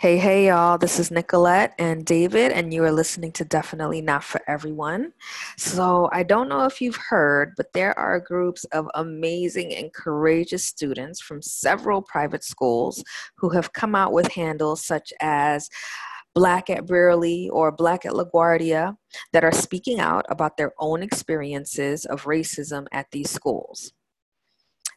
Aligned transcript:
Hey, 0.00 0.16
hey, 0.16 0.46
y'all. 0.46 0.78
This 0.78 0.98
is 0.98 1.10
Nicolette 1.10 1.74
and 1.78 2.06
David, 2.06 2.52
and 2.52 2.72
you 2.72 2.82
are 2.84 2.90
listening 2.90 3.32
to 3.32 3.44
Definitely 3.44 4.00
Not 4.00 4.24
for 4.24 4.40
Everyone. 4.48 5.12
So, 5.58 6.08
I 6.10 6.22
don't 6.22 6.48
know 6.48 6.64
if 6.64 6.80
you've 6.80 6.96
heard, 6.96 7.52
but 7.54 7.74
there 7.74 7.98
are 7.98 8.18
groups 8.18 8.64
of 8.72 8.88
amazing 8.94 9.74
and 9.74 9.92
courageous 9.92 10.64
students 10.64 11.20
from 11.20 11.42
several 11.42 12.00
private 12.00 12.44
schools 12.44 13.04
who 13.36 13.50
have 13.50 13.74
come 13.74 13.94
out 13.94 14.14
with 14.14 14.32
handles 14.32 14.82
such 14.82 15.12
as 15.20 15.68
Black 16.34 16.70
at 16.70 16.86
Brearley 16.86 17.50
or 17.50 17.70
Black 17.70 18.06
at 18.06 18.12
LaGuardia 18.12 18.96
that 19.34 19.44
are 19.44 19.52
speaking 19.52 20.00
out 20.00 20.24
about 20.30 20.56
their 20.56 20.72
own 20.78 21.02
experiences 21.02 22.06
of 22.06 22.24
racism 22.24 22.86
at 22.90 23.10
these 23.12 23.28
schools. 23.28 23.92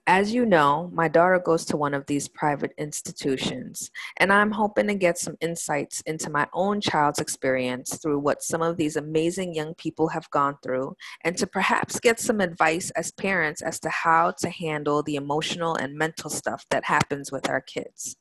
As 0.05 0.33
you 0.33 0.45
know, 0.45 0.89
my 0.93 1.07
daughter 1.07 1.39
goes 1.39 1.63
to 1.65 1.77
one 1.77 1.93
of 1.93 2.05
these 2.07 2.27
private 2.27 2.73
institutions, 2.77 3.89
and 4.17 4.33
I'm 4.33 4.51
hoping 4.51 4.87
to 4.87 4.95
get 4.95 5.17
some 5.17 5.37
insights 5.39 6.01
into 6.01 6.29
my 6.29 6.45
own 6.51 6.81
child's 6.81 7.19
experience 7.19 7.97
through 7.99 8.19
what 8.19 8.43
some 8.43 8.61
of 8.61 8.75
these 8.75 8.97
amazing 8.97 9.53
young 9.55 9.73
people 9.75 10.09
have 10.09 10.29
gone 10.29 10.57
through, 10.61 10.97
and 11.23 11.37
to 11.37 11.47
perhaps 11.47 12.01
get 12.01 12.19
some 12.19 12.41
advice 12.41 12.89
as 12.97 13.13
parents 13.13 13.61
as 13.61 13.79
to 13.79 13.89
how 13.89 14.31
to 14.39 14.49
handle 14.49 15.03
the 15.03 15.15
emotional 15.15 15.75
and 15.75 15.95
mental 15.95 16.29
stuff 16.29 16.65
that 16.69 16.83
happens 16.83 17.31
with 17.31 17.49
our 17.49 17.61
kids. 17.61 18.17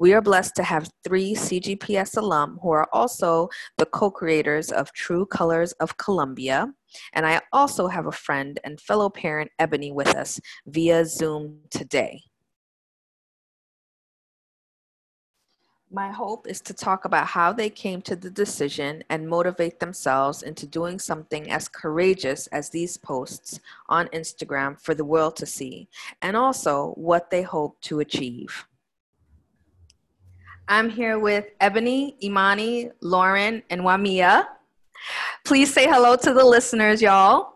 We 0.00 0.12
are 0.12 0.20
blessed 0.20 0.54
to 0.56 0.62
have 0.62 0.92
three 1.02 1.34
CGPS 1.34 2.16
alum 2.16 2.60
who 2.62 2.70
are 2.70 2.88
also 2.92 3.48
the 3.78 3.86
co 3.86 4.12
creators 4.12 4.70
of 4.70 4.92
True 4.92 5.26
Colors 5.26 5.72
of 5.72 5.96
Columbia. 5.96 6.72
And 7.14 7.26
I 7.26 7.40
also 7.52 7.88
have 7.88 8.06
a 8.06 8.12
friend 8.12 8.60
and 8.62 8.80
fellow 8.80 9.10
parent, 9.10 9.50
Ebony, 9.58 9.90
with 9.90 10.14
us 10.14 10.40
via 10.66 11.04
Zoom 11.04 11.62
today. 11.70 12.22
My 15.90 16.12
hope 16.12 16.46
is 16.46 16.60
to 16.60 16.74
talk 16.74 17.04
about 17.04 17.26
how 17.26 17.52
they 17.52 17.70
came 17.70 18.00
to 18.02 18.14
the 18.14 18.30
decision 18.30 19.02
and 19.08 19.28
motivate 19.28 19.80
themselves 19.80 20.44
into 20.44 20.66
doing 20.66 21.00
something 21.00 21.50
as 21.50 21.66
courageous 21.66 22.46
as 22.48 22.70
these 22.70 22.98
posts 22.98 23.58
on 23.88 24.06
Instagram 24.08 24.80
for 24.80 24.94
the 24.94 25.04
world 25.04 25.34
to 25.36 25.46
see, 25.46 25.88
and 26.22 26.36
also 26.36 26.92
what 26.96 27.30
they 27.30 27.42
hope 27.42 27.80
to 27.80 28.00
achieve. 28.00 28.67
I'm 30.70 30.90
here 30.90 31.18
with 31.18 31.46
Ebony, 31.60 32.14
Imani, 32.22 32.90
Lauren, 33.00 33.62
and 33.70 33.80
Wamia. 33.80 34.46
Please 35.46 35.72
say 35.72 35.86
hello 35.86 36.14
to 36.16 36.34
the 36.34 36.44
listeners, 36.44 37.00
y'all. 37.00 37.54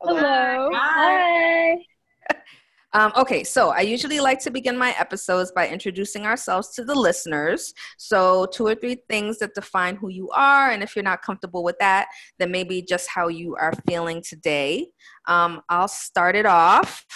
Hello. 0.00 0.70
Hi. 0.72 1.76
Um, 2.94 3.10
okay, 3.16 3.42
so 3.42 3.70
I 3.70 3.80
usually 3.80 4.20
like 4.20 4.38
to 4.40 4.50
begin 4.50 4.76
my 4.76 4.94
episodes 4.98 5.50
by 5.50 5.66
introducing 5.66 6.26
ourselves 6.26 6.74
to 6.74 6.84
the 6.84 6.94
listeners. 6.94 7.72
So, 7.96 8.44
two 8.52 8.66
or 8.66 8.74
three 8.74 8.98
things 9.08 9.38
that 9.38 9.54
define 9.54 9.96
who 9.96 10.10
you 10.10 10.28
are, 10.28 10.70
and 10.70 10.82
if 10.82 10.94
you're 10.94 11.02
not 11.02 11.22
comfortable 11.22 11.64
with 11.64 11.78
that, 11.80 12.08
then 12.38 12.50
maybe 12.50 12.82
just 12.82 13.08
how 13.08 13.28
you 13.28 13.56
are 13.56 13.72
feeling 13.88 14.20
today. 14.20 14.88
Um, 15.26 15.62
I'll 15.70 15.88
start 15.88 16.36
it 16.36 16.44
off 16.44 17.06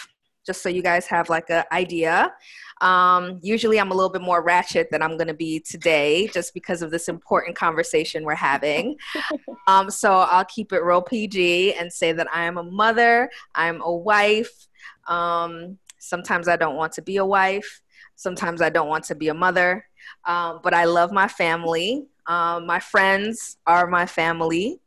just 0.47 0.63
so 0.63 0.69
you 0.69 0.83
guys 0.83 1.07
have 1.07 1.29
like 1.29 1.51
an 1.51 1.65
idea. 1.73 2.33
Um, 2.81 3.41
usually 3.43 3.81
I'm 3.81 3.91
a 3.91 3.95
little 3.95 4.11
bit 4.11 4.23
more 4.23 4.43
ratchet 4.43 4.91
than 4.91 5.03
I'm 5.03 5.17
going 5.17 5.29
to 5.29 5.35
be 5.35 5.61
today 5.61 6.29
just 6.29 6.55
because 6.55 6.83
of 6.83 6.91
this 6.91 7.09
important 7.09 7.57
conversation 7.57 8.25
we're 8.25 8.35
having. 8.35 8.97
Um, 9.69 9.91
so 9.91 10.13
I'll 10.13 10.45
keep 10.45 10.73
it 10.73 10.85
real 10.85 11.03
PG 11.03 11.75
and 11.75 11.93
say 11.93 12.13
that 12.13 12.29
I 12.33 12.45
am 12.45 12.57
a 12.57 12.63
mother, 12.63 13.29
I'm 13.53 13.81
a 13.83 13.93
wife. 13.93 14.69
Um, 15.09 15.79
sometimes 15.99 16.47
I 16.47 16.55
don't 16.55 16.77
want 16.77 16.93
to 16.93 17.03
be 17.03 17.17
a 17.17 17.25
wife, 17.25 17.83
sometimes 18.15 18.63
I 18.63 18.71
don't 18.71 18.87
want 18.87 19.03
to 19.07 19.17
be 19.17 19.27
a 19.27 19.35
mother, 19.35 19.85
um, 20.25 20.61
but 20.63 20.73
I 20.73 20.85
love 20.85 21.11
my 21.11 21.27
family. 21.27 22.07
Um, 22.29 22.67
my 22.67 22.79
friends 22.79 23.57
are 23.67 23.89
my 23.89 24.07
family. 24.07 24.81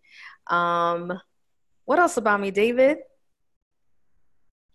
Um, 0.48 1.20
what 1.84 2.00
else 2.00 2.16
about 2.16 2.40
me, 2.40 2.52
David? 2.52 3.00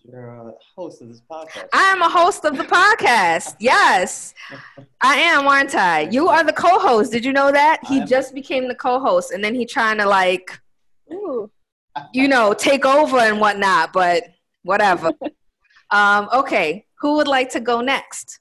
You're 0.06 0.28
a 0.28 0.52
host 0.76 1.00
of 1.00 1.08
this 1.08 1.22
podcast. 1.30 1.68
I 1.72 1.84
am 1.84 2.02
a 2.02 2.08
host 2.08 2.44
of 2.44 2.58
the 2.58 2.64
podcast. 2.64 3.56
Yes, 3.60 4.34
I 5.00 5.16
am, 5.16 5.48
aren't 5.48 5.74
I? 5.74 6.00
You 6.10 6.28
are 6.28 6.44
the 6.44 6.52
co-host. 6.52 7.10
Did 7.10 7.24
you 7.24 7.32
know 7.32 7.50
that 7.50 7.80
he 7.88 8.04
just 8.04 8.34
became 8.34 8.68
the 8.68 8.74
co-host, 8.74 9.30
and 9.32 9.42
then 9.42 9.54
he 9.54 9.64
trying 9.64 9.96
to 9.98 10.06
like, 10.06 10.60
Ooh. 11.10 11.50
you 12.12 12.28
know, 12.28 12.52
take 12.52 12.84
over 12.84 13.16
and 13.16 13.40
whatnot. 13.40 13.94
But 13.94 14.24
whatever. 14.62 15.10
um, 15.90 16.28
okay, 16.34 16.84
who 17.00 17.16
would 17.16 17.28
like 17.28 17.48
to 17.50 17.60
go 17.60 17.80
next? 17.80 18.40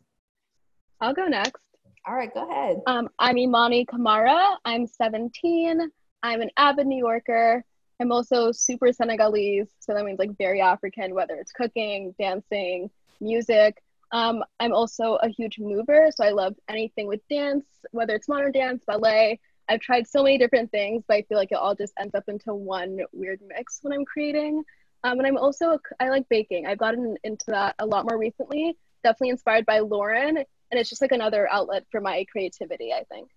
I'll 1.00 1.14
go 1.14 1.28
next. 1.28 1.62
All 2.06 2.16
right, 2.16 2.34
go 2.34 2.50
ahead. 2.50 2.82
Um, 2.88 3.08
I'm 3.20 3.38
Imani 3.38 3.86
Kamara. 3.86 4.58
I'm 4.66 4.86
17. 4.86 5.90
I'm 6.24 6.42
an 6.42 6.50
avid 6.58 6.88
New 6.88 6.98
Yorker. 6.98 7.64
I'm 8.00 8.12
also 8.12 8.52
super 8.52 8.92
Senegalese, 8.92 9.70
so 9.80 9.94
that 9.94 10.04
means 10.06 10.20
like 10.20 10.38
very 10.38 10.62
African, 10.62 11.14
whether 11.14 11.36
it's 11.36 11.52
cooking, 11.52 12.14
dancing, 12.20 12.90
music. 13.22 13.82
Um, 14.12 14.44
I'm 14.60 14.74
also 14.74 15.16
a 15.16 15.30
huge 15.30 15.58
mover, 15.60 16.10
so 16.16 16.24
I 16.24 16.32
love 16.32 16.56
anything 16.70 17.08
with 17.08 17.22
dance, 17.30 17.66
whether 17.92 18.14
it's 18.14 18.28
modern 18.28 18.52
dance, 18.52 18.84
ballet. 18.86 19.40
I've 19.70 19.80
tried 19.80 20.08
so 20.08 20.24
many 20.24 20.38
different 20.38 20.72
things, 20.72 21.04
but 21.08 21.16
I 21.16 21.22
feel 21.24 21.38
like 21.38 21.52
it 21.52 21.58
all 21.58 21.76
just 21.76 21.94
ends 22.00 22.14
up 22.14 22.26
into 22.28 22.54
one 22.54 23.00
weird 23.12 23.40
mix 23.48 23.80
when 23.82 23.94
I'm 23.94 24.06
creating. 24.06 24.64
Um, 25.04 25.20
and 25.20 25.28
I'm 25.28 25.38
also 25.38 25.80
I 26.00 26.10
like 26.10 26.28
baking. 26.30 26.66
I've 26.66 26.78
gotten 26.78 27.16
into 27.24 27.46
that 27.48 27.76
a 27.80 27.86
lot 27.86 28.06
more 28.10 28.18
recently. 28.18 28.78
Definitely 29.04 29.30
inspired 29.30 29.66
by 29.66 29.80
Lauren, 29.80 30.38
and 30.38 30.46
it's 30.80 30.90
just 30.90 31.02
like 31.02 31.12
another 31.12 31.48
outlet 31.52 31.86
for 31.92 32.00
my 32.00 32.26
creativity. 32.32 32.94
I 32.94 33.04
think. 33.06 33.30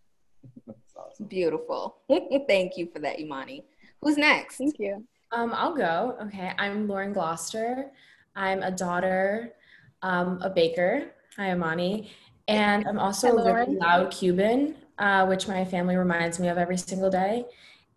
Awesome. 0.97 1.27
Beautiful. 1.27 1.97
Thank 2.49 2.77
you 2.77 2.89
for 2.93 3.01
that, 3.01 3.21
Imani. 3.21 3.65
Who's 4.03 4.17
next? 4.17 4.59
Thank 4.59 4.79
you. 4.79 5.05
Um, 5.33 5.53
I'll 5.55 5.75
go. 5.75 6.17
Okay, 6.23 6.53
I'm 6.59 6.87
Lauren 6.87 7.13
Gloucester. 7.13 7.91
I'm 8.35 8.63
a 8.63 8.71
daughter, 8.71 9.55
um, 10.03 10.41
a 10.43 10.51
baker. 10.51 11.11
Hi, 11.37 11.53
Imani. 11.53 12.11
And 12.49 12.87
I'm 12.87 12.99
also 12.99 13.37
Hi, 13.37 13.51
a 13.51 13.55
really 13.55 13.77
loud 13.77 14.11
Cuban, 14.13 14.77
uh, 14.99 15.27
which 15.27 15.49
my 15.49 15.65
family 15.65 15.97
reminds 15.97 16.39
me 16.39 16.49
of 16.49 16.59
every 16.59 16.77
single 16.77 17.11
day. 17.11 17.45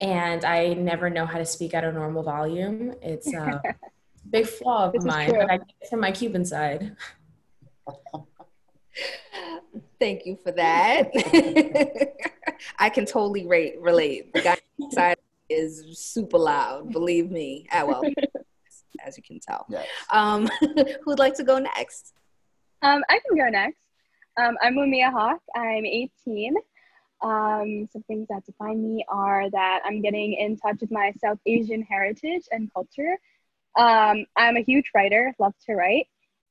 And 0.02 0.44
I 0.46 0.74
never 0.74 1.10
know 1.10 1.26
how 1.26 1.38
to 1.38 1.46
speak 1.46 1.74
at 1.74 1.84
a 1.84 1.92
normal 1.92 2.24
volume. 2.24 2.96
It's 3.02 3.32
a 3.34 3.62
big 4.30 4.48
flaw 4.48 4.90
of 4.90 5.04
mine, 5.04 5.32
but 5.32 5.52
I 5.52 5.58
get 5.58 5.68
it 5.82 5.90
from 5.90 6.00
my 6.00 6.12
Cuban 6.12 6.46
side. 6.46 6.96
Thank 10.00 10.26
you 10.26 10.38
for 10.42 10.52
that. 10.54 11.12
I 12.80 12.90
can 12.90 13.06
totally 13.06 13.46
rate, 13.46 13.80
relate. 13.80 14.34
The 14.34 14.42
guy 14.42 14.58
side 14.92 15.18
is 15.50 15.98
super 15.98 16.38
loud, 16.38 16.92
believe 16.92 17.32
me. 17.32 17.68
Ah, 17.72 17.86
well, 17.86 18.04
as 19.06 19.18
you 19.18 19.24
can 19.24 19.40
tell. 19.40 19.66
Yes. 19.70 19.88
Um, 20.12 20.50
who'd 21.04 21.20
like 21.20 21.36
to 21.36 21.44
go 21.44 21.60
next? 21.60 22.14
Um, 22.82 23.04
I 23.10 23.20
can 23.28 23.38
go 23.38 23.50
next. 23.50 23.80
Um, 24.38 24.58
I'm 24.62 24.76
Mumia 24.76 25.12
Hawk. 25.12 25.42
I'm 25.56 25.86
18. 25.86 26.56
Um, 27.22 27.90
some 27.92 28.04
things 28.04 28.28
that 28.30 28.46
define 28.46 28.82
me 28.82 29.04
are 29.10 29.50
that 29.50 29.82
I'm 29.86 30.02
getting 30.02 30.34
in 30.34 30.56
touch 30.56 30.78
with 30.80 30.92
my 30.92 31.12
South 31.20 31.40
Asian 31.46 31.82
heritage 31.82 32.44
and 32.52 32.72
culture. 32.74 33.18
Um, 33.78 34.26
I'm 34.38 34.56
a 34.56 34.62
huge 34.62 34.92
writer, 34.96 35.34
love 35.40 35.54
to 35.66 35.76
write, 35.76 36.08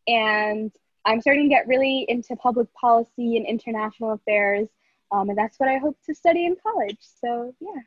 and 0.07 0.71
I'm 1.05 1.21
starting 1.23 1.45
to 1.45 1.49
get 1.49 1.67
really 1.67 2.05
into 2.09 2.37
public 2.37 2.69
policy 2.75 3.39
and 3.39 3.47
international 3.47 4.13
affairs, 4.13 4.69
um, 5.11 5.31
and 5.31 5.39
that's 5.39 5.59
what 5.59 5.71
I 5.71 5.79
hope 5.79 5.97
to 6.05 6.15
study 6.15 6.45
in 6.45 6.57
college. 6.63 6.99
So, 7.01 7.55
yeah. 7.61 7.81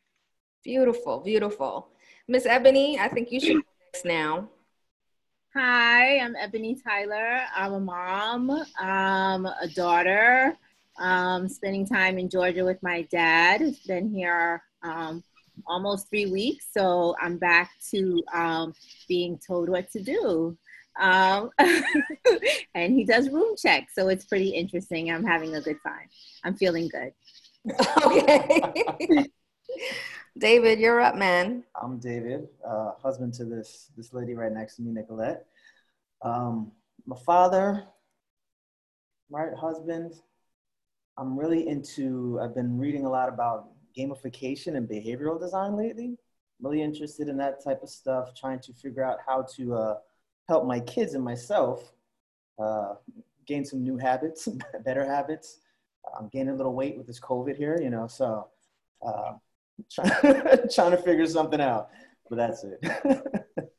Beautiful, 0.63 1.19
beautiful. 1.21 1.89
Miss 2.27 2.45
Ebony, 2.45 2.99
I 2.99 3.07
think 3.07 3.31
you 3.31 3.39
should 3.39 3.55
go 3.55 3.63
next 3.93 4.05
now. 4.05 4.47
Hi, 5.55 6.19
I'm 6.19 6.35
Ebony 6.35 6.77
Tyler. 6.81 7.41
I'm 7.55 7.73
a 7.73 7.79
mom, 7.79 8.51
um, 8.79 9.47
a 9.47 9.67
daughter, 9.75 10.55
um, 10.99 11.49
spending 11.49 11.85
time 11.87 12.19
in 12.19 12.29
Georgia 12.29 12.63
with 12.63 12.77
my 12.83 13.01
dad. 13.11 13.63
It's 13.63 13.87
been 13.87 14.13
here 14.13 14.61
um, 14.83 15.23
almost 15.65 16.09
three 16.09 16.27
weeks, 16.27 16.67
so 16.71 17.15
I'm 17.19 17.37
back 17.37 17.71
to 17.89 18.23
um, 18.31 18.75
being 19.07 19.39
told 19.45 19.67
what 19.67 19.91
to 19.93 20.03
do. 20.03 20.55
Um, 20.99 21.49
and 22.75 22.93
he 22.93 23.03
does 23.03 23.29
room 23.29 23.55
checks, 23.57 23.95
so 23.95 24.09
it's 24.09 24.25
pretty 24.25 24.49
interesting. 24.49 25.09
I'm 25.09 25.25
having 25.25 25.55
a 25.55 25.61
good 25.61 25.77
time. 25.83 26.07
I'm 26.43 26.55
feeling 26.55 26.87
good. 26.87 27.13
Okay. 28.05 29.25
David, 30.37 30.79
you're 30.79 31.01
up, 31.01 31.15
man. 31.15 31.63
I'm 31.81 31.99
David, 31.99 32.47
uh, 32.65 32.91
husband 33.01 33.33
to 33.35 33.45
this 33.45 33.91
this 33.97 34.13
lady 34.13 34.33
right 34.33 34.51
next 34.51 34.77
to 34.77 34.81
me, 34.81 34.91
Nicolette. 34.91 35.45
Um, 36.21 36.71
my 37.05 37.17
father, 37.25 37.83
right, 39.29 39.53
husband. 39.53 40.13
I'm 41.17 41.37
really 41.37 41.67
into. 41.67 42.39
I've 42.41 42.55
been 42.55 42.77
reading 42.77 43.05
a 43.05 43.09
lot 43.09 43.29
about 43.29 43.69
gamification 43.97 44.77
and 44.77 44.87
behavioral 44.87 45.39
design 45.39 45.75
lately. 45.75 46.17
Really 46.61 46.81
interested 46.81 47.27
in 47.27 47.37
that 47.37 47.63
type 47.63 47.83
of 47.83 47.89
stuff. 47.89 48.33
Trying 48.33 48.59
to 48.61 48.73
figure 48.73 49.03
out 49.03 49.17
how 49.25 49.45
to 49.55 49.75
uh, 49.75 49.95
help 50.47 50.65
my 50.65 50.79
kids 50.79 51.13
and 51.13 51.23
myself 51.23 51.91
uh, 52.57 52.93
gain 53.45 53.65
some 53.65 53.83
new 53.83 53.97
habits, 53.97 54.47
better 54.85 55.05
habits, 55.05 55.59
I'm 56.17 56.29
gaining 56.29 56.49
a 56.49 56.55
little 56.55 56.73
weight 56.73 56.97
with 56.97 57.07
this 57.07 57.19
COVID 57.19 57.55
here, 57.55 57.79
you 57.81 57.89
know, 57.89 58.07
so 58.07 58.47
uh, 59.05 59.33
trying, 59.91 60.69
trying 60.73 60.91
to 60.91 60.97
figure 60.97 61.25
something 61.27 61.61
out. 61.61 61.89
But 62.29 62.37
that's 62.37 62.63
it. 62.63 62.79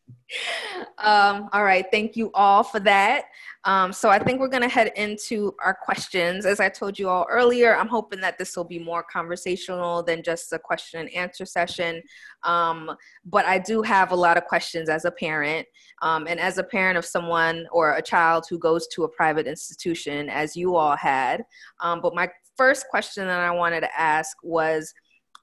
um, 0.98 1.48
all 1.52 1.64
right, 1.64 1.86
thank 1.90 2.16
you 2.16 2.30
all 2.34 2.62
for 2.62 2.80
that. 2.80 3.24
Um, 3.64 3.92
so 3.92 4.08
I 4.08 4.18
think 4.18 4.40
we're 4.40 4.48
going 4.48 4.62
to 4.62 4.68
head 4.68 4.92
into 4.96 5.54
our 5.62 5.74
questions. 5.74 6.46
As 6.46 6.58
I 6.58 6.68
told 6.68 6.98
you 6.98 7.08
all 7.08 7.26
earlier, 7.30 7.76
I'm 7.76 7.88
hoping 7.88 8.20
that 8.20 8.36
this 8.36 8.56
will 8.56 8.64
be 8.64 8.78
more 8.78 9.04
conversational 9.04 10.02
than 10.02 10.22
just 10.22 10.52
a 10.52 10.58
question 10.58 11.00
and 11.00 11.10
answer 11.10 11.46
session. 11.46 12.02
Um, 12.42 12.90
but 13.24 13.44
I 13.44 13.58
do 13.58 13.82
have 13.82 14.10
a 14.10 14.16
lot 14.16 14.36
of 14.36 14.46
questions 14.46 14.88
as 14.88 15.04
a 15.04 15.12
parent, 15.12 15.66
um, 16.02 16.26
and 16.28 16.40
as 16.40 16.58
a 16.58 16.64
parent 16.64 16.98
of 16.98 17.04
someone 17.04 17.66
or 17.70 17.92
a 17.92 18.02
child 18.02 18.46
who 18.50 18.58
goes 18.58 18.88
to 18.88 19.04
a 19.04 19.08
private 19.08 19.46
institution, 19.46 20.28
as 20.28 20.56
you 20.56 20.74
all 20.74 20.96
had. 20.96 21.44
Um, 21.80 22.00
but 22.00 22.14
my 22.14 22.28
first 22.56 22.86
question 22.90 23.26
that 23.26 23.40
I 23.40 23.50
wanted 23.52 23.80
to 23.82 24.00
ask 24.00 24.36
was. 24.42 24.92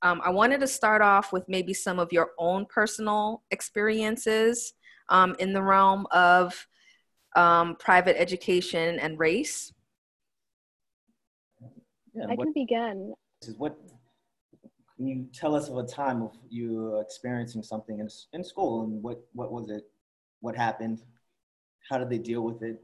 Um, 0.01 0.21
I 0.23 0.29
wanted 0.29 0.61
to 0.61 0.67
start 0.67 1.01
off 1.01 1.33
with 1.33 1.43
maybe 1.47 1.73
some 1.73 1.99
of 1.99 2.13
your 2.13 2.31
own 2.37 2.65
personal 2.65 3.43
experiences 3.51 4.73
um, 5.09 5.35
in 5.39 5.53
the 5.53 5.61
realm 5.61 6.07
of 6.11 6.67
um, 7.35 7.75
private 7.75 8.19
education 8.19 8.99
and 8.99 9.19
race? 9.19 9.73
Yeah, 12.13 12.25
I 12.29 12.35
what, 12.35 12.45
can 12.45 12.53
begin. 12.53 13.13
This 13.41 13.49
is 13.49 13.57
what 13.57 13.77
can 14.95 15.07
you 15.07 15.27
tell 15.33 15.55
us 15.55 15.69
of 15.69 15.77
a 15.77 15.83
time 15.83 16.21
of 16.21 16.37
you 16.49 16.99
experiencing 16.99 17.63
something 17.63 17.99
in, 17.99 18.07
in 18.33 18.43
school 18.43 18.83
and 18.83 19.01
what, 19.01 19.19
what 19.33 19.51
was 19.51 19.69
it? 19.69 19.83
What 20.41 20.55
happened? 20.55 21.03
How 21.89 21.97
did 21.97 22.09
they 22.09 22.17
deal 22.17 22.41
with 22.41 22.61
it? 22.63 22.83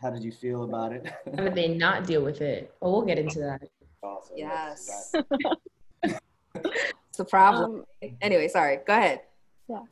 How 0.00 0.10
did 0.10 0.22
you 0.22 0.32
feel 0.32 0.64
about 0.64 0.92
it? 0.92 1.12
How 1.36 1.44
did 1.44 1.54
they 1.54 1.68
not 1.68 2.06
deal 2.06 2.22
with 2.22 2.40
it? 2.40 2.72
Oh, 2.80 2.92
we'll 2.92 3.02
get 3.02 3.18
into 3.18 3.40
that. 3.40 3.62
Awesome. 4.02 4.36
Yes. 4.36 5.12
it's 7.08 7.18
the 7.18 7.24
problem. 7.24 7.84
Um, 8.02 8.10
anyway, 8.20 8.48
sorry. 8.48 8.78
Go 8.86 8.94
ahead. 8.94 9.20
Yeah. 9.68 9.82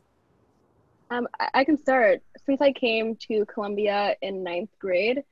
Um, 1.10 1.28
I, 1.38 1.48
I 1.54 1.64
can 1.64 1.78
start. 1.78 2.22
Since 2.44 2.60
I 2.60 2.72
came 2.72 3.16
to 3.28 3.44
Columbia 3.46 4.16
in 4.22 4.42
ninth 4.42 4.70
grade, 4.78 5.22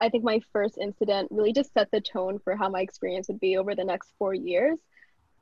I 0.00 0.08
think 0.08 0.24
my 0.24 0.40
first 0.52 0.78
incident 0.78 1.28
really 1.30 1.52
just 1.52 1.72
set 1.72 1.90
the 1.90 2.00
tone 2.00 2.38
for 2.38 2.56
how 2.56 2.68
my 2.68 2.80
experience 2.80 3.28
would 3.28 3.40
be 3.40 3.56
over 3.56 3.74
the 3.74 3.84
next 3.84 4.12
four 4.18 4.34
years. 4.34 4.78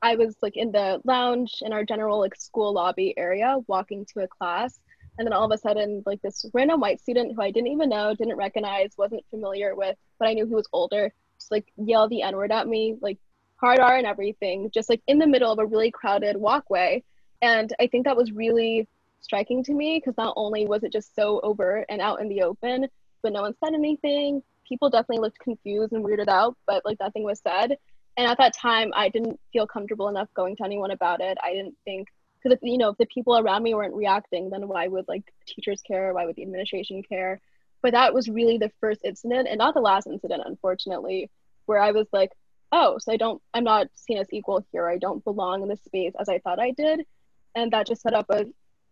I 0.02 0.16
was 0.16 0.36
like 0.42 0.56
in 0.56 0.72
the 0.72 1.00
lounge 1.04 1.62
in 1.62 1.72
our 1.72 1.84
general 1.84 2.20
like 2.20 2.36
school 2.36 2.72
lobby 2.72 3.14
area, 3.16 3.58
walking 3.66 4.06
to 4.12 4.24
a 4.24 4.28
class, 4.28 4.78
and 5.18 5.26
then 5.26 5.32
all 5.32 5.44
of 5.44 5.52
a 5.52 5.58
sudden, 5.58 6.02
like 6.06 6.20
this 6.22 6.44
random 6.52 6.80
white 6.80 7.00
student 7.00 7.34
who 7.34 7.42
I 7.42 7.50
didn't 7.50 7.72
even 7.72 7.88
know, 7.88 8.14
didn't 8.14 8.36
recognize, 8.36 8.92
wasn't 8.98 9.24
familiar 9.30 9.74
with, 9.74 9.96
but 10.18 10.28
I 10.28 10.34
knew 10.34 10.46
he 10.46 10.54
was 10.54 10.68
older, 10.72 11.12
just 11.38 11.50
like 11.50 11.66
yelled 11.76 12.10
the 12.10 12.22
N 12.22 12.36
word 12.36 12.52
at 12.52 12.68
me, 12.68 12.96
like 13.00 13.18
hard 13.56 13.80
R 13.80 13.96
and 13.96 14.06
everything, 14.06 14.70
just 14.72 14.88
like 14.88 15.02
in 15.06 15.18
the 15.18 15.26
middle 15.26 15.52
of 15.52 15.58
a 15.58 15.66
really 15.66 15.90
crowded 15.90 16.36
walkway. 16.36 17.02
And 17.42 17.72
I 17.80 17.86
think 17.86 18.04
that 18.04 18.16
was 18.16 18.32
really 18.32 18.88
striking 19.20 19.62
to 19.64 19.72
me 19.72 19.98
because 19.98 20.16
not 20.16 20.34
only 20.36 20.66
was 20.66 20.84
it 20.84 20.92
just 20.92 21.14
so 21.14 21.40
overt 21.42 21.86
and 21.88 22.00
out 22.00 22.20
in 22.20 22.28
the 22.28 22.42
open, 22.42 22.88
but 23.22 23.32
no 23.32 23.42
one 23.42 23.54
said 23.62 23.74
anything. 23.74 24.42
People 24.68 24.90
definitely 24.90 25.22
looked 25.22 25.38
confused 25.38 25.92
and 25.92 26.04
weirded 26.04 26.28
out, 26.28 26.56
but 26.66 26.84
like 26.84 26.98
nothing 27.00 27.24
was 27.24 27.40
said. 27.40 27.76
And 28.16 28.26
at 28.26 28.38
that 28.38 28.56
time, 28.56 28.92
I 28.94 29.08
didn't 29.08 29.38
feel 29.52 29.66
comfortable 29.66 30.08
enough 30.08 30.28
going 30.34 30.56
to 30.56 30.64
anyone 30.64 30.90
about 30.90 31.20
it. 31.20 31.36
I 31.42 31.52
didn't 31.52 31.76
think 31.84 32.08
because 32.42 32.58
you 32.62 32.78
know 32.78 32.90
if 32.90 32.98
the 32.98 33.06
people 33.06 33.38
around 33.38 33.62
me 33.62 33.74
weren't 33.74 33.94
reacting, 33.94 34.50
then 34.50 34.68
why 34.68 34.86
would 34.86 35.06
like 35.08 35.24
teachers 35.46 35.82
care? 35.82 36.14
Why 36.14 36.24
would 36.24 36.36
the 36.36 36.42
administration 36.42 37.02
care? 37.02 37.40
But 37.82 37.92
that 37.92 38.14
was 38.14 38.28
really 38.28 38.58
the 38.58 38.70
first 38.80 39.00
incident, 39.04 39.48
and 39.48 39.58
not 39.58 39.74
the 39.74 39.80
last 39.80 40.06
incident, 40.06 40.42
unfortunately, 40.44 41.30
where 41.66 41.78
I 41.78 41.92
was 41.92 42.06
like, 42.12 42.30
oh, 42.72 42.98
so 42.98 43.12
I 43.12 43.16
don't, 43.16 43.40
I'm 43.54 43.64
not 43.64 43.88
seen 43.94 44.18
as 44.18 44.32
equal 44.32 44.64
here. 44.72 44.88
I 44.88 44.98
don't 44.98 45.24
belong 45.24 45.62
in 45.62 45.68
the 45.68 45.76
space 45.76 46.12
as 46.18 46.28
I 46.28 46.38
thought 46.38 46.58
I 46.58 46.72
did, 46.72 47.06
and 47.54 47.72
that 47.72 47.86
just 47.86 48.02
set 48.02 48.14
up 48.14 48.26
a 48.30 48.46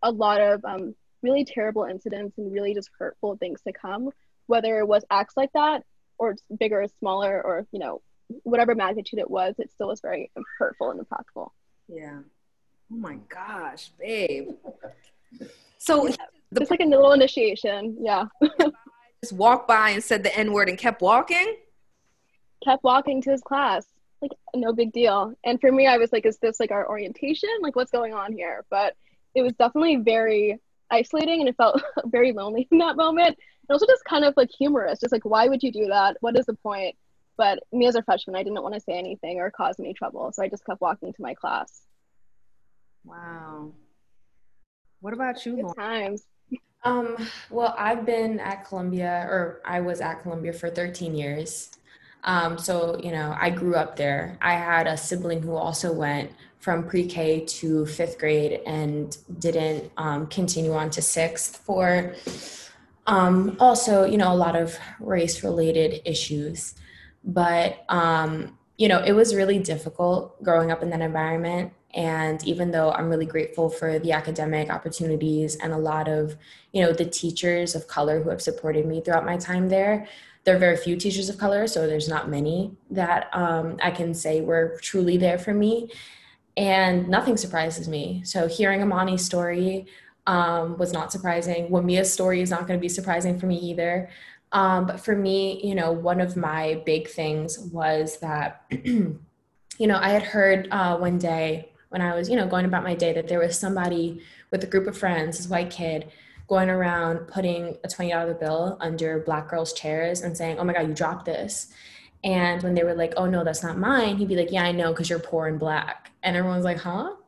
a 0.05 0.12
lot 0.12 0.41
of 0.41 0.65
um, 0.65 0.94
really 1.23 1.44
terrible 1.44 1.85
incidents 1.85 2.38
and 2.38 2.53
really 2.53 2.75
just 2.75 2.91
hurtful 2.97 3.37
things 3.38 3.61
to 3.62 3.73
come, 3.73 4.11
whether 4.47 4.79
it 4.79 4.87
was 4.87 5.03
acts 5.11 5.37
like 5.37 5.50
that 5.55 5.82
or 6.19 6.37
bigger 6.61 6.82
or 6.82 6.88
smaller 7.00 7.43
or, 7.43 7.67
you 7.73 7.81
know, 7.81 8.03
whatever 8.43 8.75
magnitude 8.75 9.19
it 9.19 9.31
was, 9.31 9.55
it 9.59 9.71
still 9.73 9.88
was 9.88 10.00
very 10.00 10.31
hurtful 10.59 10.91
and 10.91 11.00
impactful. 11.00 11.49
Yeah. 11.88 12.20
Oh 12.93 12.97
my 12.97 13.19
gosh, 13.29 13.91
babe. 13.99 14.50
So 15.79 16.06
yeah, 16.06 16.17
the, 16.53 16.61
just 16.61 16.70
like 16.70 16.81
a 16.81 16.85
little 16.85 17.12
initiation. 17.12 17.97
Yeah. 18.00 18.27
just 19.23 19.32
walked 19.32 19.67
by 19.67 19.91
and 19.91 20.05
said 20.05 20.23
the 20.23 20.37
N 20.38 20.53
word 20.53 20.69
and 20.69 20.79
kept 20.79 21.00
walking? 21.00 21.56
Kept 22.65 22.85
walking 22.85 23.21
to 23.23 23.31
his 23.31 23.43
class. 23.43 23.87
Like 24.23 24.33
no 24.55 24.73
big 24.73 24.93
deal. 24.93 25.35
And 25.45 25.61
for 25.61 25.71
me, 25.71 25.87
I 25.87 25.99
was 25.99 26.13
like, 26.13 26.25
is 26.25 26.39
this 26.39 26.59
like 26.59 26.71
our 26.71 26.89
orientation? 26.89 27.51
Like 27.61 27.77
what's 27.77 27.91
going 27.91 28.15
on 28.15 28.33
here? 28.33 28.65
But 28.71 28.97
it 29.35 29.43
was 29.43 29.53
definitely 29.55 29.97
very 29.97 30.59
isolating 30.91 31.41
and 31.41 31.49
it 31.49 31.57
felt 31.57 31.83
very 32.07 32.33
lonely 32.33 32.67
in 32.71 32.79
that 32.79 32.97
moment. 32.97 33.37
And 33.69 33.75
also 33.75 33.87
just 33.87 34.05
kind 34.05 34.25
of 34.25 34.35
like 34.37 34.51
humorous, 34.57 35.01
just 35.01 35.13
like, 35.13 35.25
why 35.25 35.49
would 35.49 35.63
you 35.63 35.73
do 35.73 35.87
that? 35.89 36.17
What 36.21 36.37
is 36.39 36.47
the 36.47 36.55
point? 36.55 36.97
But 37.37 37.61
me 37.73 37.87
as 37.87 37.97
a 37.97 38.03
freshman, 38.03 38.37
I 38.37 38.43
didn't 38.45 38.63
want 38.63 38.75
to 38.75 38.81
say 38.81 38.97
anything 38.97 39.39
or 39.39 39.51
cause 39.51 39.77
any 39.79 39.93
trouble. 39.93 40.31
So 40.33 40.43
I 40.43 40.49
just 40.49 40.65
kept 40.65 40.81
walking 40.81 41.13
to 41.13 41.23
my 41.23 41.35
class. 41.35 41.83
Wow. 43.05 43.73
What 45.01 45.13
about 45.13 45.45
you? 45.45 45.57
Good 45.57 45.75
times. 45.77 46.25
Um, 46.85 47.17
well, 47.51 47.75
I've 47.79 48.05
been 48.05 48.39
at 48.41 48.67
Columbia, 48.67 49.27
or 49.29 49.61
I 49.65 49.81
was 49.81 50.01
at 50.01 50.23
Columbia 50.23 50.53
for 50.53 50.71
13 50.71 51.15
years. 51.15 51.71
Um, 52.25 52.59
so, 52.59 52.99
you 53.03 53.12
know, 53.12 53.37
I 53.38 53.50
grew 53.50 53.76
up 53.76 53.97
there. 53.97 54.38
I 54.41 54.55
had 54.55 54.87
a 54.87 54.97
sibling 54.97 55.43
who 55.43 55.55
also 55.55 55.93
went 55.93 56.31
from 56.59 56.88
pre 56.88 57.06
K 57.06 57.44
to 57.44 57.85
fifth 57.87 58.19
grade 58.19 58.61
and 58.67 59.17
didn't 59.38 59.93
um, 59.99 60.26
continue 60.29 60.73
on 60.73 60.91
to 60.91 61.03
sixth 61.03 61.59
for 61.59 62.15
um, 63.06 63.56
also, 63.61 64.05
you 64.05 64.17
know, 64.17 64.32
a 64.32 64.35
lot 64.35 64.56
of 64.56 64.79
race 64.99 65.44
related 65.44 66.00
issues. 66.06 66.75
But, 67.23 67.85
um, 67.88 68.59
you 68.77 68.88
know, 68.88 69.03
it 69.03 69.12
was 69.12 69.35
really 69.35 69.59
difficult 69.59 70.43
growing 70.43 70.70
up 70.70 70.82
in 70.82 70.91
that 70.91 71.00
environment. 71.00 71.73
And 71.93 72.43
even 72.44 72.70
though 72.70 72.91
I'm 72.93 73.09
really 73.09 73.27
grateful 73.27 73.70
for 73.70 73.99
the 73.99 74.12
academic 74.12 74.69
opportunities 74.69 75.56
and 75.56 75.73
a 75.73 75.79
lot 75.79 76.09
of, 76.09 76.37
you 76.73 76.82
know, 76.82 76.93
the 76.93 77.05
teachers 77.05 77.75
of 77.75 77.87
color 77.87 78.23
who 78.23 78.31
have 78.31 78.43
supported 78.43 78.85
me 78.85 79.00
throughout 79.00 79.25
my 79.25 79.37
time 79.37 79.69
there, 79.69 80.09
there 80.44 80.55
are 80.55 80.58
very 80.58 80.76
few 80.76 80.96
teachers 80.96 81.29
of 81.29 81.38
color, 81.38 81.67
so 81.67 81.87
there's 81.87 82.08
not 82.08 82.29
many 82.29 82.76
that 82.91 83.29
um, 83.32 83.79
I 83.82 83.91
can 83.91 84.15
say 84.15 84.43
were 84.43 84.79
truly 84.82 85.17
there 85.17 85.39
for 85.39 85.55
me. 85.55 85.91
And 86.56 87.08
nothing 87.08 87.36
surprises 87.36 87.89
me. 87.89 88.22
So 88.24 88.46
hearing 88.46 88.81
Imani's 88.81 89.24
story 89.24 89.86
um, 90.27 90.79
was 90.79 90.93
not 90.93 91.10
surprising. 91.10 91.69
Wamia's 91.69 92.13
story 92.13 92.41
is 92.41 92.51
not 92.51 92.67
going 92.67 92.79
to 92.79 92.82
be 92.82 92.89
surprising 92.89 93.39
for 93.39 93.46
me 93.46 93.56
either. 93.56 94.10
Um, 94.53 94.86
but 94.86 95.01
for 95.01 95.17
me, 95.17 95.60
you 95.65 95.74
know, 95.74 95.91
one 95.91 96.20
of 96.20 96.36
my 96.36 96.82
big 96.86 97.08
things 97.08 97.58
was 97.58 98.19
that, 98.20 98.65
you 98.70 99.19
know, 99.79 99.98
I 100.01 100.10
had 100.10 100.22
heard 100.22 100.69
uh, 100.70 100.96
one 100.96 101.19
day 101.19 101.72
when 101.89 102.01
I 102.01 102.15
was, 102.15 102.29
you 102.29 102.36
know, 102.36 102.46
going 102.46 102.65
about 102.65 102.84
my 102.84 102.94
day 102.94 103.13
that 103.15 103.27
there 103.29 103.41
was 103.41 103.58
somebody 103.58 104.20
with 104.51 104.63
a 104.63 104.69
group 104.69 104.86
of 104.86 104.96
friends, 104.96 105.39
this 105.39 105.48
white 105.48 105.70
kid, 105.70 106.13
going 106.46 106.69
around 106.69 107.19
putting 107.29 107.77
a 107.84 107.89
$20 107.89 108.39
bill 108.39 108.77
under 108.81 109.20
black 109.20 109.48
girls' 109.48 109.72
chairs 109.72 110.20
and 110.20 110.36
saying, 110.36 110.58
oh 110.58 110.65
my 110.65 110.72
God, 110.72 110.89
you 110.89 110.94
dropped 110.94 111.24
this. 111.24 111.72
And 112.22 112.63
when 112.63 112.74
they 112.74 112.84
were 112.84 112.94
like, 112.94 113.15
oh 113.17 113.27
no, 113.27 113.44
that's 113.44 113.63
not 113.63 113.79
mine, 113.79 114.17
he'd 114.17 114.29
be 114.29 114.36
like, 114.36 114.51
yeah, 114.51 114.65
I 114.65 114.72
know, 114.72 114.93
because 114.93 115.10
you're 115.10 115.19
poor 115.19 115.46
and 115.46 115.58
black. 115.58 116.10
And 116.22 116.36
everyone's 116.36 116.65
like, 116.65 116.79
huh? 116.79 117.15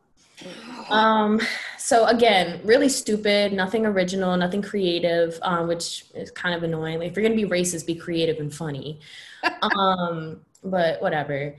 Um, 0.88 1.40
so 1.78 2.06
again, 2.06 2.60
really 2.62 2.88
stupid, 2.88 3.52
nothing 3.52 3.84
original, 3.84 4.36
nothing 4.36 4.62
creative, 4.62 5.36
um, 5.42 5.66
which 5.66 6.04
is 6.14 6.30
kind 6.30 6.54
of 6.54 6.62
annoying. 6.62 7.00
Like 7.00 7.10
if 7.10 7.16
you're 7.16 7.24
gonna 7.24 7.34
be 7.34 7.44
racist, 7.44 7.86
be 7.86 7.96
creative 7.96 8.38
and 8.38 8.54
funny. 8.54 9.00
um, 9.62 10.42
but 10.62 11.02
whatever. 11.02 11.56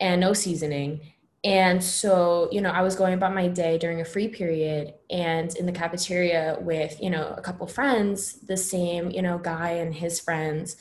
And 0.00 0.20
no 0.20 0.32
seasoning. 0.32 1.00
And 1.44 1.84
so, 1.84 2.48
you 2.50 2.62
know, 2.62 2.70
I 2.70 2.80
was 2.80 2.96
going 2.96 3.12
about 3.12 3.34
my 3.34 3.48
day 3.48 3.76
during 3.76 4.00
a 4.00 4.04
free 4.04 4.28
period 4.28 4.94
and 5.10 5.54
in 5.56 5.66
the 5.66 5.72
cafeteria 5.72 6.56
with, 6.58 6.96
you 7.02 7.10
know, 7.10 7.34
a 7.36 7.42
couple 7.42 7.66
friends, 7.66 8.40
the 8.40 8.56
same, 8.56 9.10
you 9.10 9.20
know, 9.20 9.36
guy 9.36 9.72
and 9.72 9.94
his 9.94 10.18
friends 10.18 10.76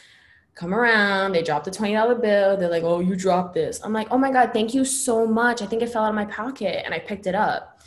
come 0.55 0.73
around, 0.73 1.33
they 1.33 1.43
drop 1.43 1.65
the 1.65 1.71
$20 1.71 2.21
bill, 2.21 2.55
they're 2.55 2.69
like, 2.69 2.83
oh, 2.83 3.01
you 3.01 3.15
dropped 3.15 3.55
this. 3.55 3.81
I'm 3.83 3.91
like, 3.91 4.07
oh 4.11 4.17
my 4.17 4.31
God, 4.31 4.51
thank 4.53 4.73
you 4.73 4.85
so 4.85 5.27
much. 5.27 5.61
I 5.61 5.65
think 5.65 5.81
it 5.81 5.89
fell 5.89 6.03
out 6.03 6.09
of 6.09 6.15
my 6.15 6.25
pocket 6.25 6.85
and 6.85 6.93
I 6.93 6.99
picked 6.99 7.27
it 7.27 7.35
up. 7.35 7.81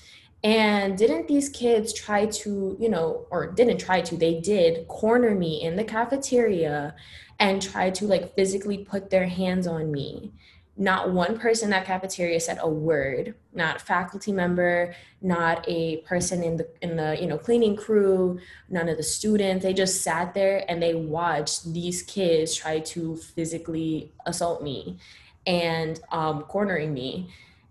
And 0.45 0.99
didn't 0.99 1.28
these 1.28 1.49
kids 1.49 1.95
try 1.95 2.26
to, 2.26 2.76
you 2.78 2.90
know, 2.90 3.26
or 3.30 3.52
didn't 3.52 3.78
try 3.78 4.02
to, 4.02 4.16
they 4.16 4.38
did 4.40 4.87
corner 4.88 5.35
me 5.35 5.62
in 5.62 5.76
the 5.76 5.85
cafeteria 5.85 6.95
and 7.38 7.62
try 7.62 7.88
to 7.90 8.06
like 8.06 8.35
physically 8.35 8.78
put 8.78 9.09
their 9.09 9.26
hands 9.26 9.66
on 9.66 9.90
me 9.90 10.33
not 10.76 11.11
one 11.11 11.38
person 11.38 11.66
in 11.66 11.71
that 11.71 11.87
cafeteria 11.87 12.38
said 12.38 12.59
a 12.61 12.68
word 12.68 13.35
not 13.54 13.76
a 13.76 13.78
faculty 13.78 14.30
member 14.30 14.95
not 15.23 15.64
a 15.66 15.99
person 15.99 16.42
in 16.42 16.59
the 16.59 16.68
in 16.83 16.97
the 16.97 17.16
you 17.21 17.26
know 17.26 17.38
cleaning 17.38 17.75
crew 17.75 18.38
none 18.68 18.88
of 18.88 18.97
the 18.97 19.02
students. 19.02 19.64
They 19.64 19.73
just 19.73 20.02
sat 20.02 20.35
there 20.35 20.64
and 20.68 20.83
they 20.83 20.95
watched 20.95 21.73
these 21.73 22.02
kids 22.02 22.54
try 22.54 22.80
to 22.80 23.16
physically 23.16 24.12
assault 24.26 24.62
me 24.62 24.99
and 25.47 26.00
um, 26.11 26.42
cornering 26.42 26.92
me. 26.92 27.30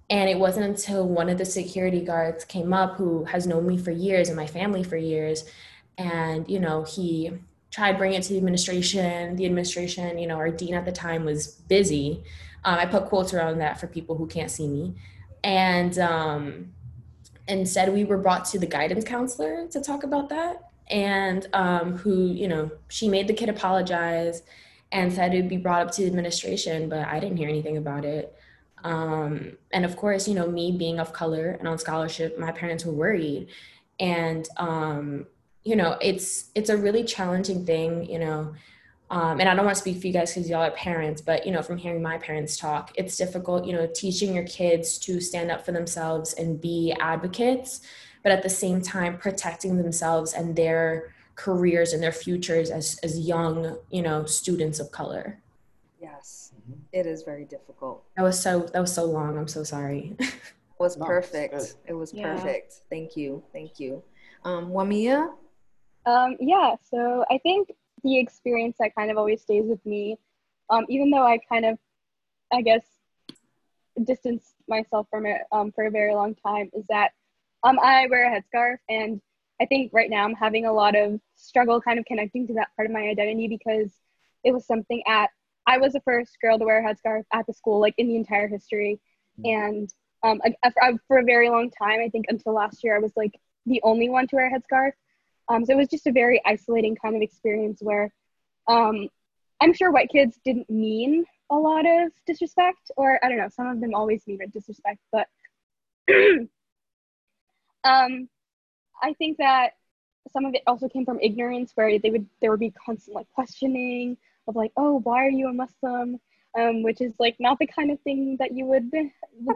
And 0.10 0.30
it 0.30 0.38
wasn't 0.38 0.68
until 0.68 1.08
one 1.08 1.30
of 1.30 1.38
the 1.38 1.46
security 1.46 2.02
guards 2.02 2.46
came 2.46 2.74
up 2.74 2.96
who 2.96 3.24
has 3.26 3.48
known 3.48 3.68
me 3.68 3.78
for 3.78 3.92
years 3.92 4.30
and 4.30 4.38
my 4.38 4.48
family 4.48 4.84
for 4.84 4.98
years 4.98 5.46
and 5.98 6.50
you 6.50 6.60
know 6.60 6.84
he 6.84 7.32
tried 7.72 7.98
bringing 7.98 8.20
it 8.20 8.24
to 8.24 8.30
the 8.30 8.38
administration. 8.38 9.36
The 9.36 9.46
administration 9.46 10.18
you 10.18 10.28
know 10.28 10.36
our 10.36 10.50
dean 10.50 10.74
at 10.74 10.86
the 10.86 10.92
time 10.92 11.26
was 11.26 11.48
busy 11.48 12.24
um, 12.66 12.80
I 12.80 12.86
put 12.86 13.06
quotes 13.06 13.34
around 13.34 13.60
that 13.60 13.80
for 13.80 13.88
people 13.88 14.16
who 14.16 14.28
can't 14.28 14.52
see 14.52 14.68
me. 14.68 14.96
And 15.44 15.98
um, 16.00 16.74
instead, 17.48 17.94
we 17.94 18.04
were 18.04 18.18
brought 18.18 18.46
to 18.46 18.60
the 18.60 18.66
guidance 18.66 19.06
counselor 19.06 19.68
to 19.68 19.82
talk 19.82 20.04
about 20.04 20.30
that. 20.30 20.70
And 20.88 21.48
um, 21.54 21.98
who, 21.98 22.26
you 22.26 22.48
know, 22.48 22.72
she 22.90 23.08
made 23.08 23.28
the 23.28 23.34
kid 23.34 23.50
apologize 23.50 24.42
and 24.92 25.14
said 25.14 25.34
it'd 25.34 25.50
be 25.50 25.58
brought 25.58 25.82
up 25.82 25.92
to 25.94 26.06
administration, 26.06 26.90
but 26.90 27.08
I 27.08 27.20
didn't 27.20 27.38
hear 27.38 27.50
anything 27.50 27.78
about 27.78 28.04
it. 28.04 28.36
Um, 28.84 29.58
and 29.72 29.86
of 29.86 29.96
course, 29.96 30.28
you 30.28 30.36
know, 30.36 30.48
me 30.48 30.72
being 30.72 31.00
of 31.00 31.14
color 31.14 31.52
and 31.52 31.68
on 31.68 31.78
scholarship, 31.78 32.38
my 32.38 32.52
parents 32.52 32.86
were 32.86 32.94
worried. 32.94 33.48
And, 34.00 34.48
um, 34.58 35.26
you 35.64 35.76
know, 35.76 35.98
it's 36.02 36.52
it's 36.54 36.70
a 36.70 36.78
really 36.78 37.04
challenging 37.04 37.66
thing, 37.66 38.08
you 38.08 38.20
know, 38.20 38.54
um, 39.12 39.40
and 39.40 39.48
I 39.48 39.56
don't 39.56 39.66
want 39.66 39.76
to 39.76 39.82
speak 39.82 40.02
for 40.02 40.08
you 40.08 40.14
guys 40.14 40.34
because 40.34 40.50
y'all 40.50 40.64
are 40.64 40.72
parents, 40.72 41.22
but 41.22 41.46
you 41.46 41.52
know, 41.52 41.62
from 41.62 41.78
hearing 41.78 42.02
my 42.02 42.18
parents 42.18 42.58
talk, 42.58 42.92
it's 42.96 43.16
difficult, 43.18 43.66
you 43.66 43.74
know, 43.74 43.88
teaching 43.94 44.34
your 44.34 44.46
kids 44.46 44.98
to 45.00 45.22
stand 45.22 45.52
up 45.52 45.64
for 45.64 45.72
themselves 45.72 46.34
and 46.34 46.60
be 46.60 46.96
advocates, 47.00 47.82
but 48.24 48.32
at 48.32 48.42
the 48.42 48.50
same 48.50 48.82
time 48.82 49.18
protecting 49.18 49.78
themselves 49.78 50.34
and 50.34 50.56
their 50.56 51.14
careers 51.36 51.94
and 51.94 52.02
their 52.02 52.12
futures 52.12 52.72
as 52.72 52.98
as 53.04 53.20
young, 53.20 53.78
you 53.92 54.02
know, 54.02 54.26
students 54.26 54.80
of 54.80 54.90
color. 54.92 55.40
Yes, 56.02 56.54
mm-hmm. 56.60 56.80
it 56.92 57.06
is 57.06 57.22
very 57.22 57.46
difficult. 57.46 58.04
That 58.18 58.24
was 58.24 58.42
so 58.42 58.62
that 58.74 58.80
was 58.80 58.94
so 58.94 59.06
long. 59.06 59.38
I'm 59.38 59.48
so 59.48 59.64
sorry. 59.64 60.16
it 60.20 60.34
was 60.80 60.96
perfect. 60.96 61.76
It 61.86 61.94
was 61.94 62.12
yeah. 62.12 62.36
perfect. 62.36 62.82
Thank 62.90 63.16
you. 63.16 63.44
Thank 63.54 63.80
you. 63.80 64.02
Um, 64.44 64.72
Wamia? 64.72 65.32
Um, 66.08 66.38
yeah, 66.40 66.76
so 66.90 67.26
I 67.32 67.40
think 67.40 67.70
the 68.06 68.20
experience 68.20 68.78
that 68.80 68.96
kind 68.96 69.10
of 69.10 69.18
always 69.18 69.42
stays 69.42 69.66
with 69.66 69.84
me, 69.86 70.18
um, 70.70 70.86
even 70.90 71.10
though 71.10 71.26
I 71.26 71.40
kind 71.50 71.66
of, 71.66 71.78
I 72.54 72.62
guess, 72.62 72.84
distanced 74.04 74.54
myself 74.68 75.08
from 75.10 75.26
it 75.26 75.42
um, 75.52 75.72
for 75.72 75.86
a 75.86 75.92
very 75.92 76.14
long 76.14 76.36
time, 76.36 76.70
is 76.74 76.86
that 76.88 77.12
um, 77.64 77.80
I 77.80 78.08
wear 78.08 78.32
a 78.32 78.40
headscarf. 78.40 78.78
And 78.88 79.22
I 79.60 79.66
think 79.66 79.92
right 79.92 80.10
now 80.10 80.24
I'm 80.24 80.36
having 80.36 80.66
a 80.66 80.72
lot 80.72 80.96
of 80.96 81.20
struggle 81.36 81.82
kind 81.82 81.98
of 81.98 82.06
connecting 82.06 82.46
to 82.48 82.54
that 82.54 82.70
part 82.76 82.88
of 82.88 82.94
my 82.94 83.02
identity 83.02 83.48
because 83.48 83.92
it 84.44 84.54
was 84.54 84.68
something 84.68 85.02
at, 85.08 85.32
I 85.66 85.80
was 85.80 85.94
the 85.94 86.02
first 86.02 86.38
girl 86.40 86.60
to 86.60 86.66
wear 86.66 86.80
a 86.80 86.84
headscarf 86.88 87.24
at 87.34 87.48
the 87.48 87.54
school, 87.54 87.80
like 87.80 87.96
in 87.98 88.08
the 88.08 88.16
entire 88.16 88.48
history. 88.48 89.00
Mm-hmm. 89.40 89.66
And 89.66 89.94
um, 90.24 90.42
I, 90.46 90.72
I, 90.80 90.94
for 91.08 91.18
a 91.18 91.24
very 91.24 91.50
long 91.50 91.72
time, 91.72 92.00
I 92.02 92.10
think 92.10 92.26
until 92.30 92.54
last 92.54 92.84
year, 92.84 92.96
I 92.96 93.00
was 93.00 93.14
like 93.16 93.34
the 93.66 93.82
only 93.84 94.10
one 94.10 94.28
to 94.28 94.36
wear 94.36 94.48
a 94.48 94.60
headscarf. 94.60 94.92
Um, 95.50 95.66
so 95.66 95.74
it 95.74 95.78
was 95.78 95.90
just 95.90 96.08
a 96.08 96.12
very 96.12 96.42
isolating 96.46 96.96
kind 96.96 97.16
of 97.16 97.22
experience 97.22 97.80
where 97.82 98.12
um, 98.68 99.10
I'm 99.62 99.74
sure 99.74 99.92
white 99.92 100.10
kids 100.10 100.40
didn't 100.44 100.70
mean 100.70 101.26
a 101.50 101.56
lot 101.56 101.86
of 101.86 102.12
disrespect, 102.26 102.92
or 102.98 103.20
I 103.24 103.30
don't 103.30 103.38
know, 103.38 103.50
some 103.50 103.68
of 103.68 103.80
them 103.80 103.94
always 103.94 104.26
mean 104.26 104.40
disrespect, 104.52 105.00
but 105.12 105.28
um, 107.84 108.30
I 109.02 109.14
think 109.18 109.38
that 109.38 109.72
some 110.32 110.46
of 110.46 110.54
it 110.56 110.64
also 110.66 110.90
came 110.90 111.06
from 111.06 111.20
ignorance, 111.20 111.72
where 111.76 112.00
they 112.00 112.10
would 112.10 112.28
there 112.42 112.52
would 112.52 112.60
be 112.60 112.72
constant 112.72 113.16
like 113.16 113.28
questioning 113.34 114.18
of 114.48 114.56
like, 114.56 114.72
oh, 114.78 115.00
why 115.00 115.26
are 115.26 115.30
you 115.30 115.48
a 115.48 115.54
Muslim? 115.54 116.20
Um, 116.58 116.84
which 116.84 117.02
is 117.02 117.14
like 117.20 117.36
not 117.38 117.60
the 117.60 117.68
kind 117.68 117.92
of 117.92 118.00
thing 118.02 118.38
that 118.40 118.56
you 118.56 118.66
would, 118.66 118.90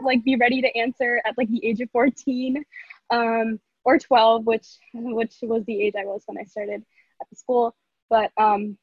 like 0.02 0.22
be 0.22 0.36
ready 0.36 0.60
to 0.60 0.76
answer 0.76 1.22
at 1.24 1.36
like 1.38 1.48
the 1.48 1.64
age 1.66 1.80
of 1.80 1.90
14. 1.90 2.62
Um, 3.08 3.58
or 3.84 3.98
12, 3.98 4.44
which 4.46 4.66
which 4.94 5.36
was 5.42 5.64
the 5.64 5.82
age 5.82 5.94
I 5.98 6.04
was 6.04 6.22
when 6.26 6.38
I 6.38 6.44
started 6.44 6.82
at 7.20 7.28
the 7.30 7.36
school. 7.36 7.74
But 8.08 8.30
um, 8.36 8.76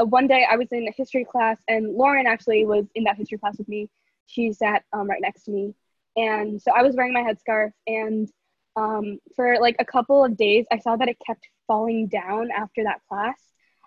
uh, 0.00 0.04
one 0.04 0.26
day 0.26 0.46
I 0.50 0.56
was 0.56 0.68
in 0.72 0.86
a 0.88 0.92
history 0.92 1.24
class, 1.24 1.58
and 1.68 1.94
Lauren 1.94 2.26
actually 2.26 2.64
was 2.66 2.86
in 2.94 3.04
that 3.04 3.16
history 3.16 3.38
class 3.38 3.56
with 3.58 3.68
me. 3.68 3.88
She 4.26 4.52
sat 4.52 4.84
um, 4.92 5.08
right 5.08 5.20
next 5.20 5.44
to 5.44 5.50
me, 5.50 5.74
and 6.16 6.60
so 6.60 6.72
I 6.72 6.82
was 6.82 6.96
wearing 6.96 7.12
my 7.12 7.22
headscarf, 7.22 7.72
and 7.86 8.28
um, 8.76 9.18
for 9.36 9.58
like 9.60 9.76
a 9.78 9.84
couple 9.84 10.24
of 10.24 10.36
days, 10.36 10.66
I 10.72 10.78
saw 10.78 10.96
that 10.96 11.08
it 11.08 11.16
kept 11.24 11.48
falling 11.66 12.08
down 12.08 12.50
after 12.50 12.84
that 12.84 13.00
class. 13.08 13.38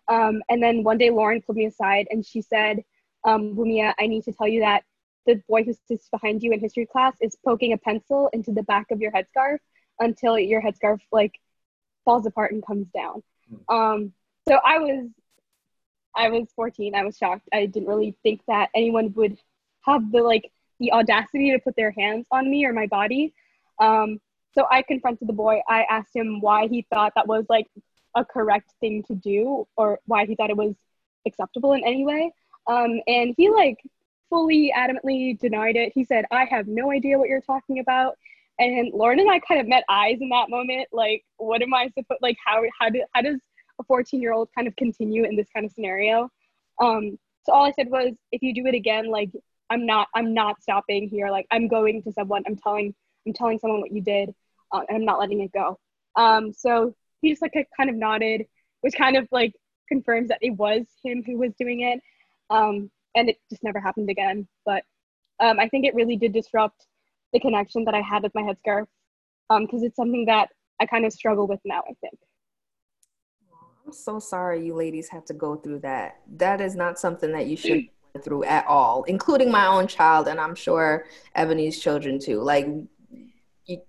Um, 0.08 0.42
and 0.50 0.64
then 0.64 0.84
one 0.84 0.98
day, 0.98 1.10
Lauren 1.10 1.42
pulled 1.42 1.58
me 1.58 1.66
aside, 1.66 2.08
and 2.10 2.26
she 2.26 2.42
said, 2.42 2.84
um, 3.26 3.56
"Wumia, 3.56 3.94
I 4.00 4.08
need 4.08 4.24
to 4.24 4.34
tell 4.34 4.48
you 4.48 4.62
that." 4.62 4.84
The 5.26 5.44
boy 5.50 5.66
who 5.66 5.74
sits 5.90 6.08
behind 6.08 6.42
you 6.42 6.54
in 6.54 6.62
history 6.62 6.86
class 6.86 7.14
is 7.20 7.36
poking 7.44 7.74
a 7.74 7.78
pencil 7.78 8.30
into 8.32 8.54
the 8.54 8.64
back 8.64 8.92
of 8.92 9.02
your 9.02 9.12
headscarf 9.12 9.58
until 10.00 10.38
your 10.38 10.62
headscarf 10.62 11.00
like 11.12 11.40
falls 12.06 12.26
apart 12.26 12.52
and 12.52 12.66
comes 12.66 12.88
down. 12.94 13.24
Um, 13.70 14.14
so 14.48 14.60
I 14.66 14.80
was, 14.80 15.10
I 16.16 16.30
was 16.30 16.48
14. 16.56 16.96
I 16.96 17.04
was 17.04 17.18
shocked. 17.18 17.48
I 17.54 17.66
didn't 17.66 17.88
really 17.88 18.16
think 18.24 18.42
that 18.48 18.70
anyone 18.74 19.14
would 19.16 19.38
have 19.82 20.12
the 20.12 20.22
like 20.22 20.52
the 20.80 20.92
audacity 20.92 21.52
to 21.52 21.60
put 21.60 21.76
their 21.76 21.92
hands 21.92 22.28
on 22.32 22.50
me 22.50 22.66
or 22.66 22.74
my 22.74 22.88
body. 22.88 23.34
Um, 23.80 24.20
so 24.54 24.66
I 24.72 24.82
confronted 24.82 25.28
the 25.28 25.34
boy. 25.34 25.62
I 25.68 25.84
asked 25.90 26.16
him 26.16 26.42
why 26.42 26.68
he 26.68 26.86
thought 26.92 27.14
that 27.16 27.28
was 27.28 27.46
like 27.50 27.68
a 28.16 28.26
correct 28.26 28.74
thing 28.80 29.04
to 29.04 29.16
do 29.16 29.68
or 29.76 30.00
why 30.06 30.26
he 30.26 30.36
thought 30.36 30.50
it 30.50 30.58
was 30.58 30.76
acceptable 31.26 31.74
in 31.74 31.84
any 31.86 32.06
way. 32.06 32.32
Um, 32.68 33.00
and 33.08 33.34
he 33.38 33.50
like 33.50 33.78
fully 34.30 34.74
adamantly 34.76 35.40
denied 35.40 35.76
it. 35.76 35.92
He 35.94 36.04
said, 36.04 36.26
I 36.32 36.46
have 36.46 36.68
no 36.68 36.92
idea 36.92 37.18
what 37.18 37.30
you're 37.30 37.42
talking 37.42 37.80
about 37.80 38.18
and 38.60 38.92
Lauren 38.94 39.20
and 39.20 39.30
I 39.30 39.40
kind 39.40 39.62
of 39.62 39.68
met 39.68 39.84
eyes 39.90 40.18
in 40.20 40.30
that 40.30 40.50
moment. 40.50 40.88
Like, 40.92 41.24
what 41.38 41.62
am 41.62 41.74
I 41.74 41.90
supposed 41.90 42.22
like? 42.22 42.38
How 42.44 42.64
how 42.80 42.90
do 42.90 43.04
how 43.14 43.22
does 43.22 43.40
a 43.80 43.84
14 43.84 44.22
year 44.22 44.34
old 44.34 44.50
kind 44.56 44.68
of 44.68 44.76
continue 44.76 45.24
in 45.24 45.36
this 45.36 45.48
kind 45.54 45.66
of 45.66 45.72
scenario? 45.72 46.30
Um, 46.82 47.18
so 47.44 47.54
all 47.54 47.66
I 47.66 47.72
said 47.72 47.90
was, 47.90 48.14
if 48.32 48.42
you 48.42 48.54
do 48.54 48.66
it 48.66 48.76
again, 48.76 49.10
like 49.10 49.30
I'm 49.70 49.86
not 49.86 50.08
I'm 50.16 50.34
not 50.34 50.62
stopping 50.62 51.08
here. 51.08 51.30
Like 51.30 51.46
I'm 51.52 51.68
going 51.68 52.02
to 52.04 52.12
someone. 52.12 52.44
I'm 52.48 52.56
telling 52.56 52.94
I'm 53.26 53.34
telling 53.34 53.60
someone 53.60 53.82
what 53.82 53.92
you 53.92 54.02
did, 54.02 54.34
uh, 54.72 54.82
and 54.88 54.98
I'm 54.98 55.06
not 55.06 55.20
letting 55.20 55.42
it 55.42 55.52
go. 55.52 55.80
Um, 56.16 56.52
so 56.54 56.96
he 57.22 57.30
just 57.30 57.42
like 57.42 57.54
kind 57.76 57.90
of 57.90 57.96
nodded, 57.96 58.46
which 58.82 58.96
kind 58.96 59.18
of 59.18 59.28
like 59.32 59.54
confirms 59.88 60.30
that 60.30 60.40
it 60.42 60.52
was 60.52 60.86
him 61.04 61.24
who 61.26 61.38
was 61.38 61.54
doing 61.60 61.82
it. 61.82 62.02
Um, 62.50 62.90
and 63.16 63.30
it 63.30 63.38
just 63.50 63.64
never 63.64 63.80
happened 63.80 64.10
again. 64.10 64.48
But 64.66 64.84
um, 65.40 65.60
I 65.60 65.68
think 65.68 65.86
it 65.86 65.96
really 65.96 66.16
did 66.16 66.34
disrupt 66.34 66.86
the 67.34 67.40
connection 67.40 67.84
that 67.86 67.94
I 67.94 68.02
had 68.02 68.24
with 68.24 68.34
my 68.36 68.42
headscarf 68.42 68.86
because 69.50 69.82
um, 69.82 69.84
it's 69.84 69.96
something 69.96 70.26
that 70.26 70.50
I 70.80 70.86
kind 70.86 71.06
of 71.06 71.14
struggle 71.14 71.48
with 71.48 71.60
now, 71.66 71.80
I 71.80 71.94
think. 72.02 72.20
I'm 73.86 73.94
so 73.94 74.20
sorry 74.20 74.66
you 74.66 74.76
ladies 74.76 75.08
have 75.10 75.26
to 75.26 75.34
go 75.34 75.56
through 75.56 75.80
that. 75.80 76.20
That 76.36 76.60
is 76.60 76.76
not 76.76 77.00
something 77.00 77.32
that 77.32 77.48
you 77.48 77.56
should 77.56 77.88
go 78.14 78.22
through 78.22 78.44
at 78.44 78.66
all, 78.68 79.04
including 79.04 79.50
my 79.50 79.66
own 79.66 79.88
child, 79.88 80.28
and 80.28 80.40
I'm 80.40 80.56
sure 80.56 81.06
Ebony's 81.36 81.80
children 81.80 82.20
too. 82.20 82.42
Like, 82.42 82.68
you, 83.66 83.82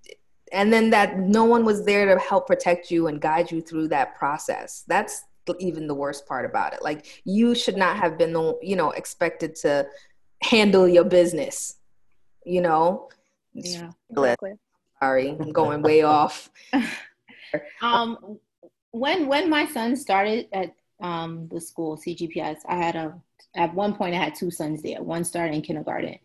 and 0.52 0.72
then 0.72 0.90
that 0.90 1.18
no 1.18 1.44
one 1.44 1.64
was 1.64 1.84
there 1.84 2.14
to 2.14 2.20
help 2.20 2.46
protect 2.46 2.90
you 2.90 3.08
and 3.08 3.20
guide 3.20 3.50
you 3.50 3.60
through 3.60 3.88
that 3.88 4.16
process. 4.16 4.84
That's 4.86 5.24
even 5.58 5.86
the 5.86 5.94
worst 5.94 6.26
part 6.26 6.44
about 6.44 6.74
it. 6.74 6.82
Like, 6.82 7.22
you 7.24 7.54
should 7.54 7.76
not 7.76 7.96
have 7.96 8.18
been, 8.18 8.54
you 8.62 8.76
know, 8.76 8.90
expected 8.92 9.54
to 9.56 9.88
handle 10.42 10.86
your 10.86 11.04
business, 11.04 11.76
you 12.44 12.60
know? 12.60 13.08
Yeah, 13.64 13.90
exactly. 14.10 14.54
Sorry, 15.00 15.30
I'm 15.30 15.52
going 15.52 15.82
way 15.82 16.02
off. 16.02 16.50
um, 17.82 18.38
when 18.90 19.26
when 19.26 19.48
my 19.48 19.66
son 19.66 19.96
started 19.96 20.48
at 20.52 20.74
um, 21.00 21.48
the 21.48 21.60
school 21.60 21.96
CGPS, 21.96 22.58
I 22.66 22.76
had 22.76 22.96
a 22.96 23.20
at 23.54 23.74
one 23.74 23.94
point 23.94 24.14
I 24.14 24.18
had 24.18 24.34
two 24.34 24.50
sons 24.50 24.82
there. 24.82 25.02
One 25.02 25.24
started 25.24 25.54
in 25.54 25.62
kindergarten, 25.62 26.18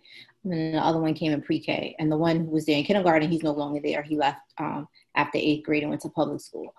and 0.44 0.76
the 0.76 0.78
other 0.78 1.00
one 1.00 1.14
came 1.14 1.32
in 1.32 1.42
pre-K. 1.42 1.96
And 2.00 2.12
the 2.12 2.18
one 2.18 2.40
who 2.42 2.52
was 2.52 2.66
there 2.66 2.78
in 2.78 2.84
kindergarten, 2.84 3.32
he's 3.32 3.44
no 3.44 3.54
longer 3.54 3.80
there. 3.82 4.02
He 4.02 4.18
left 4.18 4.42
um, 4.58 4.88
after 5.16 5.38
eighth 5.38 5.66
grade 5.66 5.84
and 5.84 5.90
went 5.90 6.02
to 6.02 6.10
public 6.10 6.42
school. 6.42 6.74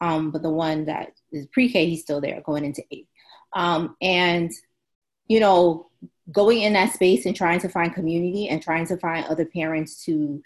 Um, 0.00 0.30
but 0.30 0.42
the 0.42 0.50
one 0.50 0.86
that 0.86 1.12
is 1.32 1.46
pre-K, 1.48 1.86
he's 1.86 2.02
still 2.02 2.20
there, 2.20 2.40
going 2.44 2.64
into 2.64 2.82
eighth. 2.90 3.08
Um, 3.52 3.96
and 4.00 4.50
you 5.26 5.40
know, 5.40 5.88
going 6.32 6.62
in 6.62 6.72
that 6.74 6.92
space 6.92 7.26
and 7.26 7.34
trying 7.34 7.60
to 7.60 7.68
find 7.68 7.94
community 7.94 8.48
and 8.48 8.62
trying 8.62 8.86
to 8.86 8.96
find 8.96 9.26
other 9.26 9.44
parents 9.44 10.04
to 10.04 10.42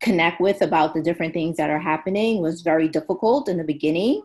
connect 0.00 0.40
with 0.40 0.62
about 0.62 0.94
the 0.94 1.02
different 1.02 1.34
things 1.34 1.56
that 1.56 1.70
are 1.70 1.78
happening 1.78 2.40
was 2.40 2.62
very 2.62 2.88
difficult 2.88 3.48
in 3.48 3.58
the 3.58 3.64
beginning. 3.64 4.22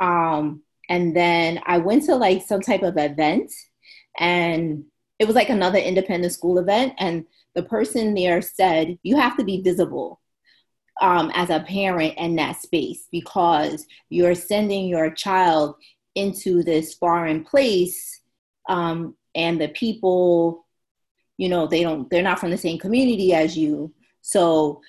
Um, 0.00 0.62
and 0.88 1.16
then 1.16 1.60
I 1.64 1.78
went 1.78 2.04
to 2.04 2.14
like 2.14 2.42
some 2.42 2.60
type 2.60 2.82
of 2.82 2.98
event 2.98 3.50
and 4.18 4.84
it 5.18 5.26
was 5.26 5.36
like 5.36 5.48
another 5.48 5.78
independent 5.78 6.32
school 6.32 6.58
event, 6.58 6.94
and 6.98 7.24
the 7.54 7.62
person 7.62 8.14
there 8.14 8.42
said, 8.42 8.98
You 9.02 9.16
have 9.16 9.36
to 9.36 9.44
be 9.44 9.62
visible 9.62 10.20
um, 11.00 11.30
as 11.34 11.50
a 11.50 11.60
parent 11.60 12.14
in 12.16 12.36
that 12.36 12.60
space 12.60 13.08
because 13.10 13.86
you're 14.10 14.34
sending 14.34 14.86
your 14.86 15.10
child 15.10 15.76
into 16.14 16.62
this 16.62 16.94
foreign 16.94 17.44
place 17.44 18.20
um, 18.68 19.14
and 19.34 19.60
the 19.60 19.68
people 19.68 20.66
you 21.36 21.48
know 21.48 21.66
they 21.66 21.82
don't 21.82 22.08
they're 22.10 22.22
not 22.22 22.38
from 22.38 22.50
the 22.50 22.58
same 22.58 22.78
community 22.78 23.34
as 23.34 23.56
you. 23.56 23.92
So 24.22 24.80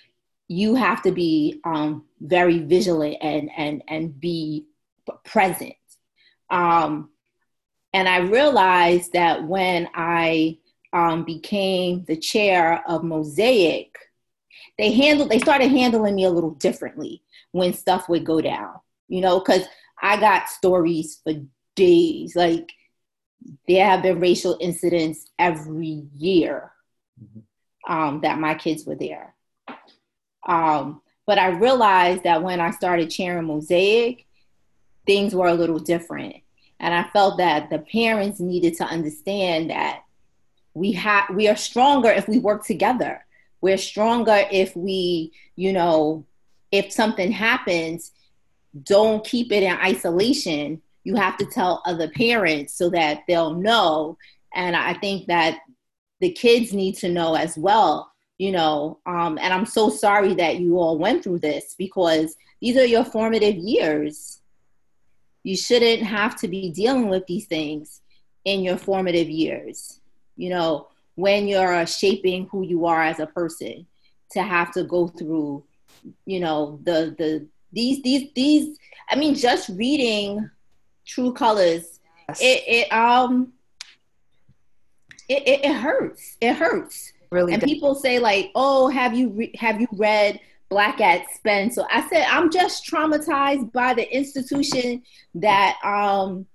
you 0.47 0.75
have 0.75 1.01
to 1.03 1.11
be 1.11 1.59
um, 1.65 2.05
very 2.21 2.59
vigilant 2.59 3.17
and 3.21 3.49
and 3.57 3.83
and 3.87 4.19
be 4.19 4.67
present. 5.23 5.73
Um, 6.49 7.09
and 7.93 8.09
i 8.09 8.17
realized 8.17 9.13
that 9.13 9.47
when 9.47 9.87
i 9.95 10.57
um, 10.93 11.23
became 11.23 12.03
the 12.05 12.15
chair 12.15 12.83
of 12.87 13.03
mosaic 13.03 13.97
they 14.77 14.91
handled 14.91 15.29
they 15.29 15.39
started 15.39 15.71
handling 15.71 16.15
me 16.15 16.25
a 16.25 16.29
little 16.29 16.51
differently 16.51 17.23
when 17.51 17.73
stuff 17.73 18.07
would 18.09 18.25
go 18.25 18.41
down 18.41 18.73
you 19.07 19.21
know 19.21 19.39
because 19.39 19.63
i 20.01 20.19
got 20.19 20.49
stories 20.49 21.21
for 21.23 21.33
days. 21.75 22.35
Like 22.35 22.71
there 23.67 23.85
have 23.85 24.01
been 24.01 24.19
racial 24.19 24.57
incidents 24.59 25.25
every 25.37 26.03
year 26.15 26.71
mm-hmm. 27.21 27.93
um, 27.93 28.21
that 28.21 28.39
my 28.39 28.55
kids 28.55 28.85
were 28.85 28.95
there 28.95 29.33
um, 30.47 31.01
but 31.25 31.37
i 31.37 31.47
realized 31.49 32.23
that 32.23 32.43
when 32.43 32.59
i 32.59 32.71
started 32.71 33.09
chairing 33.09 33.45
mosaic 33.45 34.25
things 35.05 35.35
were 35.35 35.47
a 35.47 35.53
little 35.53 35.79
different 35.79 36.35
and 36.79 36.93
i 36.93 37.03
felt 37.11 37.37
that 37.37 37.69
the 37.69 37.79
parents 37.79 38.39
needed 38.39 38.75
to 38.75 38.83
understand 38.83 39.69
that 39.69 40.01
we 40.73 40.91
have 40.91 41.29
we 41.33 41.47
are 41.47 41.55
stronger 41.55 42.09
if 42.09 42.27
we 42.27 42.39
work 42.39 42.65
together 42.65 43.25
we're 43.65 43.77
stronger 43.79 44.43
if 44.51 44.75
we, 44.75 45.31
you 45.55 45.73
know, 45.73 46.23
if 46.71 46.91
something 46.91 47.31
happens, 47.31 48.11
don't 48.83 49.25
keep 49.25 49.51
it 49.51 49.63
in 49.63 49.73
isolation. 49.77 50.83
You 51.05 51.15
have 51.15 51.37
to 51.37 51.45
tell 51.45 51.81
other 51.85 52.09
parents 52.09 52.73
so 52.73 52.89
that 52.89 53.21
they'll 53.27 53.53
know. 53.53 54.17
And 54.53 54.75
I 54.75 54.93
think 54.95 55.27
that 55.27 55.59
the 56.19 56.31
kids 56.31 56.73
need 56.73 56.95
to 56.97 57.09
know 57.09 57.35
as 57.35 57.57
well, 57.57 58.11
you 58.37 58.51
know. 58.51 58.99
Um, 59.05 59.37
and 59.41 59.53
I'm 59.53 59.65
so 59.65 59.89
sorry 59.89 60.33
that 60.33 60.59
you 60.59 60.77
all 60.77 60.97
went 60.97 61.23
through 61.23 61.39
this 61.39 61.75
because 61.77 62.35
these 62.61 62.75
are 62.75 62.85
your 62.85 63.05
formative 63.05 63.55
years. 63.55 64.41
You 65.43 65.55
shouldn't 65.55 66.03
have 66.03 66.35
to 66.41 66.49
be 66.49 66.71
dealing 66.71 67.07
with 67.07 67.25
these 67.27 67.45
things 67.45 68.01
in 68.43 68.63
your 68.63 68.77
formative 68.77 69.29
years. 69.29 70.01
You 70.35 70.49
know, 70.49 70.87
when 71.15 71.47
you're 71.47 71.85
shaping 71.85 72.47
who 72.47 72.63
you 72.63 72.85
are 72.85 73.01
as 73.01 73.19
a 73.19 73.27
person 73.27 73.85
to 74.31 74.43
have 74.43 74.71
to 74.73 74.83
go 74.83 75.07
through 75.07 75.63
you 76.25 76.39
know 76.39 76.79
the 76.83 77.15
the 77.17 77.47
these 77.71 78.01
these 78.03 78.29
these 78.35 78.77
i 79.09 79.15
mean 79.15 79.33
just 79.33 79.69
reading 79.69 80.49
true 81.05 81.33
colors 81.33 81.99
yes. 82.29 82.41
it 82.41 82.63
it 82.67 82.93
um 82.93 83.53
it, 85.27 85.43
it, 85.47 85.65
it 85.65 85.73
hurts 85.73 86.37
it 86.41 86.55
hurts 86.55 87.13
really 87.31 87.53
and 87.53 87.61
people 87.61 87.95
say 87.95 88.19
like 88.19 88.51
oh 88.55 88.87
have 88.87 89.15
you 89.15 89.29
re- 89.29 89.55
have 89.57 89.81
you 89.81 89.87
read 89.93 90.39
black 90.69 90.99
at 91.01 91.29
Spence 91.33 91.75
so 91.75 91.85
i 91.91 92.07
said 92.09 92.25
i'm 92.29 92.51
just 92.51 92.89
traumatized 92.89 93.71
by 93.71 93.93
the 93.93 94.15
institution 94.15 95.03
that 95.35 95.77
um 95.83 96.45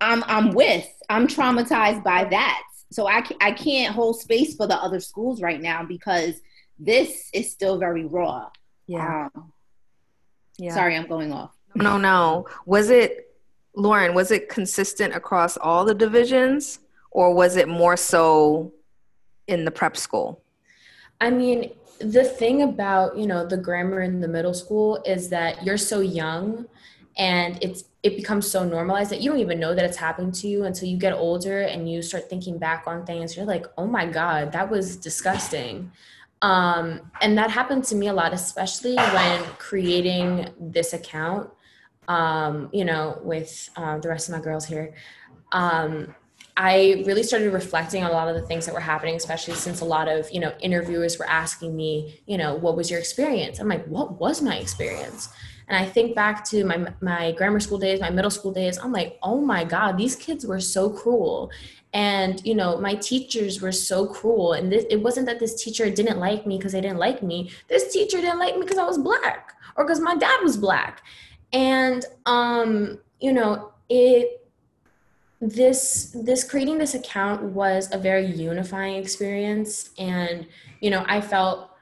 i'm 0.00 0.24
i'm 0.26 0.50
with 0.50 0.88
i'm 1.08 1.26
traumatized 1.26 2.02
by 2.02 2.24
that 2.24 2.62
so 2.92 3.08
I, 3.08 3.24
I 3.40 3.52
can't 3.52 3.94
hold 3.94 4.20
space 4.20 4.54
for 4.54 4.66
the 4.66 4.76
other 4.76 5.00
schools 5.00 5.40
right 5.40 5.60
now 5.60 5.82
because 5.82 6.40
this 6.78 7.30
is 7.32 7.50
still 7.50 7.78
very 7.78 8.04
raw. 8.04 8.50
Yeah. 8.86 9.28
Um, 9.34 9.52
yeah. 10.58 10.74
Sorry, 10.74 10.96
I'm 10.96 11.06
going 11.06 11.32
off. 11.32 11.52
No, 11.74 11.96
no. 11.96 12.46
Was 12.66 12.90
it, 12.90 13.31
Lauren, 13.74 14.14
was 14.14 14.30
it 14.30 14.48
consistent 14.48 15.14
across 15.14 15.56
all 15.56 15.84
the 15.84 15.94
divisions 15.94 16.80
or 17.10 17.34
was 17.34 17.56
it 17.56 17.68
more 17.68 17.96
so 17.96 18.72
in 19.46 19.64
the 19.64 19.70
prep 19.70 19.96
school? 19.96 20.42
I 21.20 21.30
mean, 21.30 21.72
the 21.98 22.24
thing 22.24 22.62
about, 22.62 23.16
you 23.16 23.26
know, 23.26 23.46
the 23.46 23.56
grammar 23.56 24.00
in 24.02 24.20
the 24.20 24.28
middle 24.28 24.54
school 24.54 25.02
is 25.06 25.28
that 25.30 25.64
you're 25.64 25.78
so 25.78 26.00
young 26.00 26.66
and 27.16 27.58
it's 27.62 27.84
it 28.02 28.16
becomes 28.16 28.50
so 28.50 28.64
normalized 28.64 29.10
that 29.10 29.20
you 29.20 29.30
don't 29.30 29.38
even 29.38 29.60
know 29.60 29.74
that 29.74 29.84
it's 29.84 29.98
happening 29.98 30.32
to 30.32 30.48
you 30.48 30.64
until 30.64 30.88
you 30.88 30.96
get 30.96 31.12
older 31.12 31.60
and 31.60 31.88
you 31.88 32.02
start 32.02 32.28
thinking 32.28 32.58
back 32.58 32.84
on 32.86 33.06
things. 33.06 33.36
You're 33.36 33.46
like 33.46 33.66
oh 33.78 33.86
my 33.86 34.06
god 34.06 34.52
that 34.52 34.70
was 34.70 34.96
disgusting. 34.96 35.92
Um, 36.40 37.12
and 37.20 37.38
that 37.38 37.50
happened 37.50 37.84
to 37.84 37.94
me 37.94 38.08
a 38.08 38.12
lot 38.12 38.32
especially 38.32 38.96
when 38.96 39.44
creating 39.58 40.48
this 40.58 40.92
account 40.92 41.50
um, 42.08 42.68
you 42.72 42.84
know 42.84 43.18
with 43.22 43.70
uh, 43.76 43.98
the 43.98 44.08
rest 44.08 44.28
of 44.28 44.34
my 44.34 44.40
girls 44.40 44.64
here 44.64 44.94
um, 45.52 46.14
I 46.56 47.02
really 47.06 47.22
started 47.22 47.52
reflecting 47.52 48.04
on 48.04 48.10
a 48.10 48.12
lot 48.12 48.28
of 48.28 48.34
the 48.34 48.46
things 48.46 48.66
that 48.66 48.74
were 48.74 48.80
happening, 48.80 49.14
especially 49.16 49.54
since 49.54 49.80
a 49.80 49.86
lot 49.86 50.06
of, 50.06 50.30
you 50.30 50.38
know, 50.38 50.52
interviewers 50.60 51.18
were 51.18 51.28
asking 51.28 51.74
me, 51.74 52.20
you 52.26 52.36
know, 52.36 52.54
what 52.54 52.76
was 52.76 52.90
your 52.90 53.00
experience? 53.00 53.58
I'm 53.58 53.68
like, 53.68 53.86
what 53.86 54.20
was 54.20 54.42
my 54.42 54.56
experience? 54.56 55.30
And 55.68 55.76
I 55.76 55.88
think 55.88 56.14
back 56.14 56.44
to 56.46 56.64
my 56.64 56.92
my 57.00 57.32
grammar 57.32 57.60
school 57.60 57.78
days, 57.78 58.00
my 58.00 58.10
middle 58.10 58.30
school 58.30 58.52
days. 58.52 58.76
I'm 58.78 58.92
like, 58.92 59.18
oh 59.22 59.40
my 59.40 59.64
god, 59.64 59.96
these 59.96 60.16
kids 60.16 60.44
were 60.44 60.60
so 60.60 60.90
cruel, 60.90 61.50
and 61.94 62.44
you 62.44 62.54
know, 62.54 62.78
my 62.78 62.96
teachers 62.96 63.62
were 63.62 63.72
so 63.72 64.06
cruel. 64.06 64.52
And 64.52 64.70
this, 64.70 64.84
it 64.90 64.96
wasn't 64.96 65.26
that 65.26 65.38
this 65.38 65.62
teacher 65.62 65.88
didn't 65.88 66.18
like 66.18 66.46
me 66.46 66.58
because 66.58 66.72
they 66.72 66.80
didn't 66.82 66.98
like 66.98 67.22
me. 67.22 67.50
This 67.68 67.90
teacher 67.90 68.18
didn't 68.18 68.38
like 68.38 68.56
me 68.56 68.62
because 68.62 68.76
I 68.76 68.84
was 68.84 68.98
black 68.98 69.54
or 69.76 69.84
because 69.84 70.00
my 70.00 70.16
dad 70.16 70.40
was 70.42 70.58
black. 70.58 71.02
And 71.52 72.04
um, 72.26 72.98
you 73.20 73.32
know, 73.32 73.72
it 73.88 74.38
this 75.40 76.16
this 76.24 76.44
creating 76.44 76.78
this 76.78 76.94
account 76.94 77.42
was 77.42 77.92
a 77.92 77.98
very 77.98 78.24
unifying 78.26 78.94
experience 78.94 79.90
and 79.98 80.46
you 80.80 80.88
know 80.88 81.04
i 81.08 81.20
felt 81.20 81.72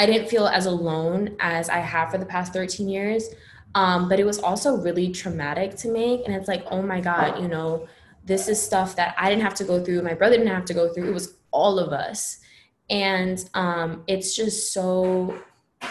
I 0.00 0.06
didn't 0.06 0.28
feel 0.28 0.46
as 0.46 0.64
alone 0.64 1.36
as 1.40 1.68
I 1.68 1.76
have 1.76 2.10
for 2.10 2.16
the 2.16 2.24
past 2.24 2.54
13 2.54 2.88
years. 2.88 3.28
Um, 3.74 4.08
but 4.08 4.18
it 4.18 4.24
was 4.24 4.38
also 4.38 4.76
really 4.78 5.12
traumatic 5.12 5.76
to 5.76 5.92
make. 5.92 6.22
And 6.24 6.34
it's 6.34 6.48
like, 6.48 6.64
oh 6.70 6.80
my 6.80 7.02
God, 7.02 7.38
you 7.40 7.48
know, 7.48 7.86
this 8.24 8.48
is 8.48 8.60
stuff 8.60 8.96
that 8.96 9.14
I 9.18 9.28
didn't 9.28 9.42
have 9.42 9.54
to 9.56 9.64
go 9.64 9.84
through. 9.84 10.00
My 10.00 10.14
brother 10.14 10.38
didn't 10.38 10.54
have 10.54 10.64
to 10.66 10.74
go 10.74 10.92
through. 10.92 11.10
It 11.10 11.12
was 11.12 11.34
all 11.50 11.78
of 11.78 11.92
us. 11.92 12.40
And 12.88 13.44
um, 13.52 14.02
it's 14.06 14.34
just 14.34 14.72
so 14.72 15.38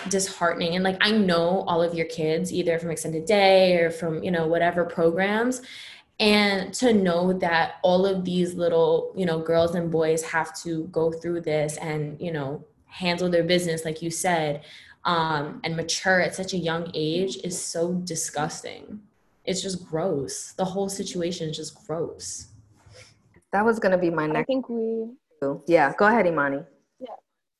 disheartening. 0.10 0.75
And 0.75 0.84
like, 0.84 0.97
I 1.02 1.12
know 1.12 1.63
all 1.67 1.82
of 1.82 1.93
your 1.93 2.06
kids, 2.08 2.54
either 2.54 2.80
from 2.80 2.91
Extended 2.91 3.25
Day 3.25 3.78
or 3.78 3.91
from, 3.91 4.23
you 4.23 4.32
know, 4.32 4.47
whatever 4.47 4.86
programs. 4.86 5.62
And 6.19 6.73
to 6.75 6.93
know 6.93 7.32
that 7.34 7.75
all 7.82 8.06
of 8.06 8.25
these 8.25 8.54
little, 8.54 9.13
you 9.15 9.25
know, 9.25 9.39
girls 9.39 9.75
and 9.75 9.89
boys 9.89 10.21
have 10.23 10.54
to 10.63 10.84
go 10.86 11.12
through 11.12 11.41
this 11.41 11.78
and, 11.78 12.19
you 12.19 12.32
know, 12.32 12.65
handle 12.89 13.30
their 13.30 13.43
business 13.43 13.86
like 13.86 14.02
you 14.02 14.10
said 14.10 14.63
um, 15.06 15.62
and 15.63 15.75
mature 15.75 16.19
at 16.19 16.36
such 16.36 16.54
a 16.54 16.58
young 16.58 16.91
age 16.93 17.38
is 17.43 17.60
so 17.60 17.93
disgusting 17.93 18.99
it's 19.45 19.62
just 19.62 19.88
gross 19.88 20.54
the 20.54 20.65
whole 20.65 20.89
situation 20.89 21.49
is 21.49 21.56
just 21.56 21.75
gross 21.86 22.47
that 23.52 23.63
was 23.63 23.80
going 23.80 23.91
to 23.91 23.97
be 23.97 24.10
my 24.10 24.25
next 24.25 24.39
i 24.39 24.43
think 24.43 24.67
we 24.69 25.06
yeah 25.67 25.93
go 25.97 26.06
ahead 26.06 26.25
imani 26.25 26.58
yeah 26.58 26.63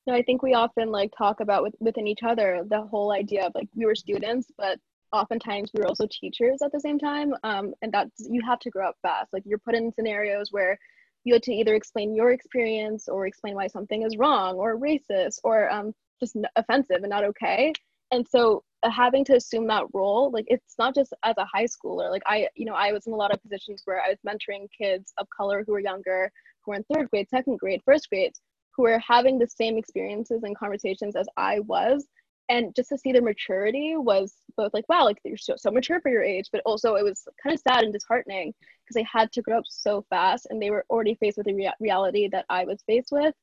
no 0.06 0.14
i 0.14 0.22
think 0.22 0.42
we 0.42 0.54
often 0.54 0.90
like 0.90 1.10
talk 1.16 1.40
about 1.40 1.62
with, 1.62 1.74
within 1.80 2.06
each 2.06 2.22
other 2.22 2.62
the 2.68 2.82
whole 2.82 3.12
idea 3.12 3.46
of 3.46 3.52
like 3.54 3.68
we 3.74 3.86
were 3.86 3.94
students 3.94 4.50
but 4.56 4.78
oftentimes 5.12 5.70
we 5.74 5.80
were 5.80 5.88
also 5.88 6.06
teachers 6.10 6.62
at 6.62 6.72
the 6.72 6.80
same 6.80 6.98
time 6.98 7.34
um, 7.42 7.74
and 7.82 7.92
that's 7.92 8.28
you 8.30 8.40
have 8.46 8.58
to 8.60 8.70
grow 8.70 8.88
up 8.88 8.96
fast. 9.02 9.32
Like 9.32 9.42
you're 9.46 9.58
put 9.58 9.74
in 9.74 9.92
scenarios 9.92 10.52
where 10.52 10.78
you 11.24 11.34
had 11.34 11.42
to 11.44 11.52
either 11.52 11.74
explain 11.74 12.14
your 12.14 12.30
experience 12.30 13.08
or 13.08 13.26
explain 13.26 13.54
why 13.54 13.66
something 13.66 14.02
is 14.02 14.16
wrong 14.16 14.56
or 14.56 14.78
racist 14.78 15.38
or 15.44 15.70
um, 15.70 15.92
just 16.18 16.36
offensive 16.56 16.98
and 16.98 17.10
not 17.10 17.24
okay. 17.24 17.72
And 18.12 18.26
so 18.28 18.62
uh, 18.82 18.90
having 18.90 19.24
to 19.26 19.36
assume 19.36 19.66
that 19.66 19.84
role 19.92 20.30
like 20.32 20.46
it's 20.48 20.74
not 20.78 20.94
just 20.94 21.12
as 21.24 21.34
a 21.38 21.44
high 21.44 21.66
schooler. 21.66 22.10
Like 22.10 22.22
i 22.26 22.48
you 22.54 22.64
know 22.64 22.74
i 22.74 22.92
was 22.92 23.06
in 23.06 23.12
a 23.12 23.16
lot 23.16 23.32
of 23.32 23.42
positions 23.42 23.82
where 23.84 24.00
i 24.00 24.08
was 24.08 24.18
mentoring 24.26 24.66
kids 24.76 25.12
of 25.18 25.26
color 25.36 25.64
who 25.66 25.72
were 25.72 25.80
younger 25.80 26.30
who 26.64 26.72
were 26.72 26.76
in 26.76 26.84
third 26.94 27.10
grade 27.10 27.28
second 27.28 27.58
grade 27.58 27.82
first 27.84 28.08
grade 28.08 28.32
who 28.76 28.82
were 28.82 28.98
having 28.98 29.38
the 29.38 29.46
same 29.48 29.76
experiences 29.76 30.42
and 30.42 30.56
conversations 30.56 31.16
as 31.16 31.26
i 31.36 31.60
was. 31.60 32.06
And 32.48 32.74
just 32.74 32.88
to 32.88 32.98
see 32.98 33.12
their 33.12 33.22
maturity 33.22 33.94
was 33.96 34.34
both 34.56 34.74
like 34.74 34.88
wow 34.88 35.04
like 35.04 35.18
you're 35.24 35.36
so, 35.36 35.54
so 35.56 35.70
mature 35.70 36.00
for 36.00 36.10
your 36.10 36.22
age 36.22 36.48
but 36.52 36.62
also 36.66 36.96
it 36.96 37.04
was 37.04 37.26
kind 37.42 37.54
of 37.54 37.60
sad 37.60 37.84
and 37.84 37.92
disheartening 37.92 38.52
because 38.84 38.94
they 38.94 39.06
had 39.10 39.30
to 39.32 39.42
grow 39.42 39.58
up 39.58 39.64
so 39.68 40.04
fast 40.10 40.48
and 40.50 40.60
they 40.60 40.70
were 40.70 40.84
already 40.90 41.14
faced 41.14 41.36
with 41.36 41.46
the 41.46 41.54
rea- 41.54 41.72
reality 41.78 42.28
that 42.28 42.46
i 42.50 42.64
was 42.64 42.82
faced 42.86 43.12
with. 43.12 43.34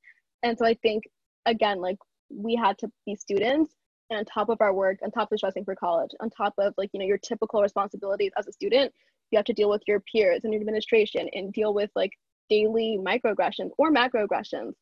And 0.43 0.57
so 0.57 0.65
i 0.65 0.73
think 0.73 1.05
again 1.45 1.79
like 1.79 1.97
we 2.29 2.55
had 2.55 2.77
to 2.79 2.91
be 3.05 3.15
students 3.15 3.73
and 4.09 4.19
on 4.19 4.25
top 4.25 4.49
of 4.49 4.61
our 4.61 4.73
work 4.73 4.99
on 5.03 5.11
top 5.11 5.31
of 5.31 5.37
stressing 5.37 5.65
for 5.65 5.75
college 5.75 6.11
on 6.19 6.29
top 6.29 6.53
of 6.57 6.73
like 6.77 6.89
you 6.93 6.99
know 6.99 7.05
your 7.05 7.17
typical 7.17 7.61
responsibilities 7.61 8.31
as 8.37 8.47
a 8.47 8.51
student 8.51 8.93
you 9.31 9.37
have 9.37 9.45
to 9.45 9.53
deal 9.53 9.69
with 9.69 9.81
your 9.87 9.99
peers 10.01 10.41
and 10.43 10.53
your 10.53 10.61
administration 10.61 11.29
and 11.33 11.53
deal 11.53 11.73
with 11.73 11.89
like 11.95 12.11
daily 12.49 12.99
microaggressions 13.01 13.69
or 13.77 13.91
macroaggressions 13.91 14.73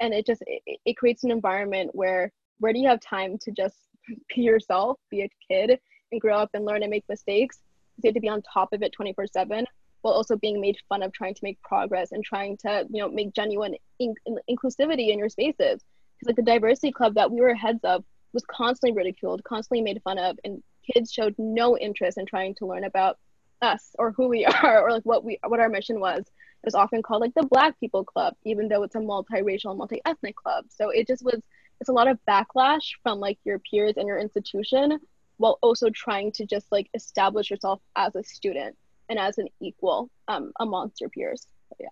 and 0.00 0.14
it 0.14 0.26
just 0.26 0.42
it, 0.46 0.78
it 0.84 0.96
creates 0.96 1.24
an 1.24 1.30
environment 1.30 1.90
where 1.92 2.32
where 2.58 2.72
do 2.72 2.78
you 2.78 2.88
have 2.88 3.00
time 3.00 3.38
to 3.38 3.50
just 3.50 3.76
be 4.34 4.42
yourself 4.42 4.98
be 5.10 5.22
a 5.22 5.30
kid 5.50 5.78
and 6.12 6.20
grow 6.20 6.36
up 6.36 6.50
and 6.54 6.64
learn 6.64 6.82
and 6.82 6.90
make 6.90 7.04
mistakes? 7.08 7.58
You 8.02 8.08
have 8.08 8.14
to 8.14 8.20
be 8.20 8.28
on 8.28 8.42
top 8.42 8.72
of 8.72 8.82
it 8.82 8.92
24 8.92 9.26
7 9.26 9.66
while 10.02 10.14
also 10.14 10.36
being 10.36 10.60
made 10.60 10.76
fun 10.88 11.02
of 11.02 11.12
trying 11.12 11.34
to 11.34 11.40
make 11.42 11.60
progress 11.62 12.12
and 12.12 12.22
trying 12.24 12.56
to 12.58 12.86
you 12.90 13.02
know 13.02 13.08
make 13.10 13.34
genuine 13.34 13.74
in- 13.98 14.14
inclusivity 14.50 15.08
in 15.08 15.18
your 15.18 15.28
spaces. 15.28 15.82
Because 16.18 16.26
like 16.26 16.36
the 16.36 16.42
diversity 16.42 16.92
club 16.92 17.14
that 17.14 17.30
we 17.30 17.40
were 17.40 17.54
heads 17.54 17.80
of 17.84 18.04
was 18.32 18.44
constantly 18.50 18.96
ridiculed 18.96 19.42
constantly 19.44 19.82
made 19.82 20.00
fun 20.02 20.18
of 20.18 20.38
and 20.44 20.62
kids 20.92 21.12
showed 21.12 21.34
no 21.38 21.76
interest 21.76 22.18
in 22.18 22.26
trying 22.26 22.54
to 22.54 22.66
learn 22.66 22.84
about 22.84 23.16
us 23.62 23.90
or 23.98 24.12
who 24.12 24.28
we 24.28 24.44
are 24.62 24.82
or 24.82 24.92
like 24.92 25.04
what 25.04 25.24
we 25.24 25.38
what 25.46 25.60
our 25.60 25.68
mission 25.68 26.00
was 26.00 26.24
was 26.66 26.74
often 26.74 27.02
called 27.02 27.22
like 27.22 27.32
the 27.34 27.46
black 27.46 27.78
people 27.80 28.04
club 28.04 28.34
even 28.44 28.68
though 28.68 28.82
it's 28.82 28.96
a 28.96 28.98
multiracial 28.98 29.74
multi-ethnic 29.74 30.36
club. 30.36 30.66
So 30.68 30.90
it 30.90 31.06
just 31.06 31.24
was 31.24 31.40
it's 31.80 31.88
a 31.88 31.92
lot 31.92 32.08
of 32.08 32.18
backlash 32.28 32.90
from 33.02 33.20
like 33.20 33.38
your 33.44 33.58
peers 33.60 33.94
and 33.96 34.06
your 34.06 34.18
institution 34.18 34.98
while 35.38 35.58
also 35.62 35.88
trying 35.90 36.32
to 36.32 36.44
just 36.44 36.66
like 36.70 36.88
establish 36.92 37.50
yourself 37.50 37.80
as 37.96 38.16
a 38.16 38.24
student 38.24 38.76
and 39.08 39.18
as 39.18 39.38
an 39.38 39.46
equal 39.60 40.10
um, 40.28 40.52
amongst 40.58 41.00
your 41.00 41.10
peers. 41.10 41.46
Yeah. 41.78 41.88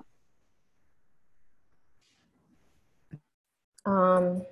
Um 3.86 4.44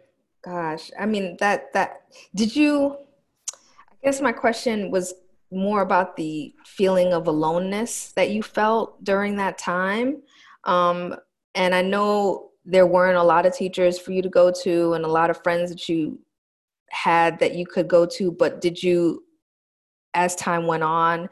gosh. 0.44 0.90
I 0.98 1.06
mean 1.06 1.36
that 1.40 1.72
that 1.72 2.02
did 2.34 2.54
you 2.54 2.96
i 3.90 3.94
guess 4.04 4.20
my 4.20 4.32
question 4.32 4.90
was 4.90 5.14
more 5.52 5.82
about 5.82 6.16
the 6.16 6.54
feeling 6.64 7.12
of 7.12 7.26
aloneness 7.26 8.12
that 8.16 8.30
you 8.30 8.42
felt 8.42 9.02
during 9.04 9.36
that 9.36 9.58
time. 9.58 10.22
Um, 10.64 11.16
and 11.54 11.74
I 11.74 11.82
know 11.82 12.50
there 12.64 12.86
weren't 12.86 13.18
a 13.18 13.22
lot 13.22 13.46
of 13.46 13.54
teachers 13.54 13.98
for 13.98 14.12
you 14.12 14.22
to 14.22 14.28
go 14.28 14.50
to 14.62 14.94
and 14.94 15.04
a 15.04 15.08
lot 15.08 15.30
of 15.30 15.42
friends 15.42 15.70
that 15.70 15.88
you 15.88 16.20
had 16.90 17.38
that 17.40 17.54
you 17.54 17.66
could 17.66 17.88
go 17.88 18.06
to, 18.06 18.30
but 18.30 18.60
did 18.60 18.82
you, 18.82 19.24
as 20.14 20.36
time 20.36 20.66
went 20.66 20.82
on, 20.82 21.28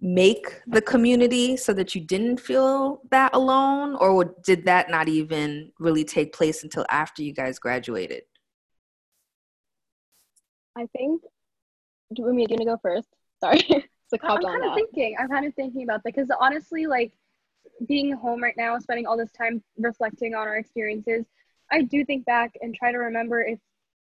make 0.00 0.60
the 0.66 0.82
community 0.82 1.56
so 1.56 1.72
that 1.72 1.94
you 1.94 2.00
didn't 2.00 2.38
feel 2.38 3.00
that 3.10 3.34
alone? 3.34 3.96
Or 3.96 4.34
did 4.44 4.64
that 4.66 4.90
not 4.90 5.08
even 5.08 5.72
really 5.78 6.04
take 6.04 6.34
place 6.34 6.62
until 6.62 6.84
after 6.90 7.22
you 7.22 7.32
guys 7.32 7.58
graduated? 7.58 8.22
I 10.76 10.86
think, 10.94 11.22
do 12.14 12.20
you 12.20 12.24
want 12.24 12.36
me 12.36 12.46
to 12.46 12.64
go 12.64 12.78
first? 12.82 13.08
Sorry. 13.40 13.62
I'm 14.22 14.60
kind 14.60 14.64
of 14.64 14.74
thinking. 14.74 15.16
I'm 15.18 15.28
kind 15.28 15.46
of 15.46 15.54
thinking 15.54 15.82
about 15.82 16.04
that 16.04 16.14
because 16.14 16.30
honestly, 16.40 16.86
like 16.86 17.12
being 17.88 18.12
home 18.12 18.42
right 18.42 18.56
now, 18.56 18.78
spending 18.78 19.06
all 19.06 19.16
this 19.16 19.32
time 19.32 19.62
reflecting 19.78 20.34
on 20.34 20.46
our 20.46 20.56
experiences, 20.56 21.24
I 21.70 21.82
do 21.82 22.04
think 22.04 22.24
back 22.24 22.56
and 22.60 22.74
try 22.74 22.92
to 22.92 22.98
remember 22.98 23.42
if 23.42 23.58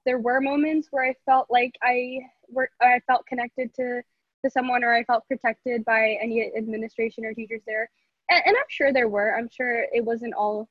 there 0.05 0.17
were 0.17 0.41
moments 0.41 0.87
where 0.91 1.05
I 1.05 1.13
felt 1.25 1.47
like 1.49 1.75
I 1.81 2.19
were 2.49 2.69
I 2.81 2.99
felt 3.07 3.25
connected 3.25 3.73
to 3.75 4.01
to 4.43 4.49
someone 4.49 4.83
or 4.83 4.93
I 4.93 5.03
felt 5.03 5.27
protected 5.27 5.85
by 5.85 6.17
any 6.21 6.51
administration 6.57 7.23
or 7.25 7.33
teachers 7.33 7.61
there. 7.65 7.89
And, 8.29 8.41
and 8.45 8.57
I'm 8.57 8.65
sure 8.69 8.91
there 8.91 9.07
were. 9.07 9.37
I'm 9.37 9.49
sure 9.49 9.85
it 9.93 10.03
wasn't 10.03 10.33
all 10.33 10.67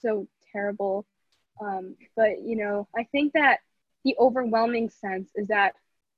so 0.00 0.26
terrible. 0.52 1.06
Um, 1.60 1.96
but 2.16 2.42
you 2.42 2.56
know, 2.56 2.88
I 2.96 3.04
think 3.04 3.32
that 3.34 3.58
the 4.04 4.16
overwhelming 4.18 4.88
sense 4.88 5.30
is 5.34 5.48
that 5.48 5.74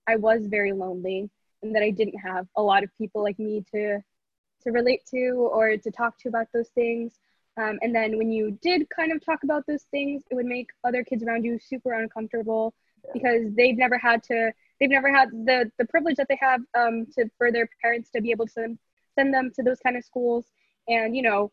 I 0.06 0.16
was 0.16 0.46
very 0.46 0.72
lonely 0.72 1.30
and 1.62 1.74
that 1.74 1.82
I 1.82 1.90
didn't 1.90 2.18
have 2.18 2.46
a 2.56 2.62
lot 2.62 2.82
of 2.82 2.90
people 2.96 3.22
like 3.22 3.38
me 3.38 3.64
to 3.72 3.98
to 4.62 4.70
relate 4.70 5.02
to 5.10 5.48
or 5.52 5.76
to 5.76 5.90
talk 5.90 6.18
to 6.18 6.28
about 6.28 6.46
those 6.54 6.68
things. 6.68 7.18
Um, 7.56 7.78
and 7.82 7.94
then 7.94 8.16
when 8.16 8.30
you 8.30 8.58
did 8.62 8.88
kind 8.94 9.12
of 9.12 9.24
talk 9.24 9.42
about 9.42 9.64
those 9.66 9.82
things, 9.90 10.22
it 10.30 10.34
would 10.34 10.46
make 10.46 10.68
other 10.84 11.02
kids 11.02 11.24
around 11.24 11.44
you 11.44 11.58
super 11.58 11.92
uncomfortable 11.92 12.72
because 13.12 13.52
they've 13.56 13.76
never 13.76 13.98
had 13.98 14.22
to 14.24 14.52
they've 14.80 14.90
never 14.90 15.12
had 15.12 15.30
the 15.30 15.70
the 15.78 15.84
privilege 15.86 16.16
that 16.16 16.28
they 16.28 16.38
have 16.40 16.60
um, 16.74 17.06
to 17.14 17.28
for 17.36 17.52
their 17.52 17.68
parents 17.82 18.10
to 18.10 18.20
be 18.20 18.30
able 18.30 18.46
to 18.46 18.52
send, 18.52 18.78
send 19.14 19.34
them 19.34 19.50
to 19.54 19.62
those 19.62 19.80
kind 19.80 19.96
of 19.96 20.04
schools 20.04 20.46
and 20.88 21.16
you 21.16 21.22
know 21.22 21.50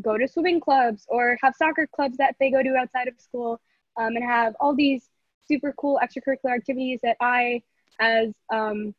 go 0.00 0.16
to 0.18 0.28
swimming 0.28 0.60
clubs 0.60 1.06
or 1.08 1.38
have 1.42 1.54
soccer 1.56 1.86
clubs 1.86 2.16
that 2.18 2.34
they 2.38 2.50
go 2.50 2.62
to 2.62 2.76
outside 2.76 3.08
of 3.08 3.20
school 3.20 3.60
um, 3.96 4.14
and 4.16 4.24
have 4.24 4.54
all 4.60 4.74
these 4.74 5.08
super 5.48 5.74
cool 5.78 5.98
extracurricular 6.02 6.54
activities 6.54 7.00
that 7.02 7.16
I 7.20 7.62
as 8.00 8.32
um, 8.52 8.94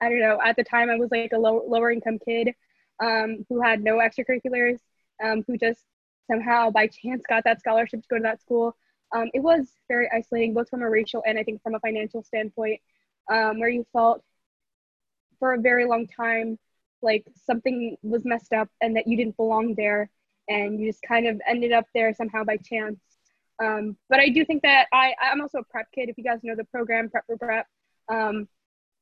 I 0.00 0.08
don't 0.08 0.20
know, 0.20 0.38
at 0.44 0.56
the 0.56 0.64
time 0.64 0.90
I 0.90 0.96
was 0.96 1.10
like 1.10 1.32
a 1.32 1.38
low, 1.38 1.64
lower 1.66 1.90
income 1.90 2.18
kid 2.24 2.54
um, 3.02 3.44
who 3.48 3.60
had 3.60 3.82
no 3.82 3.96
extracurriculars, 3.96 4.78
um, 5.22 5.44
who 5.46 5.56
just 5.56 5.84
somehow 6.30 6.70
by 6.70 6.86
chance 6.86 7.22
got 7.28 7.44
that 7.44 7.60
scholarship 7.60 8.02
to 8.02 8.08
go 8.08 8.16
to 8.16 8.22
that 8.22 8.40
school. 8.40 8.76
Um, 9.14 9.30
it 9.32 9.40
was 9.40 9.72
very 9.88 10.08
isolating, 10.12 10.54
both 10.54 10.68
from 10.68 10.82
a 10.82 10.90
racial 10.90 11.22
and 11.26 11.38
I 11.38 11.42
think 11.42 11.62
from 11.62 11.74
a 11.74 11.80
financial 11.80 12.22
standpoint, 12.22 12.80
um, 13.30 13.58
where 13.58 13.68
you 13.68 13.86
felt 13.92 14.22
for 15.38 15.54
a 15.54 15.60
very 15.60 15.86
long 15.86 16.06
time 16.06 16.58
like 17.02 17.24
something 17.46 17.96
was 18.02 18.24
messed 18.24 18.52
up 18.52 18.68
and 18.80 18.96
that 18.96 19.06
you 19.06 19.16
didn't 19.16 19.36
belong 19.36 19.74
there 19.74 20.10
and 20.48 20.80
you 20.80 20.88
just 20.88 21.02
kind 21.02 21.26
of 21.26 21.40
ended 21.46 21.72
up 21.72 21.86
there 21.94 22.12
somehow 22.14 22.42
by 22.44 22.56
chance. 22.56 22.98
Um, 23.62 23.96
but 24.08 24.20
I 24.20 24.28
do 24.28 24.44
think 24.44 24.62
that 24.62 24.86
I, 24.92 25.14
I'm 25.20 25.40
also 25.40 25.58
a 25.58 25.64
prep 25.64 25.90
kid. 25.92 26.08
If 26.08 26.16
you 26.16 26.24
guys 26.24 26.40
know 26.42 26.54
the 26.54 26.64
program, 26.64 27.10
Prep 27.10 27.26
for 27.26 27.36
Prep, 27.36 27.66
um, 28.08 28.48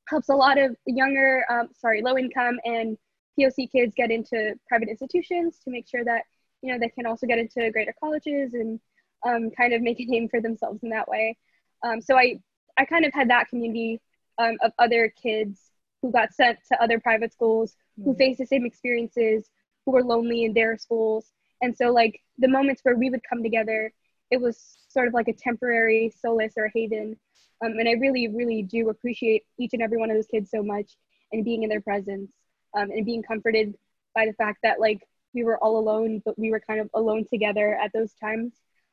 helps 0.09 0.29
a 0.29 0.35
lot 0.35 0.59
of 0.59 0.77
younger, 0.87 1.45
um, 1.51 1.69
sorry, 1.77 2.03
low 2.03 2.17
income 2.17 2.59
and 2.65 2.97
POC 3.39 3.71
kids 3.71 3.95
get 3.97 4.11
into 4.11 4.55
private 4.69 4.89
institutions 4.89 5.59
to 5.65 5.71
make 5.71 5.89
sure 5.89 6.05
that, 6.05 6.23
you 6.63 6.73
know, 6.73 6.79
they 6.79 6.89
can 6.89 7.07
also 7.07 7.27
get 7.27 7.39
into 7.39 7.71
greater 7.71 7.95
colleges 8.01 8.55
and 8.55 8.81
um, 9.27 9.51
kind 9.51 9.73
of 9.73 9.83
make 9.83 10.01
a 10.01 10.05
name 10.05 10.29
for 10.29 10.41
themselves 10.41 10.83
in 10.83 10.91
that 10.91 11.09
way. 11.09 11.37
Um, 11.85 12.01
so 12.01 12.17
I, 12.17 12.41
I 12.79 12.85
kind 12.85 13.05
of 13.05 13.13
had 13.13 13.31
that 13.31 13.49
community 13.49 14.01
um, 14.39 14.57
of 14.63 14.73
other 14.79 15.13
kids 15.23 15.61
who 16.03 16.11
got 16.11 16.33
sent 16.33 16.59
to 16.71 16.83
other 16.83 17.01
private 17.01 17.33
schools, 17.33 17.77
who 17.97 18.11
mm-hmm. 18.11 18.19
faced 18.19 18.39
the 18.39 18.47
same 18.47 18.65
experiences, 18.65 19.51
who 19.85 19.93
were 19.93 20.05
lonely 20.05 20.45
in 20.45 20.53
their 20.53 20.77
schools. 20.79 21.33
And 21.63 21.77
so 21.77 21.93
like 21.93 22.21
the 22.39 22.49
moments 22.49 22.83
where 22.85 22.97
we 22.97 23.11
would 23.11 23.23
come 23.29 23.43
together, 23.43 23.93
it 24.31 24.41
was 24.41 24.79
sort 24.89 25.09
of 25.09 25.15
like 25.15 25.29
a 25.29 25.33
temporary 25.33 26.13
solace 26.21 26.55
or 26.57 26.71
haven 26.75 27.17
um, 27.65 27.73
and 27.79 27.89
I 27.89 27.93
really, 27.93 28.29
really 28.29 28.63
do 28.63 28.91
appreciate 28.91 29.45
each 29.59 29.73
and 29.73 29.83
every 29.83 29.99
one 29.99 30.11
of 30.11 30.17
those 30.17 30.27
kids 30.27 30.51
so 30.51 30.63
much 30.63 30.93
and 31.33 31.45
being 31.45 31.63
in 31.63 31.69
their 31.69 31.81
presence 31.81 32.31
um, 32.77 32.91
and 32.91 33.07
being 33.07 33.23
comforted 33.23 33.75
by 34.15 34.27
the 34.27 34.35
fact 34.35 34.59
that 34.63 34.81
like 34.81 35.01
we 35.35 35.45
were 35.45 35.59
all 35.59 35.79
alone, 35.79 36.23
but 36.25 36.39
we 36.39 36.51
were 36.51 36.61
kind 36.61 36.81
of 36.81 36.91
alone 36.95 37.25
together 37.29 37.75
at 37.75 37.93
those 37.93 38.13
times. 38.15 38.53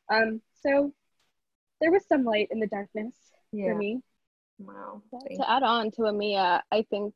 Um, 0.09 0.41
so 0.61 0.93
there 1.81 1.91
was 1.91 2.05
some 2.07 2.23
light 2.23 2.47
in 2.51 2.59
the 2.59 2.67
darkness 2.67 3.15
yeah. 3.51 3.67
for 3.67 3.75
me. 3.75 4.01
Wow. 4.59 5.01
To 5.11 5.49
add 5.49 5.63
on 5.63 5.91
to 5.91 6.01
Amia, 6.01 6.61
I 6.71 6.85
think 6.89 7.13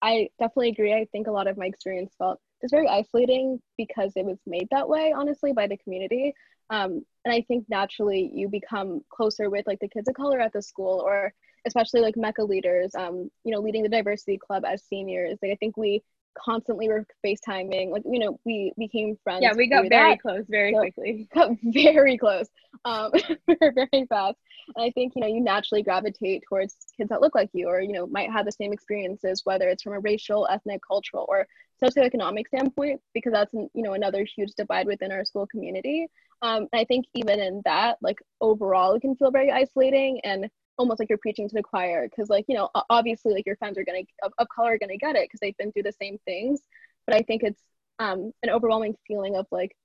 I 0.00 0.28
definitely 0.38 0.68
agree. 0.68 0.92
I 0.92 1.06
think 1.10 1.26
a 1.26 1.32
lot 1.32 1.48
of 1.48 1.56
my 1.56 1.66
experience 1.66 2.14
felt 2.18 2.38
just 2.60 2.72
very 2.72 2.86
isolating 2.86 3.60
because 3.76 4.12
it 4.16 4.24
was 4.24 4.38
made 4.46 4.68
that 4.70 4.88
way, 4.88 5.12
honestly, 5.16 5.52
by 5.52 5.66
the 5.66 5.78
community. 5.78 6.34
Um, 6.70 7.04
and 7.24 7.34
I 7.34 7.42
think 7.42 7.66
naturally 7.68 8.30
you 8.34 8.48
become 8.48 9.00
closer 9.10 9.50
with 9.50 9.66
like 9.66 9.80
the 9.80 9.88
kids 9.88 10.08
of 10.08 10.14
color 10.14 10.40
at 10.40 10.52
the 10.52 10.62
school 10.62 11.02
or 11.04 11.32
especially 11.66 12.00
like 12.00 12.14
MECA 12.16 12.46
leaders, 12.46 12.94
um, 12.94 13.30
you 13.44 13.52
know, 13.52 13.60
leading 13.60 13.82
the 13.82 13.88
diversity 13.88 14.38
club 14.38 14.64
as 14.66 14.82
seniors. 14.84 15.38
Like 15.42 15.52
I 15.52 15.56
think 15.56 15.76
we 15.76 16.02
constantly 16.34 16.88
were 16.88 17.06
FaceTiming. 17.24 17.90
Like, 17.90 18.02
you 18.04 18.18
know, 18.18 18.38
we 18.44 18.72
became 18.78 19.16
friends. 19.22 19.42
Yeah, 19.42 19.54
we 19.54 19.68
got 19.68 19.88
very 19.88 20.14
that. 20.14 20.20
close 20.20 20.44
very 20.48 20.72
so, 20.72 20.80
quickly. 20.80 21.28
Got 21.34 21.50
very 21.62 22.18
close. 22.18 22.48
Um, 22.84 23.12
very 23.48 24.06
fast. 24.08 24.36
And 24.76 24.84
I 24.84 24.90
think, 24.90 25.12
you 25.14 25.22
know, 25.22 25.28
you 25.28 25.40
naturally 25.40 25.82
gravitate 25.82 26.42
towards 26.48 26.76
kids 26.96 27.10
that 27.10 27.20
look 27.20 27.34
like 27.34 27.50
you 27.52 27.68
or, 27.68 27.80
you 27.80 27.92
know, 27.92 28.06
might 28.06 28.30
have 28.30 28.46
the 28.46 28.52
same 28.52 28.72
experiences, 28.72 29.42
whether 29.44 29.68
it's 29.68 29.82
from 29.82 29.94
a 29.94 30.00
racial, 30.00 30.48
ethnic, 30.50 30.80
cultural, 30.86 31.26
or 31.28 31.46
socioeconomic 31.84 32.46
standpoint, 32.48 33.00
because 33.12 33.32
that's, 33.32 33.52
you 33.52 33.70
know, 33.74 33.92
another 33.92 34.24
huge 34.24 34.52
divide 34.56 34.86
within 34.86 35.12
our 35.12 35.24
school 35.24 35.46
community. 35.46 36.06
Um, 36.42 36.68
and 36.72 36.80
I 36.80 36.84
think 36.84 37.06
even 37.14 37.40
in 37.40 37.62
that, 37.64 37.98
like 38.02 38.18
overall, 38.40 38.94
it 38.94 39.00
can 39.00 39.16
feel 39.16 39.30
very 39.30 39.50
isolating 39.50 40.20
and 40.24 40.48
almost 40.76 40.98
like 40.98 41.08
you're 41.08 41.18
preaching 41.18 41.48
to 41.48 41.54
the 41.54 41.62
choir 41.62 42.08
because 42.08 42.28
like 42.28 42.44
you 42.48 42.54
know 42.56 42.68
obviously 42.90 43.32
like 43.32 43.46
your 43.46 43.54
friends 43.54 43.78
are 43.78 43.84
gonna 43.84 44.00
of, 44.24 44.32
of 44.38 44.48
color 44.48 44.72
are 44.72 44.78
gonna 44.78 44.96
get 44.96 45.14
it 45.14 45.28
because 45.28 45.38
they've 45.38 45.56
been 45.56 45.70
through 45.70 45.84
the 45.84 45.92
same 45.92 46.18
things. 46.24 46.60
But 47.06 47.14
i 47.14 47.20
think 47.20 47.44
it's 47.44 47.62
um, 48.00 48.32
an 48.42 48.50
overwhelming 48.50 48.96
feeling 49.06 49.36
of 49.36 49.46
like 49.52 49.76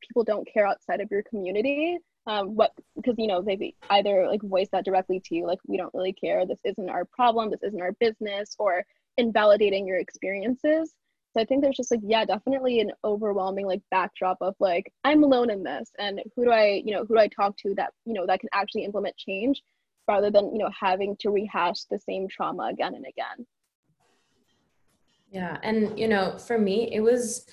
people 0.00 0.24
don't 0.24 0.48
care 0.50 0.66
outside 0.66 1.02
of 1.02 1.10
your 1.10 1.22
community 1.22 1.98
um, 2.26 2.54
what 2.54 2.72
because 2.96 3.14
you 3.18 3.26
know 3.26 3.42
they've 3.42 3.72
either 3.90 4.26
like 4.28 4.42
voiced 4.42 4.72
that 4.72 4.84
directly 4.84 5.20
to 5.20 5.34
you 5.34 5.46
like 5.46 5.58
we 5.66 5.76
don't 5.76 5.92
really 5.94 6.12
care. 6.12 6.46
This 6.46 6.60
isn't 6.64 6.88
our 6.88 7.04
problem. 7.04 7.50
This 7.50 7.62
isn't 7.62 7.82
our 7.82 7.92
business 7.92 8.54
or 8.58 8.84
invalidating 9.18 9.86
your 9.86 9.98
experiences 9.98 10.94
so 11.32 11.40
i 11.40 11.44
think 11.44 11.62
there's 11.62 11.76
just 11.76 11.90
like 11.90 12.00
yeah 12.02 12.24
definitely 12.24 12.80
an 12.80 12.90
overwhelming 13.04 13.66
like 13.66 13.82
backdrop 13.90 14.36
of 14.40 14.54
like 14.60 14.92
i'm 15.04 15.22
alone 15.22 15.50
in 15.50 15.62
this 15.62 15.90
and 15.98 16.20
who 16.34 16.44
do 16.44 16.50
i 16.50 16.82
you 16.84 16.92
know 16.92 17.04
who 17.04 17.14
do 17.14 17.20
i 17.20 17.28
talk 17.28 17.56
to 17.56 17.74
that 17.74 17.92
you 18.04 18.12
know 18.12 18.26
that 18.26 18.40
can 18.40 18.48
actually 18.52 18.84
implement 18.84 19.16
change 19.16 19.62
rather 20.08 20.30
than 20.30 20.52
you 20.52 20.58
know 20.58 20.70
having 20.78 21.16
to 21.18 21.30
rehash 21.30 21.84
the 21.90 21.98
same 21.98 22.28
trauma 22.28 22.64
again 22.64 22.94
and 22.94 23.06
again 23.06 23.46
yeah 25.30 25.58
and 25.62 25.98
you 25.98 26.08
know 26.08 26.36
for 26.38 26.58
me 26.58 26.92
it 26.92 27.00
was 27.00 27.46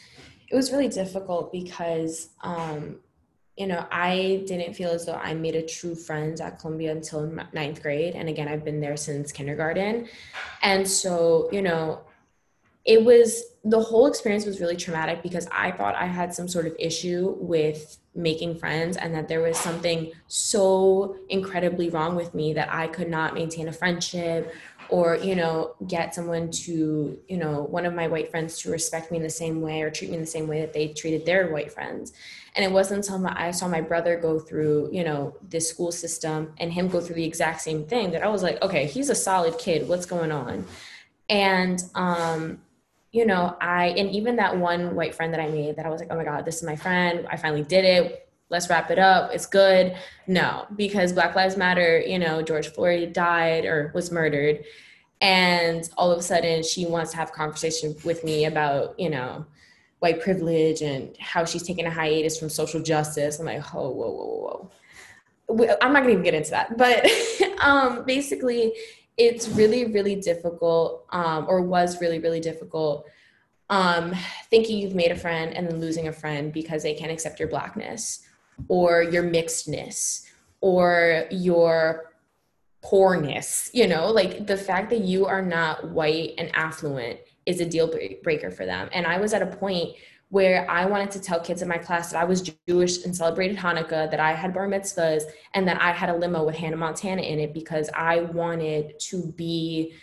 it 0.50 0.56
was 0.56 0.72
really 0.72 0.88
difficult 0.88 1.52
because 1.52 2.30
um, 2.42 2.98
you 3.60 3.68
know, 3.68 3.86
I 3.92 4.46
didn't 4.48 4.74
feel 4.74 4.89
as 4.89 5.06
though 5.06 5.20
I 5.22 5.34
made 5.34 5.54
a 5.54 5.62
true 5.62 5.94
friends 5.94 6.39
at 6.39 6.60
Columbia 6.60 6.94
until 6.94 7.30
ninth 7.52 7.82
grade. 7.84 8.15
And 8.15 8.30
again, 8.30 8.48
I've 8.48 8.63
been 8.63 8.80
there 8.80 8.96
since 8.96 9.34
kindergarten. 9.34 10.08
And 10.62 10.88
so, 10.88 11.50
you 11.52 11.62
know, 11.62 12.00
it 12.86 13.04
was 13.04 13.44
the 13.63 13.80
whole 13.80 14.08
experience 14.08 14.46
was 14.46 14.62
really 14.62 14.78
traumatic 14.78 15.22
because 15.22 15.48
I 15.52 15.72
thought 15.72 15.96
I 15.96 16.06
had 16.06 16.34
some 16.34 16.48
sort 16.48 16.65
of 16.65 16.76
issue 16.80 17.36
with 17.39 17.98
making 18.15 18.58
friends 18.58 18.98
and 18.98 19.13
that 19.13 19.28
there 19.28 19.42
was 19.42 19.58
something 19.58 20.12
so 20.28 21.18
incredibly 21.30 21.89
wrong 21.89 22.15
with 22.15 22.34
me 22.34 22.54
that 22.54 22.72
I 22.72 22.88
could 22.88 23.10
not 23.10 23.34
maintain 23.34 23.68
a 23.68 23.74
friendship 23.74 24.54
or 24.89 25.18
you 25.18 25.36
know 25.36 25.76
get 25.88 26.15
someone 26.15 26.50
to 26.50 27.20
you 27.28 27.38
know 27.38 27.63
one 27.63 27.86
of 27.86 27.94
my 27.94 28.08
white 28.08 28.32
friends 28.32 28.58
to 28.60 28.72
respect 28.72 29.12
me 29.12 29.18
in 29.18 29.24
the 29.24 29.30
same 29.30 29.62
way 29.62 29.82
or 29.82 29.92
treat 29.92 30.10
me 30.10 30.15
in 30.15 30.22
the 30.22 30.28
same 30.28 30.48
way 30.48 30.62
that 30.62 30.74
they 30.74 30.88
treated 30.88 31.26
their 31.26 31.52
white 31.52 31.72
friends. 31.72 32.13
And 32.56 32.65
it 32.65 32.72
wasn't 32.72 33.06
until 33.06 33.20
my, 33.20 33.34
i 33.38 33.52
saw 33.52 33.68
my 33.68 33.82
brother 33.82 34.18
go 34.18 34.39
through 34.39 34.89
you 34.92 35.04
know 35.04 35.36
this 35.48 35.70
school 35.70 35.92
system 35.92 36.54
and 36.58 36.74
him 36.74 36.88
go 36.88 37.00
through 37.00 37.15
the 37.15 37.26
exact 37.26 37.62
same 37.62 37.86
thing 37.86 38.12
that 38.12 38.24
i 38.24 38.28
was 38.28 38.42
like 38.42 38.62
okay 38.62 38.86
he's 38.86 39.10
a 39.10 39.15
solid 39.15 39.58
kid. 39.60 39.88
What's 39.88 40.06
going 40.06 40.32
on? 40.32 40.65
And 41.30 41.84
um 41.94 42.62
you 43.12 43.26
know 43.26 43.56
i 43.60 43.88
and 43.98 44.10
even 44.12 44.36
that 44.36 44.58
one 44.58 44.95
white 44.95 45.15
friend 45.15 45.34
that 45.34 45.39
i 45.39 45.48
made 45.48 45.76
that 45.76 45.86
i 45.86 45.89
was 45.89 46.00
like 46.00 46.10
oh 46.12 46.15
my 46.15 46.24
god 46.24 46.45
this 46.45 46.58
is 46.58 46.63
my 46.63 46.76
friend 46.76 47.28
i 47.30 47.36
finally 47.38 47.63
did 47.63 47.84
it 47.84 48.30
let's 48.50 48.69
wrap 48.69 48.91
it 48.91 49.00
up. 49.00 49.32
It's 49.34 49.45
good. 49.45 49.95
No, 50.28 50.65
because 50.76 51.13
Black 51.13 51.36
Lives 51.36 51.56
Matter, 51.56 52.00
you 52.00 52.19
know, 52.19 52.41
George 52.41 52.67
Floyd 52.67 53.13
died 53.13 53.65
or 53.65 53.91
was 53.93 54.12
murdered. 54.12 54.63
And 55.22 55.89
all 55.98 56.12
of 56.12 56.19
a 56.19 56.24
sudden 56.24 56.63
she 56.63 56.86
wants 56.86 57.12
to 57.12 57.17
have 57.17 57.30
a 57.30 57.34
conversation 57.34 57.95
with 58.04 58.24
me 58.24 58.45
about, 58.45 59.00
you 59.00 59.10
know, 59.10 59.45
white 60.00 60.22
privilege 60.22 60.82
and 60.82 61.15
how 61.19 61.45
she's 61.45 61.63
taking 61.63 61.86
a 61.86 61.91
hiatus 61.91 62.39
from 62.39 62.50
social 62.50 62.82
justice. 62.82 63.39
I'm 63.39 63.45
like, 63.45 63.76
oh, 63.76 63.89
whoa, 63.89 64.10
whoa, 64.10 64.26
whoa. 64.26 64.72
Whoa. 65.48 65.76
I'm 65.82 65.93
not 65.93 66.02
gonna 66.02 66.12
even 66.12 66.24
get 66.24 66.34
into 66.34 66.52
that. 66.52 66.78
But 66.78 67.06
um, 67.62 68.06
basically, 68.06 68.74
it's 69.19 69.47
really, 69.49 69.86
really 69.86 70.15
difficult, 70.15 71.05
um, 71.12 71.45
or 71.47 71.62
was 71.62 72.01
really, 72.01 72.19
really 72.19 72.39
difficult 72.39 73.05
um, 73.69 74.15
thinking 74.49 74.79
you've 74.79 74.95
made 74.95 75.12
a 75.12 75.15
friend 75.15 75.53
and 75.53 75.67
then 75.67 75.79
losing 75.79 76.08
a 76.08 76.13
friend 76.13 76.51
because 76.51 76.84
they 76.84 76.93
can't 76.93 77.12
accept 77.12 77.39
your 77.39 77.47
blackness 77.47 78.25
or 78.67 79.03
your 79.03 79.23
mixedness 79.23 80.25
or 80.62 81.25
your 81.32 82.13
poorness 82.82 83.69
you 83.73 83.88
know? 83.88 84.10
Like 84.10 84.47
the 84.47 84.58
fact 84.58 84.89
that 84.89 85.01
you 85.01 85.25
are 85.25 85.41
not 85.41 85.91
white 85.91 86.34
and 86.38 86.49
affluent 86.55 87.19
is 87.45 87.62
a 87.62 87.65
deal 87.65 87.93
breaker 88.23 88.51
for 88.51 88.65
them. 88.65 88.89
And 88.91 89.05
i 89.05 89.19
was 89.19 89.34
at 89.34 89.41
a 89.41 89.47
point 89.47 89.95
where 90.30 90.70
I 90.70 90.86
wanted 90.86 91.12
to 91.12 91.20
tell 91.20 91.39
kids 91.39 91.62
in 91.62 91.68
my 91.68 91.78
class 91.78 92.12
that 92.12 92.22
I 92.22 92.24
was 92.24 92.54
Jewish 92.68 93.04
and 93.04 93.15
celebrated 93.15 93.58
Hanukkah, 93.58 94.10
that 94.12 94.20
I 94.20 94.34
had 94.34 94.54
bar 94.54 94.68
mitzvahs, 94.68 95.24
and 95.56 95.68
that 95.68 95.82
I 95.82 95.92
had 95.92 96.10
a 96.10 96.15
limo 96.15 96.46
with 96.46 96.56
Hannah 96.56 96.78
Montana 96.78 97.24
in 97.24 97.39
it 97.39 97.54
because 97.54 97.89
I 97.96 98.22
wanted 98.22 99.00
to 99.00 99.32
be 99.34 99.94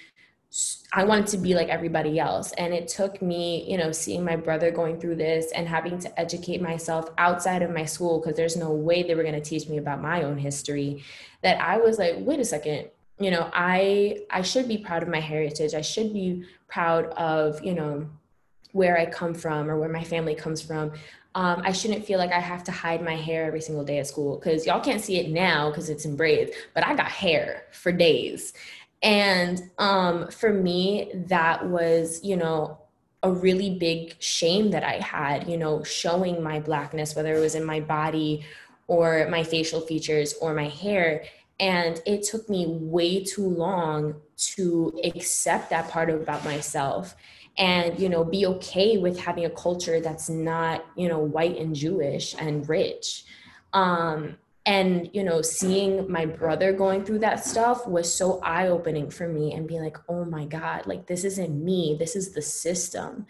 I 0.92 1.04
wanted 1.04 1.26
to 1.28 1.38
be 1.38 1.54
like 1.54 1.68
everybody 1.68 2.18
else. 2.18 2.52
And 2.52 2.72
it 2.72 2.88
took 2.88 3.20
me, 3.20 3.70
you 3.70 3.76
know, 3.76 3.92
seeing 3.92 4.24
my 4.24 4.36
brother 4.36 4.70
going 4.70 4.98
through 4.98 5.16
this 5.16 5.52
and 5.52 5.68
having 5.68 5.98
to 5.98 6.20
educate 6.20 6.62
myself 6.62 7.10
outside 7.18 7.62
of 7.62 7.70
my 7.70 7.84
school 7.84 8.20
because 8.20 8.36
there's 8.36 8.56
no 8.56 8.70
way 8.70 9.02
they 9.02 9.14
were 9.14 9.22
going 9.22 9.34
to 9.34 9.40
teach 9.40 9.68
me 9.68 9.76
about 9.76 10.00
my 10.00 10.22
own 10.22 10.38
history 10.38 11.04
that 11.42 11.60
I 11.60 11.76
was 11.76 11.98
like, 11.98 12.14
wait 12.18 12.40
a 12.40 12.44
second, 12.44 12.88
you 13.18 13.30
know, 13.30 13.50
I 13.52 14.24
I 14.30 14.42
should 14.42 14.66
be 14.66 14.78
proud 14.78 15.02
of 15.02 15.08
my 15.08 15.20
heritage. 15.20 15.74
I 15.74 15.82
should 15.82 16.12
be 16.12 16.44
proud 16.68 17.06
of, 17.16 17.62
you 17.62 17.74
know, 17.74 18.08
where 18.76 18.98
I 18.98 19.06
come 19.06 19.32
from 19.32 19.70
or 19.70 19.78
where 19.80 19.88
my 19.88 20.04
family 20.04 20.34
comes 20.34 20.60
from. 20.60 20.92
Um, 21.34 21.62
I 21.64 21.72
shouldn't 21.72 22.04
feel 22.04 22.18
like 22.18 22.30
I 22.30 22.40
have 22.40 22.62
to 22.64 22.72
hide 22.72 23.02
my 23.02 23.16
hair 23.16 23.46
every 23.46 23.62
single 23.62 23.84
day 23.84 23.98
at 23.98 24.06
school 24.06 24.36
because 24.36 24.66
y'all 24.66 24.80
can't 24.80 25.00
see 25.00 25.16
it 25.18 25.30
now 25.30 25.70
because 25.70 25.88
it's 25.88 26.04
in 26.04 26.14
braids, 26.14 26.52
but 26.74 26.86
I 26.86 26.94
got 26.94 27.10
hair 27.10 27.64
for 27.72 27.90
days. 27.90 28.52
And 29.02 29.70
um, 29.78 30.28
for 30.28 30.52
me, 30.52 31.10
that 31.28 31.66
was, 31.66 32.22
you 32.22 32.36
know, 32.36 32.78
a 33.22 33.32
really 33.32 33.78
big 33.78 34.14
shame 34.20 34.70
that 34.70 34.84
I 34.84 34.98
had, 34.98 35.48
you 35.48 35.56
know, 35.56 35.82
showing 35.82 36.42
my 36.42 36.60
blackness, 36.60 37.16
whether 37.16 37.34
it 37.34 37.40
was 37.40 37.54
in 37.54 37.64
my 37.64 37.80
body 37.80 38.44
or 38.88 39.26
my 39.30 39.42
facial 39.42 39.80
features 39.80 40.34
or 40.40 40.52
my 40.52 40.68
hair. 40.68 41.24
And 41.58 42.00
it 42.04 42.24
took 42.24 42.48
me 42.50 42.66
way 42.68 43.24
too 43.24 43.48
long 43.48 44.16
to 44.54 45.00
accept 45.02 45.70
that 45.70 45.88
part 45.88 46.10
about 46.10 46.44
myself 46.44 47.14
and 47.58 47.98
you 47.98 48.08
know 48.08 48.24
be 48.24 48.46
okay 48.46 48.98
with 48.98 49.18
having 49.18 49.44
a 49.44 49.50
culture 49.50 50.00
that's 50.00 50.28
not 50.28 50.84
you 50.96 51.08
know 51.08 51.18
white 51.18 51.56
and 51.58 51.74
jewish 51.74 52.34
and 52.38 52.68
rich. 52.68 53.24
Um 53.72 54.36
and 54.64 55.08
you 55.12 55.22
know 55.22 55.42
seeing 55.42 56.10
my 56.10 56.26
brother 56.26 56.72
going 56.72 57.04
through 57.04 57.20
that 57.20 57.44
stuff 57.44 57.86
was 57.86 58.12
so 58.12 58.40
eye-opening 58.40 59.10
for 59.10 59.28
me 59.28 59.52
and 59.54 59.68
being 59.68 59.82
like 59.82 59.98
oh 60.08 60.24
my 60.24 60.44
god 60.44 60.86
like 60.86 61.06
this 61.06 61.24
isn't 61.24 61.64
me. 61.64 61.96
This 61.98 62.16
is 62.16 62.32
the 62.32 62.42
system. 62.42 63.26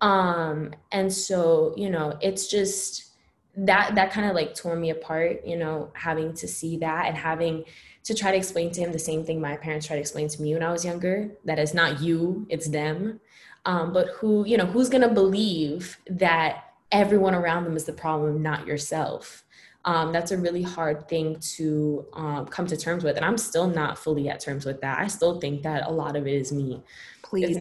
Um 0.00 0.74
and 0.92 1.12
so 1.12 1.74
you 1.76 1.90
know 1.90 2.18
it's 2.20 2.48
just 2.48 3.14
that 3.56 3.94
that 3.94 4.10
kind 4.10 4.28
of 4.28 4.34
like 4.34 4.54
tore 4.54 4.76
me 4.76 4.90
apart 4.90 5.46
you 5.46 5.56
know 5.56 5.90
having 5.94 6.34
to 6.34 6.48
see 6.48 6.76
that 6.78 7.06
and 7.06 7.16
having 7.16 7.64
to 8.02 8.14
try 8.14 8.30
to 8.30 8.36
explain 8.36 8.70
to 8.72 8.80
him 8.80 8.92
the 8.92 8.98
same 8.98 9.24
thing 9.24 9.40
my 9.40 9.56
parents 9.56 9.86
tried 9.86 9.96
to 9.96 10.00
explain 10.00 10.28
to 10.28 10.42
me 10.42 10.52
when 10.54 10.62
i 10.62 10.72
was 10.72 10.84
younger 10.84 11.30
that 11.44 11.58
it's 11.58 11.74
not 11.74 12.00
you 12.00 12.46
it's 12.50 12.68
them 12.68 13.20
um, 13.66 13.92
but 13.92 14.08
who 14.08 14.44
you 14.46 14.56
know 14.56 14.66
who's 14.66 14.88
gonna 14.88 15.12
believe 15.12 15.98
that 16.08 16.72
everyone 16.92 17.34
around 17.34 17.64
them 17.64 17.76
is 17.76 17.84
the 17.84 17.92
problem 17.92 18.42
not 18.42 18.66
yourself 18.66 19.44
um, 19.86 20.12
that's 20.12 20.30
a 20.30 20.38
really 20.38 20.62
hard 20.62 21.08
thing 21.08 21.38
to 21.56 22.06
um, 22.14 22.46
come 22.46 22.66
to 22.66 22.76
terms 22.76 23.04
with. 23.04 23.16
And 23.16 23.24
I'm 23.24 23.36
still 23.36 23.68
not 23.68 23.98
fully 23.98 24.28
at 24.28 24.40
terms 24.40 24.64
with 24.64 24.80
that. 24.80 24.98
I 24.98 25.08
still 25.08 25.40
think 25.40 25.62
that 25.62 25.86
a 25.86 25.92
lot 25.92 26.16
of 26.16 26.26
it 26.26 26.32
is 26.32 26.52
me. 26.52 26.82
Please, 27.22 27.58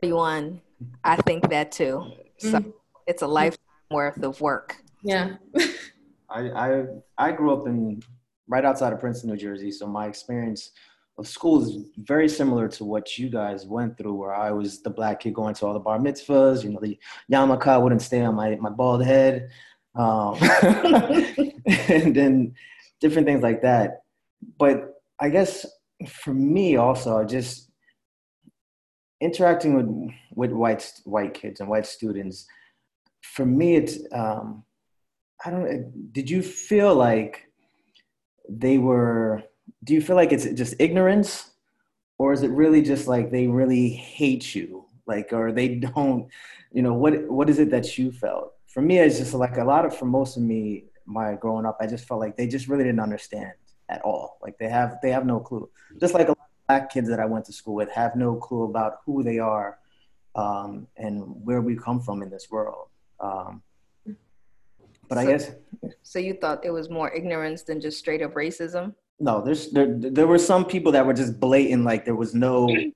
41. 0.00 0.60
I 1.04 1.16
think 1.16 1.50
that 1.50 1.70
too. 1.70 2.12
So 2.38 2.52
mm-hmm. 2.52 2.70
it's 3.06 3.22
a 3.22 3.26
lifetime 3.26 3.60
worth 3.90 4.22
of 4.22 4.40
work. 4.40 4.76
Yeah. 5.02 5.36
I, 6.30 6.50
I 6.50 6.84
I 7.18 7.32
grew 7.32 7.52
up 7.52 7.66
in 7.66 8.02
right 8.48 8.64
outside 8.64 8.92
of 8.92 9.00
Princeton, 9.00 9.30
New 9.30 9.36
Jersey. 9.36 9.70
So 9.70 9.86
my 9.86 10.06
experience 10.06 10.70
of 11.20 11.28
school 11.28 11.62
is 11.62 11.76
very 11.98 12.28
similar 12.28 12.66
to 12.66 12.84
what 12.84 13.18
you 13.18 13.28
guys 13.28 13.66
went 13.66 13.96
through, 13.96 14.14
where 14.14 14.34
I 14.34 14.50
was 14.50 14.82
the 14.82 14.90
black 14.90 15.20
kid 15.20 15.34
going 15.34 15.54
to 15.54 15.66
all 15.66 15.74
the 15.74 15.78
bar 15.78 15.98
mitzvahs. 15.98 16.64
You 16.64 16.70
know, 16.70 16.80
the 16.80 16.98
yarmulke 17.30 17.80
wouldn't 17.80 18.02
stay 18.02 18.22
on 18.22 18.34
my, 18.34 18.56
my 18.56 18.70
bald 18.70 19.04
head 19.04 19.50
um, 19.94 20.36
and 21.88 22.14
then 22.14 22.54
different 23.00 23.26
things 23.26 23.42
like 23.42 23.62
that. 23.62 24.02
But 24.58 24.94
I 25.20 25.28
guess 25.28 25.66
for 26.08 26.32
me 26.32 26.76
also, 26.76 27.24
just 27.24 27.70
interacting 29.20 29.74
with 29.74 30.14
with 30.34 30.52
white 30.52 30.90
white 31.04 31.34
kids 31.34 31.60
and 31.60 31.68
white 31.68 31.86
students, 31.86 32.46
for 33.22 33.44
me, 33.44 33.76
it's 33.76 33.98
um, 34.12 34.64
I 35.44 35.50
don't. 35.50 36.12
Did 36.12 36.30
you 36.30 36.42
feel 36.42 36.94
like 36.94 37.46
they 38.48 38.78
were? 38.78 39.42
Do 39.84 39.94
you 39.94 40.02
feel 40.02 40.16
like 40.16 40.32
it's 40.32 40.44
just 40.44 40.74
ignorance, 40.78 41.50
or 42.18 42.32
is 42.32 42.42
it 42.42 42.50
really 42.50 42.82
just 42.82 43.08
like 43.08 43.30
they 43.30 43.46
really 43.46 43.88
hate 43.88 44.54
you, 44.54 44.86
like, 45.06 45.32
or 45.32 45.52
they 45.52 45.68
don't? 45.94 46.28
You 46.72 46.82
know 46.82 46.94
what? 46.94 47.28
What 47.28 47.50
is 47.50 47.58
it 47.58 47.70
that 47.70 47.98
you 47.98 48.12
felt? 48.12 48.54
for 48.70 48.80
me, 48.80 48.98
it's 48.98 49.18
just 49.18 49.34
like 49.34 49.56
a 49.56 49.64
lot 49.64 49.84
of, 49.84 49.96
for 49.96 50.04
most 50.04 50.36
of 50.36 50.42
me, 50.42 50.84
my 51.04 51.34
growing 51.34 51.66
up, 51.66 51.76
I 51.80 51.86
just 51.86 52.06
felt 52.06 52.20
like 52.20 52.36
they 52.36 52.46
just 52.46 52.68
really 52.68 52.84
didn't 52.84 53.00
understand 53.00 53.52
at 53.88 54.00
all. 54.02 54.38
Like 54.40 54.58
they 54.58 54.68
have, 54.68 54.98
they 55.02 55.10
have 55.10 55.26
no 55.26 55.40
clue. 55.40 55.68
Just 56.00 56.14
like 56.14 56.28
a 56.28 56.30
lot 56.30 56.38
of 56.38 56.66
black 56.68 56.92
kids 56.92 57.08
that 57.08 57.18
I 57.18 57.24
went 57.24 57.44
to 57.46 57.52
school 57.52 57.74
with 57.74 57.90
have 57.90 58.14
no 58.14 58.36
clue 58.36 58.62
about 58.62 58.98
who 59.04 59.24
they 59.24 59.40
are 59.40 59.78
um, 60.36 60.86
and 60.96 61.22
where 61.44 61.60
we 61.60 61.74
come 61.74 62.00
from 62.00 62.22
in 62.22 62.30
this 62.30 62.48
world. 62.48 62.88
Um, 63.18 63.62
but 65.08 65.16
so, 65.16 65.20
I 65.20 65.26
guess. 65.26 65.50
So 66.04 66.20
you 66.20 66.34
thought 66.34 66.64
it 66.64 66.70
was 66.70 66.88
more 66.88 67.10
ignorance 67.12 67.64
than 67.64 67.80
just 67.80 67.98
straight 67.98 68.22
up 68.22 68.34
racism? 68.34 68.94
No, 69.20 69.42
there's 69.42 69.70
there 69.70 69.94
there 69.96 70.26
were 70.26 70.38
some 70.38 70.64
people 70.64 70.92
that 70.92 71.06
were 71.06 71.12
just 71.12 71.38
blatant, 71.38 71.84
like 71.84 72.04
there 72.04 72.16
was 72.16 72.34
no. 72.34 72.68
You 72.68 72.90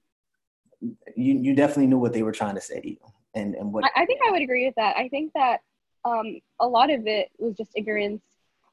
you 1.16 1.54
definitely 1.54 1.86
knew 1.86 1.98
what 1.98 2.12
they 2.12 2.22
were 2.22 2.32
trying 2.32 2.54
to 2.56 2.60
say 2.60 2.80
to 2.80 2.88
you 2.88 2.98
and 3.34 3.54
and 3.54 3.72
what 3.72 3.84
I, 3.96 4.06
think 4.06 4.20
I 4.26 4.30
would 4.30 4.42
agree 4.42 4.66
with 4.66 4.74
that. 4.76 4.96
I 4.96 5.08
think 5.08 5.32
that 5.34 5.60
um, 6.04 6.40
a 6.60 6.66
lot 6.66 6.90
of 6.90 7.06
it 7.06 7.30
was 7.38 7.56
just 7.56 7.70
ignorance, 7.74 8.22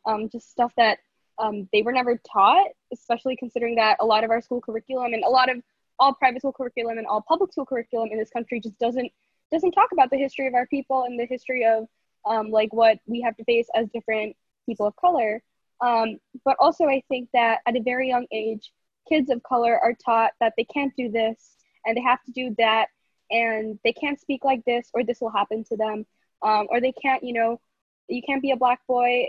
um, 0.05 0.29
just 0.29 0.51
stuff 0.51 0.71
that 0.77 0.99
um, 1.39 1.67
they 1.71 1.81
were 1.81 1.91
never 1.91 2.19
taught, 2.31 2.67
especially 2.93 3.35
considering 3.35 3.75
that 3.75 3.97
a 3.99 4.05
lot 4.05 4.23
of 4.23 4.29
our 4.29 4.41
school 4.41 4.61
curriculum 4.61 5.13
and 5.13 5.23
a 5.23 5.29
lot 5.29 5.49
of 5.49 5.57
all 5.99 6.13
private 6.13 6.41
school 6.41 6.53
curriculum 6.53 6.97
and 6.97 7.07
all 7.07 7.21
public 7.21 7.51
school 7.51 7.65
curriculum 7.65 8.09
in 8.11 8.17
this 8.17 8.29
country 8.29 8.59
just 8.59 8.77
doesn't 8.79 9.11
doesn't 9.51 9.71
talk 9.71 9.89
about 9.91 10.09
the 10.09 10.17
history 10.17 10.47
of 10.47 10.53
our 10.53 10.65
people 10.67 11.03
and 11.03 11.19
the 11.19 11.25
history 11.25 11.65
of 11.65 11.87
um, 12.25 12.49
like 12.49 12.73
what 12.73 12.99
we 13.05 13.21
have 13.21 13.35
to 13.37 13.43
face 13.43 13.67
as 13.75 13.87
different 13.93 14.35
people 14.65 14.85
of 14.87 14.95
color. 14.95 15.41
Um, 15.81 16.17
but 16.45 16.55
also, 16.59 16.85
I 16.85 17.03
think 17.09 17.29
that 17.33 17.59
at 17.65 17.75
a 17.75 17.81
very 17.81 18.07
young 18.07 18.27
age, 18.31 18.71
kids 19.09 19.29
of 19.29 19.41
color 19.43 19.79
are 19.79 19.93
taught 19.93 20.31
that 20.39 20.53
they 20.57 20.63
can't 20.63 20.93
do 20.95 21.09
this 21.09 21.55
and 21.85 21.97
they 21.97 22.01
have 22.01 22.23
to 22.23 22.31
do 22.31 22.55
that 22.57 22.87
and 23.31 23.79
they 23.83 23.93
can't 23.93 24.19
speak 24.19 24.43
like 24.43 24.63
this 24.65 24.89
or 24.93 25.03
this 25.03 25.19
will 25.21 25.31
happen 25.31 25.63
to 25.63 25.77
them 25.77 26.05
um, 26.43 26.67
or 26.69 26.79
they 26.79 26.91
can't, 26.91 27.23
you 27.23 27.33
know, 27.33 27.59
you 28.07 28.21
can't 28.21 28.41
be 28.41 28.51
a 28.51 28.57
black 28.57 28.85
boy 28.87 29.27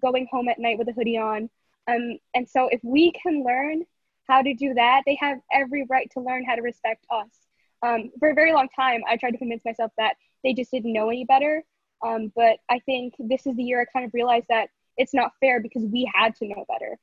going 0.00 0.26
home 0.30 0.48
at 0.48 0.58
night 0.58 0.78
with 0.78 0.88
a 0.88 0.92
hoodie 0.92 1.18
on. 1.18 1.50
Um, 1.86 2.18
and 2.34 2.48
so 2.48 2.68
if 2.68 2.80
we 2.82 3.12
can 3.12 3.44
learn 3.44 3.82
how 4.28 4.40
to 4.40 4.54
do 4.54 4.74
that, 4.74 5.02
they 5.04 5.16
have 5.20 5.38
every 5.52 5.84
right 5.88 6.10
to 6.12 6.20
learn 6.20 6.44
how 6.44 6.54
to 6.54 6.62
respect 6.62 7.04
us. 7.10 7.28
Um, 7.82 8.10
for 8.18 8.30
a 8.30 8.34
very 8.34 8.52
long 8.52 8.68
time, 8.74 9.02
I 9.08 9.16
tried 9.16 9.32
to 9.32 9.38
convince 9.38 9.64
myself 9.64 9.92
that 9.98 10.14
they 10.42 10.54
just 10.54 10.70
didn't 10.70 10.92
know 10.92 11.10
any 11.10 11.24
better. 11.24 11.62
Um, 12.02 12.32
but 12.34 12.56
I 12.70 12.78
think 12.80 13.14
this 13.18 13.46
is 13.46 13.56
the 13.56 13.62
year 13.62 13.80
I 13.80 13.84
kind 13.84 14.06
of 14.06 14.14
realized 14.14 14.46
that 14.48 14.68
it's 14.96 15.14
not 15.14 15.32
fair 15.40 15.60
because 15.60 15.84
we 15.84 16.10
had 16.14 16.34
to 16.36 16.46
know 16.46 16.64
better. 16.68 16.98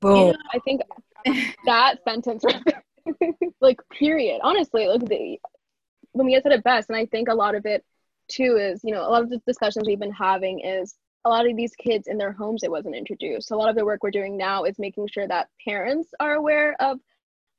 Boom. 0.00 0.36
I 0.52 0.58
think 0.60 0.82
that 1.66 2.02
sentence, 2.04 2.44
like, 3.60 3.80
period. 3.90 4.40
Honestly, 4.42 4.86
like, 4.86 5.04
the, 5.06 5.38
Lamia 6.14 6.40
said 6.42 6.52
it 6.52 6.64
best, 6.64 6.88
and 6.88 6.96
I 6.96 7.06
think 7.06 7.28
a 7.28 7.34
lot 7.34 7.54
of 7.54 7.66
it 7.66 7.84
too 8.28 8.56
is, 8.56 8.80
you 8.82 8.92
know, 8.92 9.02
a 9.02 9.10
lot 9.10 9.22
of 9.22 9.30
the 9.30 9.40
discussions 9.46 9.86
we've 9.86 10.00
been 10.00 10.12
having 10.12 10.60
is 10.60 10.96
a 11.24 11.28
lot 11.28 11.48
of 11.48 11.56
these 11.56 11.74
kids 11.76 12.06
in 12.06 12.18
their 12.18 12.32
homes 12.32 12.62
it 12.62 12.70
wasn't 12.70 12.94
introduced. 12.94 13.48
So 13.48 13.56
a 13.56 13.58
lot 13.58 13.68
of 13.68 13.76
the 13.76 13.84
work 13.84 14.02
we're 14.02 14.10
doing 14.10 14.36
now 14.36 14.64
is 14.64 14.78
making 14.78 15.08
sure 15.08 15.26
that 15.26 15.48
parents 15.66 16.10
are 16.20 16.34
aware 16.34 16.76
of 16.80 16.98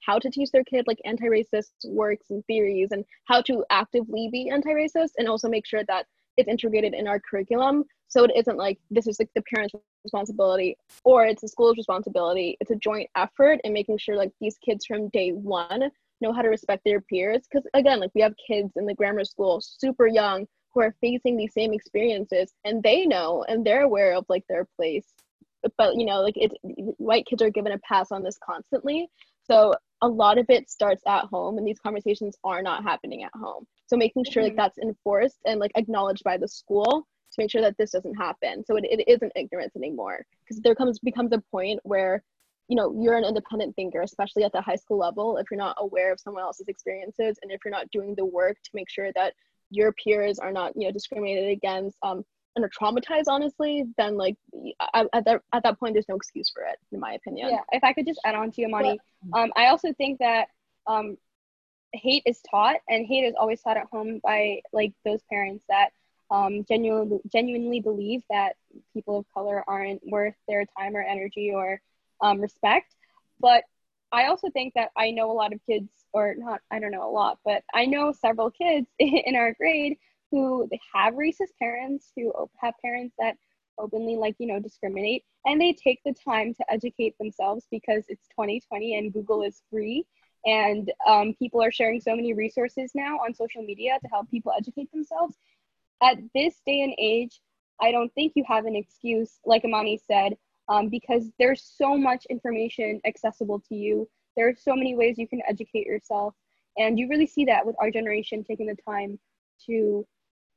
how 0.01 0.19
to 0.19 0.29
teach 0.29 0.51
their 0.51 0.63
kid 0.63 0.85
like 0.87 0.99
anti-racist 1.03 1.71
works 1.85 2.29
and 2.29 2.45
theories 2.45 2.89
and 2.91 3.03
how 3.25 3.41
to 3.41 3.65
actively 3.69 4.29
be 4.31 4.49
anti-racist 4.49 5.11
and 5.17 5.27
also 5.27 5.49
make 5.49 5.65
sure 5.65 5.83
that 5.85 6.05
it's 6.37 6.47
integrated 6.47 6.93
in 6.93 7.07
our 7.07 7.19
curriculum 7.19 7.83
so 8.07 8.23
it 8.23 8.31
isn't 8.35 8.57
like 8.57 8.79
this 8.89 9.07
is 9.07 9.19
like 9.19 9.29
the 9.35 9.43
parents 9.53 9.73
responsibility 10.03 10.77
or 11.03 11.25
it's 11.25 11.41
the 11.41 11.47
school's 11.47 11.77
responsibility. 11.77 12.57
It's 12.61 12.71
a 12.71 12.75
joint 12.75 13.09
effort 13.15 13.59
in 13.63 13.73
making 13.73 13.97
sure 13.97 14.15
like 14.15 14.31
these 14.39 14.57
kids 14.63 14.85
from 14.85 15.09
day 15.09 15.31
one 15.31 15.89
know 16.21 16.33
how 16.33 16.41
to 16.41 16.49
respect 16.49 16.83
their 16.85 17.01
peers. 17.01 17.43
Because 17.49 17.67
again 17.73 17.99
like 17.99 18.11
we 18.15 18.21
have 18.21 18.33
kids 18.47 18.71
in 18.75 18.85
the 18.85 18.93
grammar 18.93 19.25
school 19.25 19.61
super 19.61 20.07
young 20.07 20.47
who 20.73 20.81
are 20.81 20.95
facing 21.01 21.35
these 21.35 21.53
same 21.53 21.73
experiences 21.73 22.53
and 22.63 22.81
they 22.81 23.05
know 23.05 23.43
and 23.47 23.65
they're 23.65 23.83
aware 23.83 24.13
of 24.13 24.25
like 24.29 24.45
their 24.47 24.67
place. 24.77 25.07
But 25.77 25.95
you 25.95 26.05
know 26.05 26.21
like 26.21 26.35
it's 26.37 26.55
white 26.97 27.25
kids 27.25 27.41
are 27.41 27.49
given 27.49 27.73
a 27.73 27.79
pass 27.79 28.11
on 28.11 28.23
this 28.23 28.37
constantly. 28.43 29.09
So 29.43 29.73
a 30.01 30.07
lot 30.07 30.37
of 30.37 30.45
it 30.49 30.69
starts 30.69 31.01
at 31.07 31.25
home 31.25 31.57
and 31.57 31.67
these 31.67 31.79
conversations 31.79 32.37
are 32.43 32.61
not 32.61 32.83
happening 32.83 33.23
at 33.23 33.31
home. 33.33 33.65
So 33.87 33.97
making 33.97 34.25
sure 34.25 34.43
like 34.43 34.53
mm-hmm. 34.53 34.57
that's 34.57 34.77
enforced 34.77 35.39
and 35.45 35.59
like 35.59 35.71
acknowledged 35.75 36.23
by 36.23 36.37
the 36.37 36.47
school 36.47 37.07
to 37.37 37.43
make 37.43 37.51
sure 37.51 37.61
that 37.61 37.77
this 37.77 37.91
doesn't 37.91 38.15
happen. 38.15 38.63
So 38.65 38.75
it, 38.77 38.85
it 38.85 39.07
isn't 39.07 39.31
ignorance 39.35 39.75
anymore 39.75 40.25
because 40.43 40.61
there 40.61 40.75
comes 40.75 40.99
becomes 40.99 41.31
a 41.31 41.41
point 41.51 41.79
where 41.83 42.23
you 42.67 42.75
know 42.75 42.93
you're 43.01 43.15
an 43.15 43.23
independent 43.23 43.75
thinker 43.75 44.01
especially 44.01 44.43
at 44.43 44.51
the 44.51 44.61
high 44.61 44.75
school 44.75 44.97
level 44.97 45.37
if 45.37 45.47
you're 45.49 45.57
not 45.57 45.75
aware 45.79 46.11
of 46.11 46.19
someone 46.19 46.43
else's 46.43 46.67
experiences 46.67 47.37
and 47.41 47.51
if 47.51 47.61
you're 47.63 47.71
not 47.71 47.89
doing 47.91 48.13
the 48.15 48.25
work 48.25 48.57
to 48.63 48.69
make 48.73 48.89
sure 48.89 49.09
that 49.13 49.33
your 49.69 49.93
peers 49.93 50.37
are 50.37 50.51
not 50.51 50.73
you 50.75 50.85
know 50.85 50.91
discriminated 50.91 51.49
against 51.49 51.97
um 52.03 52.25
and 52.57 52.65
are 52.65 52.69
traumatized 52.69 53.27
honestly 53.27 53.85
then 53.97 54.17
like 54.17 54.35
at, 54.93 55.07
that 55.23 55.41
at 55.53 55.63
that 55.63 55.79
point 55.79 55.93
there's 55.93 56.09
no 56.09 56.15
excuse 56.15 56.49
for 56.49 56.63
it 56.63 56.77
in 56.91 56.99
my 56.99 57.13
opinion. 57.13 57.49
Yeah 57.49 57.61
if 57.71 57.83
i 57.85 57.93
could 57.93 58.05
just 58.05 58.19
add 58.25 58.35
on 58.35 58.51
to 58.51 58.61
you 58.61 58.67
Imani, 58.67 58.99
um, 59.33 59.51
i 59.55 59.67
also 59.67 59.93
think 59.93 60.19
that 60.19 60.47
um, 60.87 61.17
hate 61.93 62.23
is 62.25 62.41
taught 62.49 62.77
and 62.89 63.05
hate 63.05 63.23
is 63.23 63.33
always 63.39 63.61
taught 63.61 63.77
at 63.77 63.85
home 63.91 64.19
by 64.23 64.61
like 64.73 64.93
those 65.05 65.21
parents 65.29 65.63
that 65.69 65.89
um, 66.31 66.65
genuinely 66.67 67.19
genuinely 67.31 67.79
believe 67.79 68.21
that 68.29 68.53
people 68.93 69.19
of 69.19 69.25
color 69.33 69.63
aren't 69.67 70.01
worth 70.05 70.35
their 70.47 70.65
time 70.77 70.95
or 70.95 71.01
energy 71.01 71.51
or 71.53 71.81
um, 72.21 72.39
respect. 72.39 72.95
But 73.39 73.63
i 74.11 74.27
also 74.27 74.49
think 74.51 74.73
that 74.73 74.89
i 74.95 75.11
know 75.11 75.29
a 75.29 75.33
lot 75.33 75.51
of 75.51 75.59
kids 75.69 75.89
or 76.13 76.33
not 76.37 76.61
i 76.71 76.79
don't 76.79 76.91
know 76.91 77.05
a 77.05 77.11
lot 77.11 77.37
but 77.43 77.61
i 77.73 77.85
know 77.85 78.13
several 78.13 78.49
kids 78.49 78.87
in 78.99 79.35
our 79.35 79.53
grade 79.55 79.97
who 80.31 80.69
have 80.93 81.13
racist 81.13 81.51
parents 81.59 82.11
who 82.15 82.31
have 82.57 82.73
parents 82.81 83.13
that 83.19 83.35
openly 83.77 84.15
like 84.15 84.35
you 84.39 84.47
know 84.47 84.59
discriminate 84.59 85.23
and 85.45 85.61
they 85.61 85.73
take 85.73 85.99
the 86.05 86.13
time 86.13 86.53
to 86.53 86.63
educate 86.71 87.17
themselves 87.17 87.65
because 87.71 88.03
it's 88.09 88.27
2020 88.29 88.97
and 88.97 89.13
google 89.13 89.43
is 89.43 89.61
free. 89.71 90.05
And 90.45 90.91
um, 91.05 91.33
people 91.39 91.61
are 91.61 91.71
sharing 91.71 91.99
so 91.99 92.15
many 92.15 92.33
resources 92.33 92.91
now 92.93 93.17
on 93.17 93.33
social 93.33 93.63
media 93.63 93.97
to 94.01 94.07
help 94.07 94.29
people 94.29 94.53
educate 94.57 94.89
themselves 94.91 95.35
at 96.01 96.17
this 96.35 96.61
day 96.65 96.81
and 96.81 96.93
age 96.99 97.39
i 97.81 97.91
don't 97.91 98.13
think 98.13 98.33
you 98.35 98.43
have 98.47 98.65
an 98.65 98.75
excuse 98.75 99.39
like 99.45 99.63
imani 99.63 99.99
said 100.09 100.33
um, 100.69 100.89
because 100.89 101.29
there's 101.39 101.63
so 101.77 101.97
much 101.97 102.25
information 102.29 102.99
accessible 103.05 103.61
to 103.69 103.75
you. 103.75 104.07
There 104.35 104.47
are 104.47 104.55
so 104.55 104.75
many 104.75 104.95
ways 104.95 105.17
you 105.17 105.27
can 105.27 105.41
educate 105.47 105.85
yourself. 105.85 106.33
And 106.77 106.99
you 106.99 107.07
really 107.09 107.25
see 107.25 107.45
that 107.45 107.65
with 107.65 107.75
our 107.79 107.89
generation 107.89 108.43
taking 108.43 108.67
the 108.67 108.75
time 108.87 109.19
to 109.65 110.05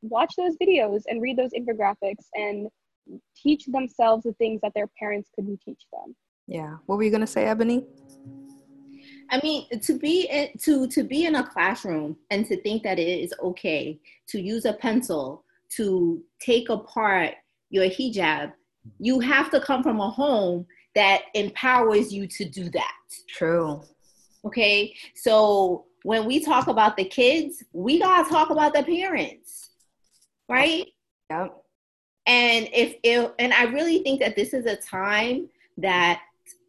watch 0.03 0.35
those 0.37 0.57
videos 0.63 1.03
and 1.07 1.23
read 1.23 1.39
those 1.39 1.53
infographics 1.53 2.27
and 2.35 2.69
teach 3.37 3.65
themselves 3.67 4.25
the 4.25 4.33
things 4.35 4.61
that 4.63 4.73
their 4.75 4.89
parents 4.99 5.31
couldn't 5.35 5.61
teach 5.65 5.83
them. 5.93 6.15
Yeah. 6.47 6.77
What 6.87 6.97
were 6.97 7.05
you 7.05 7.11
going 7.11 7.23
to 7.23 7.27
say 7.27 7.45
ebony 7.45 7.87
I 9.31 9.41
mean, 9.43 9.69
to 9.81 9.99
be 9.99 10.27
in, 10.31 10.49
to 10.59 10.89
to 10.89 11.05
be 11.05 11.27
in 11.27 11.37
a 11.37 11.47
classroom 11.47 12.17
and 12.31 12.47
to 12.47 12.61
think 12.63 12.83
that 12.83 12.99
it 12.99 13.09
is 13.09 13.33
okay 13.41 13.99
to 14.29 14.41
use 14.41 14.65
a 14.65 14.73
pencil 14.73 15.45
to 15.77 16.23
take 16.41 16.69
apart 16.69 17.35
your 17.71 17.85
hijab, 17.85 18.53
you 18.99 19.21
have 19.21 19.51
to 19.51 19.61
come 19.61 19.83
from 19.83 20.01
a 20.01 20.11
home 20.11 20.67
that 20.95 21.23
empowers 21.35 22.13
you 22.13 22.27
to 22.27 22.45
do 22.45 22.69
that. 22.71 22.95
True. 23.29 23.83
Okay. 24.45 24.95
So 25.15 25.87
when 26.03 26.25
we 26.25 26.41
talk 26.45 26.67
about 26.67 26.97
the 26.97 27.05
kids, 27.05 27.63
we 27.73 27.99
gotta 28.01 28.29
talk 28.29 28.51
about 28.51 28.75
the 28.75 28.83
parents, 28.83 29.71
right? 30.49 30.87
Yep. 31.31 31.57
And 32.27 32.69
if 32.73 32.97
it, 33.03 33.35
and 33.39 33.53
I 33.53 33.65
really 33.65 34.03
think 34.03 34.21
that 34.21 34.37
this 34.37 34.55
is 34.55 34.67
a 34.67 34.77
time 34.77 35.49
that 35.79 36.23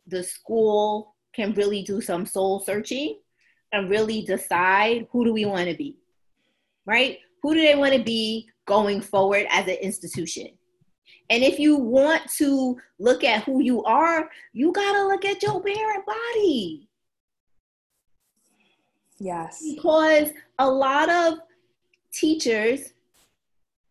the 0.08 0.24
school 0.24 1.16
can 1.34 1.54
really 1.54 1.84
do 1.84 2.02
some 2.02 2.26
soul 2.26 2.60
searching 2.60 3.20
and 3.72 3.90
really 3.90 4.24
decide 4.24 5.08
who 5.12 5.26
do 5.26 5.34
we 5.34 5.46
want 5.46 5.70
to 5.70 5.76
be, 5.76 5.98
right? 6.86 7.20
Who 7.42 7.54
do 7.54 7.62
they 7.62 7.76
want 7.76 7.94
to 7.94 8.04
be 8.04 8.50
going 8.66 9.02
forward 9.02 9.48
as 9.50 9.68
an 9.68 9.78
institution? 9.82 10.50
And 11.30 11.44
if 11.44 11.60
you 11.60 11.78
want 11.78 12.30
to 12.38 12.78
look 13.00 13.24
at 13.24 13.44
who 13.46 13.62
you 13.62 13.84
are, 13.86 14.30
you 14.54 14.74
got 14.74 14.94
to 14.94 15.08
look 15.08 15.24
at 15.24 15.42
your 15.42 15.62
parent 15.62 16.06
body. 16.06 16.90
Yes. 19.18 19.64
Because 19.64 20.32
a 20.60 20.70
lot 20.70 21.10
of 21.10 21.40
teachers 22.12 22.94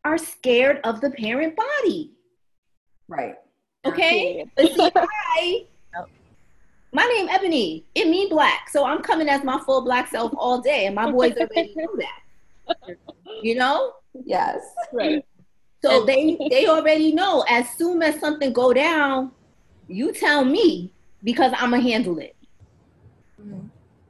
are 0.05 0.19
scared 0.19 0.81
of 0.85 1.01
the 1.01 1.11
parent 1.11 1.57
body. 1.57 2.13
Right. 3.09 3.37
Okay. 3.85 4.45
But 4.57 4.67
see, 4.67 4.91
I, 4.97 5.67
my 6.93 7.05
name 7.05 7.29
Ebony. 7.31 7.85
It 7.95 8.09
mean 8.09 8.29
black, 8.29 8.69
so 8.69 8.85
I'm 8.85 9.03
coming 9.03 9.29
as 9.29 9.45
my 9.45 9.61
full 9.61 9.83
black 9.83 10.09
self 10.09 10.33
all 10.37 10.61
day, 10.61 10.87
and 10.87 10.95
my 10.95 11.11
boys 11.11 11.35
already 11.37 11.75
know 11.77 11.97
that. 11.97 12.97
You 13.43 13.55
know? 13.57 13.95
Yes. 14.25 14.59
Right. 14.93 15.25
So 15.83 16.05
they 16.05 16.37
they 16.51 16.67
already 16.67 17.13
know 17.13 17.45
as 17.49 17.69
soon 17.71 18.03
as 18.03 18.21
something 18.21 18.53
go 18.53 18.73
down, 18.73 19.33
you 19.89 20.13
tell 20.13 20.45
me 20.45 20.93
because 21.25 21.53
I'm 21.57 21.71
gonna 21.71 21.83
handle 21.83 22.19
it. 22.19 22.37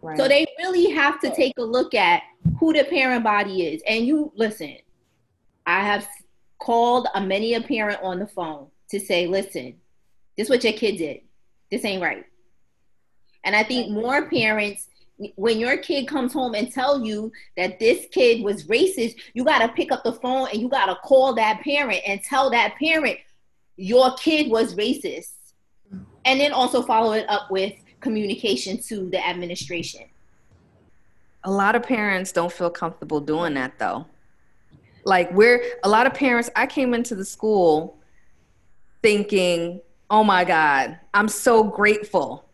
Right. 0.03 0.19
So 0.19 0.27
they 0.27 0.47
really 0.59 0.91
have 0.91 1.21
to 1.21 1.35
take 1.35 1.55
a 1.59 1.63
look 1.63 1.95
at 1.95 2.23
who 2.59 2.73
the 2.73 2.85
parent 2.85 3.23
body 3.23 3.67
is. 3.67 3.83
And 3.87 4.07
you 4.07 4.33
listen, 4.35 4.77
I 5.67 5.85
have 5.85 6.09
called 6.59 7.07
a 7.15 7.21
many 7.21 7.55
a 7.55 7.61
parent 7.61 8.01
on 8.03 8.19
the 8.19 8.27
phone 8.27 8.67
to 8.91 8.99
say, 8.99 9.27
listen, 9.27 9.75
this 10.37 10.47
is 10.47 10.51
what 10.51 10.65
your 10.65 10.73
kid 10.73 10.97
did. 10.97 11.21
This 11.71 11.85
ain't 11.85 12.03
right. 12.03 12.25
And 13.45 13.57
I 13.57 13.63
think 13.63 13.91
more 13.91 14.29
parents 14.29 14.89
when 15.37 15.59
your 15.59 15.77
kid 15.77 16.09
comes 16.09 16.33
home 16.33 16.55
and 16.55 16.73
tell 16.73 17.05
you 17.05 17.31
that 17.57 17.79
this 17.79 18.07
kid 18.11 18.43
was 18.43 18.65
racist, 18.65 19.17
you 19.35 19.45
got 19.45 19.59
to 19.59 19.69
pick 19.69 19.93
up 19.93 20.03
the 20.03 20.13
phone 20.13 20.49
and 20.51 20.61
you 20.61 20.69
got 20.69 20.87
to 20.87 20.97
call 21.05 21.35
that 21.35 21.61
parent 21.61 22.01
and 22.07 22.23
tell 22.23 22.51
that 22.51 22.75
parent 22.77 23.19
your 23.77 24.15
kid 24.15 24.51
was 24.51 24.75
racist. 24.75 25.33
And 26.25 26.41
then 26.41 26.53
also 26.53 26.83
follow 26.83 27.13
it 27.13 27.29
up 27.29 27.51
with 27.51 27.73
communication 28.01 28.79
to 28.85 29.11
the 29.11 29.27
administration. 29.27 30.03
A 31.45 31.51
lot 31.51 31.75
of 31.75 31.83
parents 31.83 32.33
don't 32.33 32.53
feel 32.53 32.71
comfortable 32.71 33.21
doing 33.21 33.55
that 33.55 33.79
though. 33.79 34.07
Like 35.05 35.33
we're 35.33 35.63
a 35.83 35.89
lot 35.89 36.07
of 36.07 36.13
parents 36.13 36.51
I 36.55 36.67
came 36.67 36.93
into 36.93 37.15
the 37.15 37.25
school 37.25 37.97
thinking, 39.03 39.81
"Oh 40.11 40.23
my 40.23 40.45
god, 40.45 40.99
I'm 41.15 41.29
so 41.29 41.65
grateful 41.65 42.50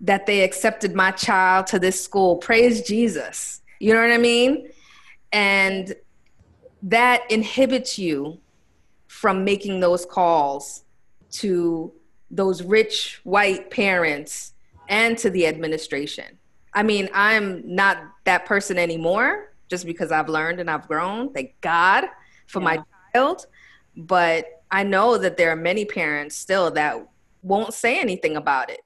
that 0.00 0.26
they 0.26 0.42
accepted 0.42 0.94
my 0.94 1.10
child 1.10 1.66
to 1.68 1.78
this 1.78 2.02
school. 2.02 2.36
Praise 2.36 2.82
Jesus. 2.82 3.60
You 3.78 3.94
know 3.94 4.00
what 4.00 4.12
I 4.12 4.18
mean? 4.18 4.70
And 5.32 5.94
that 6.82 7.30
inhibits 7.30 7.98
you 7.98 8.38
from 9.06 9.44
making 9.44 9.80
those 9.80 10.06
calls 10.06 10.84
to 11.30 11.92
those 12.30 12.62
rich 12.62 13.20
white 13.24 13.70
parents 13.70 14.54
and 14.88 15.18
to 15.18 15.30
the 15.30 15.46
administration. 15.46 16.38
I 16.72 16.82
mean, 16.82 17.08
I'm 17.12 17.62
not 17.64 17.98
that 18.24 18.46
person 18.46 18.78
anymore, 18.78 19.52
just 19.68 19.84
because 19.84 20.12
I've 20.12 20.28
learned 20.28 20.60
and 20.60 20.70
I've 20.70 20.86
grown. 20.88 21.32
Thank 21.32 21.60
God 21.60 22.04
for 22.46 22.60
yeah. 22.60 22.64
my 22.64 22.82
child. 23.12 23.46
But 23.96 24.46
I 24.70 24.84
know 24.84 25.18
that 25.18 25.36
there 25.36 25.50
are 25.50 25.56
many 25.56 25.84
parents 25.84 26.36
still 26.36 26.70
that 26.72 27.06
won't 27.42 27.74
say 27.74 28.00
anything 28.00 28.36
about 28.36 28.70
it. 28.70 28.80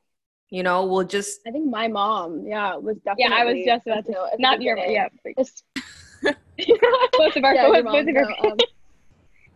You 0.50 0.62
know, 0.62 0.86
we'll 0.86 1.04
just. 1.04 1.40
I 1.46 1.50
think 1.50 1.68
my 1.68 1.88
mom, 1.88 2.46
yeah, 2.46 2.76
was 2.76 2.96
definitely. 2.98 3.24
Yeah, 3.24 3.34
I 3.34 3.44
was 3.44 3.64
just 3.64 3.86
about 3.86 4.04
to. 4.06 4.36
Not 4.38 4.62
your, 4.62 4.76
yeah. 4.78 5.08
both 5.22 5.46
of 7.36 7.44
our, 7.44 7.54
yeah, 7.54 7.68
both, 7.68 7.84
both 7.84 8.08
of 8.08 8.16
our. 8.16 8.46
Um, 8.46 8.58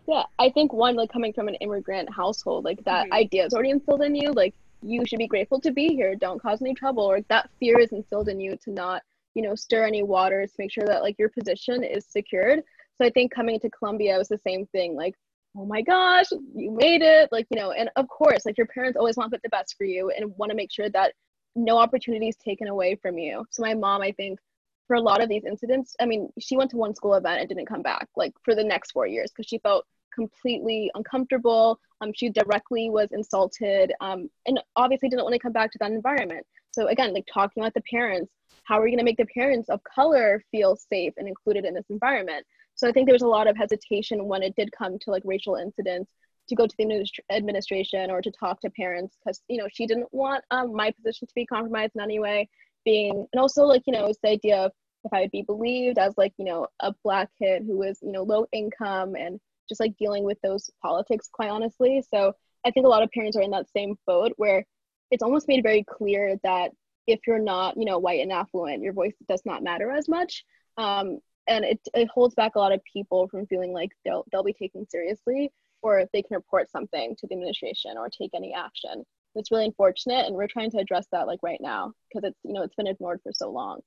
yeah, 0.09 0.23
I 0.39 0.49
think 0.51 0.73
one 0.73 0.97
like 0.97 1.13
coming 1.13 1.35
from 1.35 1.49
an 1.49 1.55
immigrant 1.57 2.13
household, 2.13 2.65
like 2.65 2.83
that 2.85 3.05
mm-hmm. 3.05 3.13
idea 3.13 3.45
is 3.45 3.53
already 3.53 3.71
instilled 3.71 4.03
in 4.03 4.15
you. 4.15 4.33
Like 4.33 4.55
you 4.83 5.05
should 5.05 5.19
be 5.19 5.27
grateful 5.27 5.61
to 5.61 5.71
be 5.71 5.89
here. 5.89 6.15
Don't 6.15 6.41
cause 6.41 6.63
any 6.63 6.75
trouble. 6.75 7.05
Or 7.05 7.21
that 7.29 7.51
fear 7.61 7.79
is 7.79 7.93
instilled 7.93 8.29
in 8.29 8.41
you 8.41 8.57
to 8.65 8.71
not, 8.71 9.03
you 9.35 9.43
know, 9.43 9.55
stir 9.55 9.85
any 9.85 10.03
waters. 10.03 10.53
Make 10.59 10.73
sure 10.73 10.87
that 10.87 11.03
like 11.03 11.17
your 11.19 11.29
position 11.29 11.85
is 11.85 12.07
secured. 12.07 12.63
So 12.97 13.07
I 13.07 13.11
think 13.11 13.33
coming 13.33 13.61
to 13.61 13.71
Columbia 13.71 14.17
was 14.17 14.29
the 14.29 14.41
same 14.47 14.67
thing. 14.67 14.97
Like, 14.97 15.15
oh 15.59 15.67
my 15.67 15.83
gosh, 15.83 16.27
you 16.55 16.71
made 16.71 17.03
it. 17.03 17.29
Like 17.33 17.47
you 17.51 17.59
know, 17.59 17.73
and 17.73 17.91
of 17.97 18.09
course, 18.09 18.47
like 18.47 18.57
your 18.57 18.67
parents 18.67 18.97
always 18.97 19.17
want 19.17 19.33
the 19.33 19.49
best 19.49 19.75
for 19.77 19.85
you 19.85 20.11
and 20.11 20.37
want 20.37 20.51
to 20.51 20.57
make 20.57 20.73
sure 20.73 20.89
that 20.91 21.13
no 21.57 21.79
opportunity 21.79 22.29
is 22.29 22.37
taken 22.37 22.69
away 22.69 22.95
from 22.95 23.19
you. 23.19 23.45
So 23.51 23.63
my 23.63 23.75
mom, 23.75 24.01
I 24.03 24.13
think, 24.13 24.39
for 24.87 24.95
a 24.95 25.01
lot 25.01 25.23
of 25.23 25.29
these 25.29 25.45
incidents, 25.45 25.97
I 26.01 26.07
mean, 26.07 26.31
she 26.39 26.57
went 26.57 26.71
to 26.71 26.77
one 26.77 26.95
school 26.95 27.15
event 27.15 27.41
and 27.41 27.49
didn't 27.49 27.67
come 27.67 27.83
back 27.83 28.09
like 28.17 28.33
for 28.43 28.55
the 28.55 28.65
next 28.65 28.93
four 28.93 29.07
years 29.07 29.31
because 29.31 29.49
she 29.49 29.59
felt 29.59 29.85
completely 30.15 30.91
uncomfortable. 30.95 31.79
Um, 32.01 32.13
she 32.15 32.31
directly 32.31 32.91
was 32.91 33.09
insulted 33.13 33.93
um, 34.01 34.31
and 34.47 34.61
obviously 34.77 35.09
didn't 35.09 35.25
want 35.25 35.35
to 35.35 35.41
come 35.41 35.53
back 35.53 35.73
to 35.73 35.79
that 35.81 35.91
environment. 35.91 36.47
So 36.71 36.87
again, 36.89 37.13
like 37.13 37.27
talking 37.33 37.63
about 37.63 37.75
the 37.75 37.83
parents, 37.83 38.33
how 38.65 38.79
are 38.79 38.83
we 38.83 38.91
going 38.91 38.99
to 38.99 39.05
make 39.05 39.17
the 39.17 39.27
parents 39.27 39.69
of 39.69 39.81
color 39.83 40.43
feel 40.51 40.77
safe 40.77 41.13
and 41.17 41.27
included 41.27 41.65
in 41.65 41.75
this 41.75 41.87
environment? 41.91 42.47
So 42.79 42.89
I 42.89 42.93
think 42.93 43.07
there 43.07 43.15
was 43.15 43.23
a 43.23 43.29
lot 43.29 43.47
of 43.47 43.57
hesitation 43.57 44.27
when 44.27 44.43
it 44.43 44.55
did 44.57 44.71
come 44.73 44.99
to 45.01 45.11
like 45.11 45.23
racial 45.25 45.57
incidents 45.57 46.11
to 46.49 46.55
go 46.55 46.67
to 46.67 46.75
the 46.79 47.07
administration 47.31 48.11
or 48.11 48.23
to 48.23 48.31
talk 48.31 48.61
to 48.63 48.71
parents 48.71 49.17
because 49.19 49.43
you 49.49 49.59
know 49.59 49.69
she 49.71 49.87
didn't 49.87 50.09
want 50.13 50.43
um, 50.51 50.75
my 50.75 50.91
position 50.93 51.27
to 51.27 51.35
be 51.35 51.45
compromised 51.45 51.93
in 51.95 52.01
any 52.01 52.19
way. 52.19 52.49
Being 52.85 53.27
and 53.33 53.41
also 53.41 53.65
like 53.65 53.83
you 53.87 53.93
know 53.93 54.07
it's 54.07 54.21
the 54.23 54.31
idea 54.31 54.57
of 54.57 54.73
if 55.05 55.13
I 55.13 55.21
would 55.21 55.31
be 55.31 55.43
believed 55.43 55.99
as 55.99 56.15
like 56.17 56.33
you 56.39 56.47
know 56.47 56.67
a 56.81 56.95
black 57.05 57.29
kid 57.39 57.65
who 57.67 57.77
was 57.77 57.99
you 58.01 58.13
know 58.13 58.23
low 58.23 58.47
income 58.53 59.15
and 59.17 59.39
just 59.69 59.81
like 59.81 59.97
dealing 59.99 60.25
with 60.25 60.39
those 60.43 60.71
politics 60.83 61.29
quite 61.31 61.51
honestly 61.51 62.03
so 62.13 62.33
i 62.65 62.71
think 62.71 62.87
a 62.87 62.89
lot 62.89 63.03
of 63.03 63.11
parents 63.11 63.37
are 63.37 63.43
in 63.43 63.51
that 63.51 63.71
same 63.71 63.97
boat 64.07 64.33
where 64.37 64.65
it's 65.11 65.23
almost 65.23 65.49
made 65.49 65.63
very 65.63 65.85
clear 65.85 66.37
that 66.43 66.71
if 67.07 67.21
you're 67.27 67.39
not 67.39 67.77
you 67.77 67.85
know 67.85 67.99
white 67.99 68.21
and 68.21 68.33
affluent 68.33 68.83
your 68.83 68.93
voice 68.93 69.15
does 69.29 69.43
not 69.45 69.63
matter 69.63 69.91
as 69.91 70.09
much 70.09 70.45
um, 70.77 71.19
and 71.49 71.65
it, 71.65 71.81
it 71.95 72.09
holds 72.09 72.35
back 72.35 72.55
a 72.55 72.59
lot 72.59 72.73
of 72.73 72.81
people 72.91 73.29
from 73.29 73.47
feeling 73.47 73.73
like 73.73 73.91
they'll, 74.05 74.25
they'll 74.31 74.45
be 74.45 74.53
taken 74.53 74.89
seriously 74.89 75.51
or 75.83 75.99
if 76.01 76.09
they 76.13 76.23
can 76.23 76.37
report 76.37 76.71
something 76.71 77.15
to 77.17 77.27
the 77.27 77.35
administration 77.35 77.97
or 77.97 78.09
take 78.09 78.31
any 78.35 78.55
action. 78.55 79.05
It's 79.35 79.51
really 79.51 79.67
unfortunate 79.67 80.27
and 80.27 80.35
we're 80.35 80.49
trying 80.49 80.71
to 80.73 80.79
address 80.79 81.07
that 81.13 81.27
like 81.27 81.41
right 81.43 81.61
now 81.61 81.93
because 82.09 82.29
it's 82.29 82.39
you 82.45 82.53
know 82.53 82.63
it's 82.63 82.75
been 82.75 82.87
ignored 82.87 83.21
for 83.23 83.33
so 83.33 83.51
long. 83.51 83.81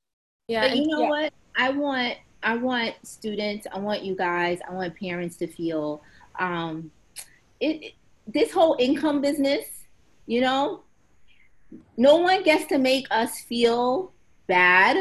Yeah 0.47 0.67
but 0.67 0.77
you 0.77 0.87
know 0.87 1.03
yeah. 1.03 1.09
what? 1.09 1.33
I 1.55 1.69
want 1.69 2.17
I 2.43 2.55
want 2.55 2.95
students, 3.03 3.67
I 3.71 3.79
want 3.79 4.03
you 4.03 4.15
guys, 4.15 4.59
I 4.67 4.73
want 4.73 4.95
parents 4.95 5.35
to 5.37 5.47
feel 5.47 6.01
um, 6.39 6.91
it, 7.59 7.93
this 8.27 8.51
whole 8.51 8.75
income 8.79 9.21
business, 9.21 9.65
you 10.25 10.41
know, 10.41 10.81
no 11.97 12.17
one 12.17 12.43
gets 12.43 12.65
to 12.67 12.77
make 12.77 13.05
us 13.11 13.41
feel 13.41 14.11
bad 14.47 14.97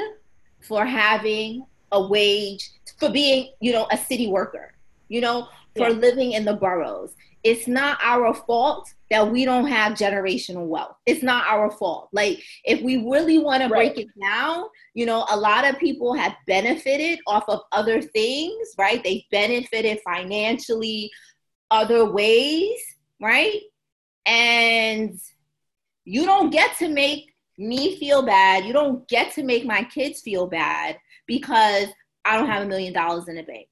for 0.60 0.84
having 0.84 1.64
a 1.92 2.06
wage, 2.06 2.70
for 2.98 3.10
being, 3.10 3.50
you 3.60 3.72
know, 3.72 3.86
a 3.90 3.96
city 3.96 4.28
worker, 4.28 4.74
you 5.08 5.20
know, 5.20 5.48
for 5.76 5.88
yeah. 5.88 5.96
living 5.96 6.32
in 6.32 6.44
the 6.44 6.54
boroughs. 6.54 7.14
It's 7.42 7.66
not 7.66 7.98
our 8.02 8.34
fault 8.34 8.92
that 9.10 9.32
we 9.32 9.46
don't 9.46 9.66
have 9.66 9.94
generational 9.94 10.66
wealth. 10.66 10.96
It's 11.06 11.22
not 11.22 11.46
our 11.46 11.70
fault. 11.70 12.10
Like, 12.12 12.42
if 12.64 12.82
we 12.82 13.08
really 13.08 13.38
want 13.38 13.62
right. 13.62 13.68
to 13.68 13.74
break 13.74 13.98
it 13.98 14.08
down, 14.20 14.64
you 14.92 15.06
know, 15.06 15.26
a 15.30 15.36
lot 15.36 15.64
of 15.64 15.78
people 15.78 16.12
have 16.12 16.34
benefited 16.46 17.18
off 17.26 17.44
of 17.48 17.60
other 17.72 18.02
things, 18.02 18.68
right? 18.76 19.02
They 19.02 19.26
benefited 19.30 20.00
financially, 20.04 21.10
other 21.70 22.04
ways, 22.04 22.78
right? 23.22 23.60
And 24.26 25.18
you 26.04 26.26
don't 26.26 26.50
get 26.50 26.76
to 26.78 26.88
make 26.88 27.32
me 27.56 27.98
feel 27.98 28.22
bad. 28.22 28.66
You 28.66 28.74
don't 28.74 29.08
get 29.08 29.32
to 29.34 29.42
make 29.42 29.64
my 29.64 29.82
kids 29.84 30.20
feel 30.20 30.46
bad 30.46 30.98
because 31.30 31.86
I 32.24 32.36
don't 32.36 32.48
have 32.48 32.64
a 32.64 32.66
million 32.66 32.92
dollars 32.92 33.28
in 33.28 33.36
the 33.36 33.44
bank. 33.44 33.68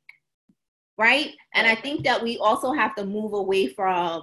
Right? 0.97 1.33
And 1.55 1.67
I 1.67 1.75
think 1.75 2.05
that 2.05 2.23
we 2.23 2.39
also 2.39 2.73
have 2.73 2.95
to 2.95 3.05
move 3.05 3.33
away 3.33 3.67
from 3.67 4.23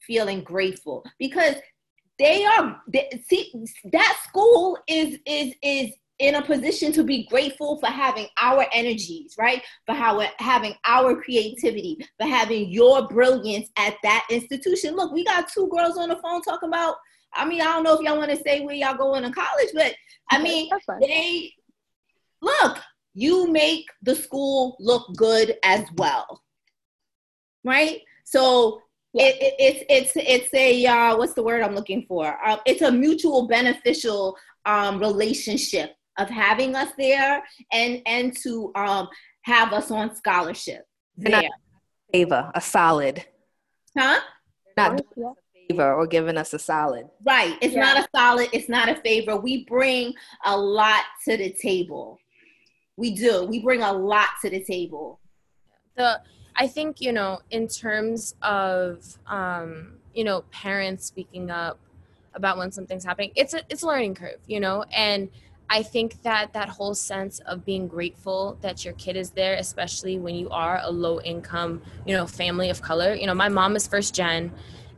feeling 0.00 0.42
grateful 0.42 1.04
because 1.18 1.56
they 2.18 2.44
are 2.44 2.80
they, 2.88 3.22
see 3.28 3.52
that 3.92 4.18
school 4.26 4.78
is 4.88 5.18
is 5.26 5.54
is 5.62 5.90
in 6.18 6.36
a 6.36 6.42
position 6.42 6.92
to 6.92 7.02
be 7.02 7.26
grateful 7.26 7.78
for 7.78 7.88
having 7.88 8.26
our 8.40 8.64
energies, 8.72 9.34
right? 9.38 9.62
For 9.86 9.94
how 9.94 10.22
having 10.38 10.74
our 10.86 11.20
creativity, 11.20 11.98
for 12.18 12.26
having 12.26 12.70
your 12.70 13.08
brilliance 13.08 13.68
at 13.76 13.96
that 14.02 14.26
institution. 14.30 14.96
Look, 14.96 15.12
we 15.12 15.24
got 15.24 15.48
two 15.52 15.68
girls 15.68 15.98
on 15.98 16.08
the 16.08 16.16
phone 16.16 16.40
talking 16.42 16.68
about. 16.68 16.96
I 17.34 17.46
mean, 17.46 17.60
I 17.60 17.64
don't 17.64 17.82
know 17.82 17.94
if 17.94 18.02
y'all 18.02 18.18
want 18.18 18.30
to 18.30 18.42
say 18.42 18.60
where 18.60 18.74
y'all 18.74 18.96
going 18.96 19.22
to 19.22 19.30
college, 19.30 19.70
but 19.74 19.94
I 20.30 20.42
mean, 20.42 20.70
they 21.00 21.52
look. 22.42 22.78
You 23.14 23.50
make 23.50 23.86
the 24.02 24.14
school 24.14 24.76
look 24.80 25.14
good 25.16 25.56
as 25.62 25.84
well, 25.96 26.42
right? 27.64 28.00
So 28.24 28.82
yeah. 29.14 29.26
It, 29.26 29.36
it, 29.42 29.54
it's 29.58 29.84
it's 29.90 30.12
it's 30.16 30.54
a 30.54 30.86
uh, 30.86 31.16
what's 31.18 31.34
the 31.34 31.42
word 31.42 31.62
I'm 31.62 31.74
looking 31.74 32.06
for? 32.08 32.38
Um, 32.46 32.60
it's 32.64 32.80
a 32.80 32.90
mutual 32.90 33.46
beneficial 33.46 34.36
um, 34.64 34.98
relationship 35.00 35.94
of 36.18 36.30
having 36.30 36.74
us 36.74 36.90
there 36.96 37.42
and 37.72 38.00
and 38.06 38.34
to 38.38 38.72
um, 38.74 39.08
have 39.42 39.72
us 39.72 39.90
on 39.90 40.14
scholarship 40.16 40.86
there. 41.16 41.42
favor, 42.12 42.50
a 42.54 42.60
solid. 42.60 43.24
Huh? 43.96 44.20
Not 44.76 45.02
doing 45.14 45.26
a 45.28 45.68
favor 45.68 45.94
or 45.94 46.06
giving 46.06 46.38
us 46.38 46.54
a 46.54 46.58
solid. 46.58 47.06
Right. 47.24 47.56
It's 47.60 47.74
yeah. 47.74 47.80
not 47.80 47.98
a 47.98 48.08
solid. 48.16 48.48
It's 48.52 48.68
not 48.68 48.88
a 48.88 48.96
favor. 48.96 49.36
We 49.36 49.66
bring 49.66 50.14
a 50.44 50.56
lot 50.56 51.02
to 51.28 51.36
the 51.36 51.50
table. 51.50 52.18
We 52.96 53.14
do. 53.14 53.44
We 53.44 53.60
bring 53.60 53.82
a 53.82 53.92
lot 53.92 54.28
to 54.42 54.50
the 54.50 54.62
table. 54.62 55.20
The 55.96 56.20
I 56.54 56.66
think 56.66 57.00
you 57.00 57.12
know 57.12 57.40
in 57.50 57.68
terms 57.68 58.34
of 58.42 59.18
um, 59.26 59.94
you 60.14 60.24
know 60.24 60.42
parents 60.50 61.06
speaking 61.06 61.50
up 61.50 61.78
about 62.34 62.56
when 62.56 62.72
something's 62.72 63.04
happening 63.04 63.30
it's 63.36 63.52
a 63.52 63.60
it's 63.68 63.82
a 63.82 63.86
learning 63.86 64.14
curve 64.14 64.38
you 64.46 64.58
know 64.58 64.84
and 64.90 65.28
I 65.72 65.82
think 65.82 66.20
that 66.22 66.52
that 66.52 66.68
whole 66.68 66.94
sense 66.94 67.38
of 67.40 67.64
being 67.64 67.88
grateful 67.88 68.58
that 68.60 68.84
your 68.84 68.92
kid 68.92 69.16
is 69.16 69.30
there, 69.30 69.54
especially 69.54 70.18
when 70.18 70.34
you 70.34 70.50
are 70.50 70.78
a 70.82 70.90
low 70.90 71.18
income, 71.22 71.80
you 72.04 72.14
know, 72.14 72.26
family 72.26 72.68
of 72.68 72.82
color. 72.82 73.14
You 73.14 73.26
know, 73.26 73.32
my 73.32 73.48
mom 73.48 73.74
is 73.74 73.86
first 73.86 74.14
gen 74.14 74.52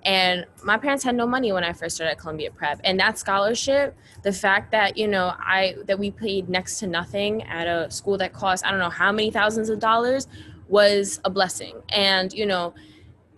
and 0.04 0.44
my 0.62 0.76
parents 0.76 1.02
had 1.02 1.14
no 1.14 1.26
money 1.26 1.52
when 1.52 1.64
I 1.64 1.72
first 1.72 1.96
started 1.96 2.12
at 2.12 2.18
Columbia 2.18 2.50
Prep. 2.50 2.80
And 2.84 3.00
that 3.00 3.18
scholarship, 3.18 3.96
the 4.22 4.32
fact 4.32 4.70
that, 4.72 4.98
you 4.98 5.08
know, 5.08 5.32
I 5.38 5.76
that 5.86 5.98
we 5.98 6.10
paid 6.10 6.48
next 6.48 6.78
to 6.80 6.86
nothing 6.86 7.42
at 7.44 7.66
a 7.66 7.90
school 7.90 8.18
that 8.18 8.32
cost 8.32 8.66
I 8.66 8.70
don't 8.70 8.80
know 8.80 8.90
how 8.90 9.12
many 9.12 9.30
thousands 9.30 9.70
of 9.70 9.78
dollars 9.78 10.28
was 10.68 11.20
a 11.24 11.30
blessing. 11.30 11.80
And, 11.88 12.32
you 12.32 12.44
know, 12.44 12.74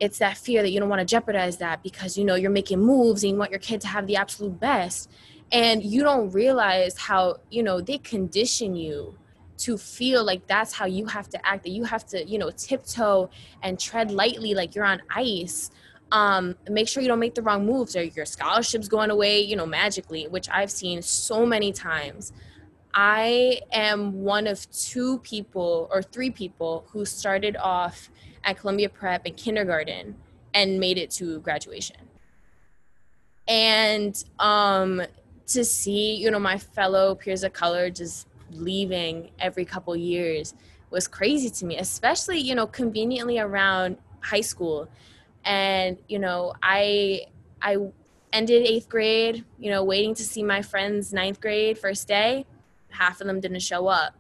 it's 0.01 0.19
that 0.19 0.37
fear 0.37 0.62
that 0.62 0.71
you 0.71 0.81
don't 0.81 0.89
want 0.89 1.01
to 1.01 1.07
jeopardize 1.07 1.57
that 1.59 1.83
because 1.83 2.19
you 2.19 2.25
know 2.25 2.35
you're 2.35 2.51
making 2.51 2.81
moves 2.81 3.23
and 3.23 3.33
you 3.33 3.39
want 3.39 3.51
your 3.51 3.61
kid 3.61 3.81
to 3.81 3.87
have 3.87 4.07
the 4.07 4.17
absolute 4.17 4.59
best 4.61 5.11
and 5.53 5.83
you 5.83 6.03
don't 6.03 6.31
realize 6.33 6.99
how 6.99 7.37
you 7.51 7.62
know 7.62 7.81
they 7.81 7.99
condition 7.99 8.77
you 8.77 9.17
to 9.57 9.79
feel 9.79 10.23
like 10.23 10.47
that's 10.47 10.73
how 10.73 10.85
you 10.85 11.07
have 11.07 11.29
to 11.31 11.47
act 11.47 11.62
that 11.62 11.71
you 11.71 11.85
have 11.85 12.05
to 12.07 12.23
you 12.27 12.39
know 12.39 12.51
tiptoe 12.51 13.31
and 13.62 13.81
tread 13.81 14.11
lightly 14.11 14.55
like 14.55 14.75
you're 14.75 14.85
on 14.85 15.01
ice 15.09 15.71
um 16.13 16.55
make 16.71 16.89
sure 16.89 17.03
you 17.03 17.09
don't 17.09 17.19
make 17.19 17.35
the 17.35 17.43
wrong 17.43 17.67
moves. 17.67 17.97
Or 17.97 18.03
your 18.03 18.27
scholarship's 18.27 18.89
going 18.89 19.11
away? 19.11 19.41
You 19.41 19.57
know 19.57 19.67
magically 19.67 20.27
which 20.29 20.49
i've 20.51 20.71
seen 20.71 21.03
so 21.03 21.45
many 21.47 21.73
times. 21.73 22.33
I 22.95 23.61
am 23.73 24.23
one 24.23 24.47
of 24.47 24.71
two 24.71 25.19
people 25.19 25.89
or 25.93 26.03
three 26.03 26.31
people 26.31 26.87
who 26.91 27.05
started 27.05 27.57
off 27.57 28.11
at 28.45 28.59
columbia 28.59 28.89
prep 28.89 29.27
in 29.27 29.35
kindergarten 29.35 30.17
and 30.55 30.81
made 30.81 30.97
it 30.97 31.11
to 31.13 31.41
graduation. 31.41 31.97
And 33.49 34.23
um 34.39 35.03
to 35.49 35.65
see, 35.65 36.17
you 36.17 36.31
know, 36.31 36.39
my 36.41 36.59
fellow 36.59 37.15
peers 37.15 37.45
of 37.45 37.53
color 37.53 37.91
just 37.91 38.27
leaving 38.51 39.31
every 39.39 39.65
couple 39.65 39.95
years 39.95 40.55
was 40.91 41.07
crazy 41.07 41.51
to 41.51 41.65
me, 41.65 41.77
especially, 41.77 42.39
you 42.39 42.55
know, 42.55 42.67
conveniently 42.67 43.39
around 43.39 43.99
high 44.21 44.41
school. 44.41 44.89
And, 45.47 45.99
you 46.09 46.18
know, 46.18 46.53
I 46.62 47.26
I 47.62 47.78
ended 48.32 48.66
eighth 48.66 48.88
grade, 48.90 49.44
you 49.59 49.70
know, 49.70 49.84
waiting 49.84 50.14
to 50.16 50.24
see 50.24 50.42
my 50.42 50.62
friends 50.62 51.12
ninth 51.14 51.40
grade 51.40 51.78
first 51.78 52.09
day. 52.09 52.44
Half 52.90 53.20
of 53.22 53.28
them 53.28 53.40
didn't 53.40 53.61
show 53.62 53.86
up. 53.88 54.14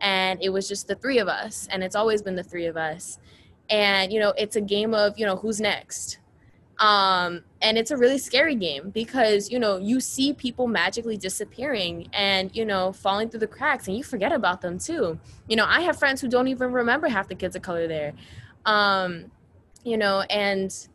and 0.00 0.42
it 0.42 0.50
was 0.50 0.68
just 0.68 0.88
the 0.88 0.96
three 0.96 1.18
of 1.20 1.28
us 1.28 1.68
and 1.72 1.82
it's 1.84 1.96
always 1.96 2.22
been 2.22 2.36
the 2.36 2.44
three 2.44 2.66
of 2.66 2.76
us 2.76 3.18
and 3.70 4.12
you 4.12 4.20
know 4.20 4.32
it's 4.36 4.56
a 4.56 4.60
game 4.60 4.92
of 4.94 5.18
you 5.18 5.26
know 5.26 5.36
who's 5.36 5.60
next 5.60 6.18
um 6.80 7.42
and 7.62 7.78
it's 7.78 7.92
a 7.92 7.96
really 7.96 8.18
scary 8.18 8.56
game 8.56 8.90
because 8.90 9.50
you 9.50 9.58
know 9.60 9.78
you 9.78 10.00
see 10.00 10.32
people 10.34 10.66
magically 10.66 11.16
disappearing 11.16 12.08
and 12.12 12.54
you 12.56 12.64
know 12.64 12.92
falling 12.92 13.28
through 13.28 13.40
the 13.40 13.46
cracks 13.46 13.86
and 13.88 13.96
you 13.96 14.02
forget 14.02 14.32
about 14.32 14.60
them 14.60 14.78
too 14.78 15.18
you 15.48 15.56
know 15.56 15.66
i 15.68 15.80
have 15.80 15.96
friends 15.98 16.20
who 16.20 16.28
don't 16.28 16.48
even 16.48 16.72
remember 16.72 17.08
half 17.08 17.28
the 17.28 17.34
kids 17.34 17.54
of 17.54 17.62
color 17.62 17.86
there 17.86 18.12
um 18.66 19.26
you 19.84 19.96
know 19.96 20.20
and 20.22 20.88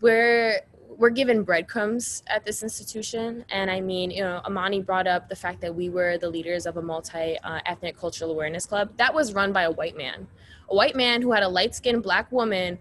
we're 0.00 0.60
we're 0.88 1.10
given 1.10 1.42
breadcrumbs 1.42 2.22
at 2.26 2.44
this 2.44 2.62
institution 2.62 3.44
and 3.50 3.70
i 3.70 3.80
mean 3.80 4.10
you 4.10 4.22
know 4.22 4.40
imani 4.46 4.80
brought 4.80 5.06
up 5.06 5.28
the 5.28 5.36
fact 5.36 5.60
that 5.60 5.74
we 5.74 5.88
were 5.88 6.18
the 6.18 6.28
leaders 6.28 6.66
of 6.66 6.76
a 6.76 6.82
multi-ethnic 6.82 7.96
uh, 7.96 8.00
cultural 8.00 8.30
awareness 8.30 8.66
club 8.66 8.90
that 8.96 9.12
was 9.12 9.34
run 9.34 9.52
by 9.52 9.62
a 9.62 9.70
white 9.70 9.96
man 9.96 10.26
a 10.70 10.74
white 10.74 10.96
man 10.96 11.22
who 11.22 11.32
had 11.32 11.42
a 11.42 11.48
light-skinned 11.48 12.02
black 12.02 12.30
woman 12.32 12.78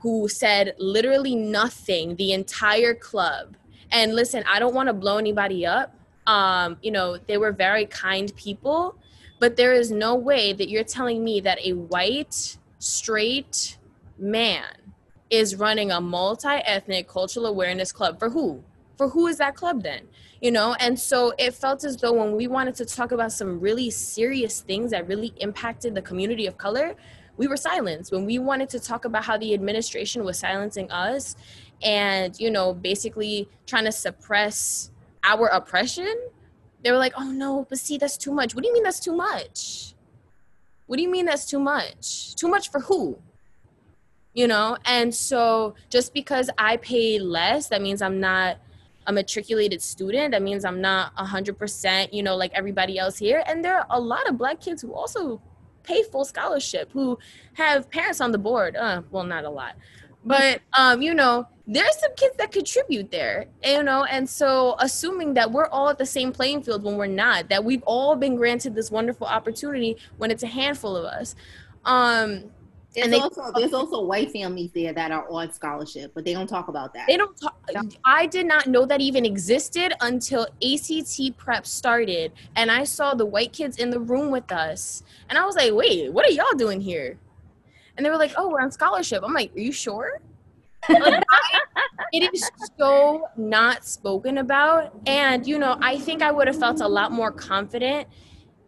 who 0.00 0.28
said 0.28 0.74
literally 0.78 1.36
nothing 1.36 2.16
the 2.16 2.32
entire 2.32 2.94
club. 2.94 3.54
And 3.92 4.14
listen, 4.14 4.42
I 4.48 4.58
don't 4.58 4.74
want 4.74 4.88
to 4.88 4.94
blow 4.94 5.18
anybody 5.18 5.66
up. 5.66 5.94
Um, 6.26 6.78
you 6.82 6.90
know, 6.90 7.18
they 7.18 7.36
were 7.36 7.52
very 7.52 7.86
kind 7.86 8.34
people, 8.36 8.96
but 9.38 9.56
there 9.56 9.72
is 9.72 9.90
no 9.90 10.14
way 10.14 10.52
that 10.54 10.68
you're 10.68 10.84
telling 10.84 11.22
me 11.22 11.40
that 11.40 11.58
a 11.64 11.72
white, 11.72 12.56
straight 12.78 13.76
man 14.20 14.66
is 15.30 15.56
running 15.56 15.90
a 15.90 16.00
multi-ethnic 16.00 17.08
cultural 17.08 17.46
awareness 17.46 17.92
club 17.92 18.18
for 18.18 18.30
who? 18.30 18.62
For 18.98 19.08
who 19.08 19.28
is 19.28 19.38
that 19.38 19.54
club 19.54 19.82
then? 19.82 20.08
You 20.40 20.50
know, 20.50 20.74
and 20.80 20.98
so 20.98 21.32
it 21.38 21.54
felt 21.54 21.84
as 21.84 21.96
though 21.96 22.12
when 22.12 22.36
we 22.36 22.48
wanted 22.48 22.74
to 22.76 22.84
talk 22.84 23.12
about 23.12 23.32
some 23.32 23.60
really 23.60 23.90
serious 23.90 24.60
things 24.60 24.90
that 24.90 25.06
really 25.06 25.32
impacted 25.36 25.94
the 25.94 26.02
community 26.02 26.46
of 26.46 26.58
color, 26.58 26.94
we 27.36 27.46
were 27.46 27.56
silenced. 27.56 28.12
When 28.12 28.26
we 28.26 28.38
wanted 28.38 28.68
to 28.70 28.80
talk 28.80 29.04
about 29.04 29.24
how 29.24 29.38
the 29.38 29.54
administration 29.54 30.24
was 30.24 30.38
silencing 30.38 30.90
us 30.90 31.36
and 31.82 32.38
you 32.38 32.50
know 32.50 32.74
basically 32.74 33.48
trying 33.66 33.84
to 33.84 33.92
suppress 33.92 34.90
our 35.24 35.46
oppression 35.46 36.14
they 36.82 36.90
were 36.90 36.98
like 36.98 37.14
oh 37.16 37.30
no 37.30 37.66
but 37.68 37.78
see 37.78 37.96
that's 37.96 38.16
too 38.16 38.32
much. 38.32 38.54
What 38.54 38.62
do 38.62 38.68
you 38.68 38.74
mean 38.74 38.82
that's 38.82 39.00
too 39.00 39.16
much? 39.16 39.94
What 40.86 40.96
do 40.96 41.02
you 41.02 41.10
mean 41.10 41.26
that's 41.26 41.46
too 41.46 41.60
much? 41.60 42.34
Too 42.34 42.48
much 42.48 42.70
for 42.70 42.80
who 42.80 43.18
you 44.34 44.46
know 44.46 44.76
and 44.84 45.14
so 45.14 45.74
just 45.88 46.14
because 46.14 46.50
i 46.58 46.76
pay 46.76 47.18
less 47.18 47.68
that 47.68 47.82
means 47.82 48.00
i'm 48.02 48.20
not 48.20 48.58
a 49.06 49.12
matriculated 49.12 49.82
student 49.82 50.32
that 50.32 50.42
means 50.42 50.64
i'm 50.64 50.80
not 50.80 51.14
100% 51.16 52.12
you 52.12 52.22
know 52.22 52.36
like 52.36 52.52
everybody 52.54 52.98
else 52.98 53.16
here 53.18 53.42
and 53.46 53.64
there 53.64 53.78
are 53.78 53.86
a 53.90 54.00
lot 54.00 54.28
of 54.28 54.38
black 54.38 54.60
kids 54.60 54.82
who 54.82 54.92
also 54.92 55.40
pay 55.82 56.02
full 56.04 56.24
scholarship, 56.24 56.90
who 56.92 57.18
have 57.54 57.90
parents 57.90 58.20
on 58.20 58.32
the 58.32 58.38
board. 58.38 58.76
Uh, 58.76 59.02
well, 59.10 59.24
not 59.24 59.44
a 59.44 59.50
lot, 59.50 59.74
but 60.24 60.60
um, 60.72 61.02
you 61.02 61.14
know, 61.14 61.46
there's 61.66 61.98
some 61.98 62.14
kids 62.16 62.36
that 62.38 62.52
contribute 62.52 63.10
there, 63.10 63.46
you 63.64 63.82
know, 63.82 64.04
and 64.04 64.28
so 64.28 64.76
assuming 64.78 65.34
that 65.34 65.50
we're 65.50 65.68
all 65.68 65.88
at 65.88 65.98
the 65.98 66.06
same 66.06 66.32
playing 66.32 66.62
field 66.62 66.82
when 66.82 66.96
we're 66.96 67.06
not, 67.06 67.48
that 67.48 67.64
we've 67.64 67.82
all 67.84 68.16
been 68.16 68.36
granted 68.36 68.74
this 68.74 68.90
wonderful 68.90 69.26
opportunity 69.26 69.96
when 70.18 70.30
it's 70.30 70.42
a 70.42 70.48
handful 70.48 70.96
of 70.96 71.04
us. 71.04 71.34
Um, 71.84 72.50
there's 72.94 73.04
and 73.04 73.12
they, 73.12 73.20
also 73.20 73.52
there's 73.54 73.72
also 73.72 74.02
white 74.02 74.32
families 74.32 74.72
there 74.74 74.92
that 74.92 75.12
are 75.12 75.30
on 75.30 75.52
scholarship, 75.52 76.10
but 76.12 76.24
they 76.24 76.32
don't 76.32 76.48
talk 76.48 76.66
about 76.66 76.92
that. 76.94 77.06
They 77.06 77.16
don't 77.16 77.36
talk. 77.40 77.56
I 78.04 78.26
did 78.26 78.46
not 78.46 78.66
know 78.66 78.84
that 78.84 79.00
even 79.00 79.24
existed 79.24 79.92
until 80.00 80.48
ACT 80.62 81.36
prep 81.36 81.66
started, 81.66 82.32
and 82.56 82.70
I 82.70 82.82
saw 82.82 83.14
the 83.14 83.26
white 83.26 83.52
kids 83.52 83.76
in 83.78 83.90
the 83.90 84.00
room 84.00 84.30
with 84.32 84.50
us, 84.50 85.04
and 85.28 85.38
I 85.38 85.44
was 85.46 85.54
like, 85.54 85.72
"Wait, 85.72 86.12
what 86.12 86.28
are 86.28 86.32
y'all 86.32 86.56
doing 86.56 86.80
here?" 86.80 87.16
And 87.96 88.04
they 88.04 88.10
were 88.10 88.16
like, 88.16 88.32
"Oh, 88.36 88.48
we're 88.48 88.60
on 88.60 88.72
scholarship." 88.72 89.22
I'm 89.24 89.34
like, 89.34 89.54
"Are 89.54 89.60
you 89.60 89.72
sure?" 89.72 90.20
like, 90.88 91.22
it 92.12 92.34
is 92.34 92.50
so 92.76 93.28
not 93.36 93.84
spoken 93.84 94.38
about, 94.38 94.92
and 95.06 95.46
you 95.46 95.60
know, 95.60 95.78
I 95.80 95.96
think 95.96 96.22
I 96.22 96.32
would 96.32 96.48
have 96.48 96.58
felt 96.58 96.80
a 96.80 96.88
lot 96.88 97.12
more 97.12 97.30
confident 97.30 98.08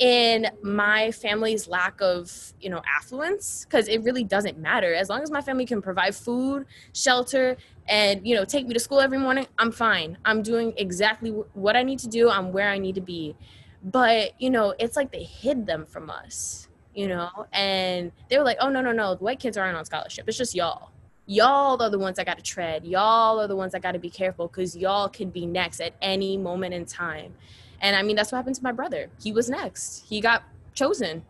in 0.02 0.48
my 0.64 1.12
family's 1.12 1.68
lack 1.68 2.00
of 2.00 2.52
you 2.60 2.68
know 2.68 2.82
affluence 2.98 3.64
because 3.64 3.86
it 3.86 4.02
really 4.02 4.24
doesn't 4.24 4.58
matter. 4.58 4.92
As 4.92 5.08
long 5.08 5.22
as 5.22 5.30
my 5.30 5.40
family 5.40 5.64
can 5.64 5.80
provide 5.80 6.12
food 6.16 6.66
shelter 6.92 7.56
and 7.86 8.26
you 8.26 8.34
know 8.34 8.44
take 8.44 8.66
me 8.66 8.74
to 8.74 8.80
school 8.80 9.00
every 9.00 9.18
morning 9.18 9.46
i'm 9.60 9.70
fine. 9.70 10.18
I'm 10.24 10.42
doing 10.42 10.72
exactly 10.76 11.30
what 11.30 11.76
i 11.76 11.84
need 11.84 12.00
to 12.00 12.08
do. 12.08 12.28
I'm 12.28 12.50
where 12.52 12.68
i 12.68 12.78
need 12.78 12.96
to 12.96 13.00
be. 13.00 13.36
But 13.84 14.32
you 14.40 14.50
know 14.50 14.74
it's 14.76 14.96
like 14.96 15.12
they 15.12 15.22
hid 15.22 15.66
them 15.66 15.86
from 15.86 16.10
us 16.10 16.68
you 16.94 17.08
know? 17.08 17.30
And 17.54 18.12
they 18.28 18.36
were 18.36 18.44
like 18.44 18.58
oh 18.60 18.68
no 18.68 18.80
no 18.80 18.90
no. 18.90 19.14
The 19.14 19.22
white 19.22 19.38
kids 19.38 19.56
aren't 19.56 19.78
on 19.78 19.84
scholarship. 19.84 20.24
It's 20.26 20.36
just 20.36 20.52
y'all. 20.54 20.90
Y'all 21.26 21.80
are 21.80 21.88
the 21.88 21.98
ones 21.98 22.16
that 22.16 22.26
got 22.26 22.36
to 22.38 22.42
tread. 22.42 22.84
Y'all 22.84 23.40
are 23.40 23.46
the 23.46 23.54
ones 23.54 23.70
that 23.70 23.82
got 23.82 23.92
to 23.92 24.00
be 24.00 24.10
careful 24.10 24.48
because 24.48 24.76
y'all 24.76 25.08
could 25.08 25.32
be 25.32 25.46
next 25.46 25.80
at 25.80 25.94
any 26.02 26.36
moment 26.36 26.74
in 26.74 26.84
time 26.84 27.34
and 27.82 27.96
I 27.96 28.02
mean, 28.02 28.14
that's 28.14 28.30
what 28.30 28.38
happened 28.38 28.56
to 28.56 28.62
my 28.62 28.72
brother. 28.72 29.10
He 29.20 29.32
was 29.32 29.50
next. 29.50 30.04
He 30.08 30.20
got 30.20 30.44
chosen. 30.72 31.24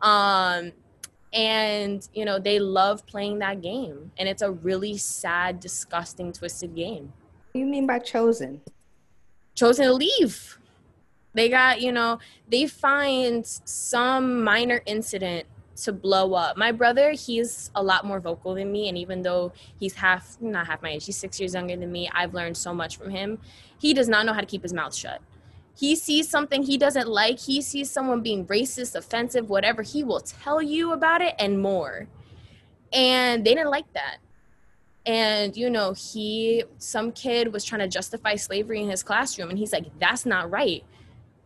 Um, 0.00 0.72
and, 1.32 2.08
you 2.14 2.24
know, 2.24 2.38
they 2.38 2.58
love 2.58 3.06
playing 3.06 3.38
that 3.40 3.60
game. 3.60 4.10
And 4.18 4.28
it's 4.28 4.42
a 4.42 4.50
really 4.50 4.96
sad, 4.96 5.60
disgusting, 5.60 6.32
twisted 6.32 6.74
game. 6.74 7.12
What 7.52 7.52
do 7.52 7.58
you 7.60 7.66
mean 7.66 7.86
by 7.86 7.98
chosen? 7.98 8.62
Chosen 9.54 9.86
to 9.86 9.92
leave. 9.92 10.58
They 11.34 11.50
got, 11.50 11.82
you 11.82 11.92
know, 11.92 12.18
they 12.48 12.66
find 12.66 13.46
some 13.46 14.42
minor 14.42 14.80
incident 14.86 15.46
to 15.82 15.92
blow 15.92 16.32
up. 16.32 16.56
My 16.56 16.72
brother, 16.72 17.12
he's 17.12 17.70
a 17.74 17.82
lot 17.82 18.04
more 18.04 18.20
vocal 18.20 18.54
than 18.54 18.72
me. 18.72 18.88
And 18.88 18.96
even 18.96 19.22
though 19.22 19.52
he's 19.78 19.94
half, 19.94 20.40
not 20.40 20.66
half 20.66 20.82
my 20.82 20.90
age, 20.90 21.06
he's 21.06 21.16
six 21.16 21.38
years 21.38 21.54
younger 21.54 21.76
than 21.76 21.92
me, 21.92 22.10
I've 22.12 22.34
learned 22.34 22.56
so 22.56 22.74
much 22.74 22.96
from 22.96 23.10
him. 23.10 23.38
He 23.78 23.94
does 23.94 24.08
not 24.08 24.26
know 24.26 24.32
how 24.32 24.40
to 24.40 24.46
keep 24.46 24.62
his 24.62 24.72
mouth 24.72 24.94
shut 24.94 25.20
he 25.80 25.96
sees 25.96 26.28
something 26.28 26.62
he 26.62 26.76
doesn't 26.76 27.08
like, 27.08 27.38
he 27.38 27.62
sees 27.62 27.90
someone 27.90 28.20
being 28.20 28.44
racist, 28.46 28.94
offensive, 28.94 29.48
whatever, 29.48 29.80
he 29.80 30.04
will 30.04 30.20
tell 30.20 30.60
you 30.60 30.92
about 30.92 31.22
it 31.22 31.34
and 31.38 31.62
more. 31.62 32.06
And 32.92 33.46
they 33.46 33.54
didn't 33.54 33.70
like 33.70 33.90
that. 33.94 34.18
And, 35.06 35.56
you 35.56 35.70
know, 35.70 35.94
he, 35.94 36.64
some 36.76 37.12
kid 37.12 37.50
was 37.50 37.64
trying 37.64 37.80
to 37.80 37.88
justify 37.88 38.36
slavery 38.36 38.82
in 38.82 38.90
his 38.90 39.02
classroom, 39.02 39.48
and 39.48 39.58
he's 39.58 39.72
like, 39.72 39.86
that's 39.98 40.26
not 40.26 40.50
right. 40.50 40.84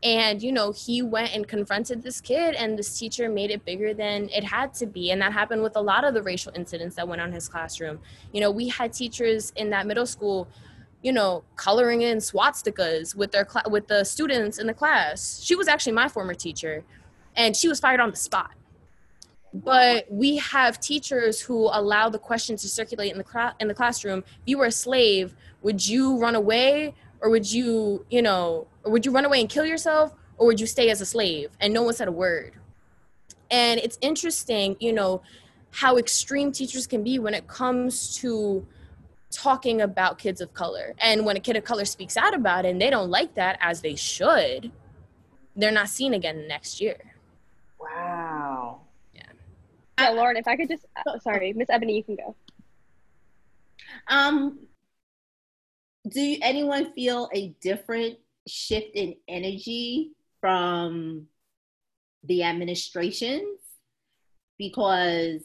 And, 0.03 0.43
you 0.43 0.51
know, 0.51 0.73
he 0.73 1.01
went 1.01 1.33
and 1.33 1.47
confronted 1.47 2.03
this 2.03 2.21
kid, 2.21 2.57
and 2.57 2.77
this 2.77 2.99
teacher 2.99 3.29
made 3.29 3.53
it 3.53 3.65
bigger 3.65 3.95
than 3.95 4.29
it 4.31 4.43
had 4.43 4.75
to 4.75 4.87
be. 4.87 5.13
And 5.13 5.23
that 5.23 5.33
happened 5.33 5.63
with 5.63 5.77
a 5.77 5.81
lot 5.81 6.03
of 6.03 6.13
the 6.13 6.23
racial 6.23 6.53
incidents 6.57 6.97
that 6.97 7.07
went 7.07 7.23
on 7.23 7.29
in 7.29 7.35
his 7.35 7.49
classroom. 7.49 8.01
You 8.33 8.41
know, 8.41 8.51
we 8.51 8.69
had 8.69 8.93
teachers 8.93 9.53
in 9.55 9.71
that 9.71 9.87
middle 9.87 10.07
school 10.07 10.49
you 11.05 11.13
know, 11.13 11.45
coloring 11.57 12.01
in 12.01 12.17
swastikas 12.17 13.15
with 13.15 13.31
their 13.31 13.47
cl- 13.47 13.71
with 13.71 13.87
the 13.89 14.03
students 14.05 14.59
in 14.59 14.67
the 14.67 14.73
class. 14.73 15.39
She 15.45 15.55
was 15.55 15.69
actually 15.69 15.93
my 15.93 16.09
former 16.09 16.33
teacher, 16.33 16.83
and 17.37 17.55
she 17.55 17.69
was 17.69 17.79
fired 17.79 18.01
on 18.01 18.11
the 18.11 18.17
spot. 18.17 18.53
But 19.53 20.07
we 20.11 20.39
have 20.39 20.81
teachers 20.81 21.43
who 21.43 21.69
allow 21.71 22.09
the 22.09 22.19
question 22.19 22.57
to 22.57 22.69
circulate 22.69 23.13
in 23.13 23.19
the 23.19 23.25
cra- 23.25 23.55
in 23.61 23.69
the 23.69 23.75
classroom. 23.75 24.25
If 24.27 24.47
you 24.47 24.57
were 24.57 24.65
a 24.65 24.73
slave, 24.73 25.37
would 25.61 25.87
you 25.87 26.19
run 26.19 26.35
away, 26.35 26.95
or 27.21 27.29
would 27.29 27.53
you, 27.53 28.07
you 28.09 28.23
know, 28.23 28.67
or 28.83 28.91
would 28.91 29.05
you 29.05 29.13
run 29.13 29.27
away 29.27 29.41
and 29.41 29.49
kill 29.49 29.67
yourself, 29.67 30.15
or 30.39 30.47
would 30.47 30.59
you 30.59 30.67
stay 30.67 30.89
as 30.89 31.03
a 31.03 31.07
slave? 31.07 31.51
And 31.61 31.75
no 31.75 31.83
one 31.83 31.93
said 31.93 32.09
a 32.09 32.13
word. 32.13 32.55
And 33.51 33.79
it's 33.79 33.99
interesting, 34.01 34.75
you 34.81 34.95
know, 34.95 35.21
how 35.71 35.99
extreme 35.99 36.51
teachers 36.51 36.87
can 36.87 37.05
be 37.05 37.19
when 37.19 37.35
it 37.35 37.47
comes 37.47 38.17
to 38.17 38.67
talking 39.35 39.81
about 39.81 40.19
kids 40.19 40.41
of 40.41 40.55
color. 40.55 40.95
And 40.99 41.27
when 41.27 41.37
a 41.37 41.41
kid 41.41 41.57
of 41.57 41.65
color 41.65 41.85
speaks 41.85 42.17
out 42.17 42.35
about 42.35 42.65
it 42.65 42.71
and 42.71 42.81
they 42.81 42.91
don't 42.91 43.11
like 43.11 43.35
that, 43.35 43.59
as 43.61 43.81
they 43.81 43.95
should, 43.95 44.71
they're 45.57 45.73
not 45.73 45.89
seen 45.89 46.15
again 46.15 46.47
next 46.49 46.81
year. 46.81 46.99
Wow. 47.79 48.83
Yeah. 49.15 49.23
Yeah, 49.99 50.11
Lauren, 50.11 50.37
if 50.37 50.49
I 50.49 50.57
could 50.57 50.69
just, 50.69 50.87
oh, 51.07 51.19
sorry, 51.19 51.53
Miss 51.53 51.69
Ebony, 51.71 51.97
you 51.97 52.05
can 52.05 52.17
go. 52.17 52.35
Um, 54.09 54.59
do 56.09 56.37
anyone 56.43 56.93
feel 56.93 57.29
a 57.33 57.55
different 57.61 58.19
shift 58.47 58.95
in 58.95 59.17
energy 59.29 60.13
from 60.41 61.27
the 62.25 62.43
administrations? 62.43 63.59
Because 64.59 65.43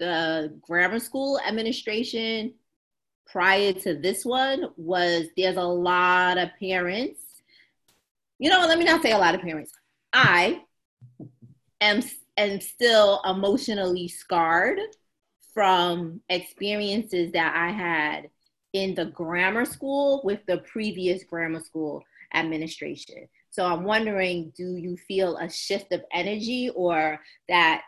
the 0.00 0.58
grammar 0.62 0.98
school 0.98 1.38
administration 1.46 2.54
prior 3.26 3.72
to 3.72 3.94
this 3.94 4.24
one 4.24 4.64
was 4.76 5.26
there's 5.36 5.56
a 5.56 5.62
lot 5.62 6.38
of 6.38 6.48
parents. 6.58 7.20
You 8.40 8.50
know, 8.50 8.66
let 8.66 8.78
me 8.78 8.84
not 8.84 9.02
say 9.02 9.12
a 9.12 9.18
lot 9.18 9.36
of 9.36 9.42
parents. 9.42 9.72
I 10.12 10.62
am 11.80 12.02
am 12.36 12.60
still 12.60 13.20
emotionally 13.24 14.08
scarred 14.08 14.80
from 15.52 16.20
experiences 16.28 17.32
that 17.32 17.54
I 17.54 17.70
had 17.70 18.30
in 18.72 18.94
the 18.94 19.06
grammar 19.06 19.64
school 19.64 20.22
with 20.24 20.40
the 20.46 20.58
previous 20.58 21.22
grammar 21.24 21.60
school 21.60 22.02
administration. 22.34 23.28
So 23.50 23.66
I'm 23.66 23.84
wondering, 23.84 24.52
do 24.56 24.76
you 24.76 24.96
feel 24.96 25.36
a 25.36 25.50
shift 25.50 25.92
of 25.92 26.02
energy 26.12 26.70
or 26.74 27.20
that 27.48 27.82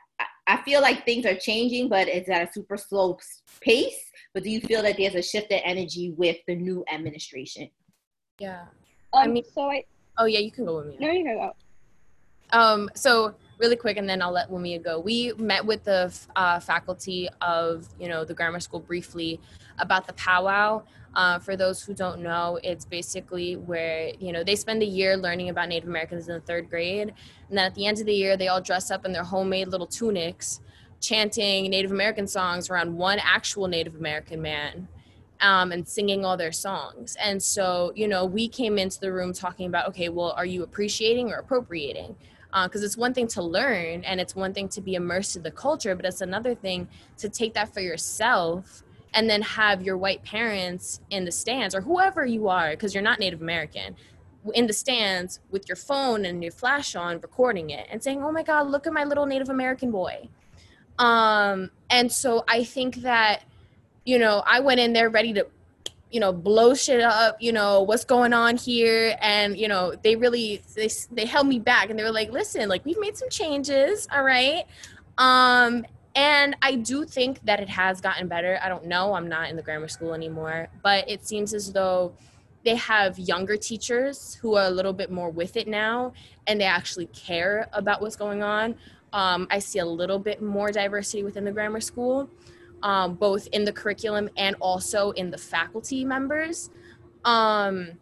I 0.46 0.60
feel 0.62 0.80
like 0.80 1.04
things 1.04 1.24
are 1.24 1.36
changing, 1.36 1.88
but 1.88 2.08
it's 2.08 2.28
at 2.28 2.48
a 2.48 2.52
super 2.52 2.76
slow 2.76 3.18
pace. 3.60 4.10
But 4.34 4.42
do 4.42 4.50
you 4.50 4.60
feel 4.60 4.82
that 4.82 4.96
there's 4.96 5.14
a 5.14 5.22
shift 5.22 5.52
in 5.52 5.58
energy 5.60 6.14
with 6.16 6.38
the 6.46 6.54
new 6.54 6.84
administration? 6.92 7.70
Yeah. 8.38 8.62
Um, 9.12 9.22
I 9.22 9.26
mean, 9.28 9.44
so 9.54 9.70
I. 9.70 9.84
Oh 10.18 10.24
yeah, 10.24 10.40
you 10.40 10.50
can 10.50 10.64
go 10.64 10.76
with 10.76 10.86
me. 10.86 10.96
No, 11.00 11.10
you 11.10 11.24
can 11.24 11.36
go. 11.36 11.52
Um, 12.52 12.90
so 12.94 13.34
really 13.58 13.76
quick, 13.76 13.96
and 13.96 14.08
then 14.08 14.20
I'll 14.20 14.32
let 14.32 14.50
Wumia 14.50 14.82
go. 14.82 15.00
We 15.00 15.32
met 15.38 15.64
with 15.64 15.84
the 15.84 16.12
uh, 16.36 16.60
faculty 16.60 17.28
of 17.40 17.88
you 17.98 18.08
know 18.08 18.24
the 18.24 18.34
grammar 18.34 18.60
school 18.60 18.80
briefly 18.80 19.40
about 19.78 20.06
the 20.06 20.12
powwow. 20.14 20.82
Uh, 21.14 21.38
for 21.38 21.56
those 21.56 21.82
who 21.82 21.92
don't 21.92 22.20
know, 22.20 22.58
it's 22.62 22.84
basically 22.84 23.56
where 23.56 24.12
you 24.18 24.32
know 24.32 24.42
they 24.42 24.56
spend 24.56 24.82
a 24.82 24.86
year 24.86 25.16
learning 25.16 25.50
about 25.50 25.68
Native 25.68 25.88
Americans 25.88 26.28
in 26.28 26.34
the 26.34 26.40
third 26.40 26.70
grade, 26.70 27.12
and 27.48 27.58
then 27.58 27.66
at 27.66 27.74
the 27.74 27.86
end 27.86 28.00
of 28.00 28.06
the 28.06 28.14
year, 28.14 28.36
they 28.36 28.48
all 28.48 28.60
dress 28.60 28.90
up 28.90 29.04
in 29.04 29.12
their 29.12 29.24
homemade 29.24 29.68
little 29.68 29.86
tunics, 29.86 30.60
chanting 31.00 31.70
Native 31.70 31.92
American 31.92 32.26
songs 32.26 32.70
around 32.70 32.96
one 32.96 33.18
actual 33.22 33.68
Native 33.68 33.94
American 33.96 34.40
man. 34.40 34.88
Um, 35.40 35.72
and 35.72 35.88
singing 35.88 36.24
all 36.24 36.36
their 36.36 36.52
songs. 36.52 37.16
And 37.20 37.42
so, 37.42 37.90
you 37.96 38.06
know, 38.06 38.24
we 38.24 38.46
came 38.46 38.78
into 38.78 39.00
the 39.00 39.12
room 39.12 39.32
talking 39.32 39.66
about, 39.66 39.88
okay, 39.88 40.08
well, 40.08 40.34
are 40.36 40.46
you 40.46 40.62
appreciating 40.62 41.32
or 41.32 41.38
appropriating? 41.38 42.14
because 42.52 42.82
uh, 42.82 42.84
it's 42.84 42.96
one 42.98 43.14
thing 43.14 43.26
to 43.26 43.42
learn 43.42 44.04
and 44.04 44.20
it's 44.20 44.36
one 44.36 44.52
thing 44.52 44.68
to 44.68 44.82
be 44.82 44.94
immersed 44.94 45.36
in 45.36 45.42
the 45.42 45.50
culture 45.50 45.94
but 45.94 46.04
it's 46.04 46.20
another 46.20 46.54
thing 46.54 46.86
to 47.16 47.28
take 47.28 47.54
that 47.54 47.72
for 47.72 47.80
yourself 47.80 48.82
and 49.14 49.28
then 49.28 49.42
have 49.42 49.82
your 49.82 49.96
white 49.96 50.22
parents 50.24 51.00
in 51.10 51.24
the 51.24 51.32
stands 51.32 51.74
or 51.74 51.80
whoever 51.80 52.24
you 52.24 52.48
are 52.48 52.70
because 52.70 52.94
you're 52.94 53.02
not 53.02 53.18
native 53.18 53.40
american 53.40 53.94
in 54.54 54.66
the 54.66 54.72
stands 54.72 55.40
with 55.50 55.68
your 55.68 55.76
phone 55.76 56.24
and 56.24 56.42
your 56.42 56.52
flash 56.52 56.96
on 56.96 57.20
recording 57.20 57.70
it 57.70 57.86
and 57.90 58.02
saying 58.02 58.22
oh 58.22 58.32
my 58.32 58.42
god 58.42 58.66
look 58.66 58.86
at 58.86 58.92
my 58.92 59.04
little 59.04 59.26
native 59.26 59.48
american 59.48 59.90
boy. 59.90 60.28
Um 60.98 61.70
and 61.90 62.10
so 62.10 62.44
i 62.48 62.64
think 62.64 62.96
that 62.96 63.44
you 64.04 64.18
know 64.18 64.42
i 64.46 64.60
went 64.60 64.80
in 64.80 64.92
there 64.92 65.08
ready 65.08 65.32
to 65.34 65.46
you 66.12 66.20
know 66.20 66.32
blow 66.32 66.74
shit 66.74 67.00
up 67.00 67.36
you 67.40 67.52
know 67.52 67.82
what's 67.82 68.04
going 68.04 68.32
on 68.32 68.56
here? 68.56 69.16
And 69.20 69.56
you 69.56 69.66
know 69.66 69.94
they 70.02 70.14
really 70.14 70.62
they, 70.74 70.90
they 71.10 71.24
held 71.24 71.46
me 71.46 71.58
back 71.58 71.90
and 71.90 71.98
they 71.98 72.04
were 72.04 72.12
like 72.12 72.30
listen 72.30 72.68
like 72.68 72.84
we've 72.84 73.00
made 73.00 73.16
some 73.16 73.30
changes 73.30 74.06
all 74.12 74.22
right? 74.22 74.64
Um 75.18 75.86
and 76.14 76.56
i 76.62 76.74
do 76.74 77.04
think 77.04 77.40
that 77.44 77.60
it 77.60 77.68
has 77.68 78.00
gotten 78.00 78.28
better. 78.28 78.58
I 78.62 78.68
don't 78.68 78.86
know. 78.86 79.14
I'm 79.14 79.28
not 79.28 79.50
in 79.50 79.56
the 79.56 79.62
grammar 79.62 79.88
school 79.88 80.14
anymore. 80.14 80.68
But 80.82 81.08
it 81.10 81.26
seems 81.26 81.54
as 81.54 81.72
though 81.72 82.12
they 82.64 82.76
have 82.76 83.18
younger 83.18 83.56
teachers 83.56 84.34
who 84.34 84.56
are 84.56 84.66
a 84.66 84.70
little 84.70 84.92
bit 84.92 85.10
more 85.10 85.30
with 85.30 85.56
it 85.56 85.66
now 85.66 86.12
and 86.46 86.60
they 86.60 86.64
actually 86.64 87.06
care 87.06 87.68
about 87.72 88.00
what's 88.00 88.16
going 88.16 88.42
on. 88.42 88.76
Um, 89.12 89.46
i 89.50 89.58
see 89.58 89.78
a 89.78 89.84
little 89.84 90.18
bit 90.18 90.40
more 90.40 90.72
diversity 90.72 91.22
within 91.22 91.44
the 91.44 91.52
grammar 91.52 91.80
school 91.80 92.30
um, 92.82 93.14
both 93.14 93.46
in 93.48 93.64
the 93.64 93.72
curriculum 93.72 94.28
and 94.36 94.56
also 94.60 95.10
in 95.12 95.30
the 95.30 95.38
faculty 95.38 96.04
members. 96.04 96.70
Um, 97.24 97.92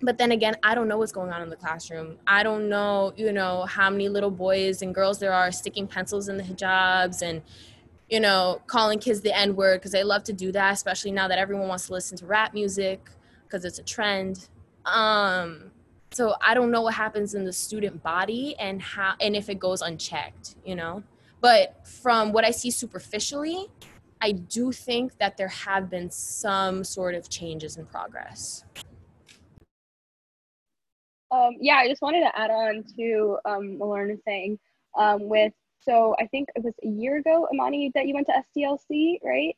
but 0.00 0.18
then 0.18 0.32
again, 0.32 0.56
I 0.62 0.74
don't 0.74 0.88
know 0.88 0.98
what's 0.98 1.12
going 1.12 1.32
on 1.32 1.42
in 1.42 1.50
the 1.50 1.56
classroom. 1.56 2.18
I 2.26 2.42
don't 2.42 2.68
know, 2.68 3.12
you 3.16 3.32
know, 3.32 3.64
how 3.64 3.90
many 3.90 4.08
little 4.08 4.30
boys 4.30 4.82
and 4.82 4.94
girls 4.94 5.18
there 5.18 5.32
are 5.32 5.50
sticking 5.50 5.86
pencils 5.86 6.28
in 6.28 6.36
the 6.36 6.44
hijabs 6.44 7.22
and, 7.22 7.42
you 8.08 8.20
know, 8.20 8.62
calling 8.66 9.00
kids 9.00 9.20
the 9.20 9.36
N 9.36 9.56
word 9.56 9.80
because 9.80 9.92
they 9.92 10.04
love 10.04 10.22
to 10.24 10.32
do 10.32 10.52
that, 10.52 10.72
especially 10.74 11.10
now 11.10 11.26
that 11.28 11.38
everyone 11.38 11.68
wants 11.68 11.88
to 11.88 11.92
listen 11.92 12.16
to 12.18 12.26
rap 12.26 12.54
music 12.54 13.10
because 13.44 13.64
it's 13.64 13.78
a 13.78 13.82
trend. 13.82 14.48
Um, 14.84 15.72
so 16.12 16.34
I 16.40 16.54
don't 16.54 16.70
know 16.70 16.82
what 16.82 16.94
happens 16.94 17.34
in 17.34 17.44
the 17.44 17.52
student 17.52 18.02
body 18.02 18.56
and 18.58 18.80
how 18.80 19.14
and 19.20 19.34
if 19.34 19.48
it 19.48 19.58
goes 19.58 19.82
unchecked, 19.82 20.54
you 20.64 20.74
know. 20.76 21.02
But 21.40 21.86
from 21.86 22.32
what 22.32 22.44
I 22.44 22.50
see 22.50 22.70
superficially, 22.70 23.66
I 24.20 24.32
do 24.32 24.72
think 24.72 25.18
that 25.18 25.36
there 25.36 25.48
have 25.48 25.90
been 25.90 26.10
some 26.10 26.82
sort 26.82 27.14
of 27.14 27.28
changes 27.28 27.76
in 27.76 27.86
progress. 27.86 28.64
Um, 31.30 31.56
yeah, 31.60 31.76
I 31.76 31.88
just 31.88 32.02
wanted 32.02 32.20
to 32.20 32.38
add 32.38 32.50
on 32.50 32.84
to 32.96 33.38
um, 33.44 33.78
Lauren 33.78 34.18
saying 34.26 34.58
um, 34.96 35.28
with, 35.28 35.52
so 35.80 36.14
I 36.18 36.26
think 36.26 36.48
it 36.54 36.64
was 36.64 36.74
a 36.84 36.88
year 36.88 37.18
ago, 37.18 37.48
Imani, 37.52 37.92
that 37.94 38.06
you 38.06 38.14
went 38.14 38.26
to 38.26 38.42
SDLC, 38.56 39.18
right? 39.22 39.56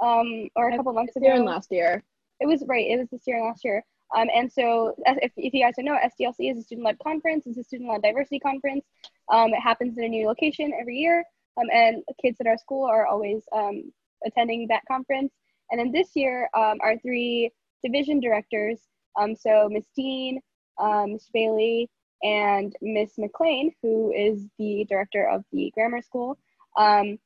Um, 0.00 0.48
or 0.56 0.70
a 0.70 0.76
couple 0.76 0.92
months 0.92 1.16
ago. 1.16 1.26
Year 1.26 1.36
and 1.36 1.44
last 1.44 1.70
year. 1.70 2.02
It 2.40 2.46
was 2.46 2.64
right. 2.66 2.86
It 2.88 2.98
was 2.98 3.08
this 3.10 3.22
year 3.26 3.36
and 3.36 3.46
last 3.46 3.64
year. 3.64 3.84
Um, 4.14 4.28
and 4.34 4.52
so, 4.52 4.94
if, 5.06 5.32
if 5.36 5.54
you 5.54 5.62
guys 5.62 5.74
don't 5.76 5.86
know, 5.86 5.96
SDLC 5.96 6.50
is 6.50 6.58
a 6.58 6.62
student-led 6.62 6.98
conference. 6.98 7.46
It's 7.46 7.56
a 7.56 7.64
student-led 7.64 8.02
diversity 8.02 8.40
conference. 8.40 8.84
Um, 9.30 9.54
it 9.54 9.60
happens 9.60 9.96
in 9.96 10.04
a 10.04 10.08
new 10.08 10.26
location 10.26 10.72
every 10.78 10.96
year, 10.96 11.24
um, 11.56 11.68
and 11.72 12.02
kids 12.20 12.38
at 12.40 12.46
our 12.46 12.58
school 12.58 12.84
are 12.84 13.06
always 13.06 13.42
um, 13.52 13.90
attending 14.26 14.66
that 14.68 14.82
conference. 14.86 15.32
And 15.70 15.80
then 15.80 15.92
this 15.92 16.10
year, 16.14 16.50
um, 16.54 16.78
our 16.82 16.98
three 16.98 17.50
division 17.82 18.20
directors, 18.20 18.80
um, 19.16 19.34
so 19.34 19.68
Miss 19.70 19.86
Dean, 19.96 20.40
um, 20.78 21.14
Miss 21.14 21.28
Bailey, 21.32 21.90
and 22.22 22.74
Miss 22.80 23.18
McLean, 23.18 23.72
who 23.82 24.12
is 24.12 24.46
the 24.58 24.86
director 24.88 25.28
of 25.28 25.44
the 25.52 25.72
grammar 25.74 26.02
school, 26.02 26.38
um, 26.76 27.18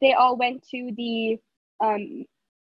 they 0.00 0.14
all 0.14 0.36
went 0.36 0.66
to 0.70 0.90
the, 0.96 1.38
um, 1.80 2.24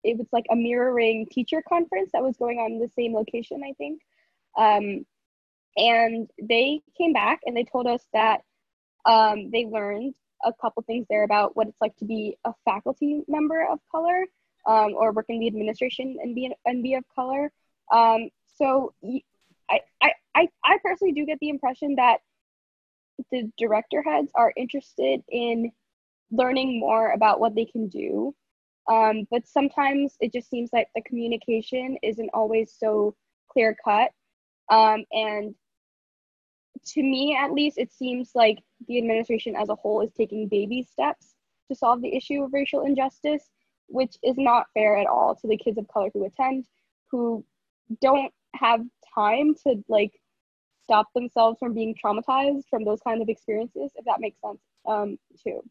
it 0.04 0.18
was 0.18 0.28
like 0.32 0.46
a 0.50 0.56
mirroring 0.56 1.28
teacher 1.30 1.62
conference 1.68 2.10
that 2.14 2.24
was 2.24 2.36
going 2.38 2.58
on 2.58 2.74
in 2.74 2.80
the 2.80 2.90
same 2.96 3.14
location, 3.14 3.62
I 3.64 3.74
think. 3.74 4.02
Um, 4.58 5.06
and 5.78 6.30
they 6.42 6.82
came 6.98 7.14
back 7.14 7.42
and 7.46 7.56
they 7.56 7.64
told 7.64 7.88
us 7.88 8.02
that 8.14 8.42
um, 9.06 9.52
they 9.52 9.66
learned 9.66 10.16
a 10.44 10.52
couple 10.60 10.84
things 10.84 11.06
there 11.10 11.24
about 11.24 11.56
what 11.56 11.68
it's 11.68 11.80
like 11.80 11.96
to 11.98 12.06
be 12.06 12.38
a 12.46 12.54
faculty 12.66 13.22
member 13.28 13.66
of 13.66 13.80
color 13.92 14.26
um, 14.66 14.94
or 14.96 15.12
work 15.12 15.26
in 15.30 15.40
the 15.40 15.48
administration 15.48 16.18
and 16.22 16.34
be, 16.34 16.52
and 16.66 16.84
be 16.84 16.96
of 16.96 17.04
color. 17.16 17.52
Um, 17.92 18.30
so 18.58 18.94
I, 19.72 19.80
I, 20.02 20.12
I, 20.36 20.48
I 20.64 20.78
personally 20.84 21.14
do 21.14 21.26
get 21.26 21.40
the 21.40 21.50
impression 21.50 21.96
that 21.96 22.20
the 23.32 23.52
director 23.58 24.04
heads 24.04 24.32
are 24.36 24.54
interested 24.58 25.22
in 25.30 25.72
learning 26.32 26.80
more 26.80 27.12
about 27.12 27.40
what 27.40 27.56
they 27.56 27.66
can 27.66 27.88
do. 27.88 28.36
Um, 28.90 29.28
but 29.30 29.48
sometimes 29.48 30.16
it 30.20 30.34
just 30.34 30.50
seems 30.50 30.72
like 30.74 30.88
the 30.96 31.02
communication 31.04 31.98
isn't 32.04 32.30
always 32.34 32.74
so 32.78 33.16
clear 33.52 33.76
cut. 33.86 34.12
Um, 34.70 35.06
and 35.12 35.56
to 36.86 37.04
me 37.04 37.38
at 37.40 37.52
least 37.52 37.78
it 37.78 37.92
seems 37.92 38.32
like 38.34 38.60
the 38.88 38.98
administration 38.98 39.56
as 39.56 39.70
a 39.70 39.76
whole 39.76 40.02
is 40.02 40.12
taking 40.14 40.48
baby 40.48 40.84
steps 40.84 41.36
to 41.70 41.76
solve 41.76 42.02
the 42.02 42.16
issue 42.16 42.44
of 42.44 42.54
racial 42.54 42.86
injustice 42.86 43.50
which 43.88 44.16
is 44.24 44.36
not 44.38 44.68
fair 44.74 44.98
at 44.98 45.08
all 45.08 45.36
to 45.36 45.48
the 45.48 45.58
kids 45.58 45.78
of 45.78 45.88
color 45.90 46.10
who 46.14 46.26
attend 46.26 46.66
who 47.12 47.44
don't 48.02 48.34
have 48.56 48.82
time 49.14 49.54
to 49.64 49.76
like 49.88 50.12
stop 50.84 51.08
themselves 51.14 51.58
from 51.60 51.74
being 51.74 51.96
traumatized 51.96 52.64
from 52.70 52.84
those 52.84 53.00
kinds 53.02 53.22
of 53.22 53.30
experiences 53.30 53.92
if 53.96 54.06
that 54.06 54.20
makes 54.20 54.40
sense 54.42 54.60
um, 54.88 55.18
too 55.42 55.62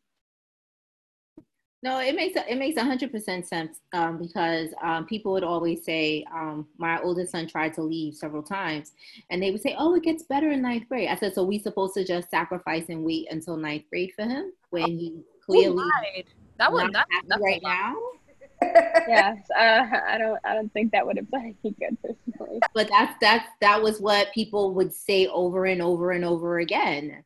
no, 1.82 1.98
it 1.98 2.14
makes 2.14 2.36
it 2.36 2.58
makes 2.58 2.78
hundred 2.78 3.10
percent 3.10 3.46
sense 3.48 3.78
um, 3.94 4.18
because 4.18 4.68
um, 4.82 5.06
people 5.06 5.32
would 5.32 5.44
always 5.44 5.82
say 5.82 6.26
um, 6.30 6.66
my 6.76 7.00
oldest 7.00 7.32
son 7.32 7.46
tried 7.46 7.72
to 7.74 7.82
leave 7.82 8.14
several 8.14 8.42
times, 8.42 8.92
and 9.30 9.42
they 9.42 9.50
would 9.50 9.62
say, 9.62 9.74
"Oh, 9.78 9.94
it 9.94 10.02
gets 10.02 10.24
better 10.24 10.50
in 10.50 10.60
ninth 10.60 10.88
grade." 10.90 11.08
I 11.08 11.16
said, 11.16 11.34
"So 11.34 11.42
we 11.42 11.58
supposed 11.58 11.94
to 11.94 12.04
just 12.04 12.28
sacrifice 12.28 12.90
and 12.90 13.02
wait 13.02 13.28
until 13.30 13.56
ninth 13.56 13.84
grade 13.88 14.12
for 14.14 14.26
him 14.26 14.52
when 14.68 14.88
he 14.88 15.22
clearly 15.42 15.82
that 16.58 16.70
was 16.70 16.90
not 16.92 17.06
that, 17.28 17.40
right 17.40 17.62
now." 17.62 17.94
Yes, 18.62 19.38
uh, 19.56 19.86
I 20.08 20.18
don't. 20.18 20.38
I 20.44 20.54
don't 20.54 20.72
think 20.72 20.92
that 20.92 21.06
would 21.06 21.16
have 21.16 21.30
done 21.30 21.54
any 21.64 21.74
good 21.78 21.96
personally. 22.02 22.61
But 22.74 22.88
that's 22.88 23.14
that's 23.20 23.48
that 23.61 23.82
was 23.82 24.00
what 24.00 24.32
people 24.34 24.74
would 24.74 24.92
say 24.92 25.26
over 25.26 25.66
and 25.66 25.80
over 25.80 26.12
and 26.12 26.24
over 26.24 26.58
again. 26.58 27.24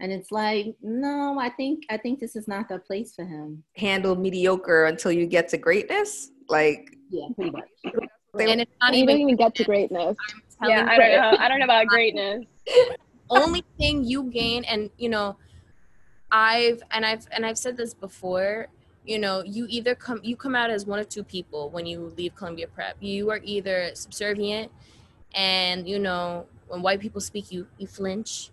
And 0.00 0.12
it's 0.12 0.32
like 0.32 0.74
no 0.82 1.38
i 1.38 1.48
think 1.48 1.84
i 1.88 1.96
think 1.96 2.18
this 2.18 2.34
is 2.34 2.48
not 2.48 2.68
the 2.68 2.78
place 2.78 3.14
for 3.14 3.24
him. 3.24 3.62
Handle 3.76 4.16
mediocre 4.16 4.86
until 4.86 5.12
you 5.12 5.26
get 5.26 5.48
to 5.50 5.58
greatness? 5.58 6.30
Like 6.48 6.96
yeah 7.10 7.28
pretty 7.34 7.50
much. 7.50 7.68
And 7.84 8.60
it's 8.60 8.72
not 8.80 8.94
even, 8.94 9.18
even 9.18 9.36
get 9.36 9.54
to 9.56 9.64
greatness. 9.64 10.16
Yeah 10.62 10.86
i 10.88 10.96
don't 10.96 11.12
know. 11.12 11.36
I 11.38 11.48
don't 11.48 11.58
know 11.58 11.64
about 11.64 11.86
greatness. 11.86 12.44
Only 13.30 13.64
thing 13.78 14.04
you 14.04 14.24
gain 14.24 14.64
and 14.64 14.90
you 14.98 15.08
know 15.08 15.36
i've 16.30 16.82
and 16.90 17.06
i've 17.06 17.26
and 17.30 17.46
i've 17.46 17.56
said 17.56 17.76
this 17.76 17.94
before 17.94 18.68
you 19.04 19.18
know 19.18 19.42
you 19.44 19.66
either 19.68 19.94
come 19.94 20.20
you 20.22 20.36
come 20.36 20.54
out 20.54 20.70
as 20.70 20.86
one 20.86 20.98
of 20.98 21.08
two 21.08 21.24
people 21.24 21.70
when 21.70 21.86
you 21.86 22.12
leave 22.16 22.34
columbia 22.34 22.66
prep 22.66 22.96
you 23.00 23.30
are 23.30 23.40
either 23.42 23.90
subservient 23.94 24.70
and 25.34 25.88
you 25.88 25.98
know 25.98 26.46
when 26.68 26.82
white 26.82 27.00
people 27.00 27.20
speak 27.20 27.52
you 27.52 27.66
you 27.78 27.86
flinch 27.86 28.50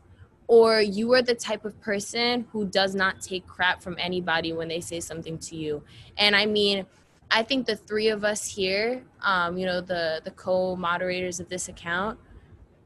or 0.52 0.82
you 0.82 1.14
are 1.14 1.22
the 1.22 1.34
type 1.34 1.64
of 1.64 1.80
person 1.80 2.45
who 2.52 2.66
does 2.66 2.93
not 2.93 3.22
take 3.22 3.47
crap 3.47 3.82
from 3.82 3.95
anybody 3.97 4.52
when 4.52 4.68
they 4.68 4.82
say 4.82 4.99
something 4.99 5.38
to 5.38 5.56
you. 5.56 5.82
And 6.18 6.36
I 6.36 6.45
mean, 6.45 6.86
I 7.32 7.41
think 7.41 7.66
the 7.66 7.78
three 7.78 8.10
of 8.10 8.26
us 8.26 8.45
here, 8.45 9.02
um, 9.22 9.58
you 9.58 9.66
know, 9.66 9.80
the 9.80 10.20
the 10.26 10.32
co-moderators 10.32 11.39
of 11.39 11.47
this 11.47 11.70
account, 11.70 12.20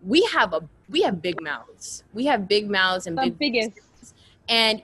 we 0.06 0.22
have 0.32 0.54
a 0.54 0.62
we 0.90 1.02
have 1.02 1.24
big 1.24 1.42
mouths. 1.42 2.04
We 2.14 2.26
have 2.26 2.48
big 2.48 2.70
mouths 2.70 3.08
and 3.08 3.18
the 3.18 3.32
big 3.32 3.40
biggest. 3.40 3.80
And 4.48 4.84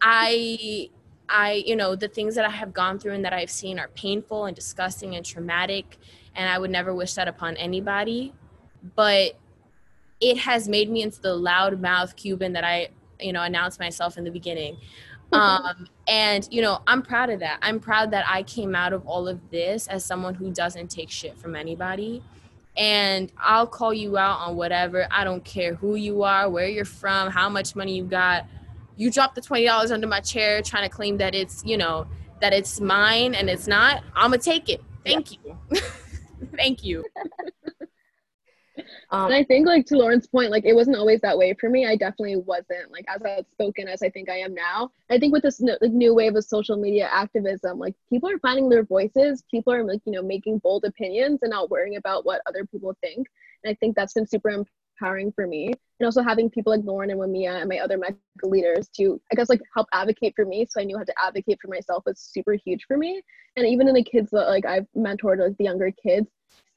I 0.00 0.88
I, 1.28 1.64
you 1.66 1.76
know, 1.76 1.94
the 1.94 2.08
things 2.08 2.34
that 2.34 2.44
I 2.44 2.50
have 2.50 2.72
gone 2.72 2.98
through 2.98 3.12
and 3.12 3.24
that 3.24 3.32
I've 3.32 3.50
seen 3.50 3.78
are 3.78 3.88
painful 3.88 4.46
and 4.46 4.56
disgusting 4.56 5.14
and 5.16 5.24
traumatic, 5.24 5.98
and 6.34 6.48
I 6.48 6.58
would 6.58 6.70
never 6.70 6.94
wish 6.94 7.14
that 7.14 7.28
upon 7.28 7.56
anybody. 7.56 8.32
But 8.94 9.36
it 10.20 10.38
has 10.38 10.68
made 10.68 10.90
me 10.90 11.02
into 11.02 11.20
the 11.20 11.36
loudmouth 11.36 12.16
Cuban 12.16 12.52
that 12.54 12.64
I, 12.64 12.88
you 13.20 13.32
know, 13.32 13.42
announced 13.42 13.78
myself 13.78 14.16
in 14.16 14.24
the 14.24 14.30
beginning. 14.30 14.76
Um, 15.30 15.86
and 16.08 16.48
you 16.50 16.62
know, 16.62 16.80
I'm 16.86 17.02
proud 17.02 17.28
of 17.28 17.40
that. 17.40 17.58
I'm 17.60 17.80
proud 17.80 18.12
that 18.12 18.24
I 18.26 18.42
came 18.44 18.74
out 18.74 18.94
of 18.94 19.06
all 19.06 19.28
of 19.28 19.50
this 19.50 19.86
as 19.86 20.02
someone 20.02 20.34
who 20.34 20.50
doesn't 20.50 20.88
take 20.88 21.10
shit 21.10 21.36
from 21.36 21.54
anybody. 21.54 22.22
And 22.78 23.30
I'll 23.36 23.66
call 23.66 23.92
you 23.92 24.16
out 24.16 24.38
on 24.38 24.56
whatever. 24.56 25.06
I 25.10 25.24
don't 25.24 25.44
care 25.44 25.74
who 25.74 25.96
you 25.96 26.22
are, 26.22 26.48
where 26.48 26.66
you're 26.66 26.86
from, 26.86 27.30
how 27.30 27.50
much 27.50 27.76
money 27.76 27.94
you 27.94 28.04
got 28.04 28.46
you 28.98 29.10
drop 29.10 29.34
the 29.34 29.40
$20 29.40 29.90
under 29.90 30.06
my 30.06 30.20
chair 30.20 30.60
trying 30.60 30.82
to 30.82 30.94
claim 30.94 31.16
that 31.18 31.34
it's, 31.34 31.64
you 31.64 31.78
know, 31.78 32.06
that 32.40 32.52
it's 32.52 32.80
mine 32.80 33.34
and 33.34 33.48
it's 33.48 33.66
not, 33.66 34.02
I'm 34.14 34.30
going 34.30 34.40
to 34.40 34.44
take 34.44 34.68
it. 34.68 34.82
Thank 35.04 35.32
yeah. 35.32 35.54
you. 35.72 35.80
Thank 36.56 36.84
you. 36.84 37.04
Um, 39.10 39.26
and 39.26 39.34
I 39.34 39.42
think, 39.42 39.66
like 39.66 39.86
to 39.86 39.96
Lauren's 39.96 40.26
point, 40.26 40.50
like 40.50 40.64
it 40.64 40.74
wasn't 40.74 40.96
always 40.96 41.20
that 41.22 41.36
way 41.36 41.54
for 41.58 41.70
me. 41.70 41.86
I 41.86 41.96
definitely 41.96 42.36
wasn't 42.36 42.92
like 42.92 43.06
as 43.08 43.22
outspoken 43.22 43.88
as 43.88 44.02
I 44.02 44.10
think 44.10 44.28
I 44.28 44.36
am 44.36 44.54
now. 44.54 44.90
I 45.10 45.18
think 45.18 45.32
with 45.32 45.42
this 45.42 45.60
new, 45.60 45.76
like, 45.80 45.92
new 45.92 46.14
wave 46.14 46.36
of 46.36 46.44
social 46.44 46.76
media 46.76 47.08
activism, 47.10 47.78
like 47.78 47.94
people 48.10 48.30
are 48.30 48.38
finding 48.38 48.68
their 48.68 48.84
voices. 48.84 49.42
People 49.50 49.72
are 49.72 49.82
like 49.82 50.00
you 50.04 50.12
know 50.12 50.22
making 50.22 50.58
bold 50.58 50.84
opinions 50.84 51.40
and 51.42 51.50
not 51.50 51.70
worrying 51.70 51.96
about 51.96 52.26
what 52.26 52.42
other 52.46 52.66
people 52.66 52.94
think. 53.00 53.26
And 53.64 53.70
I 53.70 53.74
think 53.80 53.96
that's 53.96 54.12
been 54.12 54.26
super 54.26 54.50
empowering 55.00 55.32
for 55.32 55.46
me 55.46 55.66
and 55.66 56.06
also 56.06 56.22
having 56.22 56.50
people 56.50 56.72
like 56.72 56.84
Lauren 56.84 57.10
and 57.10 57.20
Wamia 57.20 57.60
and 57.60 57.68
my 57.68 57.78
other 57.78 57.98
MECA 57.98 58.16
leaders 58.42 58.88
to 58.96 59.20
I 59.32 59.34
guess 59.34 59.48
like 59.48 59.60
help 59.74 59.86
advocate 59.92 60.34
for 60.36 60.44
me 60.44 60.66
so 60.68 60.80
I 60.80 60.84
knew 60.84 60.96
how 60.96 61.04
to 61.04 61.14
advocate 61.22 61.58
for 61.60 61.68
myself 61.68 62.04
was 62.06 62.20
super 62.20 62.54
huge 62.54 62.84
for 62.86 62.96
me. 62.96 63.22
And 63.56 63.66
even 63.66 63.88
in 63.88 63.94
the 63.94 64.02
kids 64.02 64.30
that 64.30 64.48
like 64.48 64.66
I've 64.66 64.86
mentored 64.96 65.38
like 65.38 65.56
the 65.58 65.64
younger 65.64 65.90
kids 65.90 66.28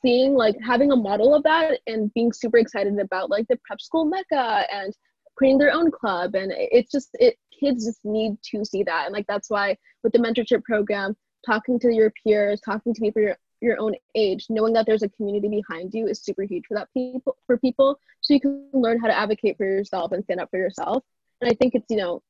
seeing 0.01 0.33
like 0.33 0.55
having 0.65 0.91
a 0.91 0.95
model 0.95 1.35
of 1.35 1.43
that 1.43 1.79
and 1.87 2.13
being 2.13 2.33
super 2.33 2.57
excited 2.57 2.97
about 2.99 3.29
like 3.29 3.47
the 3.47 3.59
prep 3.65 3.81
school 3.81 4.09
MECA 4.09 4.65
and 4.71 4.93
creating 5.35 5.59
their 5.59 5.73
own 5.73 5.91
club 5.91 6.35
and 6.35 6.51
it's 6.55 6.91
just 6.91 7.09
it 7.13 7.37
kids 7.57 7.85
just 7.85 8.03
need 8.03 8.37
to 8.43 8.65
see 8.65 8.83
that. 8.83 9.05
And 9.05 9.13
like 9.13 9.27
that's 9.27 9.49
why 9.49 9.77
with 10.03 10.13
the 10.13 10.19
mentorship 10.19 10.63
program 10.63 11.15
talking 11.45 11.79
to 11.79 11.93
your 11.93 12.11
peers 12.23 12.61
talking 12.61 12.93
to 12.93 13.01
people 13.01 13.21
your 13.21 13.37
your 13.61 13.79
own 13.79 13.95
age, 14.15 14.47
knowing 14.49 14.73
that 14.73 14.85
there's 14.85 15.03
a 15.03 15.09
community 15.09 15.47
behind 15.47 15.93
you 15.93 16.07
is 16.07 16.21
super 16.21 16.43
huge 16.43 16.65
for 16.67 16.73
that 16.75 16.89
people 16.93 17.37
for 17.45 17.57
people. 17.57 17.99
So 18.21 18.33
you 18.33 18.41
can 18.41 18.67
learn 18.73 18.99
how 18.99 19.07
to 19.07 19.17
advocate 19.17 19.57
for 19.57 19.65
yourself 19.65 20.11
and 20.11 20.23
stand 20.23 20.39
up 20.39 20.49
for 20.49 20.57
yourself. 20.57 21.03
And 21.39 21.49
I 21.49 21.53
think 21.53 21.75
it's 21.75 21.85
you 21.89 21.97
know 21.97 22.21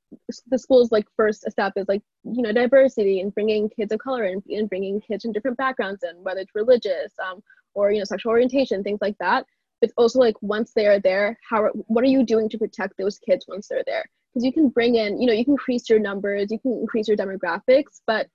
the 0.50 0.60
school's 0.60 0.92
like 0.92 1.08
first 1.16 1.50
step 1.50 1.74
is 1.76 1.88
like 1.88 2.02
you 2.24 2.42
know 2.42 2.52
diversity 2.52 3.22
and 3.22 3.34
bringing 3.34 3.70
kids 3.70 3.92
of 3.92 4.00
color 4.00 4.24
and, 4.24 4.44
and 4.50 4.70
bringing 4.70 5.02
kids 5.02 5.24
from 5.24 5.32
different 5.32 5.58
backgrounds 5.58 6.04
and 6.04 6.24
whether 6.24 6.42
it's 6.42 6.56
religious 6.56 7.14
um, 7.26 7.42
or 7.74 7.92
you 7.92 8.00
know 8.00 8.06
sexual 8.06 8.32
orientation 8.32 8.84
things 8.84 9.00
like 9.02 9.18
that. 9.20 9.46
It's 9.82 9.94
also 9.98 10.20
like 10.20 10.36
once 10.42 10.74
they 10.76 10.86
are 10.86 11.00
there, 11.00 11.40
how 11.50 11.70
what 11.88 12.04
are 12.04 12.08
you 12.08 12.24
doing 12.24 12.50
to 12.50 12.58
protect 12.58 12.98
those 12.98 13.18
kids 13.18 13.46
once 13.48 13.68
they're 13.68 13.84
there? 13.86 14.06
Because 14.34 14.46
you 14.46 14.54
can 14.54 14.70
bring 14.70 14.96
in 14.96 15.20
you 15.20 15.28
know 15.28 15.34
you 15.34 15.46
can 15.46 15.54
increase 15.54 15.90
your 15.90 16.00
numbers, 16.00 16.52
you 16.52 16.60
can 16.60 16.74
increase 16.74 17.08
your 17.08 17.18
demographics, 17.18 18.02
but 18.06 18.28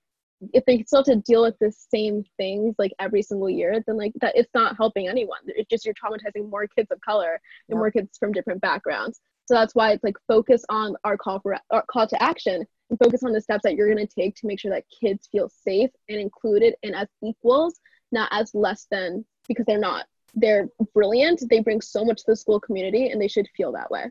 if 0.53 0.65
they 0.67 0.83
still 0.83 0.99
have 0.99 1.07
to 1.07 1.17
deal 1.17 1.43
with 1.43 1.59
the 1.61 1.73
same 1.73 2.25
things 2.37 2.75
like 2.79 2.93
every 2.99 3.23
single 3.23 3.49
year, 3.49 3.83
then 3.87 3.97
like 3.97 4.13
that 4.21 4.37
it's 4.37 4.51
not 4.55 4.77
helping 4.77 5.09
anyone. 5.09 5.39
It's 5.47 5.69
just 5.69 5.85
you're 5.85 5.95
traumatizing 5.95 6.51
more 6.51 6.67
kids 6.67 6.91
of 6.91 7.01
color 7.01 7.33
and 7.69 7.77
yeah. 7.77 7.77
more 7.77 7.91
kids 7.91 8.19
from 8.19 8.33
different 8.33 8.61
backgrounds. 8.61 9.21
So 9.47 9.55
that's 9.55 9.75
why 9.75 9.93
it's 9.93 10.05
like 10.05 10.17
focus 10.27 10.65
on 10.69 10.97
our 11.05 11.17
call 11.17 11.41
for 11.41 11.57
our 11.71 11.85
call 11.89 12.07
to 12.09 12.23
action 12.23 12.67
and 12.91 12.99
focus 13.03 13.23
on 13.23 13.33
the 13.33 13.41
steps 13.41 13.63
that 13.63 13.75
you're 13.75 13.93
going 13.93 14.07
to 14.07 14.15
take 14.15 14.35
to 14.37 14.47
make 14.47 14.61
sure 14.61 14.73
that 14.73 14.85
kids 15.01 15.29
feel 15.31 15.49
safe 15.49 15.91
and 16.09 16.19
included 16.19 16.75
and 16.83 16.95
as 16.95 17.09
equals, 17.25 17.81
not 18.13 18.29
as 18.33 18.55
less 18.55 18.87
than 18.91 19.25
because 19.49 19.65
they're 19.67 19.79
not. 19.79 20.07
They're 20.35 20.69
brilliant. 20.93 21.43
They 21.49 21.61
bring 21.61 21.81
so 21.81 22.05
much 22.05 22.19
to 22.19 22.25
the 22.29 22.37
school 22.37 22.61
community 22.61 23.09
and 23.11 23.21
they 23.21 23.29
should 23.29 23.49
feel 23.57 23.73
that 23.73 23.91
way. 23.91 24.11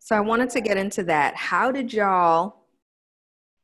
So 0.00 0.14
I 0.16 0.20
wanted 0.20 0.50
to 0.50 0.60
get 0.60 0.76
into 0.76 1.02
that. 1.04 1.34
How 1.34 1.70
did 1.70 1.92
y'all 1.92 2.56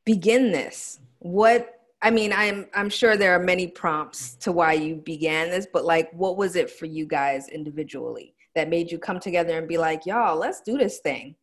begin 0.04 0.52
this? 0.52 1.00
What 1.20 1.76
I 2.02 2.10
mean, 2.10 2.32
I'm 2.32 2.66
I'm 2.74 2.90
sure 2.90 3.16
there 3.16 3.34
are 3.34 3.42
many 3.42 3.66
prompts 3.66 4.34
to 4.36 4.52
why 4.52 4.72
you 4.72 4.96
began 4.96 5.50
this, 5.50 5.66
but 5.72 5.84
like 5.84 6.10
what 6.12 6.36
was 6.36 6.56
it 6.56 6.70
for 6.70 6.86
you 6.86 7.06
guys 7.06 7.48
individually 7.48 8.34
that 8.54 8.68
made 8.68 8.90
you 8.90 8.98
come 8.98 9.20
together 9.20 9.56
and 9.56 9.68
be 9.68 9.78
like, 9.78 10.06
y'all, 10.06 10.36
let's 10.36 10.60
do 10.62 10.76
this 10.76 10.98
thing? 10.98 11.36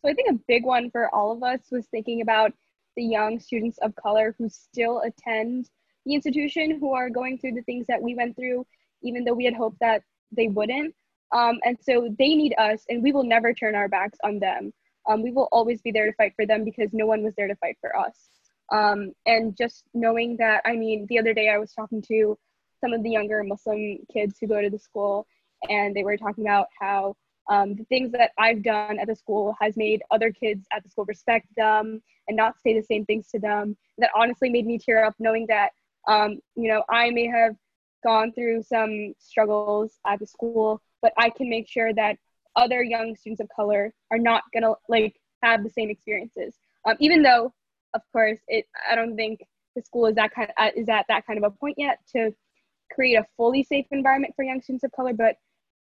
So 0.00 0.10
I 0.10 0.14
think 0.14 0.30
a 0.30 0.38
big 0.48 0.64
one 0.64 0.90
for 0.90 1.14
all 1.14 1.32
of 1.32 1.42
us 1.42 1.60
was 1.70 1.86
thinking 1.86 2.22
about 2.22 2.52
the 2.96 3.02
young 3.02 3.38
students 3.38 3.78
of 3.78 3.94
color 3.96 4.34
who 4.38 4.48
still 4.48 5.00
attend 5.00 5.68
the 6.06 6.14
institution 6.14 6.78
who 6.78 6.92
are 6.92 7.10
going 7.10 7.38
through 7.38 7.52
the 7.52 7.62
things 7.62 7.86
that 7.88 8.00
we 8.00 8.14
went 8.14 8.36
through, 8.36 8.66
even 9.02 9.24
though 9.24 9.34
we 9.34 9.44
had 9.44 9.54
hoped 9.54 9.78
that 9.80 10.02
they 10.30 10.48
wouldn't. 10.48 10.94
Um, 11.32 11.58
and 11.64 11.78
so 11.80 12.14
they 12.18 12.34
need 12.34 12.54
us, 12.58 12.84
and 12.88 13.02
we 13.02 13.12
will 13.12 13.24
never 13.24 13.54
turn 13.54 13.74
our 13.74 13.88
backs 13.88 14.18
on 14.22 14.38
them. 14.38 14.72
Um, 15.08 15.22
we 15.22 15.30
will 15.30 15.48
always 15.50 15.80
be 15.80 15.90
there 15.90 16.06
to 16.06 16.12
fight 16.12 16.34
for 16.36 16.46
them 16.46 16.64
because 16.64 16.90
no 16.92 17.06
one 17.06 17.22
was 17.22 17.34
there 17.36 17.48
to 17.48 17.56
fight 17.56 17.76
for 17.80 17.96
us. 17.96 18.28
Um, 18.70 19.12
and 19.26 19.56
just 19.56 19.84
knowing 19.94 20.36
that, 20.38 20.62
I 20.64 20.76
mean, 20.76 21.06
the 21.08 21.18
other 21.18 21.34
day 21.34 21.48
I 21.48 21.58
was 21.58 21.72
talking 21.72 22.02
to 22.02 22.38
some 22.80 22.92
of 22.92 23.02
the 23.02 23.10
younger 23.10 23.42
Muslim 23.44 23.98
kids 24.12 24.36
who 24.40 24.46
go 24.46 24.60
to 24.60 24.70
the 24.70 24.78
school, 24.78 25.26
and 25.68 25.94
they 25.94 26.04
were 26.04 26.16
talking 26.16 26.44
about 26.44 26.68
how 26.80 27.16
um, 27.48 27.74
the 27.74 27.84
things 27.84 28.12
that 28.12 28.30
I've 28.38 28.62
done 28.62 28.98
at 28.98 29.08
the 29.08 29.16
school 29.16 29.56
has 29.60 29.76
made 29.76 30.02
other 30.10 30.30
kids 30.30 30.66
at 30.72 30.82
the 30.82 30.88
school 30.88 31.04
respect 31.04 31.46
them 31.56 32.02
and 32.28 32.36
not 32.36 32.54
say 32.60 32.74
the 32.74 32.84
same 32.84 33.04
things 33.04 33.28
to 33.28 33.38
them. 33.38 33.76
That 33.98 34.10
honestly 34.16 34.48
made 34.48 34.66
me 34.66 34.78
tear 34.78 35.04
up 35.04 35.14
knowing 35.18 35.46
that, 35.48 35.70
um, 36.08 36.38
you 36.54 36.68
know, 36.68 36.84
I 36.88 37.10
may 37.10 37.26
have 37.26 37.56
gone 38.04 38.32
through 38.32 38.62
some 38.62 39.14
struggles 39.18 39.98
at 40.06 40.18
the 40.18 40.26
school, 40.26 40.80
but 41.02 41.12
I 41.18 41.30
can 41.30 41.48
make 41.48 41.68
sure 41.68 41.92
that 41.94 42.16
other 42.56 42.82
young 42.82 43.16
students 43.16 43.40
of 43.40 43.48
color 43.54 43.92
are 44.10 44.18
not 44.18 44.42
gonna 44.52 44.74
like 44.88 45.16
have 45.42 45.62
the 45.62 45.70
same 45.70 45.90
experiences. 45.90 46.54
Um, 46.86 46.96
even 47.00 47.22
though 47.22 47.52
of 47.94 48.02
course, 48.12 48.38
it 48.48 48.66
I 48.90 48.94
don't 48.94 49.16
think 49.16 49.40
the 49.76 49.82
school 49.82 50.06
is 50.06 50.14
that 50.16 50.34
kind 50.34 50.50
of, 50.50 50.54
uh, 50.58 50.70
is 50.76 50.88
at 50.88 51.06
that 51.08 51.26
kind 51.26 51.38
of 51.38 51.44
a 51.44 51.56
point 51.56 51.76
yet 51.78 51.98
to 52.14 52.34
create 52.92 53.14
a 53.16 53.26
fully 53.36 53.62
safe 53.62 53.86
environment 53.90 54.34
for 54.36 54.44
young 54.44 54.60
students 54.60 54.84
of 54.84 54.92
color, 54.92 55.14
but 55.14 55.36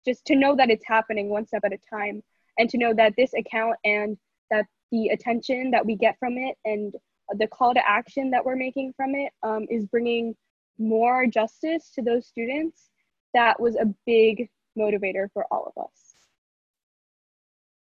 just 0.05 0.25
to 0.25 0.35
know 0.35 0.55
that 0.55 0.69
it's 0.69 0.85
happening 0.87 1.29
one 1.29 1.45
step 1.45 1.63
at 1.65 1.73
a 1.73 1.77
time, 1.89 2.23
and 2.57 2.69
to 2.69 2.77
know 2.77 2.93
that 2.93 3.13
this 3.17 3.33
account 3.33 3.75
and 3.83 4.17
that 4.49 4.65
the 4.91 5.07
attention 5.09 5.71
that 5.71 5.85
we 5.85 5.95
get 5.95 6.17
from 6.19 6.37
it 6.37 6.57
and 6.65 6.93
the 7.37 7.47
call 7.47 7.73
to 7.73 7.89
action 7.89 8.31
that 8.31 8.43
we're 8.43 8.55
making 8.55 8.93
from 8.95 9.15
it 9.15 9.31
um, 9.43 9.65
is 9.69 9.85
bringing 9.85 10.35
more 10.77 11.27
justice 11.27 11.91
to 11.95 12.01
those 12.01 12.27
students. 12.27 12.89
That 13.33 13.59
was 13.59 13.75
a 13.75 13.93
big 14.05 14.49
motivator 14.77 15.27
for 15.33 15.45
all 15.51 15.71
of 15.75 15.83
us. 15.83 16.15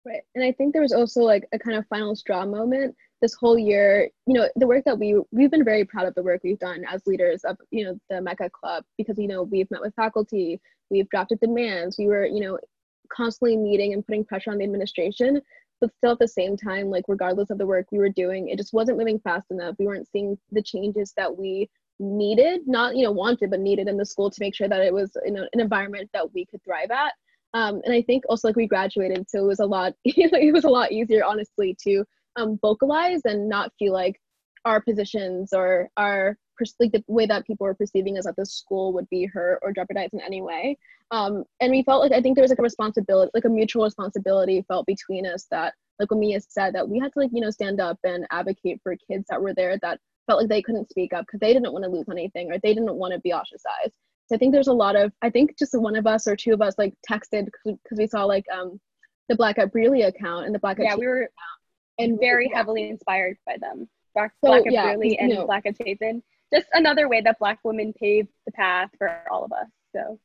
Right. 0.06 0.22
And 0.36 0.44
I 0.44 0.52
think 0.52 0.74
there 0.74 0.82
was 0.82 0.94
also 0.94 1.22
like 1.22 1.48
a 1.52 1.60
kind 1.60 1.78
of 1.78 1.88
final 1.88 2.16
straw 2.16 2.46
moment 2.46 2.96
this 3.22 3.34
whole 3.34 3.58
year, 3.58 4.10
you 4.26 4.34
know, 4.34 4.48
the 4.56 4.68
work 4.68 4.84
that 4.86 4.98
we 4.98 5.20
we've 5.32 5.52
been 5.52 5.66
very 5.66 5.86
proud 5.86 6.08
of 6.08 6.16
the 6.16 6.24
work 6.24 6.42
we've 6.44 6.60
done 6.60 6.84
as 6.90 7.06
leaders 7.06 7.44
of, 7.44 7.58
you 7.72 7.86
know, 7.86 8.00
the 8.10 8.16
MECA 8.22 8.52
Club 8.52 8.84
because 8.98 9.18
you 9.18 9.28
know 9.28 9.44
we've 9.44 9.70
met 9.72 9.82
with 9.82 9.94
faculty, 9.96 10.60
we've 10.90 11.10
drafted 11.10 11.40
demands, 11.40 11.98
we 11.98 12.08
were, 12.08 12.26
you 12.26 12.42
know, 12.42 12.58
constantly 13.10 13.58
meeting 13.58 13.94
and 13.94 14.06
putting 14.06 14.24
pressure 14.24 14.52
on 14.52 14.58
the 14.58 14.64
administration, 14.64 15.42
but 15.82 15.94
still 15.96 16.12
at 16.12 16.20
the 16.20 16.28
same 16.28 16.56
time, 16.56 16.90
like 16.90 17.06
regardless 17.08 17.50
of 17.50 17.58
the 17.58 17.66
work 17.66 17.88
we 17.92 17.98
were 17.98 18.10
doing, 18.10 18.50
it 18.50 18.58
just 18.58 18.74
wasn't 18.74 18.98
moving 18.98 19.20
fast 19.20 19.52
enough. 19.52 19.76
We 19.80 19.88
weren't 19.88 20.08
seeing 20.10 20.38
the 20.52 20.62
changes 20.62 21.14
that 21.18 21.36
we 21.36 21.70
needed, 22.00 22.62
not 22.68 22.96
you 22.96 23.04
know 23.04 23.12
wanted, 23.12 23.50
but 23.50 23.60
needed 23.60 23.88
in 23.88 23.98
the 23.98 24.06
school 24.06 24.30
to 24.30 24.42
make 24.42 24.56
sure 24.56 24.68
that 24.68 24.82
it 24.82 24.94
was 24.94 25.12
you 25.26 25.32
know 25.32 25.48
an 25.54 25.60
environment 25.60 26.10
that 26.14 26.34
we 26.34 26.46
could 26.46 26.64
thrive 26.64 26.92
at. 26.92 27.14
Um, 27.54 27.82
and 27.84 27.94
I 27.94 28.02
think 28.04 28.24
also 28.30 28.48
like 28.48 28.56
we 28.56 28.68
graduated, 28.68 29.30
so 29.30 29.40
it 29.40 29.48
was 29.48 29.60
a 29.60 29.66
lot. 29.66 29.94
You 30.06 30.30
know, 30.32 30.40
it 30.40 30.54
was 30.54 30.66
a 30.66 30.70
lot 30.70 30.92
easier, 30.92 31.24
honestly, 31.26 31.76
to 31.84 32.06
um, 32.36 32.58
vocalize 32.62 33.22
and 33.26 33.50
not 33.50 33.72
feel 33.80 33.94
like 33.94 34.20
our 34.66 34.82
positions 34.82 35.54
or 35.54 35.90
our 35.98 36.38
like 36.80 36.92
the 36.92 37.04
way 37.08 37.26
that 37.26 37.48
people 37.48 37.66
were 37.66 37.74
perceiving 37.74 38.18
us 38.18 38.28
at 38.28 38.36
the 38.36 38.46
school 38.46 38.92
would 38.94 39.10
be 39.10 39.26
hurt 39.26 39.60
or 39.62 39.72
jeopardized 39.72 40.14
in 40.14 40.20
any 40.20 40.42
way. 40.42 40.78
Um, 41.12 41.44
and 41.62 41.72
we 41.72 41.84
felt 41.84 42.02
like 42.02 42.12
I 42.12 42.22
think 42.22 42.36
there 42.36 42.44
was 42.44 42.52
like 42.52 42.60
a 42.60 42.64
responsibility, 42.64 43.32
like 43.34 43.46
a 43.46 43.50
mutual 43.50 43.86
responsibility 43.86 44.64
felt 44.68 44.86
between 44.86 45.26
us 45.26 45.48
that, 45.52 45.74
like 46.00 46.12
when 46.12 46.20
Mia 46.20 46.40
said, 46.42 46.76
that 46.76 46.88
we 46.88 47.00
had 47.00 47.14
to 47.14 47.20
like 47.20 47.32
you 47.34 47.42
know 47.42 47.50
stand 47.50 47.80
up 47.80 47.98
and 48.04 48.28
advocate 48.32 48.80
for 48.84 48.96
kids 49.10 49.26
that 49.30 49.42
were 49.42 49.54
there 49.54 49.78
that 49.82 50.00
felt 50.28 50.42
like 50.42 50.50
they 50.50 50.62
couldn't 50.62 50.90
speak 50.90 51.14
up 51.14 51.26
because 51.26 51.40
they 51.40 51.54
didn't 51.54 51.74
want 51.74 51.84
to 51.84 51.90
lose 51.90 52.06
anything 52.12 52.52
or 52.52 52.60
they 52.60 52.74
didn't 52.74 52.94
want 52.96 53.14
to 53.14 53.20
be 53.20 53.34
ostracized. 53.34 53.94
So 54.28 54.36
I 54.36 54.38
think 54.38 54.54
there's 54.54 54.68
a 54.68 54.74
lot 54.74 54.96
of 54.96 55.12
I 55.22 55.30
think 55.30 55.58
just 55.58 55.74
one 55.74 55.96
of 55.96 56.06
us 56.06 56.28
or 56.28 56.36
two 56.36 56.54
of 56.54 56.62
us 56.62 56.76
like 56.78 56.94
texted 57.10 57.48
because 57.66 57.98
we 57.98 58.08
saw 58.08 58.26
like 58.26 58.46
um 58.54 58.80
the 59.28 59.36
Black 59.36 59.58
at 59.58 59.72
Brearley 59.72 60.04
account 60.04 60.46
and 60.46 60.54
the 60.54 60.60
Black 60.60 60.80
at 60.80 60.86
yeah 60.86 60.96
we 60.96 61.08
were 61.08 61.30
and 62.00 62.20
very 62.20 62.50
heavily 62.54 62.90
inspired 62.90 63.38
by 63.46 63.58
them. 63.58 63.88
Black, 64.16 64.32
so, 64.44 64.50
Black 64.50 64.64
yeah, 64.66 64.92
and 64.92 65.30
know. 65.30 65.46
Black 65.46 65.66
Chapin. 65.66 66.24
Just 66.52 66.68
another 66.74 67.08
way 67.08 67.22
that 67.22 67.38
Black 67.38 67.60
women 67.64 67.94
paved 67.94 68.30
the 68.46 68.52
path 68.52 68.90
for 68.98 69.22
all 69.30 69.46
of 69.46 69.52
us. 69.52 69.68
So, 69.96 70.20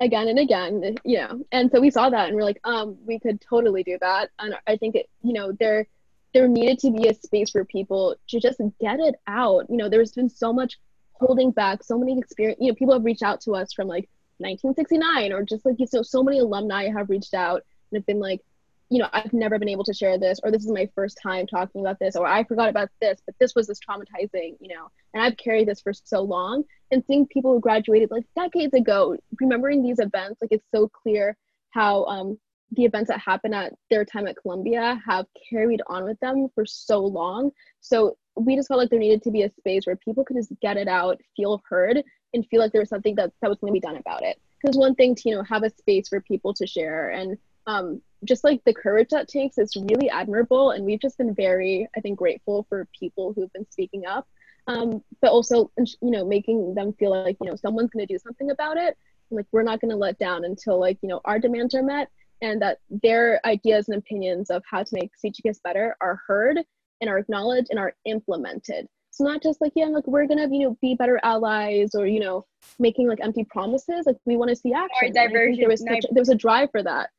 again 0.00 0.28
and 0.28 0.38
again, 0.38 0.96
you 1.04 1.18
know. 1.18 1.42
And 1.52 1.70
so 1.70 1.80
we 1.80 1.90
saw 1.90 2.10
that 2.10 2.28
and 2.28 2.36
we're 2.36 2.44
like, 2.44 2.60
um, 2.64 2.98
we 3.06 3.18
could 3.18 3.40
totally 3.40 3.82
do 3.82 3.96
that. 4.00 4.30
And 4.38 4.54
I 4.66 4.76
think 4.76 4.96
it, 4.96 5.08
you 5.22 5.32
know, 5.32 5.52
there 5.58 5.86
there 6.34 6.48
needed 6.48 6.78
to 6.80 6.90
be 6.90 7.08
a 7.08 7.14
space 7.14 7.50
for 7.50 7.64
people 7.64 8.16
to 8.28 8.40
just 8.40 8.60
get 8.80 9.00
it 9.00 9.14
out. 9.26 9.66
You 9.68 9.76
know, 9.76 9.88
there's 9.88 10.12
been 10.12 10.30
so 10.30 10.52
much 10.52 10.78
holding 11.14 11.50
back, 11.50 11.84
so 11.84 11.98
many 11.98 12.18
experience, 12.18 12.58
you 12.60 12.68
know, 12.68 12.74
people 12.74 12.94
have 12.94 13.04
reached 13.04 13.22
out 13.22 13.40
to 13.42 13.52
us 13.52 13.72
from 13.72 13.86
like 13.86 14.08
1969 14.38 15.32
or 15.32 15.42
just 15.42 15.64
like 15.64 15.76
you 15.78 15.86
know, 15.92 16.02
so 16.02 16.22
many 16.22 16.38
alumni 16.38 16.88
have 16.88 17.10
reached 17.10 17.34
out 17.34 17.62
and 17.90 17.98
have 17.98 18.06
been 18.06 18.18
like, 18.18 18.40
you 18.92 18.98
know, 18.98 19.08
I've 19.14 19.32
never 19.32 19.58
been 19.58 19.70
able 19.70 19.84
to 19.84 19.94
share 19.94 20.18
this, 20.18 20.38
or 20.44 20.50
this 20.50 20.66
is 20.66 20.70
my 20.70 20.86
first 20.94 21.18
time 21.22 21.46
talking 21.46 21.80
about 21.80 21.98
this, 21.98 22.14
or 22.14 22.26
I 22.26 22.44
forgot 22.44 22.68
about 22.68 22.90
this, 23.00 23.22
but 23.24 23.34
this 23.40 23.54
was 23.54 23.66
this 23.66 23.78
traumatizing, 23.80 24.58
you 24.60 24.68
know, 24.68 24.90
and 25.14 25.22
I've 25.22 25.38
carried 25.38 25.66
this 25.66 25.80
for 25.80 25.94
so 25.94 26.20
long. 26.20 26.64
And 26.90 27.02
seeing 27.06 27.26
people 27.26 27.54
who 27.54 27.60
graduated 27.60 28.10
like 28.10 28.24
decades 28.36 28.74
ago, 28.74 29.16
remembering 29.40 29.82
these 29.82 29.98
events, 29.98 30.42
like 30.42 30.52
it's 30.52 30.66
so 30.74 30.88
clear 30.88 31.38
how 31.70 32.04
um, 32.04 32.38
the 32.72 32.84
events 32.84 33.08
that 33.08 33.18
happened 33.18 33.54
at 33.54 33.72
their 33.88 34.04
time 34.04 34.26
at 34.26 34.36
Columbia 34.36 35.00
have 35.06 35.24
carried 35.48 35.80
on 35.86 36.04
with 36.04 36.20
them 36.20 36.48
for 36.54 36.66
so 36.66 36.98
long. 36.98 37.50
So 37.80 38.18
we 38.36 38.56
just 38.56 38.68
felt 38.68 38.76
like 38.76 38.90
there 38.90 38.98
needed 38.98 39.22
to 39.22 39.30
be 39.30 39.44
a 39.44 39.50
space 39.50 39.86
where 39.86 39.96
people 39.96 40.22
could 40.22 40.36
just 40.36 40.52
get 40.60 40.76
it 40.76 40.86
out, 40.86 41.18
feel 41.34 41.62
heard, 41.66 42.02
and 42.34 42.46
feel 42.48 42.60
like 42.60 42.72
there 42.72 42.82
was 42.82 42.90
something 42.90 43.14
that, 43.14 43.32
that 43.40 43.48
was 43.48 43.58
going 43.58 43.72
to 43.72 43.80
be 43.80 43.80
done 43.80 43.96
about 43.96 44.22
it. 44.22 44.38
Because 44.60 44.76
one 44.76 44.94
thing 44.94 45.14
to 45.14 45.28
you 45.30 45.34
know 45.34 45.42
have 45.44 45.62
a 45.62 45.70
space 45.70 46.08
for 46.08 46.20
people 46.20 46.52
to 46.52 46.66
share 46.66 47.08
and 47.08 47.38
um, 47.66 48.02
just 48.24 48.44
like 48.44 48.62
the 48.64 48.74
courage 48.74 49.08
that 49.10 49.28
takes 49.28 49.58
is 49.58 49.76
really 49.76 50.08
admirable 50.08 50.70
and 50.70 50.84
we've 50.84 51.00
just 51.00 51.18
been 51.18 51.34
very 51.34 51.88
i 51.96 52.00
think 52.00 52.18
grateful 52.18 52.64
for 52.68 52.86
people 52.98 53.32
who've 53.32 53.52
been 53.52 53.70
speaking 53.70 54.06
up 54.06 54.26
um, 54.66 55.02
but 55.20 55.30
also 55.30 55.70
you 55.76 55.96
know 56.02 56.24
making 56.24 56.74
them 56.74 56.92
feel 56.94 57.10
like 57.10 57.36
you 57.40 57.48
know 57.48 57.56
someone's 57.56 57.90
going 57.90 58.06
to 58.06 58.12
do 58.12 58.18
something 58.18 58.50
about 58.50 58.76
it. 58.76 58.96
Like 59.30 59.46
we're 59.50 59.62
not 59.62 59.80
going 59.80 59.90
to 59.90 59.96
let 59.96 60.18
down 60.18 60.44
until 60.44 60.78
like 60.78 60.98
you 61.02 61.08
know 61.08 61.20
our 61.24 61.38
demands 61.38 61.74
are 61.74 61.82
met 61.82 62.08
and 62.40 62.60
that 62.62 62.78
their 62.90 63.40
ideas 63.46 63.88
and 63.88 63.98
opinions 63.98 64.50
of 64.50 64.62
how 64.68 64.82
to 64.82 64.94
make 64.94 65.10
CHKS 65.24 65.62
better 65.62 65.96
are 66.00 66.20
heard 66.26 66.58
and 67.00 67.10
are 67.10 67.18
acknowledged 67.18 67.68
and 67.70 67.78
are 67.78 67.94
implemented. 68.04 68.86
So 69.10 69.24
not 69.24 69.42
just 69.42 69.60
like 69.60 69.72
yeah 69.74 69.86
like 69.86 70.06
we're 70.06 70.26
gonna 70.26 70.48
you 70.50 70.68
know 70.68 70.76
be 70.80 70.94
better 70.94 71.18
allies 71.22 71.94
or 71.94 72.06
you 72.06 72.20
know 72.20 72.46
making 72.78 73.08
like 73.08 73.20
empty 73.20 73.44
promises. 73.44 74.06
Like 74.06 74.16
we 74.26 74.36
want 74.36 74.50
to 74.50 74.56
see 74.56 74.72
action 74.72 75.12
diversion, 75.12 75.58
there 75.58 75.68
was 75.68 75.80
such, 75.80 76.04
there 76.10 76.20
was 76.20 76.28
a 76.28 76.36
drive 76.36 76.70
for 76.70 76.82
that 76.84 77.10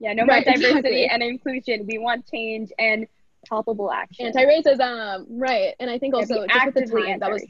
yeah, 0.00 0.14
no 0.14 0.24
right, 0.24 0.46
more 0.46 0.54
diversity 0.54 1.02
exactly. 1.02 1.06
and 1.06 1.22
inclusion. 1.22 1.86
We 1.86 1.98
want 1.98 2.26
change 2.28 2.72
and 2.78 3.06
palpable 3.46 3.92
action. 3.92 4.26
Anti-racism, 4.26 4.80
um, 4.80 5.26
right? 5.28 5.74
And 5.78 5.90
I 5.90 5.98
think 5.98 6.14
also 6.14 6.46
just 6.46 6.66
at 6.66 6.74
the 6.74 6.86
time 6.86 7.20
that 7.20 7.30
was 7.30 7.44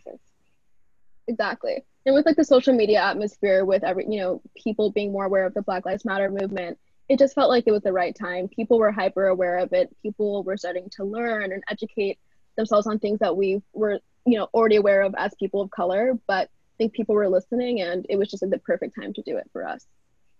exactly, 1.28 1.84
and 2.04 2.14
with 2.14 2.26
like 2.26 2.36
the 2.36 2.44
social 2.44 2.74
media 2.74 3.02
atmosphere, 3.02 3.64
with 3.64 3.84
every 3.84 4.06
you 4.08 4.18
know 4.18 4.42
people 4.56 4.90
being 4.90 5.12
more 5.12 5.24
aware 5.24 5.46
of 5.46 5.54
the 5.54 5.62
Black 5.62 5.86
Lives 5.86 6.04
Matter 6.04 6.28
movement, 6.28 6.76
it 7.08 7.20
just 7.20 7.36
felt 7.36 7.50
like 7.50 7.64
it 7.68 7.72
was 7.72 7.82
the 7.82 7.92
right 7.92 8.16
time. 8.16 8.48
People 8.48 8.78
were 8.78 8.90
hyper 8.90 9.28
aware 9.28 9.58
of 9.58 9.72
it. 9.72 9.94
People 10.02 10.42
were 10.42 10.56
starting 10.56 10.90
to 10.96 11.04
learn 11.04 11.52
and 11.52 11.62
educate 11.70 12.18
themselves 12.56 12.88
on 12.88 12.98
things 12.98 13.20
that 13.20 13.36
we 13.36 13.62
were 13.72 14.00
you 14.26 14.38
know 14.38 14.48
already 14.52 14.76
aware 14.76 15.02
of 15.02 15.14
as 15.16 15.32
people 15.38 15.60
of 15.60 15.70
color, 15.70 16.18
but 16.26 16.48
I 16.48 16.76
think 16.78 16.94
people 16.94 17.14
were 17.14 17.28
listening, 17.28 17.80
and 17.80 18.06
it 18.08 18.16
was 18.16 18.28
just 18.28 18.42
like 18.42 18.50
the 18.50 18.58
perfect 18.58 18.96
time 19.00 19.12
to 19.12 19.22
do 19.22 19.36
it 19.36 19.48
for 19.52 19.64
us. 19.64 19.86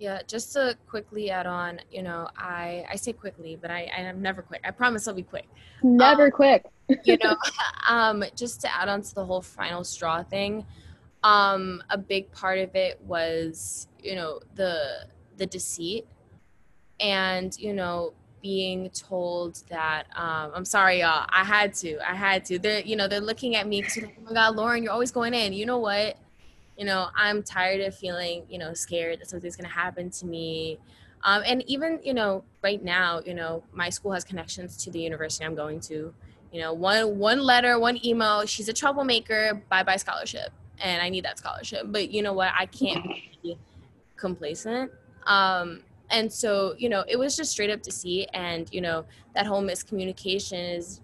Yeah, 0.01 0.23
just 0.27 0.55
to 0.55 0.79
quickly 0.89 1.31
add 1.31 1.47
on, 1.47 1.79
you 1.93 2.03
know, 2.03 2.27
I 2.35 2.87
I 2.91 2.97
say 2.97 3.13
quickly, 3.13 3.59
but 3.61 3.71
I 3.71 3.91
I 3.95 4.01
am 4.01 4.23
never 4.23 4.41
quick. 4.41 4.63
I 4.65 4.71
promise 4.71 5.07
I'll 5.07 5.13
be 5.13 5.23
quick. 5.23 5.47
Never 5.83 6.25
um, 6.25 6.31
quick. 6.31 6.65
you 7.05 7.19
know, 7.23 7.37
um, 7.89 8.25
just 8.35 8.63
to 8.63 8.75
add 8.75 8.89
on 8.89 9.03
to 9.03 9.15
the 9.15 9.25
whole 9.25 9.43
final 9.43 9.85
straw 9.85 10.23
thing, 10.23 10.65
um, 11.23 11.83
a 11.91 11.99
big 11.99 12.33
part 12.33 12.59
of 12.59 12.75
it 12.75 12.99
was, 13.03 13.89
you 14.03 14.15
know, 14.15 14.41
the 14.55 15.07
the 15.37 15.45
deceit, 15.45 16.07
and 16.99 17.55
you 17.59 17.75
know, 17.75 18.15
being 18.41 18.89
told 18.91 19.63
that 19.69 20.05
um, 20.17 20.53
I'm 20.55 20.65
sorry, 20.65 21.01
y'all. 21.01 21.27
I 21.29 21.45
had 21.45 21.75
to. 21.75 21.99
I 22.01 22.15
had 22.15 22.47
to. 22.47 22.59
They're 22.59 22.81
you 22.81 22.97
know 22.97 23.07
they're 23.07 23.21
looking 23.21 23.55
at 23.55 23.69
me 23.69 23.83
like, 23.83 24.17
oh 24.19 24.23
my 24.23 24.33
god, 24.33 24.57
Lauren, 24.57 24.83
you're 24.83 24.93
always 24.93 25.11
going 25.11 25.35
in. 25.35 25.53
You 25.53 25.67
know 25.67 25.79
what? 25.79 26.17
You 26.81 26.87
know 26.87 27.09
i'm 27.15 27.43
tired 27.43 27.83
of 27.83 27.95
feeling 27.95 28.43
you 28.49 28.59
know 28.59 28.73
scared 28.73 29.21
that 29.21 29.29
something's 29.29 29.55
going 29.55 29.69
to 29.69 29.77
happen 29.85 30.11
to 30.11 30.27
me. 30.27 30.79
Um, 31.23 31.43
and 31.45 31.63
even 31.67 32.01
you 32.03 32.15
know 32.15 32.43
right 32.65 32.83
now 32.83 33.21
you 33.27 33.35
know 33.35 33.63
my 33.73 33.91
school 33.91 34.13
has 34.13 34.25
connections 34.25 34.79
to 34.79 34.91
the 34.91 34.99
university 34.99 35.45
i'm 35.45 35.55
going 35.55 35.79
to. 35.81 36.13
You 36.53 36.61
know 36.63 36.73
one 36.73 37.19
one 37.19 37.41
letter 37.41 37.79
one 37.79 38.05
email 38.05 38.47
she's 38.47 38.69
a 38.69 38.73
troublemaker 38.73 39.63
bye 39.69 39.83
bye 39.83 39.99
scholarship. 39.99 40.51
And 40.83 41.03
i 41.03 41.11
need 41.11 41.25
that 41.27 41.37
scholarship. 41.39 41.83
But 41.85 42.11
you 42.11 42.23
know 42.23 42.33
what? 42.33 42.51
I 42.59 42.65
can't 42.65 43.05
be 43.43 43.59
complacent. 44.17 44.91
Um, 45.27 45.83
and 46.11 46.33
so 46.33 46.75
you 46.79 46.89
know 46.89 47.05
it 47.07 47.19
was 47.19 47.37
just 47.37 47.53
straight 47.53 47.71
up 47.71 47.83
deceit. 47.83 48.31
And 48.33 48.73
you 48.73 48.81
know 48.81 49.05
that 49.35 49.45
whole 49.45 49.63
miscommunication 49.63 50.79
is 50.79 51.03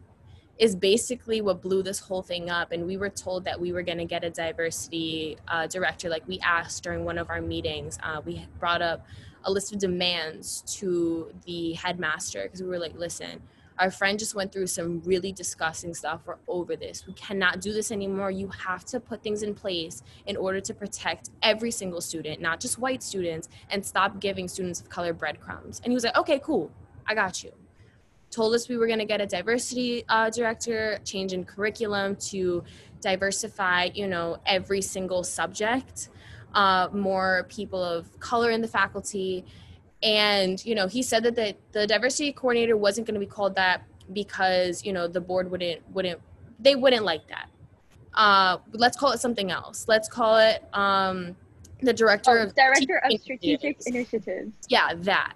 is 0.58 0.74
basically 0.74 1.40
what 1.40 1.60
blew 1.60 1.82
this 1.82 1.98
whole 1.98 2.22
thing 2.22 2.48
up. 2.48 2.72
And 2.72 2.86
we 2.86 2.96
were 2.96 3.10
told 3.10 3.44
that 3.44 3.60
we 3.60 3.72
were 3.72 3.82
going 3.82 3.98
to 3.98 4.04
get 4.04 4.24
a 4.24 4.30
diversity 4.30 5.36
uh, 5.48 5.66
director. 5.66 6.08
Like 6.08 6.26
we 6.26 6.38
asked 6.40 6.82
during 6.82 7.04
one 7.04 7.18
of 7.18 7.28
our 7.28 7.42
meetings, 7.42 7.98
uh, 8.02 8.22
we 8.24 8.46
brought 8.58 8.82
up 8.82 9.06
a 9.44 9.50
list 9.50 9.72
of 9.72 9.78
demands 9.78 10.62
to 10.78 11.32
the 11.44 11.74
headmaster 11.74 12.44
because 12.44 12.62
we 12.62 12.68
were 12.68 12.78
like, 12.78 12.94
listen, 12.96 13.42
our 13.78 13.90
friend 13.90 14.18
just 14.18 14.34
went 14.34 14.50
through 14.50 14.66
some 14.66 15.02
really 15.04 15.30
disgusting 15.30 15.92
stuff. 15.92 16.22
We're 16.24 16.36
over 16.48 16.74
this. 16.76 17.06
We 17.06 17.12
cannot 17.12 17.60
do 17.60 17.74
this 17.74 17.92
anymore. 17.92 18.30
You 18.30 18.48
have 18.48 18.86
to 18.86 18.98
put 18.98 19.22
things 19.22 19.42
in 19.42 19.54
place 19.54 20.02
in 20.24 20.36
order 20.38 20.60
to 20.62 20.72
protect 20.72 21.28
every 21.42 21.70
single 21.70 22.00
student, 22.00 22.40
not 22.40 22.58
just 22.58 22.78
white 22.78 23.02
students, 23.02 23.50
and 23.68 23.84
stop 23.84 24.18
giving 24.18 24.48
students 24.48 24.80
of 24.80 24.88
color 24.88 25.12
breadcrumbs. 25.12 25.82
And 25.84 25.92
he 25.92 25.94
was 25.94 26.04
like, 26.04 26.16
okay, 26.16 26.40
cool. 26.42 26.70
I 27.06 27.14
got 27.14 27.44
you 27.44 27.52
told 28.36 28.54
us 28.54 28.68
we 28.68 28.76
were 28.76 28.86
going 28.86 28.98
to 28.98 29.06
get 29.06 29.20
a 29.22 29.26
diversity 29.26 30.04
uh, 30.10 30.28
director, 30.28 30.98
change 31.04 31.32
in 31.32 31.42
curriculum 31.44 32.14
to 32.16 32.62
diversify, 33.00 33.88
you 33.94 34.06
know, 34.06 34.36
every 34.44 34.82
single 34.82 35.24
subject, 35.24 36.10
uh, 36.54 36.88
more 36.92 37.46
people 37.48 37.82
of 37.82 38.20
color 38.20 38.50
in 38.50 38.60
the 38.60 38.68
faculty. 38.68 39.44
And, 40.02 40.62
you 40.66 40.74
know, 40.74 40.86
he 40.86 41.02
said 41.02 41.22
that 41.22 41.34
the, 41.34 41.56
the 41.72 41.86
diversity 41.86 42.30
coordinator 42.32 42.76
wasn't 42.76 43.06
going 43.06 43.18
to 43.18 43.26
be 43.26 43.32
called 43.38 43.54
that 43.56 43.84
because, 44.12 44.84
you 44.84 44.92
know, 44.92 45.08
the 45.08 45.20
board 45.20 45.50
wouldn't, 45.50 45.80
wouldn't, 45.90 46.20
they 46.60 46.74
wouldn't 46.76 47.04
like 47.04 47.26
that. 47.28 47.48
Uh, 48.12 48.58
let's 48.72 48.98
call 48.98 49.12
it 49.12 49.20
something 49.20 49.50
else. 49.50 49.86
Let's 49.88 50.08
call 50.08 50.36
it 50.36 50.62
um, 50.74 51.36
the 51.80 51.92
director 51.92 52.38
oh, 52.38 52.44
of 52.44 52.54
director 52.54 53.00
of 53.04 53.20
strategic 53.20 53.78
initiatives. 53.86 54.52
Yeah, 54.68 54.92
that. 54.94 55.34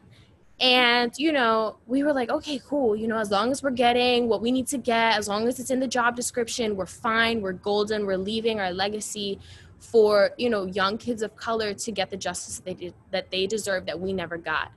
And, 0.61 1.13
you 1.17 1.33
know, 1.33 1.79
we 1.87 2.03
were 2.03 2.13
like, 2.13 2.29
okay, 2.29 2.61
cool. 2.67 2.95
You 2.95 3.09
know, 3.09 3.17
as 3.17 3.31
long 3.31 3.51
as 3.51 3.63
we're 3.63 3.71
getting 3.71 4.29
what 4.29 4.43
we 4.43 4.53
need 4.53 4.67
to 4.69 4.79
get, 4.79 5.17
as 5.17 5.27
long 5.27 5.49
as 5.49 5.59
it's 5.59 5.71
in 5.71 5.81
the 5.81 5.89
job 5.89 6.17
description, 6.17 6.77
we're 6.77 6.85
fine. 6.85 7.41
We're 7.41 7.53
golden. 7.53 8.05
We're 8.05 8.19
leaving 8.19 8.61
our 8.61 8.71
legacy 8.71 9.39
for, 9.79 10.33
you 10.37 10.51
know, 10.51 10.67
young 10.67 10.99
kids 10.99 11.23
of 11.23 11.35
color 11.35 11.73
to 11.73 11.93
get 11.93 12.11
the 12.11 12.17
justice 12.19 12.57
that 12.57 12.65
they, 12.67 12.75
did, 12.75 12.95
that 13.11 13.31
they 13.31 13.47
deserve 13.47 13.87
that 13.87 13.99
we 13.99 14.13
never 14.13 14.37
got. 14.37 14.71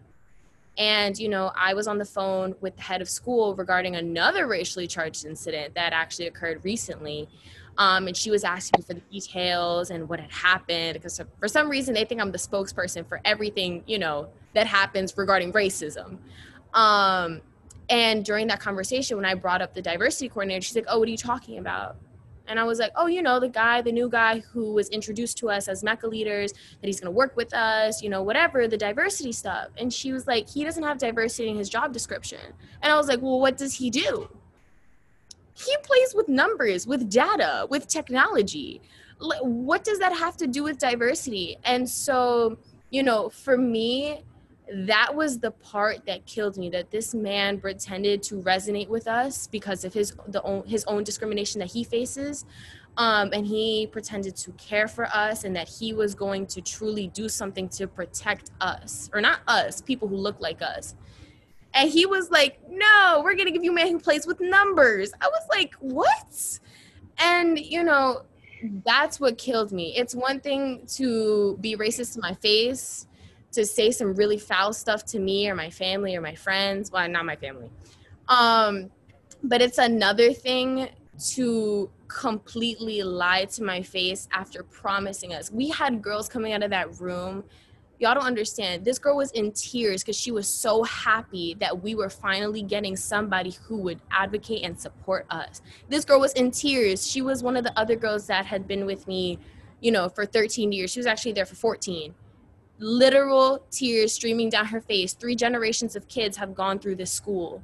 And, 0.78 1.20
you 1.20 1.28
know, 1.28 1.52
I 1.56 1.74
was 1.74 1.88
on 1.88 1.98
the 1.98 2.06
phone 2.06 2.56
with 2.62 2.78
the 2.78 2.82
head 2.82 3.02
of 3.02 3.10
school 3.10 3.54
regarding 3.54 3.98
another 3.98 4.48
racially 4.48 4.88
charged 4.88 5.26
incident 5.26 5.76
that 5.76 5.92
actually 5.92 6.28
occurred 6.28 6.64
recently. 6.64 7.28
Um, 7.78 8.08
and 8.08 8.16
she 8.16 8.30
was 8.30 8.44
asking 8.44 8.80
me 8.80 8.84
for 8.84 8.94
the 8.94 9.02
details 9.12 9.90
and 9.90 10.08
what 10.08 10.20
had 10.20 10.32
happened 10.32 10.94
because 10.94 11.20
for 11.40 11.48
some 11.48 11.70
reason 11.70 11.94
they 11.94 12.06
think 12.06 12.22
I'm 12.22 12.32
the 12.32 12.38
spokesperson 12.38 13.08
for 13.08 13.20
everything, 13.26 13.84
you 13.88 13.98
know, 13.98 14.30
that 14.54 14.68
happens 14.68 15.18
regarding 15.18 15.52
racism. 15.52 16.18
Um, 16.74 17.42
and 17.90 18.24
during 18.24 18.48
that 18.48 18.60
conversation, 18.60 19.18
when 19.18 19.26
I 19.26 19.34
brought 19.34 19.62
up 19.62 19.74
the 19.74 19.82
diversity 19.82 20.30
coordinator, 20.30 20.62
she's 20.62 20.76
like, 20.76 20.86
"Oh, 20.88 21.00
what 21.00 21.08
are 21.08 21.12
you 21.12 21.18
talking 21.18 21.58
about?" 21.58 21.98
And 22.48 22.60
I 22.60 22.64
was 22.64 22.80
like, 22.80 22.92
"Oh, 22.96 23.08
you 23.08 23.22
know, 23.22 23.40
the 23.40 23.50
guy, 23.50 23.82
the 23.82 23.92
new 23.92 24.10
guy 24.10 24.40
who 24.40 24.74
was 24.74 24.90
introduced 24.90 25.38
to 25.40 25.50
us 25.50 25.68
as 25.68 25.84
MECA 25.84 26.10
leaders, 26.10 26.54
that 26.54 26.88
he's 26.88 27.00
going 27.00 27.12
to 27.12 27.18
work 27.18 27.36
with 27.36 27.54
us, 27.54 28.02
you 28.02 28.10
know, 28.10 28.24
whatever, 28.24 28.68
the 28.68 28.78
diversity 28.78 29.32
stuff." 29.32 29.70
And 29.78 29.94
she 29.94 30.12
was 30.12 30.28
like, 30.28 30.50
"He 30.50 30.64
doesn't 30.64 30.84
have 30.84 30.98
diversity 30.98 31.50
in 31.50 31.58
his 31.58 31.70
job 31.70 31.94
description." 31.94 32.40
And 32.82 32.92
I 32.92 32.96
was 32.98 33.08
like, 33.08 33.22
"Well, 33.22 33.40
what 33.40 33.58
does 33.58 33.74
he 33.76 33.90
do?" 33.90 34.30
He 35.54 35.76
plays 35.84 36.14
with 36.16 36.28
numbers, 36.28 36.88
with 36.88 37.10
data, 37.10 37.68
with 37.70 37.88
technology. 37.88 38.82
What 39.20 39.84
does 39.84 40.00
that 40.00 40.14
have 40.14 40.36
to 40.38 40.48
do 40.48 40.64
with 40.64 40.78
diversity? 40.78 41.58
And 41.64 41.88
so, 41.90 42.58
you 42.90 43.04
know, 43.04 43.30
for 43.30 43.58
me, 43.58 44.24
that 44.72 45.14
was 45.14 45.40
the 45.40 45.52
part 45.52 46.06
that 46.06 46.26
killed 46.26 46.58
me 46.58 46.70
that 46.70 46.90
this 46.90 47.14
man 47.14 47.60
pretended 47.60 48.24
to 48.24 48.42
resonate 48.42 48.88
with 48.88 49.08
us 49.08 49.48
because 49.48 49.84
of 49.84 49.94
his 49.94 50.14
the 50.28 50.42
own, 50.44 50.66
his 50.66 50.84
own 50.86 51.04
discrimination 51.04 51.60
that 51.60 51.72
he 51.72 51.84
faces 51.84 52.46
um, 52.98 53.30
and 53.34 53.46
he 53.46 53.88
pretended 53.88 54.36
to 54.36 54.52
care 54.54 54.88
for 54.88 55.06
us 55.08 55.44
and 55.44 55.56
that 55.56 55.68
he 55.68 55.94
was 55.94 56.16
going 56.16 56.46
to 56.48 56.62
truly 56.62 57.08
do 57.08 57.28
something 57.28 57.68
to 57.70 57.88
protect 57.88 58.52
us 58.62 59.10
or 59.14 59.22
not 59.22 59.42
us 59.48 59.82
people 59.82 60.08
who 60.08 60.16
look 60.16 60.40
like 60.40 60.62
us 60.62 60.96
and 61.74 61.90
he 61.90 62.06
was 62.06 62.30
like 62.32 62.60
no 62.70 63.22
we're 63.24 63.36
gonna 63.36 63.52
give 63.52 63.64
you 63.64 63.72
a 63.72 63.74
man 63.74 63.88
who 63.88 64.00
plays 64.00 64.26
with 64.28 64.40
numbers 64.40 65.12
i 65.22 65.28
was 65.28 65.48
like 65.50 65.74
what 65.80 66.60
and 67.18 67.60
you 67.60 67.84
know 67.84 68.24
that's 68.86 69.20
what 69.20 69.38
killed 69.38 69.72
me. 69.72 69.96
It's 69.96 70.16
one 70.16 70.40
thing 70.40 70.86
to 70.96 71.58
be 71.60 71.76
racist 71.76 72.14
to 72.14 72.22
my 72.22 72.34
face, 72.34 73.08
to 73.52 73.66
say 73.66 73.92
some 73.92 74.16
really 74.16 74.38
foul 74.38 74.74
stuff 74.74 75.06
to 75.08 75.20
me 75.20 75.50
or 75.50 75.56
my 75.56 75.70
family 75.70 76.16
or 76.16 76.22
my 76.22 76.36
friends. 76.36 76.92
Well, 76.92 77.08
not 77.10 77.26
my 77.26 77.36
family. 77.36 77.70
Um, 78.28 78.90
but 79.44 79.62
it's 79.62 79.78
another 79.78 80.34
thing 80.34 80.90
to 81.32 81.90
completely 82.08 83.04
lie 83.04 83.46
to 83.46 83.64
my 83.64 83.82
face 83.82 84.28
after 84.32 84.64
promising 84.64 85.34
us. 85.34 85.52
We 85.52 85.70
had 85.70 86.02
girls 86.02 86.30
coming 86.30 86.54
out 86.54 86.64
of 86.64 86.70
that 86.70 87.00
room 87.00 87.44
y'all 88.04 88.14
don't 88.14 88.26
understand. 88.26 88.84
This 88.84 89.00
girl 89.00 89.16
was 89.16 89.32
in 89.32 89.54
tears 89.54 90.04
because 90.04 90.18
she 90.18 90.30
was 90.30 90.46
so 90.46 90.84
happy 90.84 91.56
that 91.62 91.82
we 91.82 91.96
were 91.96 92.10
finally 92.10 92.62
getting 92.62 92.98
somebody 92.98 93.56
who 93.64 93.78
would 93.78 94.02
advocate 94.12 94.64
and 94.64 94.78
support 94.78 95.26
us. 95.30 95.62
This 95.88 96.04
girl 96.04 96.20
was 96.20 96.34
in 96.34 96.52
tears. 96.52 97.08
She 97.10 97.22
was 97.22 97.42
one 97.42 97.56
of 97.56 97.64
the 97.64 97.78
other 97.80 97.96
girls 97.96 98.28
that 98.28 98.46
had 98.46 98.68
been 98.68 98.86
with 98.86 99.08
me, 99.08 99.40
you 99.80 99.90
know, 99.90 100.10
for 100.10 100.26
13 100.26 100.74
years. 100.74 100.92
She 100.92 101.00
was 101.00 101.08
actually 101.08 101.32
there 101.32 101.46
for 101.46 101.56
14. 101.56 102.14
Literal 102.78 103.66
tears 103.72 104.12
streaming 104.12 104.50
down 104.50 104.66
her 104.66 104.82
face. 104.82 105.14
Three 105.14 105.36
generations 105.36 105.96
of 105.96 106.10
kids 106.10 106.36
have 106.36 106.54
gone 106.54 106.80
through 106.80 106.98
this 106.98 107.12
school. 107.12 107.64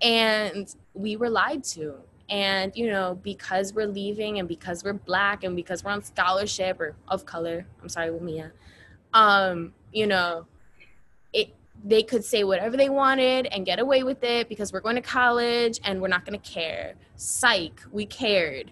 And 0.00 0.74
we 0.94 1.16
were 1.16 1.28
lied 1.28 1.62
to. 1.64 1.96
And, 2.30 2.72
you 2.74 2.90
know, 2.90 3.20
because 3.22 3.74
we're 3.74 3.86
leaving 3.86 4.38
and 4.38 4.48
because 4.48 4.82
we're 4.82 4.94
black 4.94 5.44
and 5.44 5.54
because 5.54 5.84
we're 5.84 5.90
on 5.90 6.02
scholarship 6.02 6.80
or 6.80 6.96
of 7.08 7.26
color, 7.26 7.66
I'm 7.82 7.90
sorry, 7.90 8.10
Mia 8.18 8.52
um, 9.14 9.72
you 9.92 10.06
know, 10.06 10.46
it 11.32 11.54
they 11.84 12.02
could 12.02 12.24
say 12.24 12.44
whatever 12.44 12.76
they 12.76 12.88
wanted 12.88 13.46
and 13.46 13.66
get 13.66 13.78
away 13.78 14.02
with 14.02 14.22
it 14.22 14.48
because 14.48 14.72
we're 14.72 14.80
going 14.80 14.96
to 14.96 15.02
college 15.02 15.80
and 15.84 16.00
we're 16.00 16.08
not 16.08 16.24
going 16.24 16.38
to 16.38 16.50
care. 16.50 16.94
Psych, 17.16 17.80
we 17.90 18.06
cared. 18.06 18.70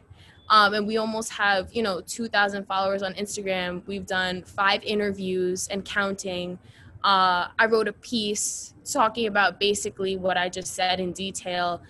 Um, 0.49 0.75
and 0.75 0.87
we 0.87 0.97
almost 0.97 1.31
have, 1.33 1.73
you 1.73 1.83
know, 1.83 2.01
2,000 2.01 2.67
followers 2.67 3.03
on 3.03 3.15
Instagram. 3.15 3.83
We've 3.87 4.07
done 4.07 4.43
five 4.43 4.83
interviews 4.83 5.69
and 5.69 5.85
counting. 5.85 6.59
Uh, 7.05 7.49
I 7.59 7.67
wrote 7.67 7.87
a 7.87 7.93
piece 7.93 8.75
talking 8.85 9.27
about 9.27 9.61
basically 9.61 10.17
what 10.17 10.37
I 10.37 10.49
just 10.49 10.75
said 10.75 10.99
in 10.99 11.13
detail 11.13 11.83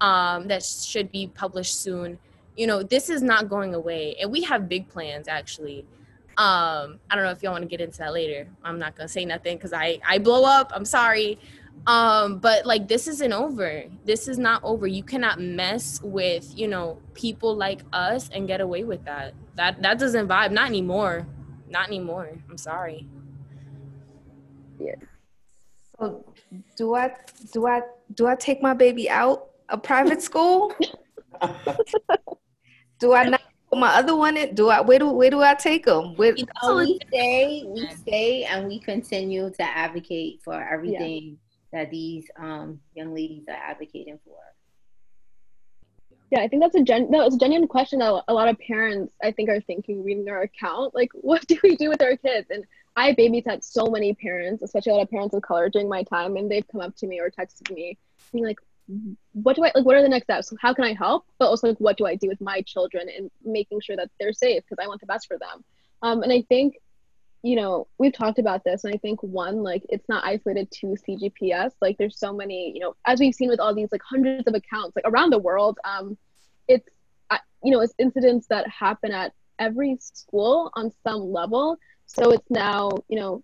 um, 0.00 0.48
that 0.48 0.64
should 0.64 1.12
be 1.12 1.28
published 1.28 1.80
soon. 1.80 2.18
You 2.56 2.66
know, 2.66 2.82
this 2.82 3.08
is 3.08 3.22
not 3.22 3.48
going 3.48 3.74
away. 3.74 4.16
And 4.20 4.32
we 4.32 4.42
have 4.42 4.68
big 4.68 4.88
plans, 4.88 5.28
actually. 5.28 5.86
Um, 6.38 7.00
I 7.10 7.16
don't 7.16 7.24
know 7.24 7.32
if 7.32 7.42
y'all 7.42 7.50
want 7.50 7.62
to 7.62 7.68
get 7.68 7.80
into 7.80 7.98
that 7.98 8.12
later. 8.12 8.46
I'm 8.62 8.78
not 8.78 8.94
gonna 8.94 9.08
say 9.08 9.24
nothing 9.24 9.56
because 9.56 9.72
I 9.72 9.98
I 10.06 10.18
blow 10.18 10.44
up. 10.44 10.70
I'm 10.72 10.84
sorry. 10.84 11.40
Um, 11.88 12.38
but 12.38 12.64
like 12.64 12.86
this 12.86 13.08
isn't 13.08 13.32
over. 13.32 13.82
This 14.04 14.28
is 14.28 14.38
not 14.38 14.62
over. 14.62 14.86
You 14.86 15.02
cannot 15.02 15.40
mess 15.40 16.00
with 16.00 16.56
you 16.56 16.68
know 16.68 17.00
people 17.14 17.56
like 17.56 17.80
us 17.92 18.28
and 18.30 18.46
get 18.46 18.60
away 18.60 18.84
with 18.84 19.04
that. 19.04 19.34
That 19.56 19.82
that 19.82 19.98
doesn't 19.98 20.28
vibe. 20.28 20.52
Not 20.52 20.68
anymore. 20.68 21.26
Not 21.68 21.88
anymore. 21.88 22.30
I'm 22.48 22.56
sorry. 22.56 23.04
Yeah. 24.78 24.94
So 25.98 26.24
do 26.76 26.94
I 26.94 27.14
do 27.52 27.66
I 27.66 27.82
do 28.14 28.28
I 28.28 28.36
take 28.36 28.62
my 28.62 28.74
baby 28.74 29.10
out 29.10 29.50
a 29.68 29.76
private 29.76 30.22
school? 30.22 30.72
do 33.00 33.12
I 33.12 33.24
not 33.24 33.42
my 33.72 33.94
other 33.94 34.16
one 34.16 34.54
do 34.54 34.68
I 34.68 34.80
where 34.80 34.98
do 34.98 35.10
where 35.10 35.30
do 35.30 35.42
I 35.42 35.54
take 35.54 35.84
them? 35.84 36.16
Where, 36.16 36.34
you 36.34 36.46
know, 36.62 36.76
we 36.76 36.98
stay, 37.08 37.64
we 37.66 37.88
stay, 37.96 38.44
and 38.44 38.66
we 38.66 38.78
continue 38.78 39.50
to 39.50 39.62
advocate 39.62 40.40
for 40.42 40.54
everything 40.54 41.38
yeah. 41.72 41.80
that 41.80 41.90
these 41.90 42.26
um, 42.38 42.80
young 42.94 43.14
ladies 43.14 43.44
are 43.48 43.54
advocating 43.54 44.18
for. 44.24 44.36
Yeah, 46.30 46.40
I 46.40 46.48
think 46.48 46.62
that's 46.62 46.74
a 46.74 46.82
gen 46.82 47.10
no, 47.10 47.24
it's 47.26 47.36
a 47.36 47.38
genuine 47.38 47.68
question 47.68 48.00
that 48.00 48.24
a 48.28 48.34
lot 48.34 48.48
of 48.48 48.58
parents 48.58 49.14
I 49.22 49.32
think 49.32 49.48
are 49.48 49.60
thinking 49.60 50.04
reading 50.04 50.28
our 50.28 50.42
account. 50.42 50.94
Like, 50.94 51.10
what 51.14 51.46
do 51.46 51.58
we 51.62 51.76
do 51.76 51.90
with 51.90 52.02
our 52.02 52.16
kids? 52.16 52.48
And 52.50 52.64
I 52.96 53.12
babysat 53.12 53.64
so 53.64 53.86
many 53.86 54.14
parents, 54.14 54.62
especially 54.62 54.92
a 54.92 54.94
lot 54.96 55.02
of 55.02 55.10
parents 55.10 55.34
of 55.34 55.42
color 55.42 55.68
during 55.68 55.88
my 55.88 56.02
time, 56.02 56.36
and 56.36 56.50
they've 56.50 56.66
come 56.68 56.80
up 56.80 56.96
to 56.96 57.06
me 57.06 57.20
or 57.20 57.30
texted 57.30 57.70
me 57.72 57.98
being 58.32 58.44
like, 58.44 58.58
what 59.32 59.56
do 59.56 59.64
I 59.64 59.72
like? 59.74 59.84
What 59.84 59.96
are 59.96 60.02
the 60.02 60.08
next 60.08 60.24
steps? 60.24 60.52
How 60.60 60.72
can 60.74 60.84
I 60.84 60.94
help? 60.94 61.24
But 61.38 61.46
also, 61.46 61.68
like, 61.68 61.78
what 61.78 61.96
do 61.96 62.06
I 62.06 62.14
do 62.14 62.28
with 62.28 62.40
my 62.40 62.62
children 62.62 63.08
and 63.14 63.30
making 63.44 63.80
sure 63.80 63.96
that 63.96 64.10
they're 64.18 64.32
safe 64.32 64.62
because 64.62 64.82
I 64.82 64.88
want 64.88 65.00
the 65.00 65.06
best 65.06 65.26
for 65.26 65.38
them. 65.38 65.64
Um, 66.02 66.22
and 66.22 66.32
I 66.32 66.42
think, 66.42 66.78
you 67.42 67.56
know, 67.56 67.86
we've 67.98 68.12
talked 68.12 68.38
about 68.38 68.64
this, 68.64 68.84
and 68.84 68.94
I 68.94 68.96
think 68.98 69.22
one, 69.22 69.62
like, 69.62 69.84
it's 69.88 70.08
not 70.08 70.24
isolated 70.24 70.70
to 70.80 70.96
CGPS. 71.08 71.72
Like, 71.80 71.98
there's 71.98 72.18
so 72.18 72.32
many, 72.32 72.72
you 72.74 72.80
know, 72.80 72.94
as 73.06 73.20
we've 73.20 73.34
seen 73.34 73.48
with 73.48 73.60
all 73.60 73.74
these 73.74 73.92
like 73.92 74.02
hundreds 74.08 74.46
of 74.46 74.54
accounts 74.54 74.96
like 74.96 75.06
around 75.06 75.30
the 75.30 75.38
world. 75.38 75.78
Um, 75.84 76.16
it's, 76.66 76.88
you 77.62 77.72
know, 77.72 77.80
it's 77.80 77.94
incidents 77.98 78.46
that 78.48 78.68
happen 78.68 79.12
at 79.12 79.32
every 79.58 79.96
school 80.00 80.70
on 80.74 80.92
some 81.02 81.32
level. 81.32 81.76
So 82.06 82.30
it's 82.30 82.50
now, 82.50 82.90
you 83.08 83.18
know, 83.18 83.42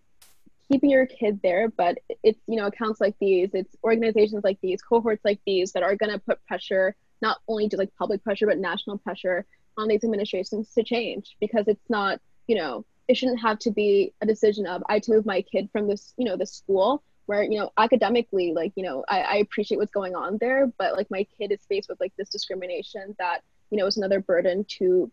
keeping 0.71 0.91
your 0.91 1.07
kid 1.07 1.41
there, 1.43 1.69
but 1.69 1.99
it's 2.23 2.41
you 2.47 2.57
know 2.57 2.67
accounts 2.67 3.01
like 3.01 3.17
these, 3.21 3.51
it's 3.53 3.77
organizations 3.85 4.45
like 4.45 4.59
these, 4.63 4.83
cohorts 4.83 5.25
like 5.25 5.41
these 5.47 5.73
that 5.73 5.83
are 5.83 5.97
going 5.97 6.13
to 6.13 6.19
put 6.19 6.45
pressure, 6.47 6.95
not 7.23 7.39
only 7.49 7.69
just 7.69 7.79
like 7.79 7.95
public 7.99 8.23
pressure, 8.25 8.47
but 8.47 8.59
national 8.59 8.99
pressure 8.99 9.47
on 9.77 9.89
these 9.89 10.05
administrations 10.05 10.73
to 10.75 10.83
change 10.83 11.37
because 11.41 11.67
it's 11.67 11.91
not 11.91 12.21
you 12.47 12.57
know 12.57 12.85
it 13.09 13.17
shouldn't 13.17 13.41
have 13.41 13.59
to 13.59 13.71
be 13.71 14.13
a 14.23 14.27
decision 14.27 14.67
of 14.67 14.83
I 14.89 14.99
to 15.01 15.11
move 15.13 15.27
my 15.27 15.43
kid 15.43 15.69
from 15.73 15.89
this 15.89 16.15
you 16.17 16.25
know 16.25 16.37
this 16.37 16.53
school 16.53 17.03
where 17.27 17.43
you 17.43 17.59
know 17.59 17.71
academically 17.77 18.53
like 18.53 18.73
you 18.77 18.83
know 18.83 19.05
I, 19.09 19.21
I 19.21 19.37
appreciate 19.37 19.79
what's 19.79 19.93
going 19.93 20.15
on 20.15 20.39
there, 20.41 20.71
but 20.79 20.97
like 20.97 21.11
my 21.11 21.27
kid 21.39 21.53
is 21.53 21.61
faced 21.69 21.89
with 21.89 22.01
like 22.01 22.13
this 22.17 22.31
discrimination 22.31 23.15
that 23.19 23.41
you 23.71 23.79
know 23.79 23.87
is 23.87 23.97
another 23.97 24.21
burden 24.21 24.65
to 24.79 25.11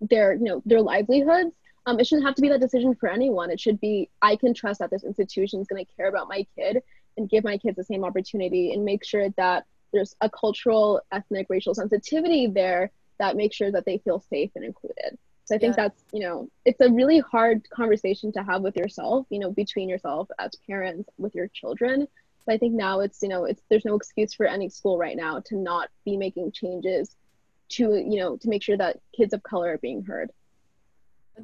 their 0.00 0.34
you 0.34 0.44
know 0.44 0.62
their 0.66 0.80
livelihoods 0.80 1.54
um, 1.86 1.98
it 1.98 2.06
shouldn't 2.06 2.26
have 2.26 2.34
to 2.36 2.42
be 2.42 2.48
that 2.48 2.60
decision 2.60 2.94
for 2.94 3.08
anyone. 3.08 3.50
It 3.50 3.60
should 3.60 3.80
be 3.80 4.08
I 4.20 4.36
can 4.36 4.54
trust 4.54 4.80
that 4.80 4.90
this 4.90 5.04
institution 5.04 5.60
is 5.60 5.66
going 5.66 5.84
to 5.84 5.92
care 5.96 6.08
about 6.08 6.28
my 6.28 6.46
kid 6.56 6.82
and 7.16 7.28
give 7.28 7.44
my 7.44 7.58
kids 7.58 7.76
the 7.76 7.84
same 7.84 8.04
opportunity 8.04 8.72
and 8.72 8.84
make 8.84 9.04
sure 9.04 9.28
that 9.30 9.66
there's 9.92 10.16
a 10.20 10.30
cultural, 10.30 11.00
ethnic, 11.10 11.46
racial 11.50 11.74
sensitivity 11.74 12.46
there 12.46 12.90
that 13.18 13.36
makes 13.36 13.56
sure 13.56 13.70
that 13.70 13.84
they 13.84 13.98
feel 13.98 14.20
safe 14.20 14.50
and 14.54 14.64
included. 14.64 15.18
So 15.44 15.56
I 15.56 15.58
think 15.58 15.76
yeah. 15.76 15.84
that's, 15.84 16.04
you 16.12 16.20
know, 16.20 16.48
it's 16.64 16.80
a 16.80 16.90
really 16.90 17.18
hard 17.18 17.68
conversation 17.68 18.32
to 18.32 18.42
have 18.42 18.62
with 18.62 18.76
yourself, 18.76 19.26
you 19.28 19.38
know, 19.38 19.50
between 19.50 19.88
yourself 19.88 20.28
as 20.38 20.52
parents 20.66 21.10
with 21.18 21.34
your 21.34 21.48
children. 21.48 22.06
But 22.46 22.54
I 22.54 22.58
think 22.58 22.74
now 22.74 23.00
it's, 23.00 23.22
you 23.22 23.28
know, 23.28 23.44
it's 23.44 23.62
there's 23.68 23.84
no 23.84 23.96
excuse 23.96 24.32
for 24.32 24.46
any 24.46 24.68
school 24.68 24.98
right 24.98 25.16
now 25.16 25.40
to 25.46 25.56
not 25.56 25.90
be 26.04 26.16
making 26.16 26.52
changes 26.52 27.14
to, 27.70 27.94
you 27.94 28.18
know, 28.18 28.36
to 28.36 28.48
make 28.48 28.62
sure 28.62 28.76
that 28.76 29.00
kids 29.14 29.34
of 29.34 29.42
color 29.42 29.72
are 29.72 29.78
being 29.78 30.04
heard 30.04 30.30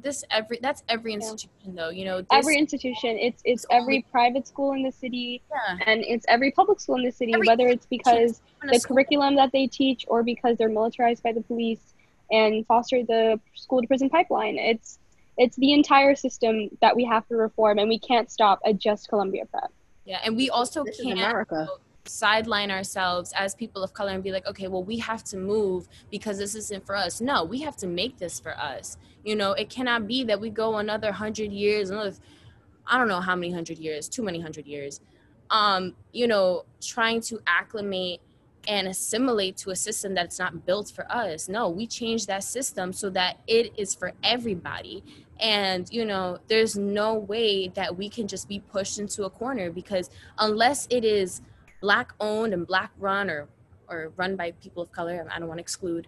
this 0.01 0.23
every 0.31 0.59
that's 0.61 0.83
every 0.89 1.13
institution 1.13 1.49
yeah. 1.65 1.71
though 1.75 1.89
you 1.89 2.05
know 2.05 2.21
this, 2.21 2.27
every 2.31 2.57
institution 2.57 3.17
it's 3.17 3.41
it's 3.45 3.65
every 3.69 3.95
only, 3.95 4.05
private 4.11 4.47
school 4.47 4.73
in 4.73 4.83
the 4.83 4.91
city 4.91 5.41
yeah. 5.49 5.77
and 5.85 6.03
it's 6.05 6.25
every 6.27 6.51
public 6.51 6.79
school 6.79 6.95
in 6.95 7.03
the 7.03 7.11
city 7.11 7.33
every 7.33 7.47
whether 7.47 7.67
it's 7.67 7.85
because 7.85 8.41
the 8.61 8.79
curriculum 8.79 9.35
that 9.35 9.51
they 9.51 9.67
teach 9.67 10.05
or 10.07 10.23
because 10.23 10.57
they're 10.57 10.69
militarized 10.69 11.23
by 11.23 11.31
the 11.31 11.41
police 11.41 11.93
and 12.31 12.65
foster 12.67 13.03
the 13.03 13.39
school 13.55 13.81
to 13.81 13.87
prison 13.87 14.09
pipeline. 14.09 14.57
It's 14.57 14.99
it's 15.37 15.55
the 15.55 15.73
entire 15.73 16.15
system 16.15 16.69
that 16.81 16.95
we 16.95 17.05
have 17.05 17.25
to 17.29 17.35
reform 17.35 17.79
and 17.79 17.87
we 17.87 17.97
can't 17.97 18.29
stop 18.29 18.59
at 18.65 18.77
just 18.77 19.07
columbia 19.09 19.45
prep. 19.45 19.71
Yeah 20.05 20.19
and 20.23 20.35
we 20.35 20.49
also 20.49 20.83
this 20.83 21.01
can't 21.01 21.19
America 21.19 21.67
sideline 22.09 22.71
ourselves 22.71 23.33
as 23.35 23.55
people 23.55 23.83
of 23.83 23.93
color 23.93 24.11
and 24.11 24.23
be 24.23 24.31
like, 24.31 24.47
okay, 24.47 24.67
well, 24.67 24.83
we 24.83 24.97
have 24.97 25.23
to 25.25 25.37
move 25.37 25.87
because 26.09 26.37
this 26.37 26.55
isn't 26.55 26.85
for 26.85 26.95
us. 26.95 27.21
No, 27.21 27.43
we 27.43 27.61
have 27.61 27.77
to 27.77 27.87
make 27.87 28.17
this 28.17 28.39
for 28.39 28.57
us. 28.57 28.97
You 29.23 29.35
know, 29.35 29.53
it 29.53 29.69
cannot 29.69 30.07
be 30.07 30.23
that 30.25 30.39
we 30.39 30.49
go 30.49 30.77
another 30.77 31.11
hundred 31.11 31.51
years, 31.51 31.89
another, 31.89 32.13
I 32.87 32.97
don't 32.97 33.07
know 33.07 33.21
how 33.21 33.35
many 33.35 33.51
hundred 33.51 33.77
years, 33.77 34.09
too 34.09 34.23
many 34.23 34.39
hundred 34.39 34.65
years, 34.65 35.01
um, 35.49 35.95
you 36.11 36.27
know, 36.27 36.65
trying 36.81 37.21
to 37.21 37.39
acclimate 37.47 38.21
and 38.67 38.87
assimilate 38.87 39.57
to 39.57 39.71
a 39.71 39.75
system 39.75 40.13
that's 40.13 40.37
not 40.37 40.65
built 40.65 40.91
for 40.91 41.09
us. 41.11 41.47
No, 41.47 41.69
we 41.69 41.87
change 41.87 42.25
that 42.27 42.43
system 42.43 42.93
so 42.93 43.09
that 43.11 43.37
it 43.47 43.73
is 43.77 43.95
for 43.95 44.13
everybody. 44.23 45.03
And, 45.39 45.87
you 45.91 46.05
know, 46.05 46.39
there's 46.47 46.77
no 46.77 47.15
way 47.15 47.69
that 47.69 47.97
we 47.97 48.09
can 48.09 48.27
just 48.27 48.49
be 48.49 48.59
pushed 48.59 48.99
into 48.99 49.23
a 49.23 49.29
corner 49.29 49.71
because 49.71 50.09
unless 50.37 50.87
it 50.89 51.05
is 51.05 51.41
black 51.81 52.13
owned 52.19 52.53
and 52.53 52.65
black 52.67 52.91
run 52.97 53.29
or 53.29 53.47
or 53.87 54.11
run 54.17 54.35
by 54.35 54.51
people 54.63 54.83
of 54.83 54.91
color 54.91 55.25
i 55.31 55.39
don't 55.39 55.47
want 55.47 55.57
to 55.57 55.61
exclude 55.61 56.07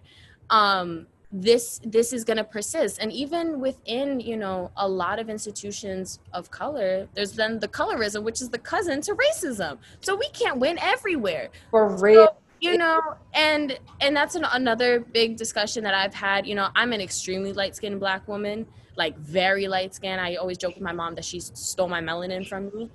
um, 0.50 1.06
this 1.32 1.80
this 1.82 2.12
is 2.12 2.24
going 2.24 2.36
to 2.36 2.44
persist. 2.44 2.98
And 3.00 3.10
even 3.10 3.58
within 3.58 4.20
you 4.20 4.36
know 4.36 4.70
a 4.76 4.86
lot 4.86 5.18
of 5.18 5.30
institutions 5.30 6.20
of 6.32 6.50
color 6.50 7.08
there's 7.14 7.32
then 7.32 7.58
the 7.58 7.68
colorism 7.68 8.22
which 8.22 8.42
is 8.42 8.50
the 8.50 8.58
cousin 8.58 9.00
to 9.02 9.14
racism. 9.14 9.78
So 10.00 10.14
we 10.14 10.28
can't 10.30 10.58
win 10.58 10.78
everywhere. 10.78 11.48
For 11.70 11.96
real. 11.96 12.36
you 12.60 12.76
know, 12.76 13.00
and 13.32 13.78
and 14.00 14.14
that's 14.14 14.34
an, 14.34 14.44
another 14.52 15.00
big 15.00 15.36
discussion 15.36 15.82
that 15.84 15.94
I've 15.94 16.14
had. 16.14 16.46
You 16.46 16.54
know, 16.54 16.68
I'm 16.76 16.92
an 16.92 17.00
extremely 17.00 17.54
light 17.54 17.74
skinned 17.74 17.98
black 17.98 18.28
woman, 18.28 18.66
like 18.96 19.16
very 19.18 19.68
light 19.68 19.94
skin. 19.94 20.18
I 20.18 20.36
always 20.36 20.58
joke 20.58 20.74
with 20.74 20.82
my 20.82 20.92
mom 20.92 21.14
that 21.14 21.24
she 21.24 21.40
stole 21.40 21.88
my 21.88 22.00
melanin 22.00 22.46
from 22.46 22.70
me. 22.74 22.90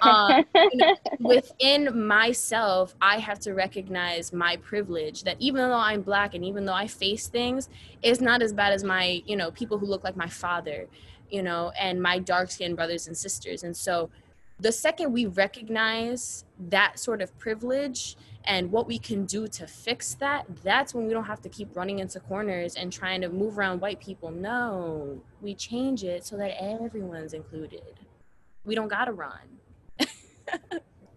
Uh, 0.00 0.42
you 0.54 0.70
know, 0.74 0.96
within 1.20 2.06
myself, 2.06 2.94
I 3.00 3.18
have 3.18 3.38
to 3.40 3.54
recognize 3.54 4.32
my 4.32 4.56
privilege 4.56 5.24
that 5.24 5.36
even 5.38 5.62
though 5.62 5.74
I'm 5.74 6.02
black 6.02 6.34
and 6.34 6.44
even 6.44 6.64
though 6.64 6.74
I 6.74 6.86
face 6.86 7.26
things, 7.26 7.68
it's 8.02 8.20
not 8.20 8.42
as 8.42 8.52
bad 8.52 8.72
as 8.72 8.84
my, 8.84 9.22
you 9.26 9.36
know, 9.36 9.50
people 9.50 9.78
who 9.78 9.86
look 9.86 10.04
like 10.04 10.16
my 10.16 10.28
father, 10.28 10.86
you 11.30 11.42
know, 11.42 11.72
and 11.78 12.00
my 12.00 12.18
dark 12.18 12.50
skinned 12.50 12.76
brothers 12.76 13.06
and 13.06 13.16
sisters. 13.16 13.62
And 13.62 13.76
so 13.76 14.10
the 14.60 14.72
second 14.72 15.12
we 15.12 15.26
recognize 15.26 16.44
that 16.68 16.98
sort 16.98 17.22
of 17.22 17.36
privilege 17.38 18.16
and 18.44 18.72
what 18.72 18.86
we 18.86 18.98
can 18.98 19.26
do 19.26 19.46
to 19.48 19.66
fix 19.66 20.14
that, 20.14 20.46
that's 20.62 20.94
when 20.94 21.06
we 21.06 21.12
don't 21.12 21.24
have 21.24 21.42
to 21.42 21.48
keep 21.48 21.76
running 21.76 21.98
into 21.98 22.20
corners 22.20 22.74
and 22.74 22.92
trying 22.92 23.20
to 23.20 23.28
move 23.28 23.58
around 23.58 23.80
white 23.80 24.00
people. 24.00 24.30
No, 24.30 25.20
we 25.40 25.54
change 25.54 26.04
it 26.04 26.24
so 26.24 26.36
that 26.36 26.62
everyone's 26.62 27.34
included. 27.34 28.00
We 28.64 28.74
don't 28.74 28.88
gotta 28.88 29.12
run. 29.12 29.58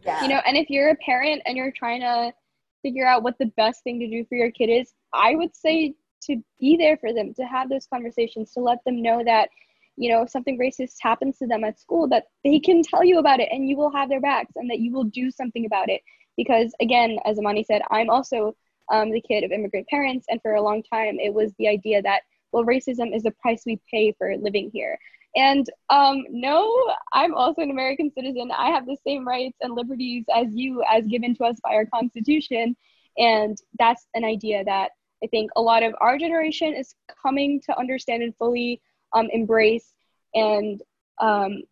yeah. 0.05 0.21
You 0.21 0.27
know, 0.27 0.41
and 0.45 0.57
if 0.57 0.69
you're 0.69 0.89
a 0.89 0.95
parent 0.95 1.41
and 1.45 1.55
you're 1.55 1.71
trying 1.71 2.01
to 2.01 2.33
figure 2.81 3.07
out 3.07 3.23
what 3.23 3.37
the 3.39 3.47
best 3.57 3.83
thing 3.83 3.99
to 3.99 4.07
do 4.07 4.25
for 4.25 4.35
your 4.35 4.51
kid 4.51 4.67
is, 4.67 4.93
I 5.13 5.35
would 5.35 5.55
say 5.55 5.95
to 6.23 6.41
be 6.59 6.77
there 6.77 6.97
for 6.97 7.13
them, 7.13 7.33
to 7.35 7.43
have 7.43 7.69
those 7.69 7.87
conversations, 7.87 8.51
to 8.53 8.59
let 8.59 8.79
them 8.85 9.01
know 9.01 9.23
that 9.23 9.49
you 9.95 10.09
know, 10.09 10.23
if 10.23 10.29
something 10.29 10.57
racist 10.57 10.95
happens 11.01 11.37
to 11.37 11.47
them 11.47 11.63
at 11.63 11.79
school, 11.79 12.07
that 12.09 12.25
they 12.43 12.59
can 12.59 12.81
tell 12.81 13.03
you 13.03 13.19
about 13.19 13.39
it 13.39 13.49
and 13.51 13.69
you 13.69 13.77
will 13.77 13.91
have 13.91 14.09
their 14.09 14.21
backs 14.21 14.53
and 14.55 14.69
that 14.69 14.79
you 14.79 14.91
will 14.91 15.03
do 15.03 15.29
something 15.29 15.65
about 15.65 15.89
it. 15.89 16.01
Because 16.37 16.73
again, 16.81 17.17
as 17.25 17.37
Imani 17.37 17.63
said, 17.63 17.81
I'm 17.91 18.09
also 18.09 18.55
um, 18.91 19.11
the 19.11 19.21
kid 19.21 19.43
of 19.43 19.51
immigrant 19.51 19.87
parents. 19.87 20.25
And 20.29 20.41
for 20.41 20.55
a 20.55 20.61
long 20.61 20.83
time, 20.83 21.19
it 21.19 21.33
was 21.33 21.53
the 21.57 21.67
idea 21.67 22.01
that, 22.01 22.21
well, 22.51 22.63
racism 22.65 23.15
is 23.15 23.23
the 23.23 23.31
price 23.31 23.63
we 23.65 23.79
pay 23.89 24.13
for 24.17 24.35
living 24.37 24.69
here. 24.73 24.97
And 25.35 25.67
um, 25.89 26.25
no, 26.29 26.71
I'm 27.11 27.33
also 27.33 27.61
an 27.61 27.71
American 27.71 28.11
citizen. 28.11 28.51
I 28.51 28.69
have 28.69 28.85
the 28.85 28.97
same 29.05 29.27
rights 29.27 29.57
and 29.61 29.73
liberties 29.73 30.25
as 30.33 30.47
you, 30.51 30.83
as 30.91 31.07
given 31.07 31.35
to 31.35 31.45
us 31.45 31.59
by 31.63 31.73
our 31.73 31.85
Constitution. 31.87 32.75
And 33.17 33.57
that's 33.79 34.05
an 34.13 34.23
idea 34.23 34.63
that 34.65 34.91
I 35.23 35.27
think 35.27 35.49
a 35.55 35.61
lot 35.61 35.83
of 35.83 35.95
our 36.01 36.17
generation 36.17 36.73
is 36.73 36.93
coming 37.21 37.61
to 37.61 37.77
understand 37.79 38.21
and 38.21 38.35
fully 38.37 38.81
um, 39.13 39.29
embrace. 39.31 39.93
And 40.35 40.81
um, 41.19 41.63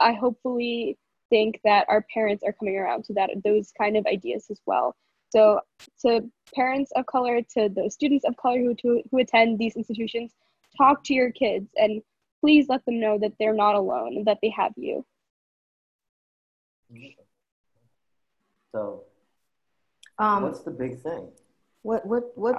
I 0.00 0.12
hopefully 0.12 0.98
think 1.34 1.58
that 1.64 1.84
our 1.88 2.06
parents 2.14 2.44
are 2.46 2.52
coming 2.52 2.76
around 2.78 3.02
to 3.02 3.12
that 3.14 3.30
those 3.42 3.72
kind 3.76 3.96
of 3.96 4.06
ideas 4.06 4.46
as 4.52 4.60
well. 4.66 4.94
So 5.30 5.60
to 6.02 6.30
parents 6.54 6.92
of 6.94 7.06
color, 7.06 7.40
to 7.54 7.68
the 7.68 7.90
students 7.90 8.24
of 8.24 8.36
color 8.36 8.60
who 8.60 8.74
to, 8.76 9.02
who 9.10 9.18
attend 9.18 9.58
these 9.58 9.74
institutions, 9.74 10.30
talk 10.78 11.02
to 11.04 11.14
your 11.14 11.32
kids 11.32 11.66
and 11.76 12.02
please 12.40 12.66
let 12.68 12.84
them 12.84 13.00
know 13.00 13.18
that 13.18 13.32
they're 13.40 13.60
not 13.64 13.74
alone 13.74 14.16
and 14.16 14.26
that 14.26 14.38
they 14.42 14.50
have 14.50 14.72
you. 14.76 15.04
So, 18.72 19.02
um, 20.20 20.44
what's 20.44 20.60
the 20.60 20.70
big 20.70 21.00
thing? 21.00 21.30
What 21.82 22.06
what 22.06 22.30
what? 22.36 22.54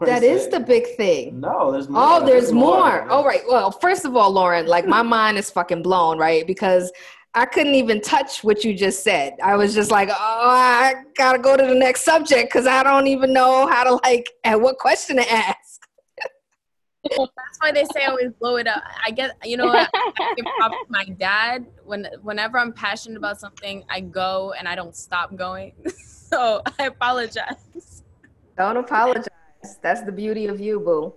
that 0.06 0.22
is 0.22 0.48
the 0.48 0.60
big 0.60 0.96
thing. 0.96 1.40
No, 1.40 1.72
there's 1.72 1.88
more. 1.88 2.02
Oh, 2.02 2.20
there's, 2.20 2.44
there's 2.44 2.52
more. 2.52 2.78
more. 2.78 3.10
All 3.10 3.24
right. 3.24 3.42
Well, 3.48 3.70
first 3.70 4.04
of 4.04 4.16
all, 4.16 4.30
Lauren, 4.30 4.66
like 4.66 4.86
my 4.86 5.02
mind 5.18 5.38
is 5.38 5.50
fucking 5.50 5.82
blown, 5.82 6.18
right? 6.18 6.46
Because 6.46 6.92
I 7.34 7.46
couldn't 7.46 7.76
even 7.76 8.00
touch 8.00 8.42
what 8.42 8.64
you 8.64 8.74
just 8.74 9.04
said. 9.04 9.36
I 9.42 9.54
was 9.56 9.72
just 9.72 9.90
like, 9.90 10.08
oh, 10.08 10.14
I 10.18 10.94
gotta 11.16 11.38
go 11.38 11.56
to 11.56 11.64
the 11.64 11.74
next 11.74 12.02
subject 12.02 12.52
because 12.52 12.66
I 12.66 12.82
don't 12.82 13.06
even 13.06 13.32
know 13.32 13.68
how 13.68 13.84
to 13.84 14.00
like 14.04 14.28
and 14.44 14.60
what 14.62 14.78
question 14.78 15.16
to 15.16 15.32
ask. 15.32 15.80
That's 17.02 17.58
why 17.60 17.72
they 17.72 17.84
say 17.94 18.04
always 18.04 18.30
blow 18.38 18.56
it 18.56 18.66
up. 18.66 18.82
I 19.04 19.10
get, 19.10 19.34
you 19.44 19.56
know, 19.56 19.68
I, 19.68 19.86
I 19.94 20.34
give 20.36 20.44
props 20.58 20.76
to 20.86 20.90
my 20.90 21.04
dad. 21.04 21.66
When 21.84 22.06
whenever 22.22 22.58
I'm 22.58 22.72
passionate 22.72 23.16
about 23.16 23.40
something, 23.40 23.84
I 23.88 24.00
go 24.00 24.52
and 24.58 24.68
I 24.68 24.74
don't 24.74 24.94
stop 24.94 25.34
going. 25.34 25.72
so 25.96 26.62
I 26.78 26.86
apologize. 26.86 28.02
Don't 28.58 28.76
apologize. 28.76 29.28
That's 29.80 30.02
the 30.02 30.12
beauty 30.12 30.46
of 30.46 30.60
you, 30.60 30.80
boo. 30.80 31.14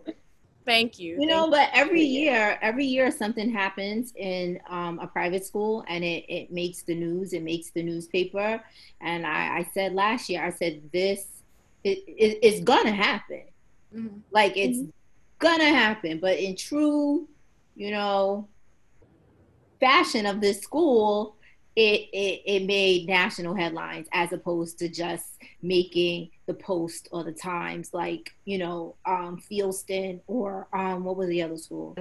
Thank 0.65 0.99
you. 0.99 1.13
You 1.13 1.17
Thank 1.19 1.29
know, 1.29 1.45
you. 1.45 1.51
but 1.51 1.69
every 1.73 2.01
year, 2.01 2.57
every 2.61 2.85
year 2.85 3.11
something 3.11 3.51
happens 3.51 4.13
in 4.15 4.59
um, 4.69 4.99
a 4.99 5.07
private 5.07 5.45
school 5.45 5.83
and 5.87 6.03
it, 6.03 6.25
it 6.29 6.51
makes 6.51 6.83
the 6.83 6.95
news, 6.95 7.33
it 7.33 7.43
makes 7.43 7.71
the 7.71 7.83
newspaper. 7.83 8.63
And 9.01 9.25
I, 9.25 9.59
I 9.59 9.67
said 9.73 9.93
last 9.93 10.29
year, 10.29 10.43
I 10.43 10.51
said 10.51 10.81
this, 10.91 11.25
it, 11.83 11.99
it 12.07 12.39
it's 12.41 12.61
gonna 12.61 12.93
happen. 12.93 13.43
Mm-hmm. 13.93 14.17
Like 14.31 14.55
it's 14.55 14.79
mm-hmm. 14.79 14.89
gonna 15.39 15.69
happen. 15.69 16.19
But 16.19 16.39
in 16.39 16.55
true, 16.55 17.27
you 17.75 17.91
know, 17.91 18.47
fashion 19.79 20.25
of 20.25 20.39
this 20.39 20.61
school, 20.61 21.35
it, 21.75 22.07
it, 22.13 22.41
it 22.45 22.65
made 22.65 23.07
national 23.07 23.55
headlines 23.55 24.07
as 24.13 24.31
opposed 24.31 24.79
to 24.79 24.87
just 24.87 25.25
making 25.61 26.29
the 26.45 26.53
post 26.53 27.07
or 27.11 27.23
the 27.23 27.31
times 27.31 27.93
like 27.93 28.33
you 28.45 28.57
know 28.57 28.95
um 29.05 29.39
Fieldston 29.39 30.19
or 30.27 30.67
um 30.73 31.03
what 31.03 31.17
was 31.17 31.29
the 31.29 31.41
other 31.41 31.57
school? 31.57 31.95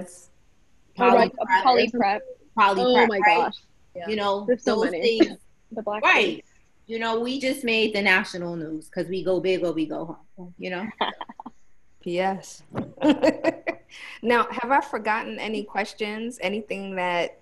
Poly, 0.95 1.31
oh, 1.39 1.45
poly 1.63 1.89
prep. 1.89 2.21
Poly 2.57 2.81
oh 2.83 2.93
prep, 2.95 3.09
my 3.09 3.19
right? 3.19 3.37
gosh. 3.37 3.55
Yeah. 3.95 4.07
you 4.07 4.15
know 4.15 4.45
There's 4.47 4.63
those 4.63 4.85
so 4.85 4.91
things. 4.91 5.27
The 5.71 5.81
black 5.81 6.03
right. 6.03 6.35
things. 6.35 6.49
you 6.85 6.99
know 6.99 7.19
we 7.19 7.39
just 7.39 7.63
made 7.63 7.95
the 7.95 8.01
national 8.01 8.55
news 8.55 8.85
because 8.87 9.09
we 9.09 9.23
go 9.23 9.39
big 9.39 9.63
or 9.63 9.71
we 9.71 9.87
go 9.87 10.19
home 10.37 10.53
you 10.57 10.69
know? 10.69 10.87
Yes 12.05 12.63
now 14.21 14.45
have 14.51 14.71
i 14.71 14.81
forgotten 14.81 15.39
any 15.39 15.63
questions? 15.63 16.37
Anything 16.41 16.95
that 16.97 17.39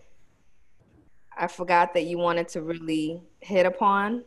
I 1.37 1.47
forgot 1.47 1.93
that 1.93 2.03
you 2.03 2.17
wanted 2.17 2.47
to 2.49 2.61
really 2.61 3.21
hit 3.39 3.65
upon? 3.65 4.23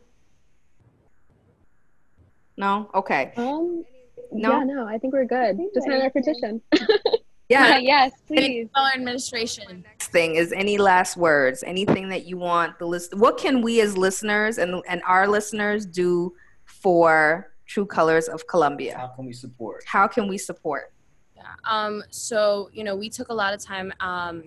No? 2.57 2.89
Okay. 2.93 3.33
Um, 3.37 3.83
no? 4.31 4.51
Yeah, 4.51 4.63
no, 4.63 4.87
I 4.87 4.97
think 4.97 5.13
we're 5.13 5.25
good. 5.25 5.59
Just 5.73 5.87
sign 5.87 6.01
our 6.01 6.09
petition. 6.09 6.61
yeah. 7.49 7.77
yes, 7.81 8.11
please. 8.27 8.69
Our 8.75 8.91
administration. 8.93 9.83
Next 9.85 10.07
thing 10.07 10.35
is 10.35 10.51
any 10.51 10.77
last 10.77 11.17
words, 11.17 11.63
anything 11.63 12.09
that 12.09 12.25
you 12.25 12.37
want 12.37 12.79
the 12.79 12.85
list. 12.85 13.15
What 13.15 13.37
can 13.37 13.61
we 13.61 13.81
as 13.81 13.97
listeners 13.97 14.57
and, 14.57 14.81
and 14.87 15.01
our 15.05 15.27
listeners 15.27 15.85
do 15.85 16.33
for 16.63 17.51
True 17.65 17.85
Colors 17.85 18.27
of 18.27 18.47
Columbia? 18.47 18.97
How 18.97 19.07
can 19.07 19.25
we 19.25 19.33
support? 19.33 19.83
How 19.85 20.07
can 20.07 20.27
we 20.27 20.37
support? 20.37 20.93
Yeah. 21.35 21.43
Um, 21.69 22.03
so, 22.09 22.69
you 22.73 22.83
know, 22.83 22.95
we 22.95 23.09
took 23.09 23.29
a 23.29 23.33
lot 23.33 23.53
of 23.53 23.61
time 23.61 23.93
um, 23.99 24.45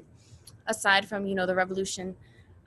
aside 0.67 1.09
from, 1.09 1.27
you 1.27 1.35
know, 1.35 1.47
the 1.47 1.55
revolution 1.55 2.17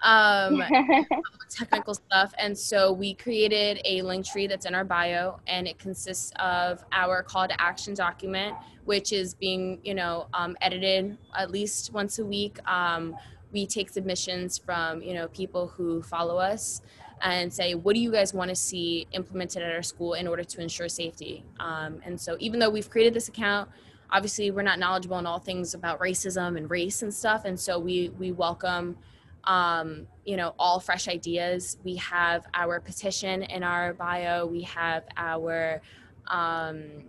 um, 0.02 0.64
technical 1.50 1.94
stuff. 1.94 2.34
And 2.38 2.58
so 2.58 2.92
we 2.92 3.14
created 3.14 3.82
a 3.86 4.02
link 4.02 4.26
tree 4.26 4.48
that's 4.48 4.66
in 4.66 4.76
our 4.76 4.84
bio, 4.84 5.40
and 5.48 5.68
it 5.68 5.80
consists 5.80 6.32
of 6.40 6.84
our 6.92 7.24
call 7.24 7.48
to 7.48 7.62
action 7.62 7.94
document, 7.94 8.56
which 8.86 9.12
is 9.12 9.34
being, 9.34 9.80
you 9.84 9.94
know, 9.94 10.28
um, 10.34 10.58
edited 10.62 11.18
at 11.36 11.52
least 11.52 11.94
once 11.94 12.20
a 12.20 12.26
week. 12.26 12.58
Um, 12.70 13.16
we 13.52 13.66
take 13.68 13.90
submissions 13.90 14.58
from, 14.58 15.02
you 15.02 15.14
know, 15.14 15.28
people 15.28 15.68
who 15.68 16.02
follow 16.02 16.38
us 16.38 16.82
and 17.22 17.54
say, 17.54 17.76
what 17.76 17.94
do 17.94 18.02
you 18.02 18.12
guys 18.12 18.34
want 18.34 18.50
to 18.50 18.56
see 18.56 19.08
implemented 19.12 19.62
at 19.62 19.72
our 19.72 19.84
school 19.84 20.14
in 20.14 20.28
order 20.28 20.44
to 20.44 20.62
ensure 20.62 20.90
safety? 20.90 21.44
Um, 21.60 22.02
and 22.04 22.20
so 22.20 22.36
even 22.40 22.60
though 22.60 22.70
we've 22.70 22.90
created 22.90 23.14
this 23.14 23.28
account, 23.28 23.70
obviously 24.10 24.52
we're 24.52 24.62
not 24.64 24.80
knowledgeable 24.80 25.20
in 25.20 25.26
all 25.26 25.40
things 25.40 25.74
about 25.74 26.00
racism 26.00 26.58
and 26.58 26.70
race 26.70 27.02
and 27.02 27.14
stuff. 27.14 27.46
And 27.46 27.60
so 27.60 27.78
we, 27.78 28.10
we 28.18 28.32
welcome 28.32 28.98
um, 29.44 30.08
you 30.26 30.38
know, 30.38 30.54
all 30.60 30.80
fresh 30.80 31.08
ideas. 31.08 31.78
We 31.84 31.96
have 31.98 32.46
our 32.54 32.80
petition 32.80 33.44
in 33.44 33.64
our 33.64 33.94
bio. 33.94 34.46
We 34.46 34.62
have 34.64 35.04
our, 35.18 35.82
um, 36.28 37.04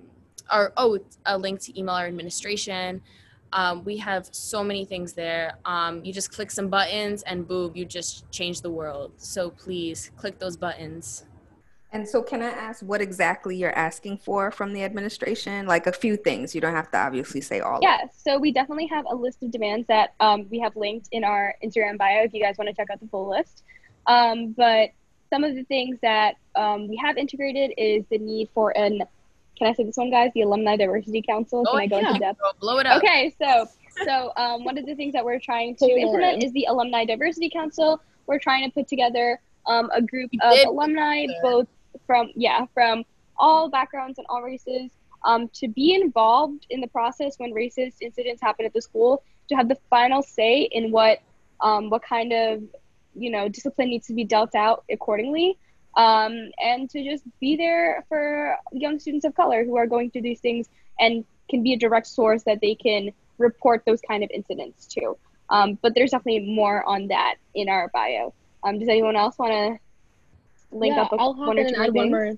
our 0.51 0.73
oh, 0.77 0.99
a 1.27 1.37
link 1.37 1.61
to 1.61 1.79
email 1.79 1.95
our 1.95 2.07
administration. 2.07 3.03
Um, 3.53 3.85
we 3.85 3.99
have 3.99 4.29
so 4.33 4.65
many 4.65 4.85
things 4.85 5.13
there. 5.13 5.59
Um, 5.65 6.05
you 6.05 6.13
just 6.13 6.33
click 6.33 6.51
some 6.51 6.69
buttons 6.69 7.23
and 7.23 7.47
boom, 7.47 7.73
you 7.75 7.85
just 7.85 8.31
change 8.31 8.63
the 8.63 8.71
world. 8.71 9.13
So 9.19 9.51
please 9.51 10.11
click 10.17 10.39
those 10.39 10.57
buttons. 10.57 11.27
And 11.93 12.09
so, 12.09 12.23
can 12.23 12.43
I 12.43 12.49
ask 12.49 12.83
what 12.83 13.03
exactly 13.03 13.55
you're 13.55 13.77
asking 13.77 14.19
for 14.19 14.51
from 14.51 14.73
the 14.73 14.83
administration? 14.83 15.67
Like 15.67 15.87
a 15.87 15.93
few 15.93 16.17
things. 16.17 16.55
You 16.55 16.61
don't 16.63 16.75
have 16.75 16.91
to 16.93 16.99
obviously 16.99 17.43
say 17.43 17.61
all. 17.61 17.81
Yeah. 17.83 18.05
So 18.17 18.39
we 18.39 18.51
definitely 18.51 18.87
have 18.87 19.05
a 19.11 19.15
list 19.15 19.43
of 19.43 19.51
demands 19.51 19.87
that 19.89 20.15
um, 20.19 20.47
we 20.51 20.59
have 20.61 20.75
linked 20.75 21.09
in 21.13 21.23
our 21.23 21.55
Instagram 21.63 21.99
bio. 21.99 22.23
If 22.23 22.33
you 22.33 22.43
guys 22.43 22.57
want 22.57 22.69
to 22.69 22.75
check 22.75 22.89
out 22.91 22.99
the 23.01 23.09
full 23.09 23.29
list. 23.29 23.63
Um, 24.07 24.53
but 24.53 24.91
some 25.29 25.45
of 25.45 25.55
the 25.55 25.65
things 25.65 25.99
that 26.01 26.37
um, 26.57 26.89
we 26.89 26.97
have 26.97 27.19
integrated 27.19 27.75
is 27.77 28.05
the 28.11 28.19
need 28.19 28.49
for 28.55 28.77
an. 28.77 29.03
Can 29.59 29.67
I 29.67 29.75
say 29.75 29.85
this 29.85 29.99
one, 29.99 30.11
guys? 30.11 30.31
The 30.35 30.43
Alumni 30.43 30.77
Diversity 30.77 31.21
Council. 31.21 31.63
Can 31.67 31.75
oh, 31.75 31.79
I 31.79 31.87
go 31.87 32.01
yeah. 32.01 32.09
into 32.09 32.21
depth? 32.21 32.41
Blow 32.59 32.79
it 32.79 32.87
up. 32.87 33.03
Okay. 33.03 33.35
So, 33.39 33.69
so 34.03 34.33
um, 34.39 34.65
one 34.65 34.79
of 34.79 34.87
the 34.87 34.95
things 34.95 35.13
that 35.13 35.23
we're 35.23 35.39
trying 35.39 35.77
to 35.77 35.85
implement 35.85 36.43
is 36.43 36.53
the 36.53 36.65
Alumni 36.65 37.05
Diversity 37.05 37.51
Council. 37.51 38.01
We're 38.27 38.39
trying 38.39 38.67
to 38.67 38.73
put 38.73 38.89
together 38.89 39.39
um, 39.67 39.91
a 39.93 40.01
group 40.01 40.31
of 40.43 40.59
alumni, 40.67 41.27
both 41.43 41.69
from 42.07 42.31
yeah 42.35 42.67
from 42.75 43.05
all 43.37 43.69
backgrounds 43.69 44.19
and 44.19 44.27
all 44.29 44.43
races 44.43 44.91
um, 45.25 45.49
to 45.55 45.69
be 45.69 45.95
involved 45.95 46.67
in 46.71 46.81
the 46.81 46.87
process 46.89 47.39
when 47.39 47.53
racist 47.53 47.97
incidents 48.01 48.43
happen 48.43 48.67
at 48.67 48.73
the 48.73 48.83
school, 48.83 49.23
to 49.49 49.55
have 49.55 49.69
the 49.69 49.79
final 49.91 50.23
say 50.23 50.63
in 50.63 50.91
what 50.91 51.21
um, 51.61 51.91
what 51.91 52.03
kind 52.03 52.33
of 52.33 52.63
you 53.15 53.31
know 53.31 53.49
discipline 53.49 53.91
needs 53.91 54.07
to 54.09 54.15
be 54.15 54.25
dealt 54.25 54.55
out 54.55 54.85
accordingly, 54.91 55.59
um, 55.97 56.51
and 56.63 56.91
to 56.91 57.05
just 57.05 57.25
be 57.41 57.57
there 57.57 58.05
for 58.09 58.57
young 58.73 58.99
students 58.99 59.25
of 59.25 59.35
color 59.35 59.65
who 59.65 59.77
are 59.77 59.87
going 59.87 60.11
through 60.11 60.23
these 60.23 60.41
things 60.41 60.69
and 60.99 61.25
can 61.49 61.63
be 61.63 61.73
a 61.75 61.79
direct 61.79 62.07
source 62.07 62.43
that 62.45 62.61
they 62.61 62.75
can 62.75 63.11
report 63.39 63.83
those 63.87 64.01
kind 64.01 64.23
of 64.23 64.31
incidents 64.33 64.87
to. 64.87 65.17
Um, 65.51 65.79
but 65.83 65.95
there's 65.95 66.13
definitely 66.13 66.55
more 66.55 66.83
on 66.85 67.09
that 67.09 67.35
in 67.55 67.69
our 67.69 67.91
bio. 67.93 68.33
Um, 68.65 68.79
does 68.79 68.89
anyone 68.89 69.17
else 69.17 69.39
want 69.39 69.53
to 69.53 69.79
link 70.73 70.95
yeah, 70.95 71.03
up 71.03 71.13
a, 71.13 71.17
I'll 71.17 71.35
hop 71.35 71.49
one 71.49 71.59
in 71.59 71.65
or 71.65 71.69
and 71.69 71.77
two 71.77 71.83
add 71.83 71.95
more 71.95 72.03
one 72.03 72.11
more. 72.11 72.33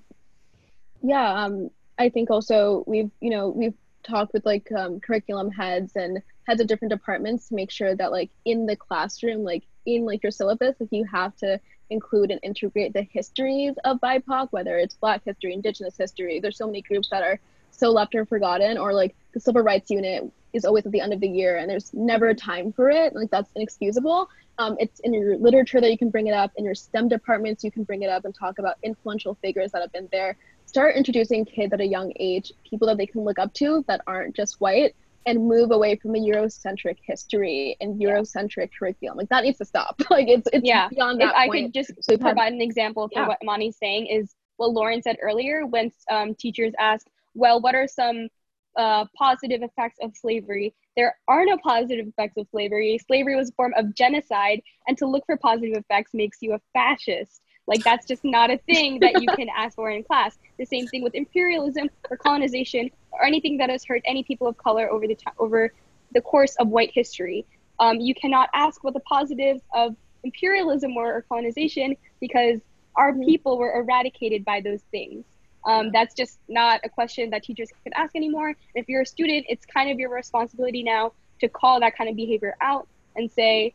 Yeah, 1.01 1.43
um, 1.43 1.69
I 1.97 2.09
think 2.09 2.29
also 2.29 2.83
we've 2.87 3.11
you 3.21 3.29
know 3.29 3.49
we've 3.49 3.73
talked 4.03 4.33
with 4.33 4.45
like 4.45 4.71
um, 4.71 4.99
curriculum 4.99 5.51
heads 5.51 5.95
and 5.95 6.21
heads 6.47 6.61
of 6.61 6.67
different 6.67 6.91
departments 6.91 7.49
to 7.49 7.55
make 7.55 7.71
sure 7.71 7.95
that 7.95 8.11
like 8.11 8.29
in 8.45 8.65
the 8.65 8.75
classroom, 8.75 9.43
like 9.43 9.63
in 9.85 10.05
like 10.05 10.23
your 10.23 10.31
syllabus, 10.31 10.75
like 10.79 10.89
you 10.91 11.05
have 11.05 11.35
to 11.37 11.59
include 11.89 12.31
and 12.31 12.39
integrate 12.43 12.93
the 12.93 13.03
histories 13.03 13.75
of 13.83 13.99
BIPOC, 13.99 14.47
whether 14.51 14.77
it's 14.77 14.95
Black 14.95 15.23
history, 15.23 15.53
Indigenous 15.53 15.97
history. 15.97 16.39
There's 16.39 16.57
so 16.57 16.67
many 16.67 16.81
groups 16.81 17.09
that 17.09 17.23
are 17.23 17.39
so 17.71 17.91
left 17.91 18.15
or 18.15 18.25
forgotten, 18.25 18.77
or 18.77 18.93
like 18.93 19.15
the 19.33 19.39
Civil 19.39 19.61
Rights 19.61 19.91
Unit 19.91 20.31
is 20.53 20.65
always 20.65 20.85
at 20.85 20.91
the 20.91 21.01
end 21.01 21.13
of 21.13 21.19
the 21.19 21.27
year 21.27 21.57
and 21.57 21.69
there's 21.69 21.93
never 21.93 22.33
time 22.33 22.71
for 22.71 22.89
it. 22.89 23.13
Like 23.13 23.29
that's 23.29 23.49
inexcusable. 23.55 24.29
Um, 24.57 24.77
it's 24.79 24.99
in 25.01 25.13
your 25.13 25.37
literature 25.37 25.81
that 25.81 25.91
you 25.91 25.97
can 25.97 26.09
bring 26.09 26.27
it 26.27 26.33
up, 26.33 26.51
in 26.55 26.63
your 26.65 26.75
STEM 26.75 27.09
departments, 27.09 27.63
you 27.63 27.71
can 27.71 27.83
bring 27.83 28.03
it 28.03 28.09
up 28.09 28.25
and 28.25 28.33
talk 28.33 28.57
about 28.59 28.75
influential 28.83 29.35
figures 29.41 29.71
that 29.71 29.81
have 29.81 29.91
been 29.91 30.07
there. 30.11 30.37
Start 30.65 30.95
introducing 30.95 31.43
kids 31.45 31.73
at 31.73 31.81
a 31.81 31.85
young 31.85 32.11
age, 32.19 32.53
people 32.69 32.87
that 32.87 32.97
they 32.97 33.05
can 33.05 33.21
look 33.23 33.37
up 33.39 33.53
to 33.55 33.83
that 33.87 34.01
aren't 34.07 34.35
just 34.35 34.59
white, 34.61 34.95
and 35.27 35.45
move 35.47 35.71
away 35.71 35.95
from 35.95 36.11
the 36.13 36.19
Eurocentric 36.19 36.97
history 37.01 37.75
and 37.81 37.99
Eurocentric 37.99 38.69
curriculum. 38.77 39.17
Like 39.17 39.29
that 39.29 39.43
needs 39.43 39.57
to 39.57 39.65
stop. 39.65 39.99
Like 40.09 40.27
it's 40.27 40.47
it's 40.53 40.65
Yeah. 40.65 40.87
beyond 40.87 41.21
if 41.21 41.27
that 41.29 41.35
I 41.35 41.47
point. 41.47 41.65
could 41.65 41.73
just 41.73 41.91
So 42.03 42.13
had- 42.13 42.21
provide 42.21 42.53
an 42.53 42.61
example 42.61 43.09
for 43.09 43.21
Yeah. 43.21 43.27
what 43.27 43.39
Mani's 43.43 43.77
saying 43.77 44.05
is 44.07 44.35
what 44.57 44.71
Lauren 44.71 45.01
said 45.01 45.17
earlier 45.21 45.65
when 45.65 45.91
um, 46.09 46.33
teachers 46.35 46.73
ask, 46.79 47.05
well, 47.33 47.59
what 47.59 47.75
are 47.75 47.87
some 47.87 48.29
uh, 48.77 49.05
positive 49.17 49.61
effects 49.63 49.97
of 50.01 50.15
slavery? 50.15 50.73
There 50.95 51.15
are 51.27 51.45
no 51.45 51.57
positive 51.57 52.07
effects 52.07 52.37
of 52.37 52.47
slavery. 52.51 52.97
Slavery 53.05 53.35
was 53.35 53.49
a 53.49 53.53
form 53.53 53.73
of 53.77 53.93
genocide, 53.95 54.61
and 54.87 54.97
to 54.97 55.05
look 55.05 55.25
for 55.25 55.37
positive 55.37 55.77
effects 55.77 56.13
makes 56.13 56.37
you 56.41 56.53
a 56.53 56.61
fascist. 56.73 57.41
Like 57.67 57.83
that's 57.83 58.05
just 58.05 58.23
not 58.23 58.51
a 58.51 58.57
thing 58.59 58.99
that 58.99 59.21
you 59.21 59.27
can 59.35 59.47
ask 59.55 59.75
for 59.75 59.89
in 59.89 60.03
class. 60.03 60.37
The 60.57 60.65
same 60.65 60.87
thing 60.87 61.03
with 61.03 61.15
imperialism 61.15 61.89
or 62.09 62.17
colonization 62.17 62.91
or 63.11 63.25
anything 63.25 63.57
that 63.57 63.69
has 63.69 63.83
hurt 63.83 64.01
any 64.05 64.23
people 64.23 64.47
of 64.47 64.57
color 64.57 64.89
over 64.91 65.07
the 65.07 65.15
time 65.15 65.33
over 65.39 65.73
the 66.13 66.21
course 66.21 66.55
of 66.57 66.67
white 66.67 66.91
history. 66.93 67.45
Um, 67.79 67.99
you 67.99 68.15
cannot 68.15 68.49
ask 68.53 68.83
what 68.83 68.93
the 68.93 69.01
positives 69.01 69.61
of 69.73 69.95
imperialism 70.23 70.95
were 70.95 71.13
or 71.13 71.21
colonization 71.23 71.95
because 72.19 72.59
our 72.95 73.13
people 73.13 73.57
were 73.57 73.73
eradicated 73.73 74.45
by 74.45 74.61
those 74.61 74.81
things. 74.91 75.25
Um, 75.65 75.91
that's 75.91 76.13
just 76.13 76.39
not 76.47 76.79
a 76.83 76.89
question 76.89 77.29
that 77.31 77.43
teachers 77.43 77.69
can 77.83 77.93
ask 77.95 78.15
anymore. 78.15 78.53
If 78.75 78.87
you're 78.87 79.01
a 79.01 79.05
student, 79.05 79.45
it's 79.49 79.65
kind 79.65 79.89
of 79.89 79.97
your 79.99 80.09
responsibility 80.13 80.83
now 80.83 81.13
to 81.41 81.49
call 81.49 81.79
that 81.79 81.97
kind 81.97 82.09
of 82.09 82.15
behavior 82.15 82.55
out 82.61 82.87
and 83.15 83.31
say, 83.31 83.73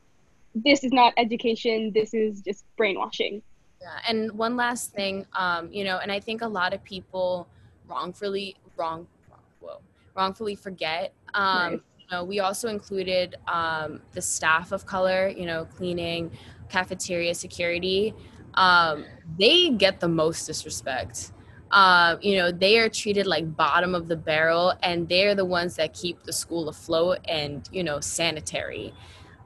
this 0.54 0.84
is 0.84 0.92
not 0.92 1.12
education, 1.16 1.92
this 1.94 2.14
is 2.14 2.40
just 2.40 2.64
brainwashing. 2.76 3.42
Yeah, 3.80 3.88
and 4.08 4.32
one 4.32 4.56
last 4.56 4.92
thing, 4.92 5.26
um, 5.32 5.72
you 5.72 5.84
know, 5.84 5.98
and 5.98 6.12
I 6.12 6.20
think 6.20 6.42
a 6.42 6.48
lot 6.48 6.74
of 6.74 6.82
people 6.84 7.48
wrongfully 7.88 8.56
wrong, 8.76 9.06
whoa, 9.60 9.78
wrongfully 10.14 10.54
forget. 10.54 11.12
Um, 11.34 11.72
Nice. 11.72 11.80
You 11.98 12.16
know, 12.16 12.24
we 12.24 12.40
also 12.40 12.68
included 12.68 13.36
um, 13.46 14.00
the 14.12 14.20
staff 14.20 14.72
of 14.72 14.84
color, 14.84 15.28
you 15.28 15.46
know, 15.46 15.64
cleaning, 15.76 16.30
cafeteria, 16.68 17.34
security. 17.34 18.14
Um, 18.54 19.04
they 19.38 19.70
get 19.70 20.00
the 20.00 20.08
most 20.08 20.46
disrespect. 20.46 21.30
Um, 21.70 22.18
you 22.20 22.36
know, 22.36 22.50
they 22.50 22.78
are 22.78 22.88
treated 22.88 23.26
like 23.26 23.56
bottom 23.56 23.94
of 23.94 24.08
the 24.08 24.16
barrel, 24.16 24.74
and 24.82 25.08
they're 25.08 25.34
the 25.34 25.44
ones 25.44 25.76
that 25.76 25.94
keep 25.94 26.22
the 26.24 26.32
school 26.32 26.68
afloat 26.68 27.18
and 27.28 27.68
you 27.72 27.84
know 27.84 28.00
sanitary 28.00 28.92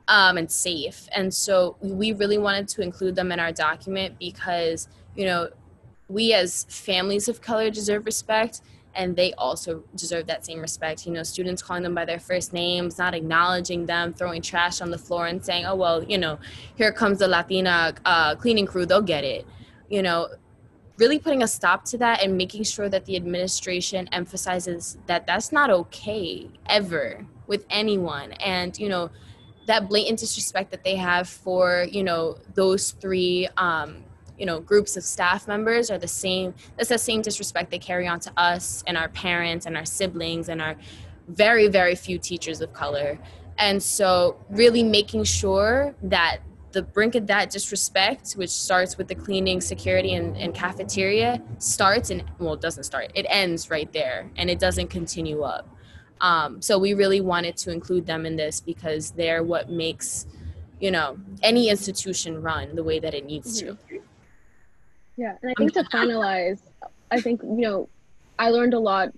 um, 0.08 0.36
and 0.36 0.50
safe. 0.50 1.08
And 1.14 1.32
so 1.32 1.76
we 1.80 2.12
really 2.12 2.38
wanted 2.38 2.68
to 2.68 2.82
include 2.82 3.14
them 3.14 3.32
in 3.32 3.40
our 3.40 3.52
document 3.52 4.18
because, 4.18 4.88
you 5.14 5.24
know, 5.24 5.48
we 6.08 6.34
as 6.34 6.64
families 6.68 7.28
of 7.28 7.40
color 7.40 7.70
deserve 7.70 8.04
respect 8.04 8.60
and 8.94 9.16
they 9.16 9.32
also 9.34 9.82
deserve 9.96 10.26
that 10.26 10.44
same 10.44 10.60
respect. 10.60 11.06
You 11.06 11.12
know, 11.12 11.22
students 11.22 11.62
calling 11.62 11.82
them 11.82 11.94
by 11.94 12.04
their 12.04 12.20
first 12.20 12.52
names, 12.52 12.98
not 12.98 13.14
acknowledging 13.14 13.86
them, 13.86 14.12
throwing 14.12 14.40
trash 14.40 14.80
on 14.80 14.90
the 14.90 14.98
floor 14.98 15.26
and 15.26 15.44
saying, 15.44 15.64
oh, 15.64 15.74
well, 15.74 16.04
you 16.04 16.18
know, 16.18 16.38
here 16.76 16.92
comes 16.92 17.18
the 17.18 17.26
Latina 17.26 17.94
uh, 18.04 18.36
cleaning 18.36 18.66
crew, 18.66 18.86
they'll 18.86 19.02
get 19.02 19.24
it. 19.24 19.46
You 19.88 20.02
know, 20.02 20.28
really 20.96 21.18
putting 21.18 21.42
a 21.42 21.48
stop 21.48 21.84
to 21.84 21.98
that 21.98 22.22
and 22.22 22.36
making 22.36 22.62
sure 22.62 22.88
that 22.88 23.04
the 23.04 23.16
administration 23.16 24.08
emphasizes 24.12 24.96
that 25.06 25.26
that's 25.26 25.50
not 25.50 25.70
okay 25.70 26.48
ever 26.66 27.26
with 27.46 27.66
anyone. 27.68 28.32
And, 28.34 28.78
you 28.78 28.88
know, 28.88 29.10
that 29.66 29.88
blatant 29.88 30.18
disrespect 30.18 30.70
that 30.70 30.84
they 30.84 30.96
have 30.96 31.28
for 31.28 31.86
you 31.90 32.04
know 32.04 32.36
those 32.54 32.92
three 32.92 33.48
um, 33.56 34.02
you 34.38 34.46
know 34.46 34.60
groups 34.60 34.96
of 34.96 35.02
staff 35.02 35.48
members 35.48 35.90
are 35.90 35.98
the 35.98 36.08
same 36.08 36.54
that's 36.76 36.88
the 36.88 36.98
same 36.98 37.22
disrespect 37.22 37.70
they 37.70 37.78
carry 37.78 38.06
on 38.06 38.20
to 38.20 38.32
us 38.36 38.82
and 38.86 38.96
our 38.96 39.08
parents 39.10 39.66
and 39.66 39.76
our 39.76 39.84
siblings 39.84 40.48
and 40.48 40.60
our 40.60 40.76
very 41.28 41.68
very 41.68 41.94
few 41.94 42.18
teachers 42.18 42.60
of 42.60 42.72
color 42.72 43.18
and 43.58 43.82
so 43.82 44.36
really 44.50 44.82
making 44.82 45.24
sure 45.24 45.94
that 46.02 46.38
the 46.74 46.82
brink 46.82 47.14
of 47.14 47.26
that 47.26 47.50
disrespect 47.50 48.32
which 48.32 48.50
starts 48.50 48.98
with 48.98 49.08
the 49.08 49.14
cleaning 49.14 49.60
security 49.60 50.14
and, 50.14 50.36
and 50.36 50.54
cafeteria 50.54 51.40
starts 51.58 52.10
and 52.10 52.22
well 52.38 52.54
it 52.54 52.60
doesn't 52.60 52.84
start 52.84 53.10
it 53.14 53.24
ends 53.28 53.70
right 53.70 53.92
there 53.92 54.30
and 54.36 54.50
it 54.50 54.58
doesn't 54.58 54.88
continue 54.88 55.40
up 55.42 55.68
um, 56.24 56.62
so 56.62 56.78
we 56.78 56.94
really 56.94 57.20
wanted 57.20 57.56
to 57.58 57.70
include 57.70 58.06
them 58.06 58.24
in 58.24 58.36
this 58.36 58.60
because 58.60 59.10
they're 59.10 59.42
what 59.42 59.68
makes, 59.68 60.26
you 60.80 60.90
know, 60.90 61.18
any 61.42 61.68
institution 61.68 62.40
run 62.40 62.74
the 62.74 62.82
way 62.82 62.98
that 62.98 63.12
it 63.12 63.26
needs 63.26 63.60
to. 63.60 63.76
Yeah, 65.16 65.36
and 65.42 65.50
I 65.50 65.54
think 65.58 65.74
to 65.74 65.84
finalize, 65.92 66.60
I 67.10 67.20
think 67.20 67.42
you 67.42 67.60
know, 67.60 67.88
I 68.38 68.48
learned 68.48 68.72
a 68.72 68.78
lot 68.78 69.10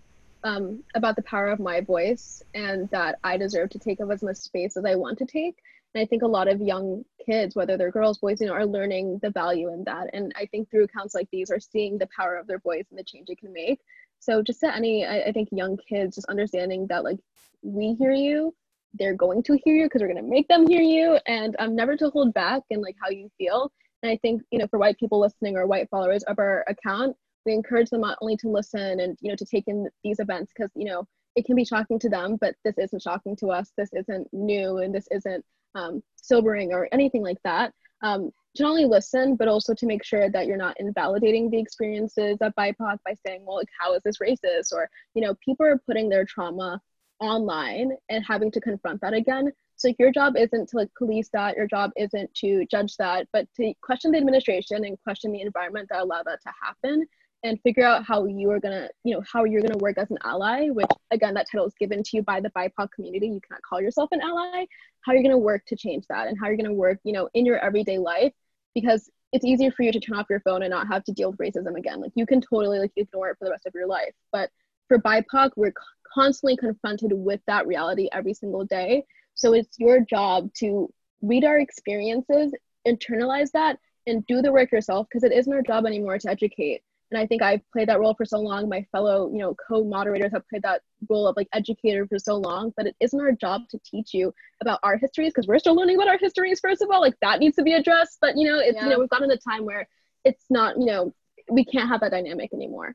um, 0.43 0.83
about 0.97 1.15
the 1.15 1.23
power 1.23 1.47
of 1.47 1.61
my 1.61 1.81
voice 1.81 2.43
and 2.55 2.91
that 2.91 3.20
I 3.23 3.37
deserve 3.37 3.70
to 3.70 3.78
take 3.78 4.01
up 4.01 4.11
as 4.11 4.23
much 4.23 4.37
space 4.37 4.77
as 4.77 4.85
I 4.85 4.97
want 4.97 5.19
to 5.19 5.27
take. 5.27 5.57
And 5.97 6.02
I 6.02 6.06
think 6.06 6.20
a 6.20 6.27
lot 6.27 6.47
of 6.47 6.60
young 6.60 7.06
kids, 7.24 7.56
whether 7.56 7.78
they're 7.78 7.90
girls, 7.90 8.18
boys, 8.18 8.39
you 8.43 8.48
know, 8.48 8.52
are 8.52 8.66
learning 8.66 9.18
the 9.23 9.31
value 9.31 9.73
in 9.73 9.82
that. 9.85 10.10
And 10.12 10.31
I 10.36 10.44
think 10.44 10.70
through 10.70 10.85
accounts 10.85 11.14
like 11.14 11.27
these, 11.32 11.51
are 11.51 11.59
seeing 11.59 11.97
the 11.97 12.09
power 12.14 12.36
of 12.36 12.47
their 12.47 12.59
voice 12.59 12.85
and 12.90 12.98
the 12.98 13.02
change 13.02 13.31
it 13.31 13.39
can 13.39 13.51
make. 13.51 13.81
So 14.20 14.43
just 14.43 14.60
to 14.60 14.77
any, 14.77 15.06
I, 15.06 15.23
I 15.23 15.32
think 15.32 15.48
young 15.52 15.78
kids, 15.78 16.16
just 16.16 16.28
understanding 16.28 16.86
that 16.89 17.02
like 17.02 17.16
we 17.62 17.94
hear 17.94 18.12
you, 18.12 18.55
they're 18.93 19.14
going 19.14 19.43
to 19.44 19.59
hear 19.64 19.74
you 19.74 19.86
because 19.86 20.02
we're 20.02 20.12
going 20.12 20.23
to 20.23 20.31
make 20.31 20.47
them 20.48 20.68
hear 20.68 20.82
you, 20.82 21.18
and 21.27 21.56
um, 21.59 21.74
never 21.74 21.97
to 21.97 22.10
hold 22.10 22.35
back 22.35 22.60
and 22.70 22.82
like 22.82 22.97
how 23.02 23.09
you 23.09 23.31
feel. 23.39 23.73
And 24.02 24.12
I 24.12 24.18
think 24.18 24.43
you 24.51 24.59
know 24.59 24.66
for 24.66 24.78
white 24.78 24.98
people 24.98 25.18
listening 25.18 25.56
or 25.56 25.66
white 25.66 25.89
followers 25.89 26.24
of 26.24 26.39
our 26.39 26.62
account, 26.68 27.16
we 27.47 27.55
encourage 27.55 27.89
them 27.89 28.02
not 28.02 28.18
only 28.20 28.36
to 28.39 28.51
listen 28.51 29.01
and 29.01 29.16
you 29.23 29.31
know 29.31 29.36
to 29.36 29.47
take 29.47 29.64
in 29.66 29.89
these 30.05 30.20
events 30.20 30.52
because 30.55 30.70
you 30.74 30.85
know 30.85 31.06
it 31.36 31.47
can 31.47 31.56
be 31.56 31.64
shocking 31.64 31.98
to 32.01 32.10
them, 32.10 32.36
but 32.39 32.55
this 32.64 32.77
isn't 32.77 33.01
shocking 33.01 33.35
to 33.36 33.48
us. 33.48 33.73
This 33.78 33.90
isn't 33.94 34.28
new, 34.35 34.78
and 34.78 34.94
this 34.94 35.09
isn't 35.10 35.43
um, 35.77 36.03
sobering 36.16 36.73
or 36.73 36.89
anything 36.93 37.23
like 37.23 37.39
that. 37.44 37.73
Um, 38.03 38.31
to 38.57 38.62
not 38.62 38.70
only 38.70 38.86
listen, 38.86 39.36
but 39.36 39.48
also 39.48 39.74
to 39.74 39.86
make 39.86 40.03
sure 40.03 40.31
that 40.31 40.47
you're 40.47 40.57
not 40.57 40.81
invalidating 40.81 41.51
the 41.51 41.59
experiences 41.59 42.39
of 42.40 42.55
BIPOC 42.59 42.98
by 43.05 43.15
saying, 43.27 43.44
well, 43.44 43.57
like, 43.57 43.69
how 43.78 43.94
is 43.94 44.03
this 44.03 44.19
racist? 44.19 44.73
Or, 44.73 44.89
you 45.15 45.23
know, 45.23 45.35
people 45.44 45.66
are 45.66 45.81
putting 45.86 46.09
their 46.09 46.24
trauma 46.24 46.81
online 47.20 47.93
and 48.09 48.24
having 48.27 48.51
to 48.53 48.61
confront 48.61 49.01
that 49.03 49.12
again. 49.12 49.53
So 49.77 49.93
your 49.98 50.11
job 50.11 50.36
isn't 50.39 50.70
to 50.70 50.77
like 50.77 50.89
police 50.97 51.28
that, 51.35 51.57
your 51.57 51.66
job 51.66 51.90
isn't 51.97 52.32
to 52.36 52.66
judge 52.70 52.97
that, 52.97 53.28
but 53.32 53.47
to 53.57 53.74
question 53.82 54.11
the 54.11 54.19
administration 54.19 54.85
and 54.85 55.01
question 55.03 55.32
the 55.32 55.43
environment 55.43 55.89
that 55.90 56.01
allowed 56.01 56.24
that 56.24 56.40
to 56.43 56.53
happen 56.62 57.07
and 57.43 57.61
figure 57.63 57.85
out 57.85 58.05
how 58.05 58.25
you 58.27 58.51
are 58.51 58.61
gonna, 58.61 58.89
you 59.05 59.15
know, 59.15 59.23
how 59.31 59.45
you're 59.45 59.63
gonna 59.63 59.79
work 59.79 59.99
as 59.99 60.11
an 60.11 60.19
ally, 60.25 60.69
which 60.69 60.87
again, 61.11 61.35
that 61.35 61.47
title 61.51 61.67
is 61.67 61.75
given 61.79 62.03
to 62.03 62.17
you 62.17 62.23
by 62.23 62.41
the 62.41 62.51
BIPOC 62.51 62.91
community. 62.95 63.27
You 63.27 63.41
cannot 63.47 63.63
call 63.63 63.81
yourself 63.81 64.09
an 64.13 64.21
ally. 64.21 64.67
How 65.03 65.13
you're 65.13 65.23
gonna 65.23 65.39
work 65.39 65.65
to 65.67 65.77
change 65.77 66.07
that 66.09 66.27
and 66.29 66.37
how 66.39 66.49
you're 66.49 66.57
gonna 66.57 66.73
work, 66.73 66.99
you 67.05 67.13
know, 67.13 67.29
in 67.35 67.47
your 67.47 67.59
everyday 67.59 67.99
life 67.99 68.33
because 68.75 69.11
it's 69.33 69.45
easier 69.45 69.71
for 69.71 69.83
you 69.83 69.93
to 69.93 70.01
turn 70.01 70.19
off 70.19 70.27
your 70.31 70.41
phone 70.41 70.63
and 70.63 70.71
not 70.71 70.87
have 70.89 71.05
to 71.05 71.13
deal 71.13 71.31
with 71.31 71.39
racism 71.39 71.77
again. 71.77 72.01
Like 72.01 72.13
you 72.15 72.27
can 72.27 72.41
totally 72.41 72.79
like 72.79 72.93
ignore 72.97 73.31
it 73.31 73.37
for 73.39 73.45
the 73.45 73.51
rest 73.51 73.67
of 73.67 73.75
your 73.75 73.87
life. 73.87 74.13
But 74.33 74.51
for 74.89 74.99
BIPOC, 74.99 75.51
we're 75.57 75.73
constantly 76.13 76.57
confronted 76.57 77.13
with 77.13 77.41
that 77.47 77.67
reality 77.67 78.09
every 78.13 78.35
single 78.35 78.65
day. 78.65 79.05
So 79.35 79.53
it's 79.53 79.79
your 79.79 80.01
job 80.01 80.53
to 80.59 80.93
read 81.23 81.45
our 81.45 81.59
experiences, 81.59 82.53
internalize 82.87 83.51
that, 83.53 83.79
and 84.07 84.27
do 84.27 84.41
the 84.41 84.53
work 84.53 84.73
yourself 84.73 85.07
because 85.11 85.25
it 85.25 85.33
isn't 85.33 85.53
our 85.53 85.63
job 85.63 85.87
anymore 85.87 86.19
to 86.19 86.31
educate. 86.31 86.83
And 87.11 87.20
I 87.20 87.27
think 87.27 87.43
I've 87.43 87.61
played 87.73 87.89
that 87.89 88.01
role 88.01 88.15
for 88.15 88.24
so 88.24 88.39
long. 88.39 88.69
My 88.69 88.85
fellow, 88.91 89.31
you 89.33 89.39
know, 89.39 89.55
co-moderators 89.69 90.33
have 90.33 90.49
played 90.49 90.62
that 90.62 90.83
role 91.09 91.28
of 91.28 91.37
like 91.37 91.49
educator 91.53 92.07
for 92.07 92.19
so 92.19 92.37
long 92.37 92.73
but 92.77 92.87
it 92.87 92.97
isn't 93.01 93.20
our 93.20 93.33
job 93.33 93.62
to 93.70 93.78
teach 93.85 94.15
you 94.15 94.33
about 94.61 94.81
our 94.83 94.97
histories 94.97 95.33
because 95.33 95.47
we're 95.47 95.59
still 95.59 95.74
learning 95.74 95.97
about 95.97 96.09
our 96.09 96.19
histories. 96.19 96.61
First 96.61 96.83
of 96.83 96.91
all, 96.91 97.01
like 97.01 97.15
that 97.20 97.41
needs 97.41 97.57
to 97.57 97.62
be 97.62 97.74
addressed. 97.74 98.19
But 98.20 98.37
you 98.37 98.47
know, 98.47 98.59
it's 98.59 98.77
yeah. 98.77 98.85
you 98.85 98.91
know 98.91 98.99
we've 98.99 99.09
gotten 99.09 99.28
to 99.28 99.35
a 99.35 99.39
time 99.39 99.65
where 99.65 99.89
it's 100.24 100.45
not 100.51 100.78
you 100.78 100.87
know 100.87 101.15
we 101.51 101.65
can't 101.65 101.89
have 101.89 102.01
that 102.01 102.11
dynamic 102.11 102.53
anymore. 102.53 102.95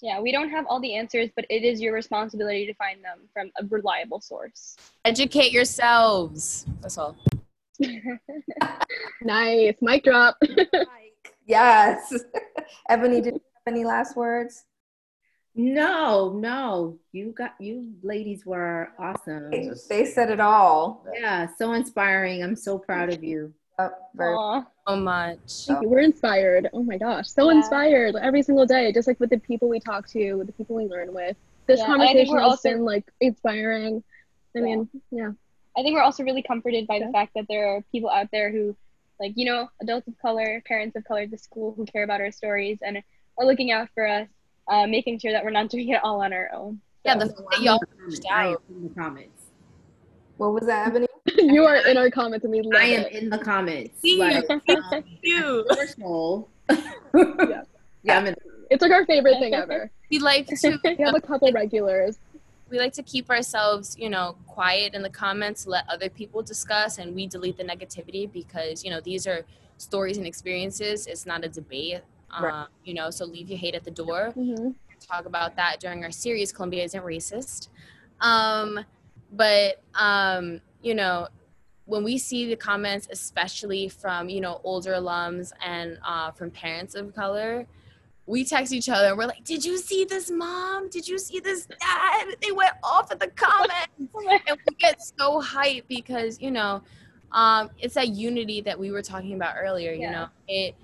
Yeah, 0.00 0.20
we 0.20 0.32
don't 0.32 0.50
have 0.50 0.66
all 0.66 0.80
the 0.80 0.94
answers, 0.94 1.30
but 1.36 1.46
it 1.50 1.62
is 1.62 1.80
your 1.80 1.94
responsibility 1.94 2.66
to 2.66 2.74
find 2.74 3.02
them 3.04 3.28
from 3.32 3.50
a 3.58 3.66
reliable 3.66 4.20
source. 4.20 4.76
Educate 5.04 5.52
yourselves. 5.52 6.66
That's 6.80 6.98
all. 6.98 7.16
nice. 9.22 9.74
Mic 9.80 10.04
drop. 10.04 10.36
Yes. 11.46 12.14
Ebony, 12.88 13.20
did 13.20 13.34
you 13.34 13.40
have 13.66 13.74
any 13.74 13.84
last 13.84 14.16
words? 14.16 14.64
No, 15.54 16.32
no. 16.32 16.98
You 17.12 17.32
got 17.32 17.54
you 17.60 17.92
ladies 18.02 18.44
were 18.44 18.90
awesome. 18.98 19.50
They 19.88 20.04
said 20.04 20.30
it 20.30 20.40
all. 20.40 21.06
Yeah, 21.14 21.46
so 21.56 21.74
inspiring. 21.74 22.42
I'm 22.42 22.56
so 22.56 22.78
proud 22.78 23.12
of 23.12 23.22
you. 23.22 23.54
Oh, 23.78 24.64
so 24.86 24.96
much. 24.96 25.66
We're 25.68 26.00
inspired. 26.00 26.70
Oh 26.72 26.82
my 26.82 26.98
gosh, 26.98 27.28
so 27.28 27.50
yeah. 27.50 27.58
inspired 27.58 28.14
every 28.16 28.42
single 28.42 28.66
day, 28.66 28.92
just 28.92 29.08
like 29.08 29.18
with 29.20 29.30
the 29.30 29.38
people 29.38 29.68
we 29.68 29.80
talk 29.80 30.08
to, 30.08 30.34
with 30.34 30.46
the 30.46 30.52
people 30.52 30.76
we 30.76 30.86
learn 30.86 31.12
with. 31.12 31.36
This 31.66 31.80
yeah, 31.80 31.86
conversation 31.86 32.36
has 32.36 32.44
also, 32.44 32.70
been 32.70 32.84
like 32.84 33.04
inspiring. 33.20 34.02
I 34.56 34.58
yeah. 34.58 34.64
mean, 34.64 34.88
yeah. 35.10 35.30
I 35.76 35.82
think 35.82 35.94
we're 35.94 36.02
also 36.02 36.22
really 36.22 36.42
comforted 36.42 36.86
by 36.86 37.00
the 37.00 37.10
fact 37.10 37.32
that 37.34 37.46
there 37.48 37.66
are 37.66 37.84
people 37.90 38.10
out 38.10 38.28
there 38.30 38.52
who, 38.52 38.76
like, 39.20 39.32
you 39.36 39.46
know, 39.46 39.68
adults 39.80 40.08
of 40.08 40.18
color, 40.18 40.62
parents 40.66 40.96
of 40.96 41.04
color, 41.04 41.26
the 41.26 41.38
school 41.38 41.74
who 41.76 41.84
care 41.84 42.04
about 42.04 42.20
our 42.20 42.32
stories 42.32 42.78
and 42.82 43.02
are 43.38 43.46
looking 43.46 43.72
out 43.72 43.88
for 43.94 44.06
us, 44.06 44.28
uh, 44.68 44.86
making 44.86 45.18
sure 45.18 45.32
that 45.32 45.44
we're 45.44 45.50
not 45.50 45.68
doing 45.70 45.88
it 45.90 46.00
all 46.02 46.22
on 46.22 46.32
our 46.32 46.50
own. 46.52 46.80
So, 47.06 47.12
yeah, 47.12 47.18
the 47.18 47.44
y'all 47.60 47.80
in 48.68 48.88
the 48.88 48.94
comments. 48.94 49.44
What 50.36 50.52
was 50.52 50.66
that, 50.66 50.88
Ebony? 50.88 51.06
you 51.38 51.64
are 51.64 51.76
in 51.76 51.96
our 51.96 52.10
comments, 52.10 52.44
and 52.44 52.52
we 52.52 52.62
love 52.62 52.80
I 52.80 52.86
am 52.86 53.02
it. 53.02 53.12
in 53.12 53.30
the 53.30 53.38
comments. 53.38 54.00
See 54.00 54.18
like, 54.18 54.44
you. 55.22 55.66
Um, 56.04 56.46
you. 56.72 56.84
yeah. 57.48 57.62
Yeah, 58.02 58.18
I'm 58.18 58.26
in. 58.26 58.34
It's 58.70 58.82
like 58.82 58.90
our 58.90 59.06
favorite 59.06 59.38
thing 59.38 59.54
ever. 59.54 59.90
We 60.10 60.18
like 60.18 60.46
to. 60.46 60.78
we 60.84 61.04
have 61.04 61.14
a 61.14 61.20
couple 61.20 61.52
regulars 61.52 62.18
we 62.70 62.78
like 62.78 62.92
to 62.94 63.02
keep 63.02 63.30
ourselves, 63.30 63.96
you 63.98 64.08
know, 64.08 64.36
quiet 64.46 64.94
in 64.94 65.02
the 65.02 65.10
comments, 65.10 65.66
let 65.66 65.88
other 65.88 66.08
people 66.08 66.42
discuss, 66.42 66.98
and 66.98 67.14
we 67.14 67.26
delete 67.26 67.56
the 67.56 67.64
negativity 67.64 68.30
because, 68.30 68.84
you 68.84 68.90
know, 68.90 69.00
these 69.00 69.26
are 69.26 69.44
stories 69.76 70.18
and 70.18 70.26
experiences. 70.26 71.06
It's 71.06 71.26
not 71.26 71.44
a 71.44 71.48
debate, 71.48 72.02
um, 72.30 72.44
right. 72.44 72.66
you 72.84 72.94
know, 72.94 73.10
so 73.10 73.24
leave 73.24 73.48
your 73.48 73.58
hate 73.58 73.74
at 73.74 73.84
the 73.84 73.90
door. 73.90 74.32
Mm-hmm. 74.36 74.70
Talk 75.00 75.26
about 75.26 75.56
that 75.56 75.80
during 75.80 76.02
our 76.04 76.10
series, 76.10 76.52
Columbia 76.52 76.84
Isn't 76.84 77.04
Racist. 77.04 77.68
Um, 78.20 78.80
but, 79.32 79.82
um, 79.94 80.60
you 80.82 80.94
know, 80.94 81.28
when 81.86 82.02
we 82.02 82.16
see 82.16 82.48
the 82.48 82.56
comments, 82.56 83.08
especially 83.10 83.88
from, 83.88 84.30
you 84.30 84.40
know, 84.40 84.60
older 84.64 84.92
alums 84.92 85.52
and 85.62 85.98
uh, 86.06 86.30
from 86.30 86.50
parents 86.50 86.94
of 86.94 87.14
color, 87.14 87.66
we 88.26 88.44
text 88.44 88.72
each 88.72 88.88
other 88.88 89.08
and 89.08 89.18
we're 89.18 89.26
like, 89.26 89.44
Did 89.44 89.64
you 89.64 89.78
see 89.78 90.04
this 90.04 90.30
mom? 90.30 90.88
Did 90.88 91.06
you 91.06 91.18
see 91.18 91.40
this 91.40 91.66
dad? 91.66 92.36
They 92.40 92.52
went 92.52 92.72
off 92.82 93.12
in 93.12 93.18
the 93.18 93.28
comments. 93.28 93.88
and 93.98 94.58
we 94.66 94.74
get 94.78 95.00
so 95.02 95.40
hyped 95.42 95.84
because, 95.88 96.40
you 96.40 96.50
know, 96.50 96.82
um, 97.32 97.70
it's 97.78 97.94
that 97.94 98.08
unity 98.08 98.60
that 98.62 98.78
we 98.78 98.90
were 98.90 99.02
talking 99.02 99.34
about 99.34 99.56
earlier, 99.58 99.92
you 99.92 100.10
know. 100.10 100.28
It 100.48 100.74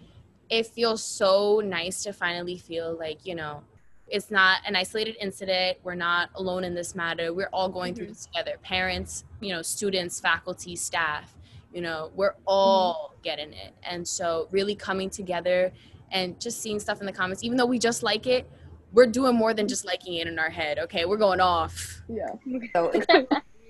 it 0.50 0.66
feels 0.66 1.02
so 1.02 1.62
nice 1.64 2.02
to 2.02 2.12
finally 2.12 2.58
feel 2.58 2.96
like, 2.98 3.24
you 3.24 3.36
know, 3.36 3.62
it's 4.08 4.30
not 4.32 4.58
an 4.66 4.74
isolated 4.74 5.16
incident. 5.20 5.78
We're 5.84 5.94
not 5.94 6.30
alone 6.34 6.64
in 6.64 6.74
this 6.74 6.96
matter. 6.96 7.32
We're 7.32 7.48
all 7.52 7.68
going 7.68 7.94
mm-hmm. 7.94 8.04
through 8.04 8.06
this 8.08 8.26
together. 8.26 8.56
Parents, 8.62 9.24
you 9.40 9.54
know, 9.54 9.62
students, 9.62 10.18
faculty, 10.18 10.74
staff, 10.74 11.36
you 11.72 11.80
know, 11.80 12.10
we're 12.16 12.34
all 12.46 13.12
mm-hmm. 13.12 13.22
getting 13.22 13.52
it. 13.52 13.72
And 13.84 14.06
so 14.06 14.48
really 14.50 14.74
coming 14.74 15.08
together 15.08 15.72
and 16.10 16.40
just 16.40 16.60
seeing 16.60 16.80
stuff 16.80 17.00
in 17.00 17.06
the 17.06 17.12
comments, 17.12 17.42
even 17.42 17.56
though 17.56 17.66
we 17.66 17.78
just 17.78 18.02
like 18.02 18.26
it, 18.26 18.50
we're 18.92 19.06
doing 19.06 19.36
more 19.36 19.54
than 19.54 19.68
just 19.68 19.84
liking 19.84 20.14
it 20.14 20.26
in 20.26 20.38
our 20.38 20.50
head. 20.50 20.78
Okay, 20.78 21.04
we're 21.04 21.16
going 21.16 21.40
off. 21.40 22.02
Yeah. 22.08 22.26
So 22.74 22.90
it's 22.92 23.06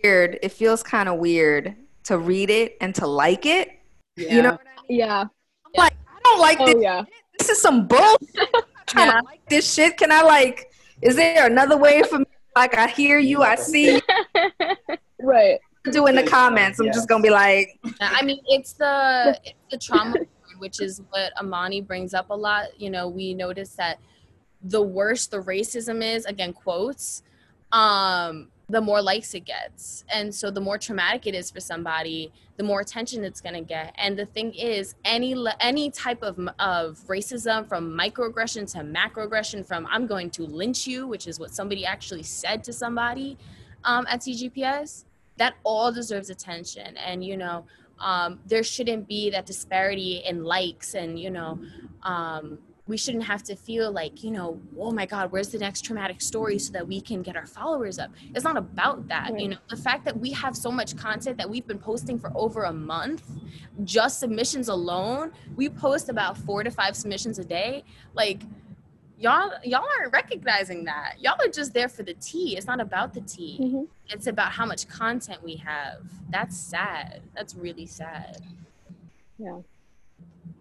weird. 0.03 0.39
It 0.43 0.53
feels 0.53 0.83
kind 0.83 1.09
of 1.09 1.19
weird 1.19 1.77
to 2.05 2.19
read 2.19 2.51
it 2.51 2.77
and 2.81 2.95
to 2.97 3.07
like 3.07 3.47
it. 3.47 3.79
Yeah. 4.17 4.35
You 4.35 4.43
know 4.43 4.51
I 4.51 4.83
mean? 4.89 4.99
Yeah. 5.01 5.21
I'm 5.21 5.73
like, 5.77 5.95
I 6.09 6.21
don't 6.25 6.41
like 6.41 6.61
oh, 6.61 6.67
this. 6.67 6.77
Yeah. 6.83 7.05
This 7.39 7.51
is 7.51 7.61
some 7.61 7.87
bullshit. 7.87 8.19
I'm 8.55 8.63
trying 8.87 9.07
yeah. 9.09 9.21
to 9.21 9.27
like 9.27 9.49
this 9.49 9.73
shit. 9.73 9.97
Can 9.97 10.11
I 10.11 10.23
like? 10.23 10.73
Is 11.03 11.17
there 11.17 11.47
another 11.47 11.77
way 11.77 12.03
for 12.03 12.21
me? 12.21 12.27
Like 12.57 12.77
I 12.77 12.89
hear 12.89 13.19
you, 13.19 13.43
I 13.43 13.55
see. 13.55 13.95
You. 13.95 14.01
right. 15.21 15.59
Do 15.91 16.07
in 16.07 16.17
the 16.17 16.25
comments. 16.25 16.79
I'm 16.79 16.93
just 16.93 17.09
gonna 17.09 17.23
be 17.23 17.31
like. 17.31 17.79
I 18.01 18.23
mean, 18.23 18.41
it's 18.49 18.75
the 18.75 19.39
it's 19.45 19.55
the 19.71 19.79
trauma 19.79 20.17
which 20.61 20.81
is 20.81 21.03
what 21.11 21.33
Imani 21.41 21.81
brings 21.81 22.15
up 22.15 22.31
a 22.31 22.35
lot. 22.35 22.81
You 22.81 22.91
know, 22.91 23.09
we 23.09 23.35
notice 23.35 23.71
that 23.75 23.99
the 24.63 24.83
worse 24.83 25.27
the 25.27 25.39
racism 25.39 26.03
is, 26.03 26.25
again, 26.27 26.53
quotes, 26.53 27.23
um, 27.73 28.49
the 28.71 28.81
more 28.81 29.03
likes 29.03 29.35
it 29.35 29.45
gets. 29.45 30.05
And 30.13 30.33
so 30.35 30.51
the 30.51 30.61
more 30.61 30.79
traumatic 30.79 31.27
it 31.27 31.35
is 31.35 31.51
for 31.51 31.61
somebody, 31.61 32.33
the 32.57 32.63
more 32.63 32.81
attention 32.81 33.25
it's 33.25 33.41
going 33.41 33.55
to 33.55 33.63
get. 33.63 33.95
And 33.97 34.17
the 34.17 34.27
thing 34.27 34.53
is, 34.55 34.95
any 35.05 35.35
any 35.61 35.91
type 35.91 36.23
of 36.23 36.39
of 36.59 36.99
racism 37.09 37.69
from 37.69 37.91
microaggression 37.91 38.71
to 38.73 38.79
macroaggression 38.79 39.67
from 39.67 39.87
I'm 39.91 40.07
going 40.07 40.31
to 40.31 40.43
lynch 40.45 40.87
you, 40.87 41.07
which 41.07 41.27
is 41.27 41.41
what 41.41 41.53
somebody 41.53 41.85
actually 41.85 42.23
said 42.23 42.63
to 42.65 42.73
somebody 42.73 43.37
um, 43.85 44.07
at 44.09 44.21
CGPS, 44.21 45.05
that 45.39 45.55
all 45.65 45.91
deserves 45.91 46.31
attention. 46.31 46.97
And 46.99 47.25
you 47.25 47.37
know, 47.37 47.65
um, 48.01 48.41
there 48.47 48.63
shouldn't 48.63 49.07
be 49.07 49.31
that 49.31 49.47
disparity 49.47 50.23
in 50.27 50.45
likes 50.45 50.95
and 50.95 51.19
you 51.19 51.31
know 51.31 51.59
um, 52.03 52.59
we 52.87 52.97
shouldn't 52.97 53.23
have 53.25 53.43
to 53.45 53.55
feel 53.55 53.93
like 53.93 54.25
you 54.25 54.31
know 54.31 54.61
oh 54.79 54.91
my 54.91 55.07
god 55.07 55.31
where's 55.31 55.49
the 55.49 55.59
next 55.59 55.85
traumatic 55.85 56.21
story 56.21 56.59
so 56.59 56.73
that 56.73 56.87
we 56.87 57.01
can 57.01 57.23
get 57.23 57.37
our 57.37 57.47
followers 57.47 57.99
up 57.99 58.11
it's 58.35 58.45
not 58.45 58.57
about 58.57 59.07
that 59.07 59.31
right. 59.31 59.41
you 59.41 59.49
know 59.49 59.57
the 59.69 59.77
fact 59.77 60.05
that 60.05 60.19
we 60.19 60.31
have 60.33 60.57
so 60.57 60.71
much 60.71 60.97
content 60.97 61.37
that 61.39 61.49
we've 61.49 61.67
been 61.67 61.79
posting 61.79 62.19
for 62.19 62.33
over 62.35 62.65
a 62.65 62.73
month 62.73 63.23
just 63.85 64.19
submissions 64.19 64.69
alone 64.69 65.31
we 65.55 65.69
post 65.69 66.09
about 66.09 66.37
four 66.37 66.65
to 66.65 66.71
five 66.71 66.97
submissions 66.97 67.39
a 67.39 67.45
day 67.45 67.85
like 68.15 68.43
y'all 69.21 69.53
y'all 69.63 69.85
aren't 69.99 70.13
recognizing 70.13 70.85
that 70.85 71.15
y'all 71.21 71.37
are 71.41 71.49
just 71.49 71.75
there 71.75 71.89
for 71.89 72.03
the 72.03 72.15
tea 72.15 72.57
it's 72.57 72.67
not 72.67 72.81
about 72.81 73.13
the 73.13 73.21
tea 73.21 73.59
mm-hmm. 73.61 73.85
it's 74.09 74.27
about 74.27 74.51
how 74.51 74.65
much 74.65 74.89
content 74.89 75.43
we 75.45 75.57
have 75.57 76.01
that's 76.31 76.57
sad 76.57 77.21
that's 77.35 77.55
really 77.55 77.87
sad 77.87 78.43
yeah. 79.39 79.59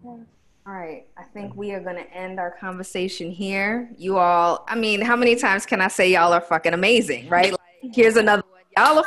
yeah. 0.04 0.16
All 0.66 0.74
right, 0.74 1.06
I 1.16 1.22
think 1.22 1.56
we 1.56 1.72
are 1.72 1.80
going 1.80 1.96
to 1.96 2.14
end 2.14 2.38
our 2.38 2.50
conversation 2.50 3.30
here. 3.30 3.90
You 3.96 4.18
all, 4.18 4.64
I 4.68 4.76
mean, 4.76 5.00
how 5.00 5.16
many 5.16 5.34
times 5.34 5.64
can 5.64 5.80
I 5.80 5.88
say 5.88 6.12
y'all 6.12 6.32
are 6.34 6.40
fucking 6.40 6.74
amazing, 6.74 7.28
right? 7.28 7.50
Like, 7.50 7.94
here's 7.94 8.16
another 8.16 8.42
one. 8.50 8.60
Y'all 8.76 8.98
are 8.98 9.04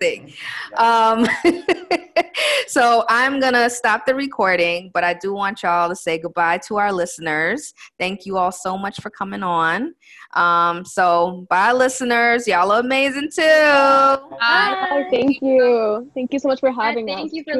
thing. 0.00 0.32
Um, 0.76 1.26
so 2.66 3.04
I'm 3.08 3.38
going 3.38 3.52
to 3.52 3.70
stop 3.70 4.06
the 4.06 4.14
recording, 4.14 4.90
but 4.92 5.04
I 5.04 5.14
do 5.14 5.32
want 5.32 5.62
y'all 5.62 5.88
to 5.88 5.94
say 5.94 6.18
goodbye 6.18 6.58
to 6.66 6.78
our 6.78 6.92
listeners. 6.92 7.72
Thank 7.98 8.26
you 8.26 8.38
all 8.38 8.50
so 8.50 8.76
much 8.76 9.00
for 9.00 9.10
coming 9.10 9.44
on. 9.44 9.94
Um, 10.34 10.84
so, 10.84 11.46
bye, 11.48 11.72
listeners. 11.72 12.48
Y'all 12.48 12.72
are 12.72 12.80
amazing 12.80 13.30
too. 13.32 13.42
Bye. 13.42 15.06
Thank 15.10 15.40
you. 15.42 16.10
Thank 16.14 16.32
you 16.32 16.38
so 16.40 16.48
much 16.48 16.60
for 16.60 16.72
having 16.72 17.08
us. 17.08 17.16
Thank 17.16 17.32
you 17.34 17.44
for 17.44 17.52